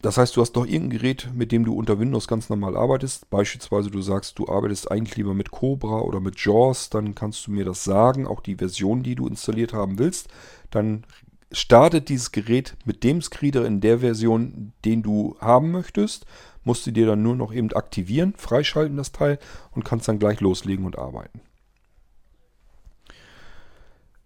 das 0.00 0.16
heißt, 0.16 0.36
du 0.36 0.40
hast 0.40 0.52
doch 0.52 0.64
irgendein 0.64 0.98
Gerät, 0.98 1.28
mit 1.34 1.50
dem 1.50 1.64
du 1.64 1.74
unter 1.74 1.98
Windows 1.98 2.28
ganz 2.28 2.48
normal 2.48 2.76
arbeitest. 2.76 3.30
Beispielsweise 3.30 3.90
du 3.90 4.00
sagst, 4.00 4.38
du 4.38 4.48
arbeitest 4.48 4.90
eigentlich 4.90 5.16
lieber 5.16 5.34
mit 5.34 5.50
Cobra 5.50 6.00
oder 6.00 6.20
mit 6.20 6.38
JAWS, 6.38 6.90
dann 6.90 7.16
kannst 7.16 7.46
du 7.46 7.50
mir 7.50 7.64
das 7.64 7.82
sagen, 7.82 8.26
auch 8.26 8.40
die 8.40 8.56
Version, 8.56 9.02
die 9.02 9.16
du 9.16 9.26
installiert 9.26 9.72
haben 9.72 9.98
willst. 9.98 10.28
Dann 10.70 11.04
startet 11.50 12.10
dieses 12.10 12.30
Gerät 12.30 12.76
mit 12.84 13.02
dem 13.02 13.22
Screenreader 13.22 13.66
in 13.66 13.80
der 13.80 13.98
Version, 14.00 14.72
den 14.84 15.02
du 15.02 15.36
haben 15.40 15.72
möchtest. 15.72 16.26
Musst 16.68 16.86
du 16.86 16.90
dir 16.90 17.06
dann 17.06 17.22
nur 17.22 17.34
noch 17.34 17.50
eben 17.50 17.72
aktivieren, 17.72 18.34
freischalten 18.36 18.98
das 18.98 19.10
Teil 19.10 19.38
und 19.70 19.86
kannst 19.86 20.06
dann 20.06 20.18
gleich 20.18 20.40
loslegen 20.40 20.84
und 20.84 20.98
arbeiten. 20.98 21.40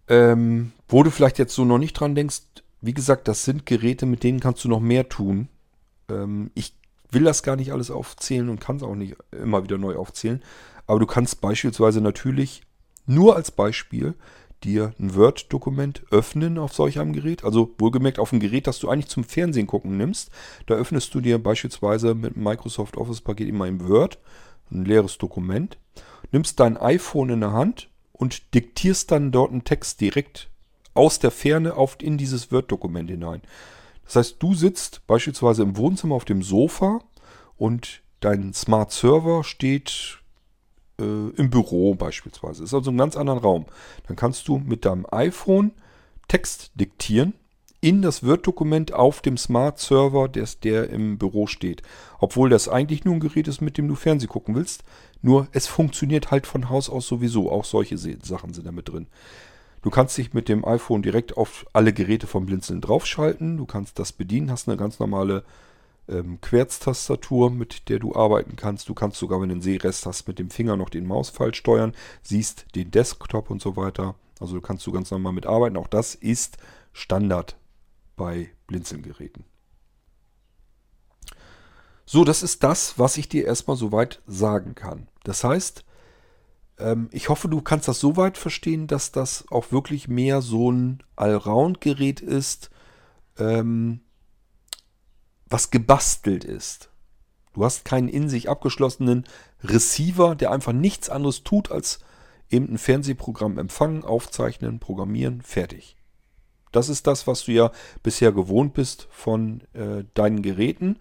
Ähm, 0.09 0.73
wo 0.89 1.03
du 1.03 1.09
vielleicht 1.09 1.39
jetzt 1.39 1.55
so 1.55 1.63
noch 1.63 1.77
nicht 1.77 1.93
dran 1.93 2.15
denkst, 2.15 2.41
wie 2.81 2.93
gesagt, 2.93 3.29
das 3.29 3.45
sind 3.45 3.65
Geräte, 3.65 4.05
mit 4.05 4.23
denen 4.23 4.41
kannst 4.41 4.61
du 4.65 4.67
noch 4.67 4.81
mehr 4.81 5.07
tun. 5.07 5.47
Ähm, 6.09 6.51
ich 6.53 6.75
will 7.11 7.23
das 7.23 7.43
gar 7.43 7.55
nicht 7.55 7.71
alles 7.71 7.89
aufzählen 7.89 8.49
und 8.49 8.59
kann 8.59 8.75
es 8.75 8.83
auch 8.83 8.95
nicht 8.95 9.15
immer 9.31 9.63
wieder 9.63 9.77
neu 9.77 9.95
aufzählen. 9.95 10.43
Aber 10.85 10.99
du 10.99 11.05
kannst 11.05 11.39
beispielsweise 11.39 12.01
natürlich 12.01 12.63
nur 13.05 13.37
als 13.37 13.51
Beispiel 13.51 14.15
dir 14.63 14.93
ein 14.99 15.15
Word-Dokument 15.15 16.03
öffnen 16.11 16.57
auf 16.57 16.73
solch 16.73 16.99
einem 16.99 17.13
Gerät. 17.13 17.43
Also 17.43 17.73
wohlgemerkt 17.77 18.19
auf 18.19 18.31
ein 18.31 18.39
Gerät, 18.39 18.67
das 18.67 18.79
du 18.79 18.89
eigentlich 18.89 19.09
zum 19.09 19.23
Fernsehen 19.23 19.67
gucken 19.67 19.97
nimmst. 19.97 20.31
Da 20.65 20.75
öffnest 20.75 21.13
du 21.13 21.21
dir 21.21 21.41
beispielsweise 21.41 22.15
mit 22.15 22.37
Microsoft 22.37 22.97
Office-Paket 22.97 23.47
immer 23.47 23.67
im 23.67 23.87
Word 23.87 24.19
ein 24.71 24.85
leeres 24.85 25.17
Dokument, 25.17 25.77
nimmst 26.31 26.59
dein 26.59 26.77
iPhone 26.77 27.29
in 27.29 27.41
der 27.41 27.53
Hand 27.53 27.89
und 28.11 28.53
diktierst 28.53 29.11
dann 29.11 29.31
dort 29.31 29.51
einen 29.51 29.63
Text 29.63 30.01
direkt 30.01 30.49
aus 30.93 31.19
der 31.19 31.31
Ferne 31.31 31.75
auf, 31.75 31.97
in 32.01 32.17
dieses 32.17 32.51
Word-Dokument 32.51 33.09
hinein. 33.09 33.41
Das 34.05 34.15
heißt, 34.15 34.35
du 34.39 34.53
sitzt 34.53 35.05
beispielsweise 35.07 35.63
im 35.63 35.77
Wohnzimmer 35.77 36.15
auf 36.15 36.25
dem 36.25 36.43
Sofa 36.43 36.99
und 37.57 38.01
dein 38.19 38.53
Smart 38.53 38.91
Server 38.91 39.43
steht 39.43 40.19
äh, 40.99 41.29
im 41.35 41.49
Büro 41.49 41.95
beispielsweise. 41.95 42.63
Ist 42.63 42.73
also 42.73 42.91
ein 42.91 42.97
ganz 42.97 43.15
anderen 43.15 43.39
Raum. 43.39 43.65
Dann 44.07 44.15
kannst 44.15 44.47
du 44.47 44.57
mit 44.57 44.85
deinem 44.85 45.05
iPhone 45.11 45.71
Text 46.27 46.71
diktieren 46.75 47.33
in 47.81 48.01
das 48.01 48.25
Word-Dokument 48.25 48.93
auf 48.93 49.21
dem 49.21 49.35
Smart 49.35 49.77
Server, 49.77 50.29
der, 50.29 50.89
im 50.89 51.17
Büro 51.17 51.47
steht. 51.47 51.81
Obwohl 52.17 52.49
das 52.49 52.69
eigentlich 52.69 53.03
nur 53.03 53.15
ein 53.15 53.19
Gerät 53.19 53.49
ist, 53.49 53.59
mit 53.59 53.77
dem 53.77 53.89
du 53.89 53.95
Fernsehen 53.95 54.29
gucken 54.29 54.55
willst. 54.55 54.85
Nur 55.21 55.47
es 55.51 55.67
funktioniert 55.67 56.31
halt 56.31 56.47
von 56.47 56.69
Haus 56.69 56.89
aus 56.89 57.07
sowieso. 57.07 57.51
Auch 57.51 57.65
solche 57.65 57.97
Sachen 57.97 58.53
sind 58.53 58.67
damit 58.67 58.87
drin. 58.87 59.07
Du 59.81 59.89
kannst 59.89 60.17
dich 60.17 60.33
mit 60.33 60.47
dem 60.47 60.63
iPhone 60.63 61.01
direkt 61.01 61.35
auf 61.35 61.65
alle 61.73 61.91
Geräte 61.91 62.25
vom 62.25 62.45
Blinzeln 62.45 62.79
draufschalten. 62.79 63.57
Du 63.57 63.65
kannst 63.65 63.99
das 63.99 64.13
bedienen, 64.13 64.49
hast 64.49 64.69
eine 64.69 64.77
ganz 64.77 64.99
normale 64.99 65.43
ähm, 66.07 66.41
Querztastatur, 66.41 67.49
mit 67.49 67.89
der 67.89 67.99
du 67.99 68.15
arbeiten 68.15 68.55
kannst. 68.55 68.89
Du 68.89 68.93
kannst 68.93 69.17
sogar, 69.17 69.41
wenn 69.41 69.49
du 69.49 69.53
einen 69.53 69.61
Sehrest 69.61 70.05
hast, 70.05 70.27
mit 70.27 70.39
dem 70.39 70.49
Finger 70.49 70.77
noch 70.77 70.89
den 70.89 71.05
Mauspfeil 71.05 71.53
steuern, 71.53 71.93
siehst 72.21 72.65
den 72.75 72.91
Desktop 72.91 73.49
und 73.49 73.61
so 73.61 73.75
weiter. 73.75 74.15
Also 74.39 74.59
kannst 74.61 74.85
du 74.85 74.91
ganz 74.91 75.11
normal 75.11 75.33
mitarbeiten. 75.33 75.77
Auch 75.77 75.87
das 75.87 76.15
ist 76.15 76.57
Standard 76.91 77.57
bei 78.15 78.51
Blinzelgeräten. 78.67 79.45
So, 82.05 82.25
das 82.25 82.43
ist 82.43 82.63
das, 82.63 82.99
was 82.99 83.17
ich 83.17 83.29
dir 83.29 83.45
erstmal 83.45 83.77
soweit 83.77 84.21
sagen 84.27 84.75
kann. 84.75 85.07
Das 85.23 85.43
heißt, 85.43 85.85
ähm, 86.77 87.09
ich 87.11 87.29
hoffe, 87.29 87.47
du 87.47 87.61
kannst 87.61 87.87
das 87.87 87.99
so 87.99 88.17
weit 88.17 88.37
verstehen, 88.37 88.87
dass 88.87 89.11
das 89.11 89.45
auch 89.49 89.71
wirklich 89.71 90.07
mehr 90.07 90.41
so 90.41 90.71
ein 90.71 91.01
Allround-Gerät 91.15 92.19
ist, 92.19 92.69
ähm, 93.37 94.01
was 95.53 95.69
gebastelt 95.69 96.43
ist. 96.43 96.89
Du 97.53 97.63
hast 97.63 97.85
keinen 97.85 98.09
in 98.09 98.27
sich 98.27 98.49
abgeschlossenen 98.49 99.25
Receiver, 99.63 100.33
der 100.33 100.51
einfach 100.51 100.73
nichts 100.73 101.09
anderes 101.09 101.43
tut, 101.43 101.71
als 101.71 101.99
eben 102.49 102.73
ein 102.73 102.79
Fernsehprogramm 102.79 103.59
empfangen, 103.59 104.03
aufzeichnen, 104.03 104.79
programmieren, 104.79 105.43
fertig. 105.43 105.95
Das 106.71 106.89
ist 106.89 107.05
das, 107.05 107.27
was 107.27 107.45
du 107.45 107.51
ja 107.51 107.71
bisher 108.01 108.31
gewohnt 108.31 108.73
bist 108.73 109.07
von 109.11 109.61
äh, 109.73 110.05
deinen 110.15 110.41
Geräten. 110.41 110.97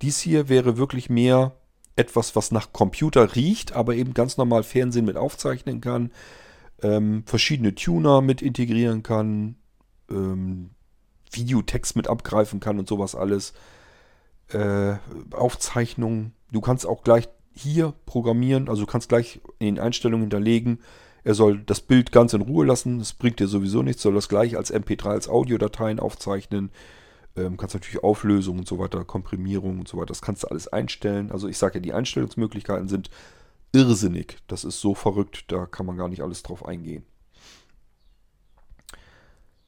Dies 0.00 0.20
hier 0.20 0.48
wäre 0.48 0.76
wirklich 0.76 1.10
mehr 1.10 1.56
etwas, 1.96 2.36
was 2.36 2.52
nach 2.52 2.72
Computer 2.72 3.34
riecht, 3.34 3.72
aber 3.72 3.96
eben 3.96 4.14
ganz 4.14 4.36
normal 4.36 4.62
Fernsehen 4.62 5.06
mit 5.06 5.16
aufzeichnen 5.16 5.80
kann, 5.80 6.12
ähm, 6.82 7.24
verschiedene 7.26 7.74
Tuner 7.74 8.20
mit 8.20 8.42
integrieren 8.42 9.02
kann, 9.02 9.56
ähm, 10.08 10.70
Videotext 11.32 11.96
mit 11.96 12.06
abgreifen 12.06 12.60
kann 12.60 12.78
und 12.78 12.88
sowas 12.88 13.16
alles. 13.16 13.54
Äh, 14.52 14.96
Aufzeichnungen. 15.32 16.32
Du 16.50 16.60
kannst 16.60 16.86
auch 16.86 17.02
gleich 17.02 17.28
hier 17.52 17.92
programmieren, 18.06 18.68
also 18.68 18.82
du 18.82 18.86
kannst 18.90 19.08
gleich 19.08 19.40
in 19.58 19.74
den 19.74 19.78
Einstellungen 19.80 20.22
hinterlegen, 20.22 20.80
er 21.24 21.34
soll 21.34 21.58
das 21.58 21.80
Bild 21.80 22.12
ganz 22.12 22.32
in 22.32 22.40
Ruhe 22.40 22.64
lassen, 22.64 23.00
das 23.00 23.12
bringt 23.12 23.40
dir 23.40 23.48
sowieso 23.48 23.82
nichts, 23.82 24.02
soll 24.02 24.14
das 24.14 24.28
gleich 24.28 24.56
als 24.56 24.72
MP3, 24.72 25.08
als 25.08 25.28
Audiodateien 25.28 26.00
aufzeichnen. 26.00 26.70
Ähm, 27.36 27.56
kannst 27.56 27.74
natürlich 27.74 28.02
Auflösung 28.02 28.58
und 28.58 28.68
so 28.68 28.78
weiter, 28.78 29.04
Komprimierung 29.04 29.80
und 29.80 29.88
so 29.88 29.98
weiter, 29.98 30.06
das 30.06 30.22
kannst 30.22 30.44
du 30.44 30.48
alles 30.48 30.68
einstellen. 30.68 31.30
Also 31.30 31.48
ich 31.48 31.58
sage 31.58 31.74
ja, 31.74 31.80
die 31.80 31.92
Einstellungsmöglichkeiten 31.92 32.88
sind 32.88 33.10
irrsinnig. 33.72 34.38
Das 34.46 34.64
ist 34.64 34.80
so 34.80 34.94
verrückt, 34.94 35.44
da 35.48 35.66
kann 35.66 35.84
man 35.84 35.96
gar 35.96 36.08
nicht 36.08 36.22
alles 36.22 36.42
drauf 36.42 36.64
eingehen. 36.64 37.04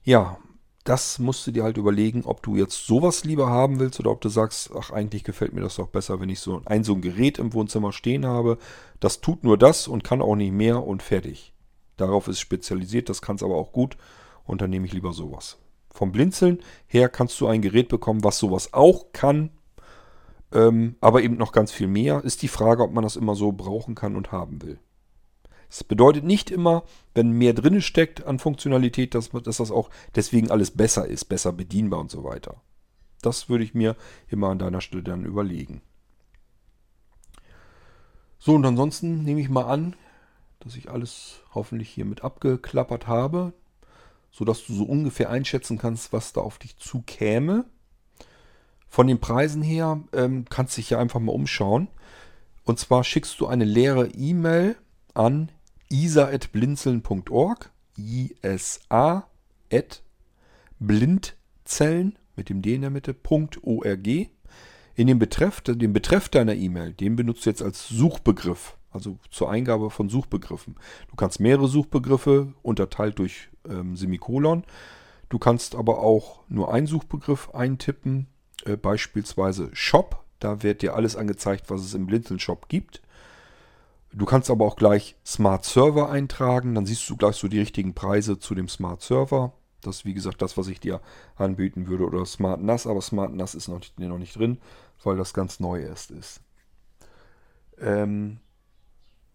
Ja, 0.02 0.38
das 0.84 1.18
musst 1.18 1.46
du 1.46 1.50
dir 1.50 1.62
halt 1.62 1.76
überlegen, 1.76 2.24
ob 2.24 2.42
du 2.42 2.56
jetzt 2.56 2.86
sowas 2.86 3.24
lieber 3.24 3.48
haben 3.48 3.80
willst 3.80 4.00
oder 4.00 4.10
ob 4.10 4.20
du 4.20 4.28
sagst, 4.28 4.70
ach, 4.74 4.90
eigentlich 4.90 5.24
gefällt 5.24 5.52
mir 5.52 5.60
das 5.60 5.76
doch 5.76 5.88
besser, 5.88 6.20
wenn 6.20 6.30
ich 6.30 6.40
so 6.40 6.62
ein, 6.64 6.84
so 6.84 6.94
ein 6.94 7.02
Gerät 7.02 7.38
im 7.38 7.52
Wohnzimmer 7.52 7.92
stehen 7.92 8.24
habe. 8.24 8.58
Das 8.98 9.20
tut 9.20 9.44
nur 9.44 9.58
das 9.58 9.88
und 9.88 10.04
kann 10.04 10.22
auch 10.22 10.36
nicht 10.36 10.52
mehr 10.52 10.86
und 10.86 11.02
fertig. 11.02 11.52
Darauf 11.96 12.28
ist 12.28 12.40
spezialisiert, 12.40 13.10
das 13.10 13.20
kann 13.20 13.36
es 13.36 13.42
aber 13.42 13.56
auch 13.56 13.72
gut 13.72 13.98
und 14.44 14.62
dann 14.62 14.70
nehme 14.70 14.86
ich 14.86 14.94
lieber 14.94 15.12
sowas. 15.12 15.58
Vom 15.90 16.12
Blinzeln 16.12 16.60
her 16.86 17.08
kannst 17.08 17.40
du 17.40 17.46
ein 17.46 17.62
Gerät 17.62 17.88
bekommen, 17.88 18.24
was 18.24 18.38
sowas 18.38 18.72
auch 18.72 19.12
kann, 19.12 19.50
ähm, 20.52 20.96
aber 21.00 21.22
eben 21.22 21.36
noch 21.36 21.52
ganz 21.52 21.72
viel 21.72 21.88
mehr. 21.88 22.24
Ist 22.24 22.42
die 22.42 22.48
Frage, 22.48 22.82
ob 22.82 22.92
man 22.92 23.04
das 23.04 23.16
immer 23.16 23.34
so 23.34 23.52
brauchen 23.52 23.94
kann 23.94 24.16
und 24.16 24.32
haben 24.32 24.62
will. 24.62 24.78
Es 25.70 25.84
bedeutet 25.84 26.24
nicht 26.24 26.50
immer, 26.50 26.82
wenn 27.14 27.30
mehr 27.30 27.54
drin 27.54 27.80
steckt 27.80 28.26
an 28.26 28.38
Funktionalität, 28.38 29.14
dass, 29.14 29.30
dass 29.30 29.58
das 29.58 29.70
auch 29.70 29.90
deswegen 30.14 30.50
alles 30.50 30.72
besser 30.72 31.06
ist, 31.06 31.26
besser 31.26 31.52
bedienbar 31.52 32.00
und 32.00 32.10
so 32.10 32.24
weiter. 32.24 32.60
Das 33.22 33.48
würde 33.48 33.64
ich 33.64 33.74
mir 33.74 33.96
immer 34.28 34.48
an 34.48 34.58
deiner 34.58 34.80
Stelle 34.80 35.02
dann 35.02 35.24
überlegen. 35.24 35.82
So, 38.38 38.54
und 38.54 38.64
ansonsten 38.64 39.22
nehme 39.22 39.40
ich 39.40 39.48
mal 39.48 39.66
an, 39.66 39.94
dass 40.60 40.76
ich 40.76 40.90
alles 40.90 41.40
hoffentlich 41.54 41.90
hiermit 41.90 42.24
abgeklappert 42.24 43.06
habe 43.06 43.52
sodass 44.30 44.64
du 44.64 44.74
so 44.74 44.84
ungefähr 44.84 45.30
einschätzen 45.30 45.78
kannst, 45.78 46.12
was 46.12 46.32
da 46.32 46.40
auf 46.40 46.58
dich 46.58 46.76
zukäme. 46.76 47.64
Von 48.88 49.06
den 49.06 49.20
Preisen 49.20 49.62
her 49.62 50.00
ähm, 50.12 50.44
kannst 50.48 50.76
du 50.76 50.80
dich 50.80 50.90
ja 50.90 50.98
einfach 50.98 51.20
mal 51.20 51.32
umschauen. 51.32 51.88
Und 52.64 52.78
zwar 52.78 53.04
schickst 53.04 53.40
du 53.40 53.46
eine 53.46 53.64
leere 53.64 54.08
E-Mail 54.08 54.76
an 55.14 55.50
isa.blinzeln.org, 55.90 57.70
isa 57.96 59.28
at 59.72 60.02
blindzellen 60.78 62.18
mit 62.36 62.48
dem 62.48 62.62
D 62.62 62.74
in 62.74 62.80
der 62.80 62.90
Mitte, 62.90 63.14
.org. 63.28 64.06
In 64.96 65.06
dem 65.06 65.18
Betreff, 65.18 65.60
den 65.60 65.92
Betreff 65.92 66.28
deiner 66.28 66.54
E-Mail, 66.54 66.92
den 66.92 67.16
benutzt 67.16 67.44
du 67.46 67.50
jetzt 67.50 67.62
als 67.62 67.88
Suchbegriff, 67.88 68.76
also 68.90 69.18
zur 69.30 69.50
Eingabe 69.50 69.90
von 69.90 70.08
Suchbegriffen. 70.08 70.76
Du 71.08 71.16
kannst 71.16 71.40
mehrere 71.40 71.68
Suchbegriffe 71.68 72.52
unterteilt 72.62 73.18
durch 73.18 73.48
ähm, 73.68 73.96
Semikolon. 73.96 74.64
Du 75.28 75.38
kannst 75.38 75.74
aber 75.74 76.00
auch 76.00 76.40
nur 76.48 76.72
einen 76.72 76.86
Suchbegriff 76.86 77.50
eintippen, 77.54 78.26
äh, 78.64 78.76
beispielsweise 78.76 79.70
Shop. 79.72 80.24
Da 80.38 80.62
wird 80.62 80.82
dir 80.82 80.94
alles 80.94 81.16
angezeigt, 81.16 81.70
was 81.70 81.82
es 81.82 81.94
im 81.94 82.06
Blinzeln 82.06 82.40
Shop 82.40 82.68
gibt. 82.68 83.00
Du 84.12 84.24
kannst 84.24 84.50
aber 84.50 84.64
auch 84.64 84.76
gleich 84.76 85.16
Smart 85.24 85.64
Server 85.64 86.10
eintragen, 86.10 86.74
dann 86.74 86.86
siehst 86.86 87.08
du 87.08 87.16
gleich 87.16 87.36
so 87.36 87.46
die 87.46 87.60
richtigen 87.60 87.94
Preise 87.94 88.38
zu 88.38 88.54
dem 88.54 88.68
Smart 88.68 89.02
Server. 89.02 89.52
Das 89.82 89.98
ist 89.98 90.04
wie 90.04 90.14
gesagt 90.14 90.42
das, 90.42 90.56
was 90.56 90.68
ich 90.68 90.80
dir 90.80 91.00
anbieten 91.36 91.86
würde. 91.86 92.04
Oder 92.04 92.26
Smart 92.26 92.60
NAS, 92.60 92.86
aber 92.86 93.00
Smart 93.00 93.32
NAS 93.34 93.54
ist 93.54 93.68
noch, 93.68 93.80
noch 93.96 94.18
nicht 94.18 94.36
drin, 94.36 94.58
weil 95.02 95.16
das 95.16 95.32
ganz 95.32 95.60
neu 95.60 95.80
erst 95.80 96.10
ist. 96.10 96.40
Ähm, 97.78 98.40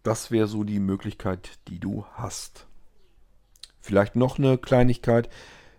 das 0.02 0.30
wäre 0.30 0.46
so 0.46 0.62
die 0.62 0.78
Möglichkeit, 0.78 1.58
die 1.68 1.80
du 1.80 2.04
hast. 2.12 2.66
Vielleicht 3.80 4.14
noch 4.14 4.38
eine 4.38 4.58
Kleinigkeit. 4.58 5.28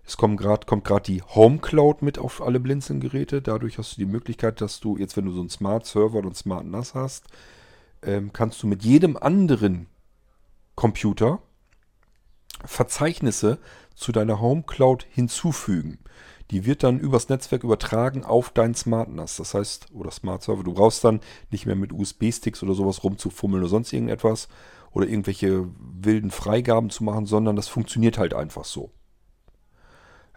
Es 0.06 0.18
kommt 0.18 0.40
gerade 0.40 1.04
die 1.06 1.22
Home 1.22 1.60
Cloud 1.60 2.02
mit 2.02 2.18
auf 2.18 2.42
alle 2.42 2.60
Blinzeln-Geräte. 2.60 3.42
Dadurch 3.42 3.78
hast 3.78 3.94
du 3.94 4.02
die 4.02 4.12
Möglichkeit, 4.12 4.60
dass 4.60 4.80
du 4.80 4.98
jetzt, 4.98 5.16
wenn 5.18 5.26
du 5.26 5.32
so 5.32 5.42
einen 5.42 5.50
Smart 5.50 5.86
Server 5.86 6.20
und 6.20 6.36
Smart 6.36 6.66
NAS 6.66 6.94
hast, 6.96 7.26
ähm, 8.04 8.32
kannst 8.34 8.62
du 8.64 8.68
mit 8.68 8.84
jedem 8.84 9.18
anderen 9.18 9.88
Computer 10.76 11.40
Verzeichnisse 12.66 13.60
zu 13.96 14.12
deiner 14.12 14.40
Home 14.40 14.64
Cloud 14.66 15.06
hinzufügen. 15.10 16.00
Die 16.52 16.66
wird 16.66 16.84
dann 16.84 17.00
übers 17.00 17.30
Netzwerk 17.30 17.64
übertragen 17.64 18.24
auf 18.24 18.52
dein 18.52 18.74
Smart 18.74 19.10
NAS. 19.10 19.36
Das 19.36 19.54
heißt, 19.54 19.88
oder 19.92 20.12
Smart 20.12 20.44
Server. 20.44 20.64
Du 20.64 20.74
brauchst 20.74 21.04
dann 21.04 21.20
nicht 21.52 21.66
mehr 21.66 21.76
mit 21.76 21.92
USB-Sticks 21.92 22.64
oder 22.64 22.74
sowas 22.74 23.04
rumzufummeln 23.04 23.64
oder 23.64 23.70
sonst 23.70 23.92
irgendetwas 23.92 24.48
oder 24.92 25.08
irgendwelche 25.08 25.68
wilden 25.78 26.32
Freigaben 26.32 26.90
zu 26.90 27.04
machen, 27.04 27.26
sondern 27.26 27.56
das 27.56 27.68
funktioniert 27.68 28.18
halt 28.18 28.34
einfach 28.34 28.64
so. 28.64 28.92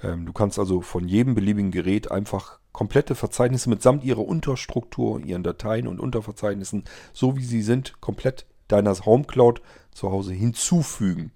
Ähm, 0.02 0.26
du 0.26 0.32
kannst 0.32 0.58
also 0.58 0.80
von 0.80 1.06
jedem 1.06 1.34
beliebigen 1.34 1.70
Gerät 1.70 2.10
einfach 2.10 2.60
komplette 2.72 3.14
Verzeichnisse 3.14 3.68
mitsamt 3.68 4.04
ihrer 4.04 4.26
Unterstruktur, 4.26 5.20
ihren 5.20 5.42
Dateien 5.42 5.86
und 5.86 6.00
Unterverzeichnissen, 6.00 6.84
so 7.12 7.36
wie 7.36 7.44
sie 7.44 7.62
sind, 7.62 8.00
komplett 8.00 8.46
deiner 8.68 8.94
Home 9.04 9.24
Cloud 9.24 9.60
zu 9.92 10.10
Hause 10.10 10.32
hinzufügen. 10.32 11.32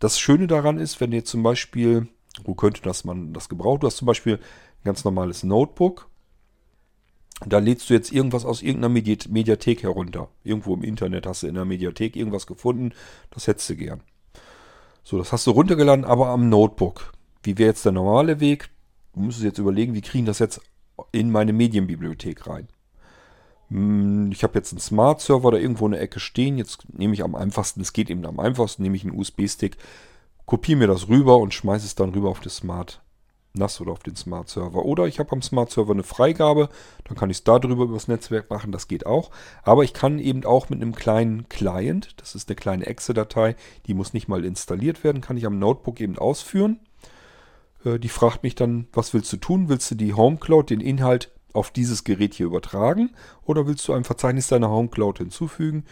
Das 0.00 0.18
Schöne 0.18 0.48
daran 0.48 0.78
ist, 0.78 1.00
wenn 1.00 1.12
jetzt 1.12 1.30
zum 1.30 1.42
Beispiel, 1.42 2.08
wo 2.42 2.54
könnte 2.54 2.82
das 2.82 3.04
man 3.04 3.32
das 3.32 3.48
gebrauchen? 3.48 3.80
Du 3.80 3.86
hast 3.86 3.98
zum 3.98 4.06
Beispiel 4.06 4.34
ein 4.34 4.84
ganz 4.84 5.04
normales 5.04 5.44
Notebook. 5.44 6.08
Da 7.46 7.58
lädst 7.58 7.88
du 7.88 7.94
jetzt 7.94 8.12
irgendwas 8.12 8.44
aus 8.44 8.62
irgendeiner 8.62 8.92
Mediathek 8.92 9.82
herunter. 9.82 10.28
Irgendwo 10.44 10.74
im 10.74 10.82
Internet 10.82 11.26
hast 11.26 11.42
du 11.42 11.46
in 11.46 11.54
der 11.54 11.64
Mediathek 11.64 12.16
irgendwas 12.16 12.46
gefunden. 12.46 12.92
Das 13.30 13.46
hättest 13.46 13.70
du 13.70 13.76
gern. 13.76 14.00
So, 15.04 15.18
das 15.18 15.32
hast 15.32 15.46
du 15.46 15.52
runtergeladen, 15.52 16.04
aber 16.04 16.28
am 16.28 16.48
Notebook. 16.48 17.12
Wie 17.42 17.58
wäre 17.58 17.70
jetzt 17.70 17.84
der 17.84 17.92
normale 17.92 18.40
Weg? 18.40 18.70
Du 19.14 19.20
müsstest 19.20 19.44
jetzt 19.44 19.58
überlegen, 19.58 19.94
wie 19.94 20.00
kriegen 20.00 20.26
das 20.26 20.38
jetzt 20.38 20.60
in 21.10 21.30
meine 21.30 21.52
Medienbibliothek 21.52 22.46
rein. 22.46 22.68
Hm, 23.68 24.30
ich 24.32 24.42
habe 24.42 24.58
jetzt 24.58 24.72
einen 24.72 24.80
Smart 24.80 25.20
Server 25.20 25.50
da 25.50 25.58
irgendwo 25.58 25.86
in 25.86 25.92
der 25.92 26.00
Ecke 26.00 26.20
stehen. 26.20 26.58
Jetzt 26.58 26.86
nehme 26.92 27.14
ich 27.14 27.24
am 27.24 27.34
einfachsten, 27.34 27.80
es 27.80 27.92
geht 27.92 28.10
eben 28.10 28.24
am 28.26 28.38
einfachsten, 28.38 28.82
nehme 28.82 28.96
ich 28.96 29.04
einen 29.04 29.18
USB-Stick, 29.18 29.76
kopiere 30.46 30.78
mir 30.78 30.86
das 30.86 31.08
rüber 31.08 31.38
und 31.38 31.54
schmeiße 31.54 31.86
es 31.86 31.94
dann 31.94 32.10
rüber 32.10 32.30
auf 32.30 32.40
das 32.40 32.56
Smart 32.56 33.00
NAS 33.54 33.80
oder 33.80 33.92
auf 33.92 34.02
den 34.02 34.16
Smart 34.16 34.48
Server. 34.48 34.84
Oder 34.84 35.06
ich 35.06 35.18
habe 35.18 35.32
am 35.32 35.42
Smart 35.42 35.70
Server 35.70 35.92
eine 35.92 36.02
Freigabe, 36.02 36.68
dann 37.04 37.16
kann 37.16 37.30
ich 37.30 37.38
es 37.38 37.44
darüber 37.44 37.84
über 37.84 37.94
das 37.94 38.08
Netzwerk 38.08 38.50
machen, 38.50 38.72
das 38.72 38.88
geht 38.88 39.04
auch. 39.06 39.30
Aber 39.62 39.84
ich 39.84 39.92
kann 39.92 40.18
eben 40.18 40.44
auch 40.44 40.70
mit 40.70 40.80
einem 40.80 40.94
kleinen 40.94 41.48
Client, 41.48 42.14
das 42.18 42.34
ist 42.34 42.48
eine 42.48 42.56
kleine 42.56 42.86
Exe-Datei, 42.86 43.56
die 43.86 43.94
muss 43.94 44.14
nicht 44.14 44.28
mal 44.28 44.44
installiert 44.44 45.04
werden, 45.04 45.20
kann 45.20 45.36
ich 45.36 45.46
am 45.46 45.58
Notebook 45.58 46.00
eben 46.00 46.18
ausführen. 46.18 46.80
Äh, 47.84 47.98
die 47.98 48.08
fragt 48.08 48.42
mich 48.42 48.54
dann, 48.54 48.86
was 48.92 49.14
willst 49.14 49.32
du 49.32 49.36
tun? 49.36 49.68
Willst 49.68 49.90
du 49.90 49.94
die 49.94 50.14
Home 50.14 50.36
Cloud, 50.36 50.70
den 50.70 50.80
Inhalt 50.80 51.30
auf 51.52 51.70
dieses 51.70 52.04
Gerät 52.04 52.34
hier 52.34 52.46
übertragen 52.46 53.10
oder 53.44 53.66
willst 53.66 53.86
du 53.86 53.92
ein 53.92 54.04
Verzeichnis 54.04 54.48
deiner 54.48 54.70
Home 54.70 54.88
Cloud 54.88 55.18
hinzufügen? 55.18 55.84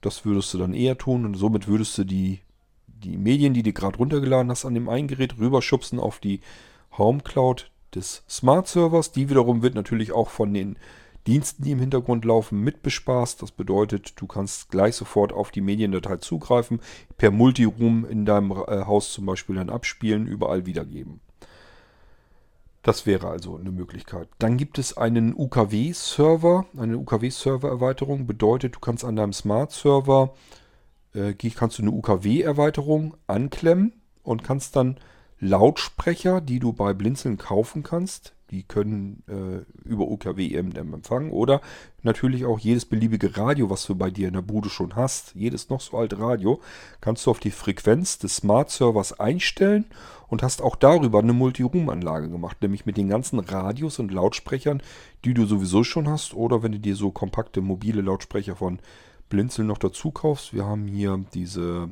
Das 0.00 0.24
würdest 0.24 0.52
du 0.54 0.58
dann 0.58 0.74
eher 0.74 0.98
tun 0.98 1.24
und 1.24 1.34
somit 1.34 1.68
würdest 1.68 1.96
du 1.98 2.04
die, 2.04 2.40
die 2.86 3.16
Medien, 3.16 3.54
die 3.54 3.62
du 3.62 3.72
gerade 3.72 3.98
runtergeladen 3.98 4.50
hast, 4.50 4.64
an 4.64 4.74
dem 4.74 4.88
einen 4.88 5.08
Gerät 5.08 5.38
rüberschubsen 5.38 6.00
auf 6.00 6.20
die 6.20 6.40
Home 6.96 7.20
Cloud 7.20 7.70
des 7.94 8.22
Smart 8.28 8.66
Servers. 8.66 9.12
Die 9.12 9.28
wiederum 9.28 9.62
wird 9.62 9.74
natürlich 9.74 10.12
auch 10.12 10.30
von 10.30 10.52
den 10.52 10.76
Diensten, 11.26 11.64
die 11.64 11.72
im 11.72 11.80
Hintergrund 11.80 12.24
laufen, 12.24 12.60
mitbespaßt. 12.60 13.40
Das 13.40 13.50
bedeutet, 13.50 14.20
du 14.20 14.26
kannst 14.26 14.70
gleich 14.70 14.94
sofort 14.94 15.32
auf 15.32 15.50
die 15.50 15.62
Mediendatei 15.62 16.16
zugreifen, 16.16 16.80
per 17.16 17.30
Multiroom 17.30 18.04
in 18.04 18.26
deinem 18.26 18.52
äh, 18.52 18.84
Haus 18.84 19.12
zum 19.12 19.26
Beispiel 19.26 19.56
dann 19.56 19.70
abspielen, 19.70 20.26
überall 20.26 20.66
wiedergeben. 20.66 21.20
Das 22.82 23.06
wäre 23.06 23.28
also 23.28 23.56
eine 23.56 23.70
Möglichkeit. 23.70 24.28
Dann 24.38 24.58
gibt 24.58 24.78
es 24.78 24.94
einen 24.98 25.34
UKW-Server, 25.34 26.66
eine 26.76 26.98
UKW-Server-Erweiterung. 26.98 28.26
Bedeutet, 28.26 28.76
du 28.76 28.80
kannst 28.80 29.06
an 29.06 29.16
deinem 29.16 29.32
Smart-Server, 29.32 30.34
äh, 31.14 31.32
kannst 31.32 31.78
du 31.78 31.82
eine 31.82 31.92
UKW-Erweiterung 31.92 33.16
anklemmen 33.26 33.94
und 34.22 34.44
kannst 34.44 34.76
dann 34.76 34.98
Lautsprecher, 35.40 36.42
die 36.42 36.58
du 36.58 36.74
bei 36.74 36.92
Blinzeln 36.92 37.38
kaufen 37.38 37.82
kannst, 37.82 38.34
die 38.50 38.62
können 38.62 39.22
äh, 39.26 39.88
über 39.88 40.08
UKW 40.08 40.46
eben 40.46 40.72
empfangen. 40.74 41.30
Oder 41.30 41.60
natürlich 42.02 42.44
auch 42.44 42.58
jedes 42.58 42.84
beliebige 42.84 43.36
Radio, 43.36 43.70
was 43.70 43.86
du 43.86 43.94
bei 43.94 44.10
dir 44.10 44.28
in 44.28 44.34
der 44.34 44.42
Bude 44.42 44.68
schon 44.68 44.96
hast, 44.96 45.34
jedes 45.34 45.70
noch 45.70 45.80
so 45.80 45.96
alte 45.96 46.18
Radio, 46.18 46.60
kannst 47.00 47.26
du 47.26 47.30
auf 47.30 47.40
die 47.40 47.50
Frequenz 47.50 48.18
des 48.18 48.36
Smart 48.36 48.70
Servers 48.70 49.18
einstellen 49.18 49.86
und 50.28 50.42
hast 50.42 50.62
auch 50.62 50.76
darüber 50.76 51.20
eine 51.20 51.32
Multiroom-Anlage 51.32 52.28
gemacht, 52.28 52.60
nämlich 52.60 52.86
mit 52.86 52.96
den 52.96 53.08
ganzen 53.08 53.38
Radios 53.38 53.98
und 53.98 54.12
Lautsprechern, 54.12 54.82
die 55.24 55.34
du 55.34 55.46
sowieso 55.46 55.84
schon 55.84 56.08
hast. 56.08 56.34
Oder 56.34 56.62
wenn 56.62 56.72
du 56.72 56.80
dir 56.80 56.96
so 56.96 57.10
kompakte 57.10 57.60
mobile 57.60 58.02
Lautsprecher 58.02 58.56
von 58.56 58.80
Blinzeln 59.28 59.66
noch 59.66 59.78
dazu 59.78 60.10
kaufst. 60.10 60.52
Wir 60.52 60.64
haben 60.64 60.86
hier 60.86 61.24
diese 61.34 61.90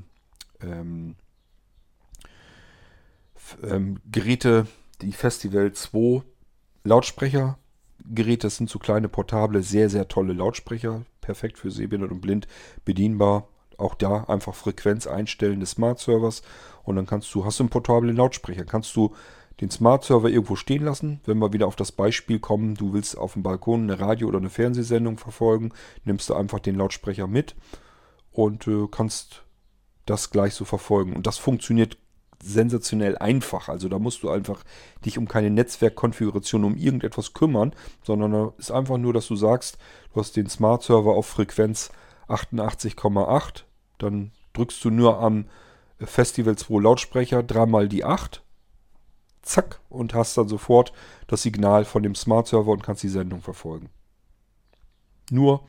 ähm, 0.61 1.16
ähm, 3.62 4.01
Geräte, 4.11 4.66
die 5.01 5.12
Festival 5.12 5.73
2 5.73 6.23
Lautsprechergeräte. 6.84 8.46
Das 8.46 8.56
sind 8.56 8.70
so 8.70 8.78
kleine 8.78 9.09
portable, 9.09 9.62
sehr, 9.62 9.88
sehr 9.88 10.09
tolle 10.09 10.32
Lautsprecher. 10.32 11.02
Perfekt 11.20 11.59
für 11.59 11.70
sehbehindert 11.70 12.10
und 12.10 12.20
blind 12.20 12.48
bedienbar. 12.84 13.48
Auch 13.78 13.94
da 13.94 14.24
einfach 14.24 14.54
Frequenz 14.54 15.06
einstellen 15.06 15.60
des 15.60 15.72
Smart 15.72 15.98
Servers 15.98 16.42
und 16.84 16.96
dann 16.96 17.06
kannst 17.06 17.34
du, 17.34 17.44
hast 17.44 17.59
du 17.59 17.64
einen 17.64 17.70
portablen 17.70 18.14
Lautsprecher, 18.14 18.64
kannst 18.64 18.94
du 18.94 19.14
den 19.60 19.70
Smart 19.70 20.04
Server 20.04 20.28
irgendwo 20.28 20.56
stehen 20.56 20.84
lassen. 20.84 21.20
Wenn 21.24 21.38
wir 21.38 21.52
wieder 21.52 21.66
auf 21.66 21.76
das 21.76 21.92
Beispiel 21.92 22.38
kommen, 22.38 22.74
du 22.74 22.92
willst 22.92 23.16
auf 23.16 23.34
dem 23.34 23.42
Balkon 23.42 23.82
eine 23.82 24.00
Radio- 24.00 24.28
oder 24.28 24.38
eine 24.38 24.50
Fernsehsendung 24.50 25.18
verfolgen, 25.18 25.72
nimmst 26.04 26.30
du 26.30 26.34
einfach 26.34 26.59
den 26.59 26.76
Lautsprecher 26.76 27.26
mit 27.26 27.54
und 28.30 28.66
äh, 28.66 28.86
kannst 28.90 29.42
das 30.06 30.30
gleich 30.30 30.54
so 30.54 30.64
verfolgen. 30.64 31.14
Und 31.14 31.26
das 31.26 31.38
funktioniert 31.38 31.96
sensationell 32.43 33.16
einfach. 33.16 33.69
Also 33.69 33.89
da 33.89 33.98
musst 33.98 34.23
du 34.23 34.31
einfach 34.31 34.64
dich 35.05 35.16
um 35.16 35.28
keine 35.28 35.51
Netzwerkkonfiguration, 35.51 36.64
um 36.64 36.77
irgendetwas 36.77 37.32
kümmern, 37.32 37.73
sondern 38.02 38.32
da 38.32 38.52
ist 38.59 38.73
einfach 38.73 38.98
nur, 38.98 39.12
dass 39.12 39.28
du 39.28 39.36
sagst, 39.36 39.78
du 40.12 40.20
hast 40.20 40.36
den 40.36 40.48
Smart 40.48 40.82
Server 40.82 41.14
auf 41.14 41.27
Frequenz 41.27 41.90
88,8, 42.28 43.62
dann 43.98 44.32
drückst 44.52 44.85
du 44.85 44.90
nur 44.90 45.19
am 45.20 45.47
Festival 46.01 46.56
2 46.56 46.82
Lautsprecher 46.82 47.43
dreimal 47.43 47.89
die 47.89 48.05
8, 48.05 48.43
zack, 49.43 49.81
und 49.89 50.14
hast 50.14 50.36
dann 50.36 50.48
sofort 50.48 50.93
das 51.28 51.43
Signal 51.43 51.85
von 51.85 52.02
dem 52.02 52.14
Smart 52.14 52.48
Server 52.48 52.73
und 52.73 52.82
kannst 52.82 53.02
die 53.02 53.09
Sendung 53.09 53.40
verfolgen. 53.40 53.89
Nur 55.31 55.64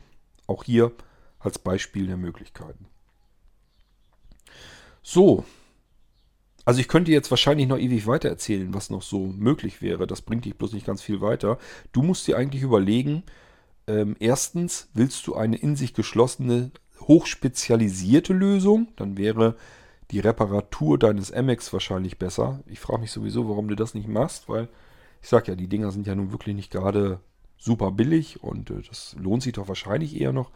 auch 0.46 0.64
hier 0.64 0.92
als 1.38 1.58
Beispiel 1.58 2.06
der 2.06 2.16
Möglichkeiten. 2.16 2.86
So, 5.02 5.44
also 6.64 6.80
ich 6.80 6.88
könnte 6.88 7.12
jetzt 7.12 7.30
wahrscheinlich 7.30 7.68
noch 7.68 7.78
ewig 7.78 8.06
weiter 8.06 8.28
erzählen, 8.28 8.72
was 8.72 8.90
noch 8.90 9.02
so 9.02 9.26
möglich 9.26 9.82
wäre. 9.82 10.06
Das 10.06 10.22
bringt 10.22 10.44
dich 10.44 10.56
bloß 10.56 10.72
nicht 10.72 10.86
ganz 10.86 11.02
viel 11.02 11.20
weiter. 11.20 11.58
Du 11.92 12.02
musst 12.02 12.26
dir 12.26 12.36
eigentlich 12.38 12.62
überlegen, 12.62 13.22
ähm, 13.86 14.16
erstens, 14.18 14.88
willst 14.94 15.26
du 15.26 15.34
eine 15.34 15.56
in 15.56 15.76
sich 15.76 15.92
geschlossene, 15.92 16.70
hochspezialisierte 17.00 18.32
Lösung? 18.32 18.88
Dann 18.96 19.18
wäre 19.18 19.56
die 20.10 20.20
Reparatur 20.20 20.98
deines 20.98 21.32
Amex 21.32 21.72
wahrscheinlich 21.72 22.18
besser. 22.18 22.60
Ich 22.66 22.80
frage 22.80 23.00
mich 23.00 23.12
sowieso, 23.12 23.48
warum 23.48 23.68
du 23.68 23.74
das 23.74 23.94
nicht 23.94 24.08
machst, 24.08 24.48
weil 24.48 24.68
ich 25.20 25.28
sage 25.28 25.52
ja, 25.52 25.56
die 25.56 25.68
Dinger 25.68 25.90
sind 25.90 26.06
ja 26.06 26.14
nun 26.14 26.32
wirklich 26.32 26.54
nicht 26.54 26.70
gerade 26.70 27.20
super 27.58 27.90
billig 27.90 28.42
und 28.42 28.70
äh, 28.70 28.82
das 28.88 29.16
lohnt 29.18 29.42
sich 29.42 29.54
doch 29.54 29.68
wahrscheinlich 29.68 30.18
eher 30.20 30.32
noch, 30.32 30.50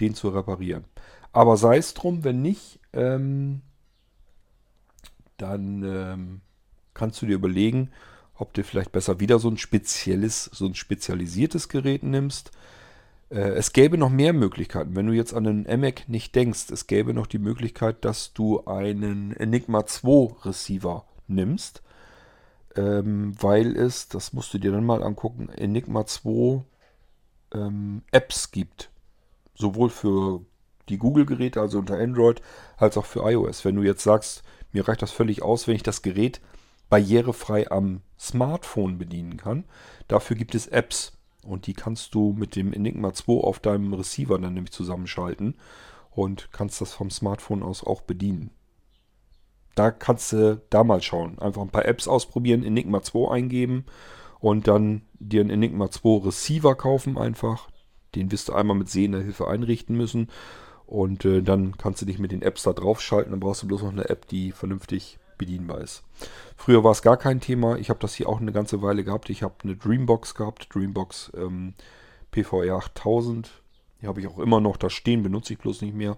den 0.00 0.14
zu 0.14 0.28
reparieren. 0.28 0.84
Aber 1.32 1.56
sei 1.56 1.78
es 1.78 1.94
drum, 1.94 2.24
wenn 2.24 2.42
nicht, 2.42 2.80
ähm, 2.92 3.62
dann 5.36 5.82
ähm, 5.82 6.40
kannst 6.94 7.20
du 7.22 7.26
dir 7.26 7.34
überlegen, 7.34 7.90
ob 8.36 8.52
du 8.54 8.64
vielleicht 8.64 8.92
besser 8.92 9.20
wieder 9.20 9.38
so 9.38 9.48
ein 9.48 9.58
spezielles, 9.58 10.44
so 10.44 10.66
ein 10.66 10.74
spezialisiertes 10.74 11.68
Gerät 11.68 12.02
nimmst. 12.02 12.50
Äh, 13.30 13.50
es 13.50 13.72
gäbe 13.72 13.98
noch 13.98 14.10
mehr 14.10 14.32
Möglichkeiten. 14.32 14.96
Wenn 14.96 15.06
du 15.06 15.12
jetzt 15.12 15.34
an 15.34 15.46
einen 15.46 15.66
EMAC 15.66 16.08
nicht 16.08 16.34
denkst, 16.34 16.70
es 16.70 16.86
gäbe 16.86 17.14
noch 17.14 17.26
die 17.26 17.38
Möglichkeit, 17.38 18.04
dass 18.04 18.32
du 18.32 18.64
einen 18.64 19.32
Enigma 19.36 19.86
2 19.86 20.46
Receiver 20.46 21.04
nimmst, 21.28 21.82
ähm, 22.76 23.34
weil 23.40 23.76
es, 23.76 24.08
das 24.08 24.32
musst 24.32 24.52
du 24.52 24.58
dir 24.58 24.72
dann 24.72 24.84
mal 24.84 25.02
angucken, 25.02 25.48
Enigma 25.48 26.06
2 26.06 26.64
ähm, 27.54 28.02
Apps 28.10 28.50
gibt. 28.50 28.90
Sowohl 29.54 29.90
für 29.90 30.40
die 30.88 30.98
Google-Geräte, 30.98 31.60
also 31.60 31.78
unter 31.78 31.98
Android, 31.98 32.42
als 32.76 32.96
auch 32.98 33.06
für 33.06 33.20
iOS. 33.30 33.64
Wenn 33.64 33.76
du 33.76 33.82
jetzt 33.82 34.02
sagst, 34.02 34.42
mir 34.74 34.86
reicht 34.86 35.02
das 35.02 35.12
völlig 35.12 35.42
aus, 35.42 35.66
wenn 35.66 35.76
ich 35.76 35.82
das 35.82 36.02
Gerät 36.02 36.40
barrierefrei 36.90 37.70
am 37.70 38.02
Smartphone 38.18 38.98
bedienen 38.98 39.36
kann. 39.36 39.64
Dafür 40.08 40.36
gibt 40.36 40.54
es 40.54 40.66
Apps 40.66 41.12
und 41.42 41.66
die 41.66 41.74
kannst 41.74 42.14
du 42.14 42.34
mit 42.36 42.56
dem 42.56 42.72
Enigma 42.72 43.14
2 43.14 43.32
auf 43.32 43.60
deinem 43.60 43.94
Receiver 43.94 44.38
dann 44.38 44.54
nämlich 44.54 44.72
zusammenschalten 44.72 45.54
und 46.10 46.50
kannst 46.52 46.80
das 46.80 46.92
vom 46.92 47.10
Smartphone 47.10 47.62
aus 47.62 47.84
auch 47.84 48.02
bedienen. 48.02 48.50
Da 49.74 49.90
kannst 49.90 50.32
du 50.32 50.62
da 50.70 50.84
mal 50.84 51.02
schauen. 51.02 51.38
Einfach 51.38 51.62
ein 51.62 51.70
paar 51.70 51.86
Apps 51.86 52.06
ausprobieren, 52.06 52.62
Enigma 52.62 53.02
2 53.02 53.30
eingeben 53.30 53.86
und 54.40 54.68
dann 54.68 55.02
dir 55.18 55.40
einen 55.40 55.50
Enigma 55.50 55.90
2 55.90 56.26
Receiver 56.26 56.74
kaufen 56.74 57.16
einfach. 57.16 57.68
Den 58.14 58.30
wirst 58.30 58.48
du 58.48 58.52
einmal 58.52 58.76
mit 58.76 58.88
sehender 58.88 59.20
Hilfe 59.20 59.48
einrichten 59.48 59.96
müssen 59.96 60.28
Und 60.86 61.24
äh, 61.24 61.42
dann 61.42 61.76
kannst 61.78 62.02
du 62.02 62.06
dich 62.06 62.18
mit 62.18 62.32
den 62.32 62.42
Apps 62.42 62.62
da 62.62 62.72
draufschalten. 62.72 63.30
Dann 63.30 63.40
brauchst 63.40 63.62
du 63.62 63.66
bloß 63.66 63.82
noch 63.82 63.92
eine 63.92 64.08
App, 64.08 64.26
die 64.28 64.52
vernünftig 64.52 65.18
bedienbar 65.38 65.80
ist. 65.80 66.04
Früher 66.56 66.84
war 66.84 66.92
es 66.92 67.02
gar 67.02 67.16
kein 67.16 67.40
Thema. 67.40 67.76
Ich 67.76 67.90
habe 67.90 68.00
das 68.00 68.14
hier 68.14 68.28
auch 68.28 68.40
eine 68.40 68.52
ganze 68.52 68.82
Weile 68.82 69.04
gehabt. 69.04 69.30
Ich 69.30 69.42
habe 69.42 69.54
eine 69.64 69.76
Dreambox 69.76 70.34
gehabt, 70.34 70.68
Dreambox 70.72 71.32
ähm, 71.36 71.74
PVR 72.30 72.76
8000. 72.76 73.50
Die 74.00 74.06
habe 74.06 74.20
ich 74.20 74.26
auch 74.26 74.38
immer 74.38 74.60
noch 74.60 74.76
da 74.76 74.90
stehen, 74.90 75.22
benutze 75.22 75.52
ich 75.54 75.58
bloß 75.58 75.82
nicht 75.82 75.94
mehr. 75.94 76.16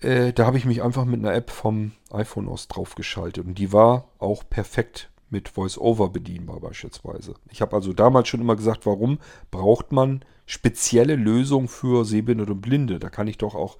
Äh, 0.00 0.32
da 0.32 0.46
habe 0.46 0.58
ich 0.58 0.64
mich 0.64 0.82
einfach 0.82 1.04
mit 1.04 1.20
einer 1.20 1.34
App 1.34 1.50
vom 1.50 1.92
iPhone 2.10 2.48
aus 2.48 2.68
draufgeschaltet. 2.68 3.46
Und 3.46 3.58
die 3.58 3.72
war 3.72 4.08
auch 4.18 4.42
perfekt 4.48 5.08
mit 5.34 5.56
VoiceOver 5.56 6.10
bedienbar 6.10 6.60
beispielsweise. 6.60 7.34
Ich 7.50 7.60
habe 7.60 7.74
also 7.74 7.92
damals 7.92 8.28
schon 8.28 8.40
immer 8.40 8.54
gesagt, 8.54 8.86
warum 8.86 9.18
braucht 9.50 9.90
man 9.90 10.24
spezielle 10.46 11.16
Lösungen 11.16 11.66
für 11.66 12.04
Sehbehinderte 12.04 12.52
und 12.52 12.60
Blinde? 12.60 13.00
Da 13.00 13.10
kann 13.10 13.26
ich 13.26 13.36
doch 13.36 13.56
auch 13.56 13.76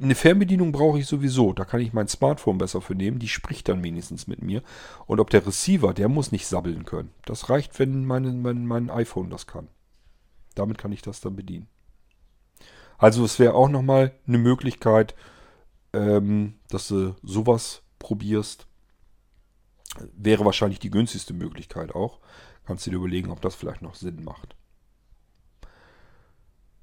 eine 0.00 0.14
Fernbedienung 0.14 0.72
brauche 0.72 0.98
ich 0.98 1.06
sowieso. 1.06 1.52
Da 1.52 1.66
kann 1.66 1.80
ich 1.80 1.92
mein 1.92 2.08
Smartphone 2.08 2.56
besser 2.56 2.80
für 2.80 2.94
nehmen. 2.94 3.18
Die 3.18 3.28
spricht 3.28 3.68
dann 3.68 3.84
wenigstens 3.84 4.26
mit 4.26 4.42
mir. 4.42 4.62
Und 5.04 5.20
ob 5.20 5.28
der 5.28 5.46
Receiver, 5.46 5.92
der 5.92 6.08
muss 6.08 6.32
nicht 6.32 6.46
sabbeln 6.46 6.86
können. 6.86 7.10
Das 7.26 7.50
reicht, 7.50 7.78
wenn 7.78 8.06
mein, 8.06 8.40
mein, 8.40 8.64
mein 8.64 8.88
iPhone 8.88 9.28
das 9.28 9.46
kann. 9.46 9.68
Damit 10.54 10.78
kann 10.78 10.92
ich 10.92 11.02
das 11.02 11.20
dann 11.20 11.36
bedienen. 11.36 11.68
Also 12.96 13.24
es 13.26 13.38
wäre 13.38 13.54
auch 13.54 13.68
nochmal 13.68 14.12
eine 14.26 14.38
Möglichkeit, 14.38 15.14
ähm, 15.92 16.54
dass 16.70 16.88
du 16.88 17.14
sowas 17.22 17.82
probierst. 17.98 18.66
Wäre 20.16 20.44
wahrscheinlich 20.44 20.78
die 20.78 20.90
günstigste 20.90 21.34
Möglichkeit 21.34 21.94
auch. 21.94 22.18
Kannst 22.66 22.86
du 22.86 22.90
dir 22.90 22.96
überlegen, 22.96 23.30
ob 23.30 23.40
das 23.40 23.54
vielleicht 23.54 23.82
noch 23.82 23.94
Sinn 23.94 24.22
macht. 24.24 24.54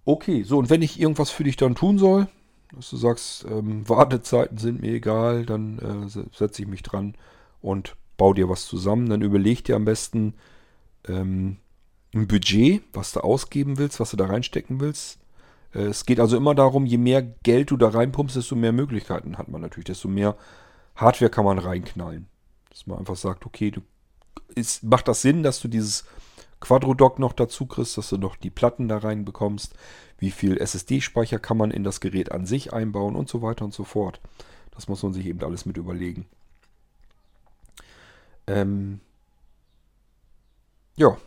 Okay, 0.05 0.43
so 0.43 0.57
und 0.57 0.69
wenn 0.69 0.81
ich 0.81 0.99
irgendwas 0.99 1.29
für 1.29 1.43
dich 1.43 1.57
dann 1.57 1.75
tun 1.75 1.97
soll, 1.97 2.27
dass 2.73 2.89
du 2.89 2.97
sagst, 2.97 3.45
ähm, 3.45 3.87
Wartezeiten 3.87 4.57
sind 4.57 4.81
mir 4.81 4.93
egal, 4.93 5.45
dann 5.45 5.79
äh, 5.79 6.09
setze 6.35 6.61
ich 6.61 6.67
mich 6.67 6.83
dran 6.83 7.15
und 7.61 7.95
baue 8.17 8.35
dir 8.35 8.49
was 8.49 8.65
zusammen. 8.65 9.09
Dann 9.09 9.21
überleg 9.21 9.63
dir 9.63 9.75
am 9.75 9.85
besten 9.85 10.33
ähm, 11.07 11.57
ein 12.13 12.27
Budget, 12.27 12.83
was 12.93 13.13
du 13.13 13.21
ausgeben 13.21 13.77
willst, 13.77 13.99
was 13.99 14.11
du 14.11 14.17
da 14.17 14.25
reinstecken 14.25 14.79
willst. 14.79 15.19
Äh, 15.73 15.83
es 15.83 16.05
geht 16.05 16.19
also 16.19 16.37
immer 16.37 16.55
darum, 16.55 16.85
je 16.85 16.97
mehr 16.97 17.21
Geld 17.21 17.71
du 17.71 17.77
da 17.77 17.89
reinpumpst, 17.89 18.35
desto 18.35 18.55
mehr 18.55 18.71
Möglichkeiten 18.71 19.37
hat 19.37 19.47
man 19.47 19.61
natürlich, 19.61 19.85
desto 19.85 20.07
mehr 20.07 20.35
Hardware 20.95 21.29
kann 21.29 21.45
man 21.45 21.59
reinknallen. 21.59 22.27
Dass 22.77 22.85
man 22.85 22.99
einfach 22.99 23.15
sagt, 23.15 23.47
okay, 23.47 23.71
du, 23.71 23.81
ist, 24.53 24.83
macht 24.83 25.07
das 25.07 25.23
Sinn, 25.23 25.41
dass 25.41 25.59
du 25.59 25.67
dieses 25.67 26.05
Quadrodock 26.59 27.17
noch 27.17 27.33
dazu 27.33 27.65
kriegst, 27.65 27.97
dass 27.97 28.09
du 28.09 28.17
noch 28.17 28.35
die 28.35 28.51
Platten 28.51 28.87
da 28.87 28.99
rein 28.99 29.25
bekommst, 29.25 29.73
wie 30.19 30.29
viel 30.29 30.57
SSD-Speicher 30.57 31.39
kann 31.39 31.57
man 31.57 31.71
in 31.71 31.83
das 31.83 32.01
Gerät 32.01 32.31
an 32.31 32.45
sich 32.45 32.73
einbauen 32.73 33.15
und 33.15 33.29
so 33.29 33.41
weiter 33.41 33.65
und 33.65 33.73
so 33.73 33.83
fort. 33.83 34.19
Das 34.75 34.87
muss 34.87 35.01
man 35.01 35.11
sich 35.11 35.25
eben 35.25 35.43
alles 35.43 35.65
mit 35.65 35.77
überlegen. 35.77 36.27
Ähm 38.45 38.99
ja, 40.97 41.17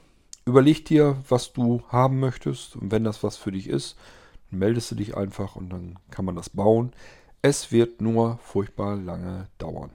überleg 0.44 0.84
dir, 0.84 1.16
was 1.28 1.52
du 1.52 1.82
haben 1.88 2.20
möchtest 2.20 2.76
und 2.76 2.92
wenn 2.92 3.02
das 3.02 3.24
was 3.24 3.36
für 3.36 3.50
dich 3.50 3.68
ist, 3.68 3.96
meldest 4.50 4.92
du 4.92 4.94
dich 4.94 5.16
einfach 5.16 5.56
und 5.56 5.70
dann 5.70 5.98
kann 6.12 6.24
man 6.24 6.36
das 6.36 6.50
bauen. 6.50 6.92
Es 7.42 7.72
wird 7.72 8.00
nur 8.00 8.38
furchtbar 8.38 8.94
lange 8.94 9.48
dauern. 9.58 9.90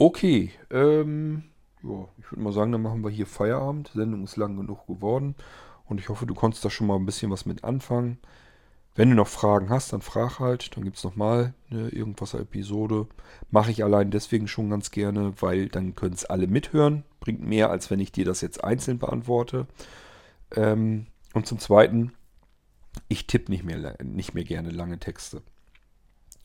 Okay, 0.00 0.52
ähm, 0.70 1.42
ja, 1.82 2.06
ich 2.18 2.30
würde 2.30 2.40
mal 2.40 2.52
sagen, 2.52 2.70
dann 2.70 2.82
machen 2.82 3.02
wir 3.02 3.10
hier 3.10 3.26
Feierabend. 3.26 3.90
Die 3.92 3.98
Sendung 3.98 4.22
ist 4.22 4.36
lang 4.36 4.56
genug 4.56 4.86
geworden. 4.86 5.34
Und 5.86 5.98
ich 5.98 6.08
hoffe, 6.08 6.24
du 6.24 6.34
konntest 6.34 6.64
da 6.64 6.70
schon 6.70 6.86
mal 6.86 6.94
ein 6.94 7.06
bisschen 7.06 7.32
was 7.32 7.46
mit 7.46 7.64
anfangen. 7.64 8.18
Wenn 8.94 9.10
du 9.10 9.16
noch 9.16 9.26
Fragen 9.26 9.70
hast, 9.70 9.92
dann 9.92 10.00
frag 10.00 10.38
halt. 10.38 10.76
Dann 10.76 10.84
gibt 10.84 10.98
es 10.98 11.04
nochmal 11.04 11.52
eine 11.70 11.88
Irgendwas-Episode. 11.88 13.08
Mache 13.50 13.72
ich 13.72 13.82
allein 13.82 14.12
deswegen 14.12 14.46
schon 14.46 14.70
ganz 14.70 14.92
gerne, 14.92 15.34
weil 15.40 15.68
dann 15.68 15.96
können 15.96 16.14
es 16.14 16.24
alle 16.24 16.46
mithören. 16.46 17.02
Bringt 17.18 17.42
mehr, 17.42 17.70
als 17.70 17.90
wenn 17.90 17.98
ich 17.98 18.12
dir 18.12 18.24
das 18.24 18.40
jetzt 18.40 18.62
einzeln 18.62 18.98
beantworte. 19.00 19.66
Ähm, 20.54 21.06
und 21.34 21.48
zum 21.48 21.58
Zweiten, 21.58 22.12
ich 23.08 23.26
tippe 23.26 23.50
nicht 23.50 23.64
mehr, 23.64 23.96
nicht 24.04 24.32
mehr 24.32 24.44
gerne 24.44 24.70
lange 24.70 25.00
Texte. 25.00 25.42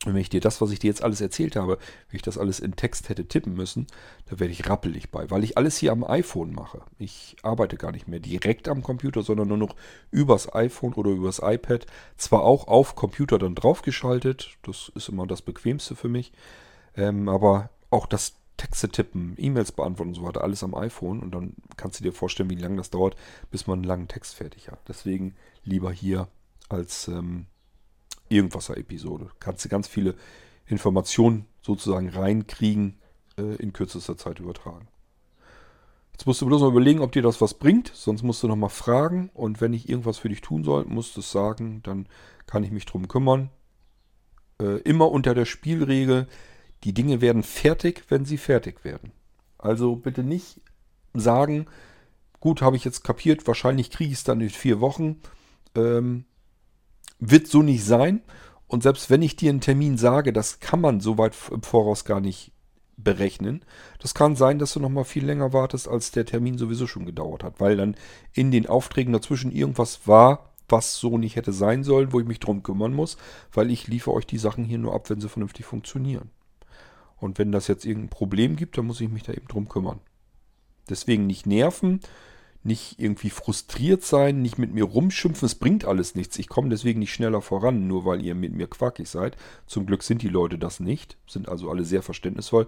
Wenn 0.04 0.16
ich 0.16 0.28
dir 0.28 0.40
das, 0.40 0.60
was 0.60 0.70
ich 0.70 0.78
dir 0.78 0.88
jetzt 0.88 1.02
alles 1.02 1.20
erzählt 1.20 1.56
habe, 1.56 1.78
wenn 2.08 2.16
ich 2.16 2.22
das 2.22 2.36
alles 2.36 2.60
in 2.60 2.76
Text 2.76 3.08
hätte 3.08 3.26
tippen 3.26 3.54
müssen, 3.54 3.86
da 4.26 4.38
werde 4.38 4.52
ich 4.52 4.68
rappelig 4.68 5.10
bei, 5.10 5.30
weil 5.30 5.44
ich 5.44 5.56
alles 5.56 5.76
hier 5.78 5.92
am 5.92 6.04
iPhone 6.04 6.52
mache. 6.52 6.82
Ich 6.98 7.36
arbeite 7.42 7.76
gar 7.76 7.92
nicht 7.92 8.06
mehr 8.06 8.20
direkt 8.20 8.68
am 8.68 8.82
Computer, 8.82 9.22
sondern 9.22 9.48
nur 9.48 9.56
noch 9.56 9.76
übers 10.10 10.54
iPhone 10.54 10.92
oder 10.94 11.10
übers 11.10 11.40
iPad. 11.42 11.86
Zwar 12.16 12.42
auch 12.42 12.68
auf 12.68 12.96
Computer 12.96 13.38
dann 13.38 13.54
draufgeschaltet, 13.54 14.58
das 14.62 14.92
ist 14.94 15.08
immer 15.08 15.26
das 15.26 15.42
Bequemste 15.42 15.96
für 15.96 16.08
mich, 16.08 16.32
ähm, 16.96 17.28
aber 17.28 17.70
auch 17.90 18.06
das 18.06 18.34
Texte 18.56 18.88
tippen, 18.88 19.34
E-Mails 19.36 19.72
beantworten 19.72 20.10
und 20.10 20.14
so 20.14 20.22
weiter, 20.24 20.42
alles 20.44 20.62
am 20.62 20.74
iPhone. 20.74 21.20
Und 21.20 21.34
dann 21.34 21.54
kannst 21.76 21.98
du 21.98 22.04
dir 22.04 22.12
vorstellen, 22.12 22.50
wie 22.50 22.54
lange 22.54 22.76
das 22.76 22.90
dauert, 22.90 23.16
bis 23.50 23.66
man 23.66 23.78
einen 23.78 23.84
langen 23.84 24.08
Text 24.08 24.34
fertig 24.34 24.70
hat. 24.70 24.78
Deswegen 24.86 25.34
lieber 25.64 25.90
hier 25.90 26.28
als 26.68 27.08
ähm, 27.08 27.46
Irgendwasser-Episode. 28.28 29.30
Kannst 29.40 29.64
du 29.64 29.68
ganz 29.68 29.88
viele 29.88 30.14
Informationen 30.66 31.46
sozusagen 31.62 32.08
reinkriegen, 32.08 32.98
äh, 33.38 33.56
in 33.56 33.72
kürzester 33.72 34.16
Zeit 34.16 34.40
übertragen. 34.40 34.88
Jetzt 36.12 36.26
musst 36.26 36.40
du 36.40 36.46
bloß 36.46 36.62
mal 36.62 36.70
überlegen, 36.70 37.00
ob 37.00 37.12
dir 37.12 37.22
das 37.22 37.40
was 37.40 37.54
bringt. 37.54 37.90
Sonst 37.92 38.22
musst 38.22 38.42
du 38.42 38.48
nochmal 38.48 38.70
fragen. 38.70 39.30
Und 39.34 39.60
wenn 39.60 39.72
ich 39.72 39.88
irgendwas 39.88 40.18
für 40.18 40.28
dich 40.28 40.40
tun 40.40 40.62
soll, 40.62 40.84
musst 40.84 41.16
du 41.16 41.20
es 41.20 41.32
sagen. 41.32 41.82
Dann 41.82 42.06
kann 42.46 42.62
ich 42.62 42.70
mich 42.70 42.86
drum 42.86 43.08
kümmern. 43.08 43.50
Äh, 44.60 44.78
immer 44.82 45.10
unter 45.10 45.34
der 45.34 45.44
Spielregel, 45.44 46.28
die 46.84 46.94
Dinge 46.94 47.20
werden 47.20 47.42
fertig, 47.42 48.04
wenn 48.08 48.24
sie 48.24 48.38
fertig 48.38 48.84
werden. 48.84 49.10
Also 49.58 49.96
bitte 49.96 50.22
nicht 50.22 50.60
sagen, 51.14 51.66
gut, 52.38 52.62
habe 52.62 52.76
ich 52.76 52.84
jetzt 52.84 53.02
kapiert, 53.02 53.46
wahrscheinlich 53.46 53.90
kriege 53.90 54.12
ich 54.12 54.18
es 54.18 54.24
dann 54.24 54.40
in 54.40 54.50
vier 54.50 54.80
Wochen. 54.80 55.20
Ähm, 55.74 56.26
wird 57.18 57.46
so 57.46 57.62
nicht 57.62 57.84
sein. 57.84 58.22
Und 58.66 58.82
selbst 58.82 59.10
wenn 59.10 59.22
ich 59.22 59.36
dir 59.36 59.50
einen 59.50 59.60
Termin 59.60 59.98
sage, 59.98 60.32
das 60.32 60.60
kann 60.60 60.80
man 60.80 61.00
so 61.00 61.18
weit 61.18 61.34
im 61.50 61.62
Voraus 61.62 62.04
gar 62.04 62.20
nicht 62.20 62.52
berechnen. 62.96 63.64
Das 63.98 64.14
kann 64.14 64.36
sein, 64.36 64.58
dass 64.58 64.72
du 64.72 64.80
noch 64.80 64.88
mal 64.88 65.04
viel 65.04 65.24
länger 65.24 65.52
wartest, 65.52 65.88
als 65.88 66.10
der 66.10 66.26
Termin 66.26 66.58
sowieso 66.58 66.86
schon 66.86 67.06
gedauert 67.06 67.44
hat, 67.44 67.60
weil 67.60 67.76
dann 67.76 67.96
in 68.32 68.50
den 68.50 68.66
Aufträgen 68.66 69.12
dazwischen 69.12 69.52
irgendwas 69.52 70.06
war, 70.06 70.54
was 70.68 70.96
so 70.96 71.18
nicht 71.18 71.36
hätte 71.36 71.52
sein 71.52 71.84
sollen, 71.84 72.12
wo 72.12 72.20
ich 72.20 72.26
mich 72.26 72.40
drum 72.40 72.62
kümmern 72.62 72.94
muss, 72.94 73.16
weil 73.52 73.70
ich 73.70 73.86
liefere 73.88 74.14
euch 74.14 74.26
die 74.26 74.38
Sachen 74.38 74.64
hier 74.64 74.78
nur 74.78 74.94
ab, 74.94 75.10
wenn 75.10 75.20
sie 75.20 75.28
vernünftig 75.28 75.66
funktionieren. 75.66 76.30
Und 77.16 77.38
wenn 77.38 77.52
das 77.52 77.68
jetzt 77.68 77.84
irgendein 77.84 78.10
Problem 78.10 78.56
gibt, 78.56 78.78
dann 78.78 78.86
muss 78.86 79.00
ich 79.00 79.10
mich 79.10 79.22
da 79.22 79.32
eben 79.32 79.48
drum 79.48 79.68
kümmern. 79.68 80.00
Deswegen 80.88 81.26
nicht 81.26 81.46
nerven, 81.46 82.00
nicht 82.64 82.98
irgendwie 82.98 83.30
frustriert 83.30 84.02
sein, 84.02 84.40
nicht 84.40 84.58
mit 84.58 84.72
mir 84.72 84.84
rumschimpfen, 84.84 85.46
es 85.46 85.54
bringt 85.54 85.84
alles 85.84 86.14
nichts. 86.14 86.38
Ich 86.38 86.48
komme 86.48 86.70
deswegen 86.70 87.00
nicht 87.00 87.12
schneller 87.12 87.42
voran, 87.42 87.86
nur 87.86 88.04
weil 88.04 88.24
ihr 88.24 88.34
mit 88.34 88.54
mir 88.54 88.66
quackig 88.66 89.08
seid. 89.08 89.36
Zum 89.66 89.86
Glück 89.86 90.02
sind 90.02 90.22
die 90.22 90.28
Leute 90.28 90.58
das 90.58 90.80
nicht, 90.80 91.18
sind 91.26 91.48
also 91.48 91.70
alle 91.70 91.84
sehr 91.84 92.02
verständnisvoll, 92.02 92.66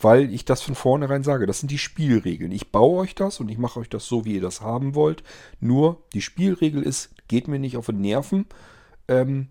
weil 0.00 0.32
ich 0.34 0.44
das 0.44 0.62
von 0.62 0.74
vornherein 0.74 1.22
sage. 1.22 1.46
Das 1.46 1.60
sind 1.60 1.70
die 1.70 1.78
Spielregeln. 1.78 2.50
Ich 2.50 2.72
baue 2.72 2.98
euch 3.00 3.14
das 3.14 3.40
und 3.40 3.48
ich 3.48 3.58
mache 3.58 3.80
euch 3.80 3.88
das 3.88 4.06
so, 4.06 4.24
wie 4.24 4.34
ihr 4.34 4.40
das 4.40 4.60
haben 4.60 4.94
wollt. 4.94 5.22
Nur 5.60 6.02
die 6.12 6.22
Spielregel 6.22 6.82
ist, 6.82 7.10
geht 7.28 7.46
mir 7.46 7.60
nicht 7.60 7.76
auf 7.76 7.86
den 7.86 8.00
Nerven. 8.00 8.46
Ähm, 9.08 9.48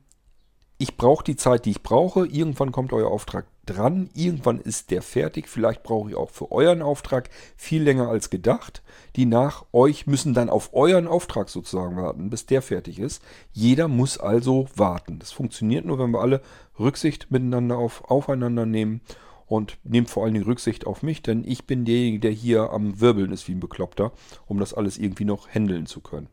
ich 0.77 0.97
brauche 0.97 1.23
die 1.23 1.38
Zeit, 1.38 1.65
die 1.65 1.72
ich 1.72 1.84
brauche. 1.84 2.26
Irgendwann 2.26 2.73
kommt 2.73 2.91
euer 2.91 3.10
Auftrag 3.10 3.45
dran. 3.65 4.10
Irgendwann 4.14 4.60
ist 4.60 4.91
der 4.91 5.02
fertig. 5.02 5.47
Vielleicht 5.47 5.84
brauche 5.84 6.10
ich 6.10 6.15
auch 6.15 6.30
für 6.30 6.52
euren 6.52 6.81
Auftrag 6.81 7.30
viel 7.56 7.81
länger 7.81 8.10
als 8.10 8.30
gedacht. 8.30 8.84
Die 9.15 9.26
nach 9.26 9.65
euch 9.72 10.06
müssen 10.06 10.34
dann 10.34 10.49
auf 10.49 10.73
euren 10.73 11.07
Auftrag 11.07 11.47
sozusagen 11.47 11.95
warten, 11.95 12.30
bis 12.30 12.45
der 12.45 12.61
fertig 12.61 12.99
ist. 12.99 13.23
Jeder 13.53 13.88
muss 13.88 14.18
also 14.18 14.68
warten. 14.76 15.19
Das 15.19 15.31
funktioniert 15.31 15.85
nur, 15.85 15.97
wenn 15.97 16.11
wir 16.11 16.22
alle 16.22 16.41
Rücksicht 16.77 17.31
miteinander 17.31 17.77
auf, 17.77 18.03
aufeinander 18.10 18.65
nehmen. 18.65 19.02
Und 19.47 19.77
nehmt 19.84 20.10
vor 20.10 20.23
allen 20.23 20.34
Dingen 20.34 20.45
Rücksicht 20.45 20.88
auf 20.88 21.03
mich, 21.03 21.22
denn 21.22 21.43
ich 21.45 21.68
bin 21.68 21.85
derjenige, 21.85 22.19
der 22.19 22.31
hier 22.31 22.72
am 22.72 22.99
Wirbeln 22.99 23.31
ist 23.31 23.47
wie 23.47 23.52
ein 23.52 23.60
Bekloppter, 23.60 24.11
um 24.47 24.60
das 24.60 24.73
alles 24.73 24.97
irgendwie 24.97 25.23
noch 25.23 25.47
handeln 25.47 25.85
zu 25.85 26.02
können. 26.02 26.30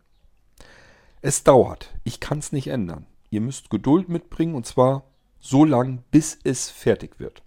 Es 1.20 1.44
dauert. 1.44 1.90
Ich 2.04 2.20
kann 2.20 2.38
es 2.38 2.52
nicht 2.52 2.68
ändern. 2.68 3.06
Ihr 3.32 3.40
müsst 3.40 3.70
Geduld 3.70 4.10
mitbringen 4.10 4.54
und 4.54 4.66
zwar 4.66 5.04
so 5.40 5.64
lang, 5.64 6.04
bis 6.10 6.38
es 6.44 6.68
fertig 6.68 7.18
wird. 7.18 7.42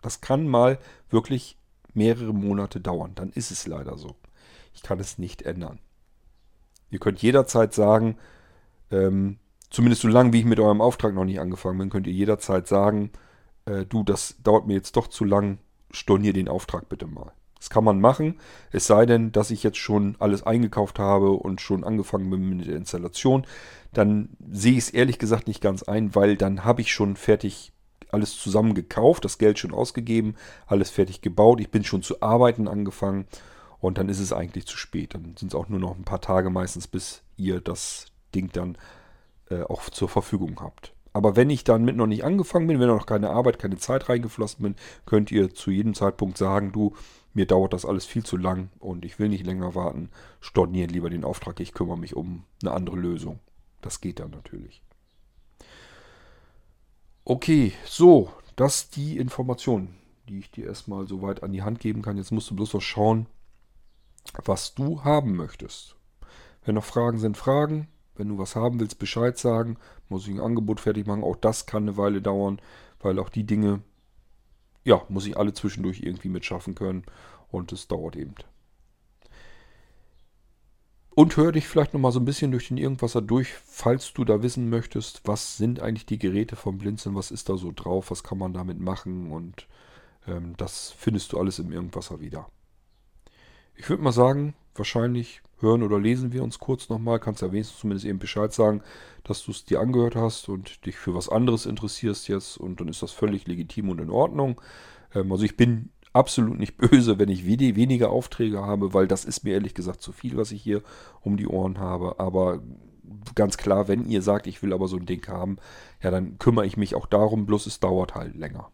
Das 0.00 0.22
kann 0.22 0.48
mal 0.48 0.78
wirklich 1.10 1.58
mehrere 1.92 2.32
Monate 2.32 2.80
dauern. 2.80 3.12
Dann 3.14 3.28
ist 3.28 3.50
es 3.50 3.66
leider 3.66 3.98
so. 3.98 4.16
Ich 4.72 4.82
kann 4.82 4.98
es 4.98 5.18
nicht 5.18 5.42
ändern. 5.42 5.80
Ihr 6.90 6.98
könnt 6.98 7.20
jederzeit 7.20 7.74
sagen, 7.74 8.16
ähm, 8.90 9.38
zumindest 9.68 10.00
so 10.00 10.08
lange, 10.08 10.32
wie 10.32 10.40
ich 10.40 10.46
mit 10.46 10.58
eurem 10.58 10.80
Auftrag 10.80 11.12
noch 11.12 11.26
nicht 11.26 11.40
angefangen 11.40 11.78
bin, 11.78 11.90
könnt 11.90 12.06
ihr 12.06 12.14
jederzeit 12.14 12.66
sagen, 12.66 13.10
äh, 13.66 13.84
du, 13.84 14.02
das 14.02 14.36
dauert 14.42 14.66
mir 14.66 14.74
jetzt 14.74 14.96
doch 14.96 15.08
zu 15.08 15.26
lang, 15.26 15.58
stornier 15.90 16.32
den 16.32 16.48
Auftrag 16.48 16.88
bitte 16.88 17.06
mal. 17.06 17.32
Das 17.64 17.70
kann 17.70 17.82
man 17.82 17.98
machen, 17.98 18.34
es 18.72 18.86
sei 18.86 19.06
denn, 19.06 19.32
dass 19.32 19.50
ich 19.50 19.62
jetzt 19.62 19.78
schon 19.78 20.16
alles 20.18 20.42
eingekauft 20.42 20.98
habe 20.98 21.30
und 21.30 21.62
schon 21.62 21.82
angefangen 21.82 22.28
bin 22.28 22.58
mit 22.58 22.66
der 22.66 22.76
Installation. 22.76 23.46
Dann 23.94 24.28
sehe 24.52 24.72
ich 24.72 24.78
es 24.80 24.90
ehrlich 24.90 25.18
gesagt 25.18 25.48
nicht 25.48 25.62
ganz 25.62 25.82
ein, 25.82 26.14
weil 26.14 26.36
dann 26.36 26.66
habe 26.66 26.82
ich 26.82 26.92
schon 26.92 27.16
fertig 27.16 27.72
alles 28.10 28.36
zusammen 28.36 28.74
gekauft, 28.74 29.24
das 29.24 29.38
Geld 29.38 29.58
schon 29.58 29.72
ausgegeben, 29.72 30.34
alles 30.66 30.90
fertig 30.90 31.22
gebaut. 31.22 31.58
Ich 31.58 31.70
bin 31.70 31.84
schon 31.84 32.02
zu 32.02 32.20
arbeiten 32.20 32.68
angefangen 32.68 33.24
und 33.80 33.96
dann 33.96 34.10
ist 34.10 34.20
es 34.20 34.34
eigentlich 34.34 34.66
zu 34.66 34.76
spät. 34.76 35.14
Dann 35.14 35.34
sind 35.38 35.48
es 35.48 35.54
auch 35.54 35.70
nur 35.70 35.80
noch 35.80 35.96
ein 35.96 36.04
paar 36.04 36.20
Tage 36.20 36.50
meistens, 36.50 36.86
bis 36.86 37.22
ihr 37.38 37.62
das 37.62 38.08
Ding 38.34 38.50
dann 38.52 38.76
äh, 39.48 39.62
auch 39.62 39.88
zur 39.88 40.10
Verfügung 40.10 40.60
habt. 40.60 40.92
Aber 41.14 41.34
wenn 41.34 41.48
ich 41.48 41.64
dann 41.64 41.82
mit 41.82 41.96
noch 41.96 42.08
nicht 42.08 42.24
angefangen 42.24 42.66
bin, 42.66 42.78
wenn 42.78 42.88
noch 42.88 43.06
keine 43.06 43.30
Arbeit, 43.30 43.58
keine 43.58 43.78
Zeit 43.78 44.10
reingeflossen 44.10 44.62
bin, 44.62 44.74
könnt 45.06 45.32
ihr 45.32 45.54
zu 45.54 45.70
jedem 45.70 45.94
Zeitpunkt 45.94 46.36
sagen, 46.36 46.70
du, 46.70 46.94
mir 47.34 47.46
dauert 47.46 47.72
das 47.72 47.84
alles 47.84 48.06
viel 48.06 48.24
zu 48.24 48.36
lang 48.36 48.70
und 48.78 49.04
ich 49.04 49.18
will 49.18 49.28
nicht 49.28 49.44
länger 49.44 49.74
warten. 49.74 50.08
Storniert 50.40 50.92
lieber 50.92 51.10
den 51.10 51.24
Auftrag, 51.24 51.60
ich 51.60 51.74
kümmere 51.74 51.98
mich 51.98 52.16
um 52.16 52.44
eine 52.62 52.72
andere 52.72 52.96
Lösung. 52.96 53.40
Das 53.82 54.00
geht 54.00 54.20
dann 54.20 54.30
natürlich. 54.30 54.82
Okay, 57.24 57.72
so, 57.84 58.30
das 58.56 58.88
die 58.88 59.18
Information, 59.18 59.94
die 60.28 60.38
ich 60.38 60.50
dir 60.50 60.66
erstmal 60.66 61.06
soweit 61.06 61.42
an 61.42 61.52
die 61.52 61.62
Hand 61.62 61.80
geben 61.80 62.02
kann. 62.02 62.16
Jetzt 62.16 62.32
musst 62.32 62.50
du 62.50 62.56
bloß 62.56 62.74
noch 62.74 62.80
schauen, 62.80 63.26
was 64.44 64.74
du 64.74 65.04
haben 65.04 65.34
möchtest. 65.36 65.96
Wenn 66.64 66.76
noch 66.76 66.84
Fragen 66.84 67.18
sind, 67.18 67.36
Fragen. 67.36 67.88
Wenn 68.14 68.28
du 68.28 68.38
was 68.38 68.54
haben 68.54 68.78
willst, 68.78 68.98
Bescheid 68.98 69.36
sagen. 69.36 69.76
Muss 70.08 70.26
ich 70.26 70.34
ein 70.34 70.40
Angebot 70.40 70.80
fertig 70.80 71.06
machen. 71.06 71.24
Auch 71.24 71.36
das 71.36 71.66
kann 71.66 71.82
eine 71.82 71.96
Weile 71.96 72.22
dauern, 72.22 72.60
weil 73.00 73.18
auch 73.18 73.28
die 73.28 73.44
Dinge, 73.44 73.82
ja, 74.84 75.02
muss 75.08 75.26
ich 75.26 75.36
alle 75.36 75.52
zwischendurch 75.52 76.00
irgendwie 76.00 76.28
mitschaffen 76.28 76.74
können. 76.74 77.04
Und 77.50 77.72
es 77.72 77.88
dauert 77.88 78.16
eben. 78.16 78.34
Und 81.14 81.36
hör 81.36 81.52
dich 81.52 81.68
vielleicht 81.68 81.94
nochmal 81.94 82.10
so 82.10 82.18
ein 82.18 82.24
bisschen 82.24 82.50
durch 82.50 82.68
den 82.68 82.76
Irgendwasser 82.76 83.22
durch, 83.22 83.54
falls 83.64 84.12
du 84.12 84.24
da 84.24 84.42
wissen 84.42 84.68
möchtest, 84.68 85.20
was 85.24 85.56
sind 85.56 85.80
eigentlich 85.80 86.06
die 86.06 86.18
Geräte 86.18 86.56
vom 86.56 86.78
Blinzeln, 86.78 87.14
was 87.14 87.30
ist 87.30 87.48
da 87.48 87.56
so 87.56 87.70
drauf, 87.72 88.10
was 88.10 88.24
kann 88.24 88.38
man 88.38 88.52
damit 88.52 88.80
machen 88.80 89.30
und 89.30 89.68
ähm, 90.26 90.56
das 90.56 90.90
findest 90.90 91.32
du 91.32 91.38
alles 91.38 91.60
im 91.60 91.70
Irgendwasser 91.70 92.20
wieder. 92.20 92.48
Ich 93.76 93.88
würde 93.88 94.02
mal 94.02 94.12
sagen, 94.12 94.54
wahrscheinlich 94.74 95.42
hören 95.60 95.82
oder 95.82 95.98
lesen 95.98 96.32
wir 96.32 96.42
uns 96.42 96.58
kurz 96.58 96.88
nochmal. 96.88 97.20
Kannst 97.20 97.42
ja 97.42 97.52
wenigstens 97.52 97.80
zumindest 97.80 98.06
eben 98.06 98.18
Bescheid 98.18 98.52
sagen, 98.52 98.82
dass 99.24 99.44
du 99.44 99.50
es 99.50 99.64
dir 99.64 99.80
angehört 99.80 100.16
hast 100.16 100.48
und 100.48 100.84
dich 100.86 100.96
für 100.96 101.14
was 101.14 101.28
anderes 101.28 101.66
interessierst 101.66 102.28
jetzt. 102.28 102.56
Und 102.56 102.80
dann 102.80 102.88
ist 102.88 103.02
das 103.02 103.12
völlig 103.12 103.46
legitim 103.46 103.88
und 103.88 104.00
in 104.00 104.10
Ordnung. 104.10 104.60
Ähm, 105.14 105.32
also 105.32 105.44
ich 105.44 105.56
bin 105.56 105.90
absolut 106.12 106.58
nicht 106.58 106.76
böse, 106.78 107.18
wenn 107.18 107.28
ich 107.28 107.46
weniger 107.46 108.10
Aufträge 108.10 108.62
habe, 108.62 108.94
weil 108.94 109.06
das 109.06 109.24
ist 109.24 109.44
mir 109.44 109.54
ehrlich 109.54 109.74
gesagt 109.74 110.02
zu 110.02 110.12
viel, 110.12 110.36
was 110.36 110.52
ich 110.52 110.62
hier 110.62 110.82
um 111.20 111.36
die 111.36 111.48
Ohren 111.48 111.78
habe. 111.78 112.20
Aber 112.20 112.62
ganz 113.34 113.56
klar, 113.56 113.88
wenn 113.88 114.06
ihr 114.08 114.22
sagt, 114.22 114.46
ich 114.46 114.62
will 114.62 114.72
aber 114.72 114.88
so 114.88 114.96
ein 114.96 115.06
Ding 115.06 115.26
haben, 115.28 115.58
ja, 116.02 116.10
dann 116.10 116.38
kümmere 116.38 116.66
ich 116.66 116.76
mich 116.76 116.94
auch 116.94 117.06
darum, 117.06 117.46
bloß 117.46 117.66
es 117.66 117.80
dauert 117.80 118.14
halt 118.14 118.34
länger. 118.34 118.70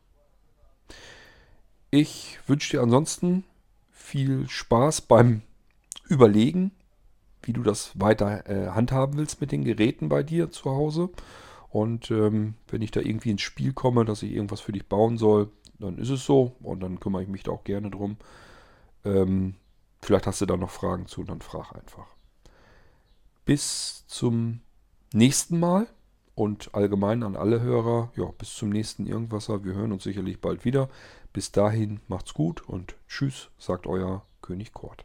Ich 1.90 2.38
wünsche 2.46 2.76
dir 2.76 2.82
ansonsten 2.82 3.44
viel 3.90 4.48
Spaß 4.48 5.02
beim 5.02 5.42
Überlegen, 6.10 6.72
wie 7.42 7.52
du 7.52 7.62
das 7.62 7.98
weiter 7.98 8.48
äh, 8.48 8.70
handhaben 8.70 9.16
willst 9.16 9.40
mit 9.40 9.52
den 9.52 9.64
Geräten 9.64 10.08
bei 10.08 10.22
dir 10.22 10.50
zu 10.50 10.70
Hause. 10.70 11.10
Und 11.70 12.10
ähm, 12.10 12.54
wenn 12.68 12.82
ich 12.82 12.90
da 12.90 13.00
irgendwie 13.00 13.30
ins 13.30 13.42
Spiel 13.42 13.72
komme, 13.72 14.04
dass 14.04 14.22
ich 14.22 14.32
irgendwas 14.32 14.60
für 14.60 14.72
dich 14.72 14.86
bauen 14.86 15.18
soll, 15.18 15.50
dann 15.78 15.98
ist 15.98 16.10
es 16.10 16.26
so 16.26 16.56
und 16.60 16.80
dann 16.80 17.00
kümmere 17.00 17.22
ich 17.22 17.28
mich 17.28 17.44
da 17.44 17.52
auch 17.52 17.64
gerne 17.64 17.90
drum. 17.90 18.16
Ähm, 19.04 19.54
vielleicht 20.02 20.26
hast 20.26 20.40
du 20.40 20.46
da 20.46 20.56
noch 20.56 20.70
Fragen 20.70 21.06
zu, 21.06 21.22
dann 21.24 21.40
frag 21.40 21.72
einfach. 21.74 22.06
Bis 23.44 24.04
zum 24.06 24.60
nächsten 25.12 25.58
Mal 25.58 25.86
und 26.34 26.74
allgemein 26.74 27.22
an 27.22 27.36
alle 27.36 27.60
Hörer, 27.60 28.12
ja, 28.16 28.26
bis 28.36 28.54
zum 28.54 28.70
nächsten 28.70 29.06
Irgendwasser. 29.06 29.64
Wir 29.64 29.74
hören 29.74 29.92
uns 29.92 30.04
sicherlich 30.04 30.40
bald 30.40 30.64
wieder. 30.64 30.88
Bis 31.32 31.52
dahin 31.52 32.00
macht's 32.08 32.34
gut 32.34 32.68
und 32.68 32.96
tschüss, 33.08 33.50
sagt 33.58 33.86
euer 33.86 34.24
König 34.42 34.72
Kort. 34.72 35.04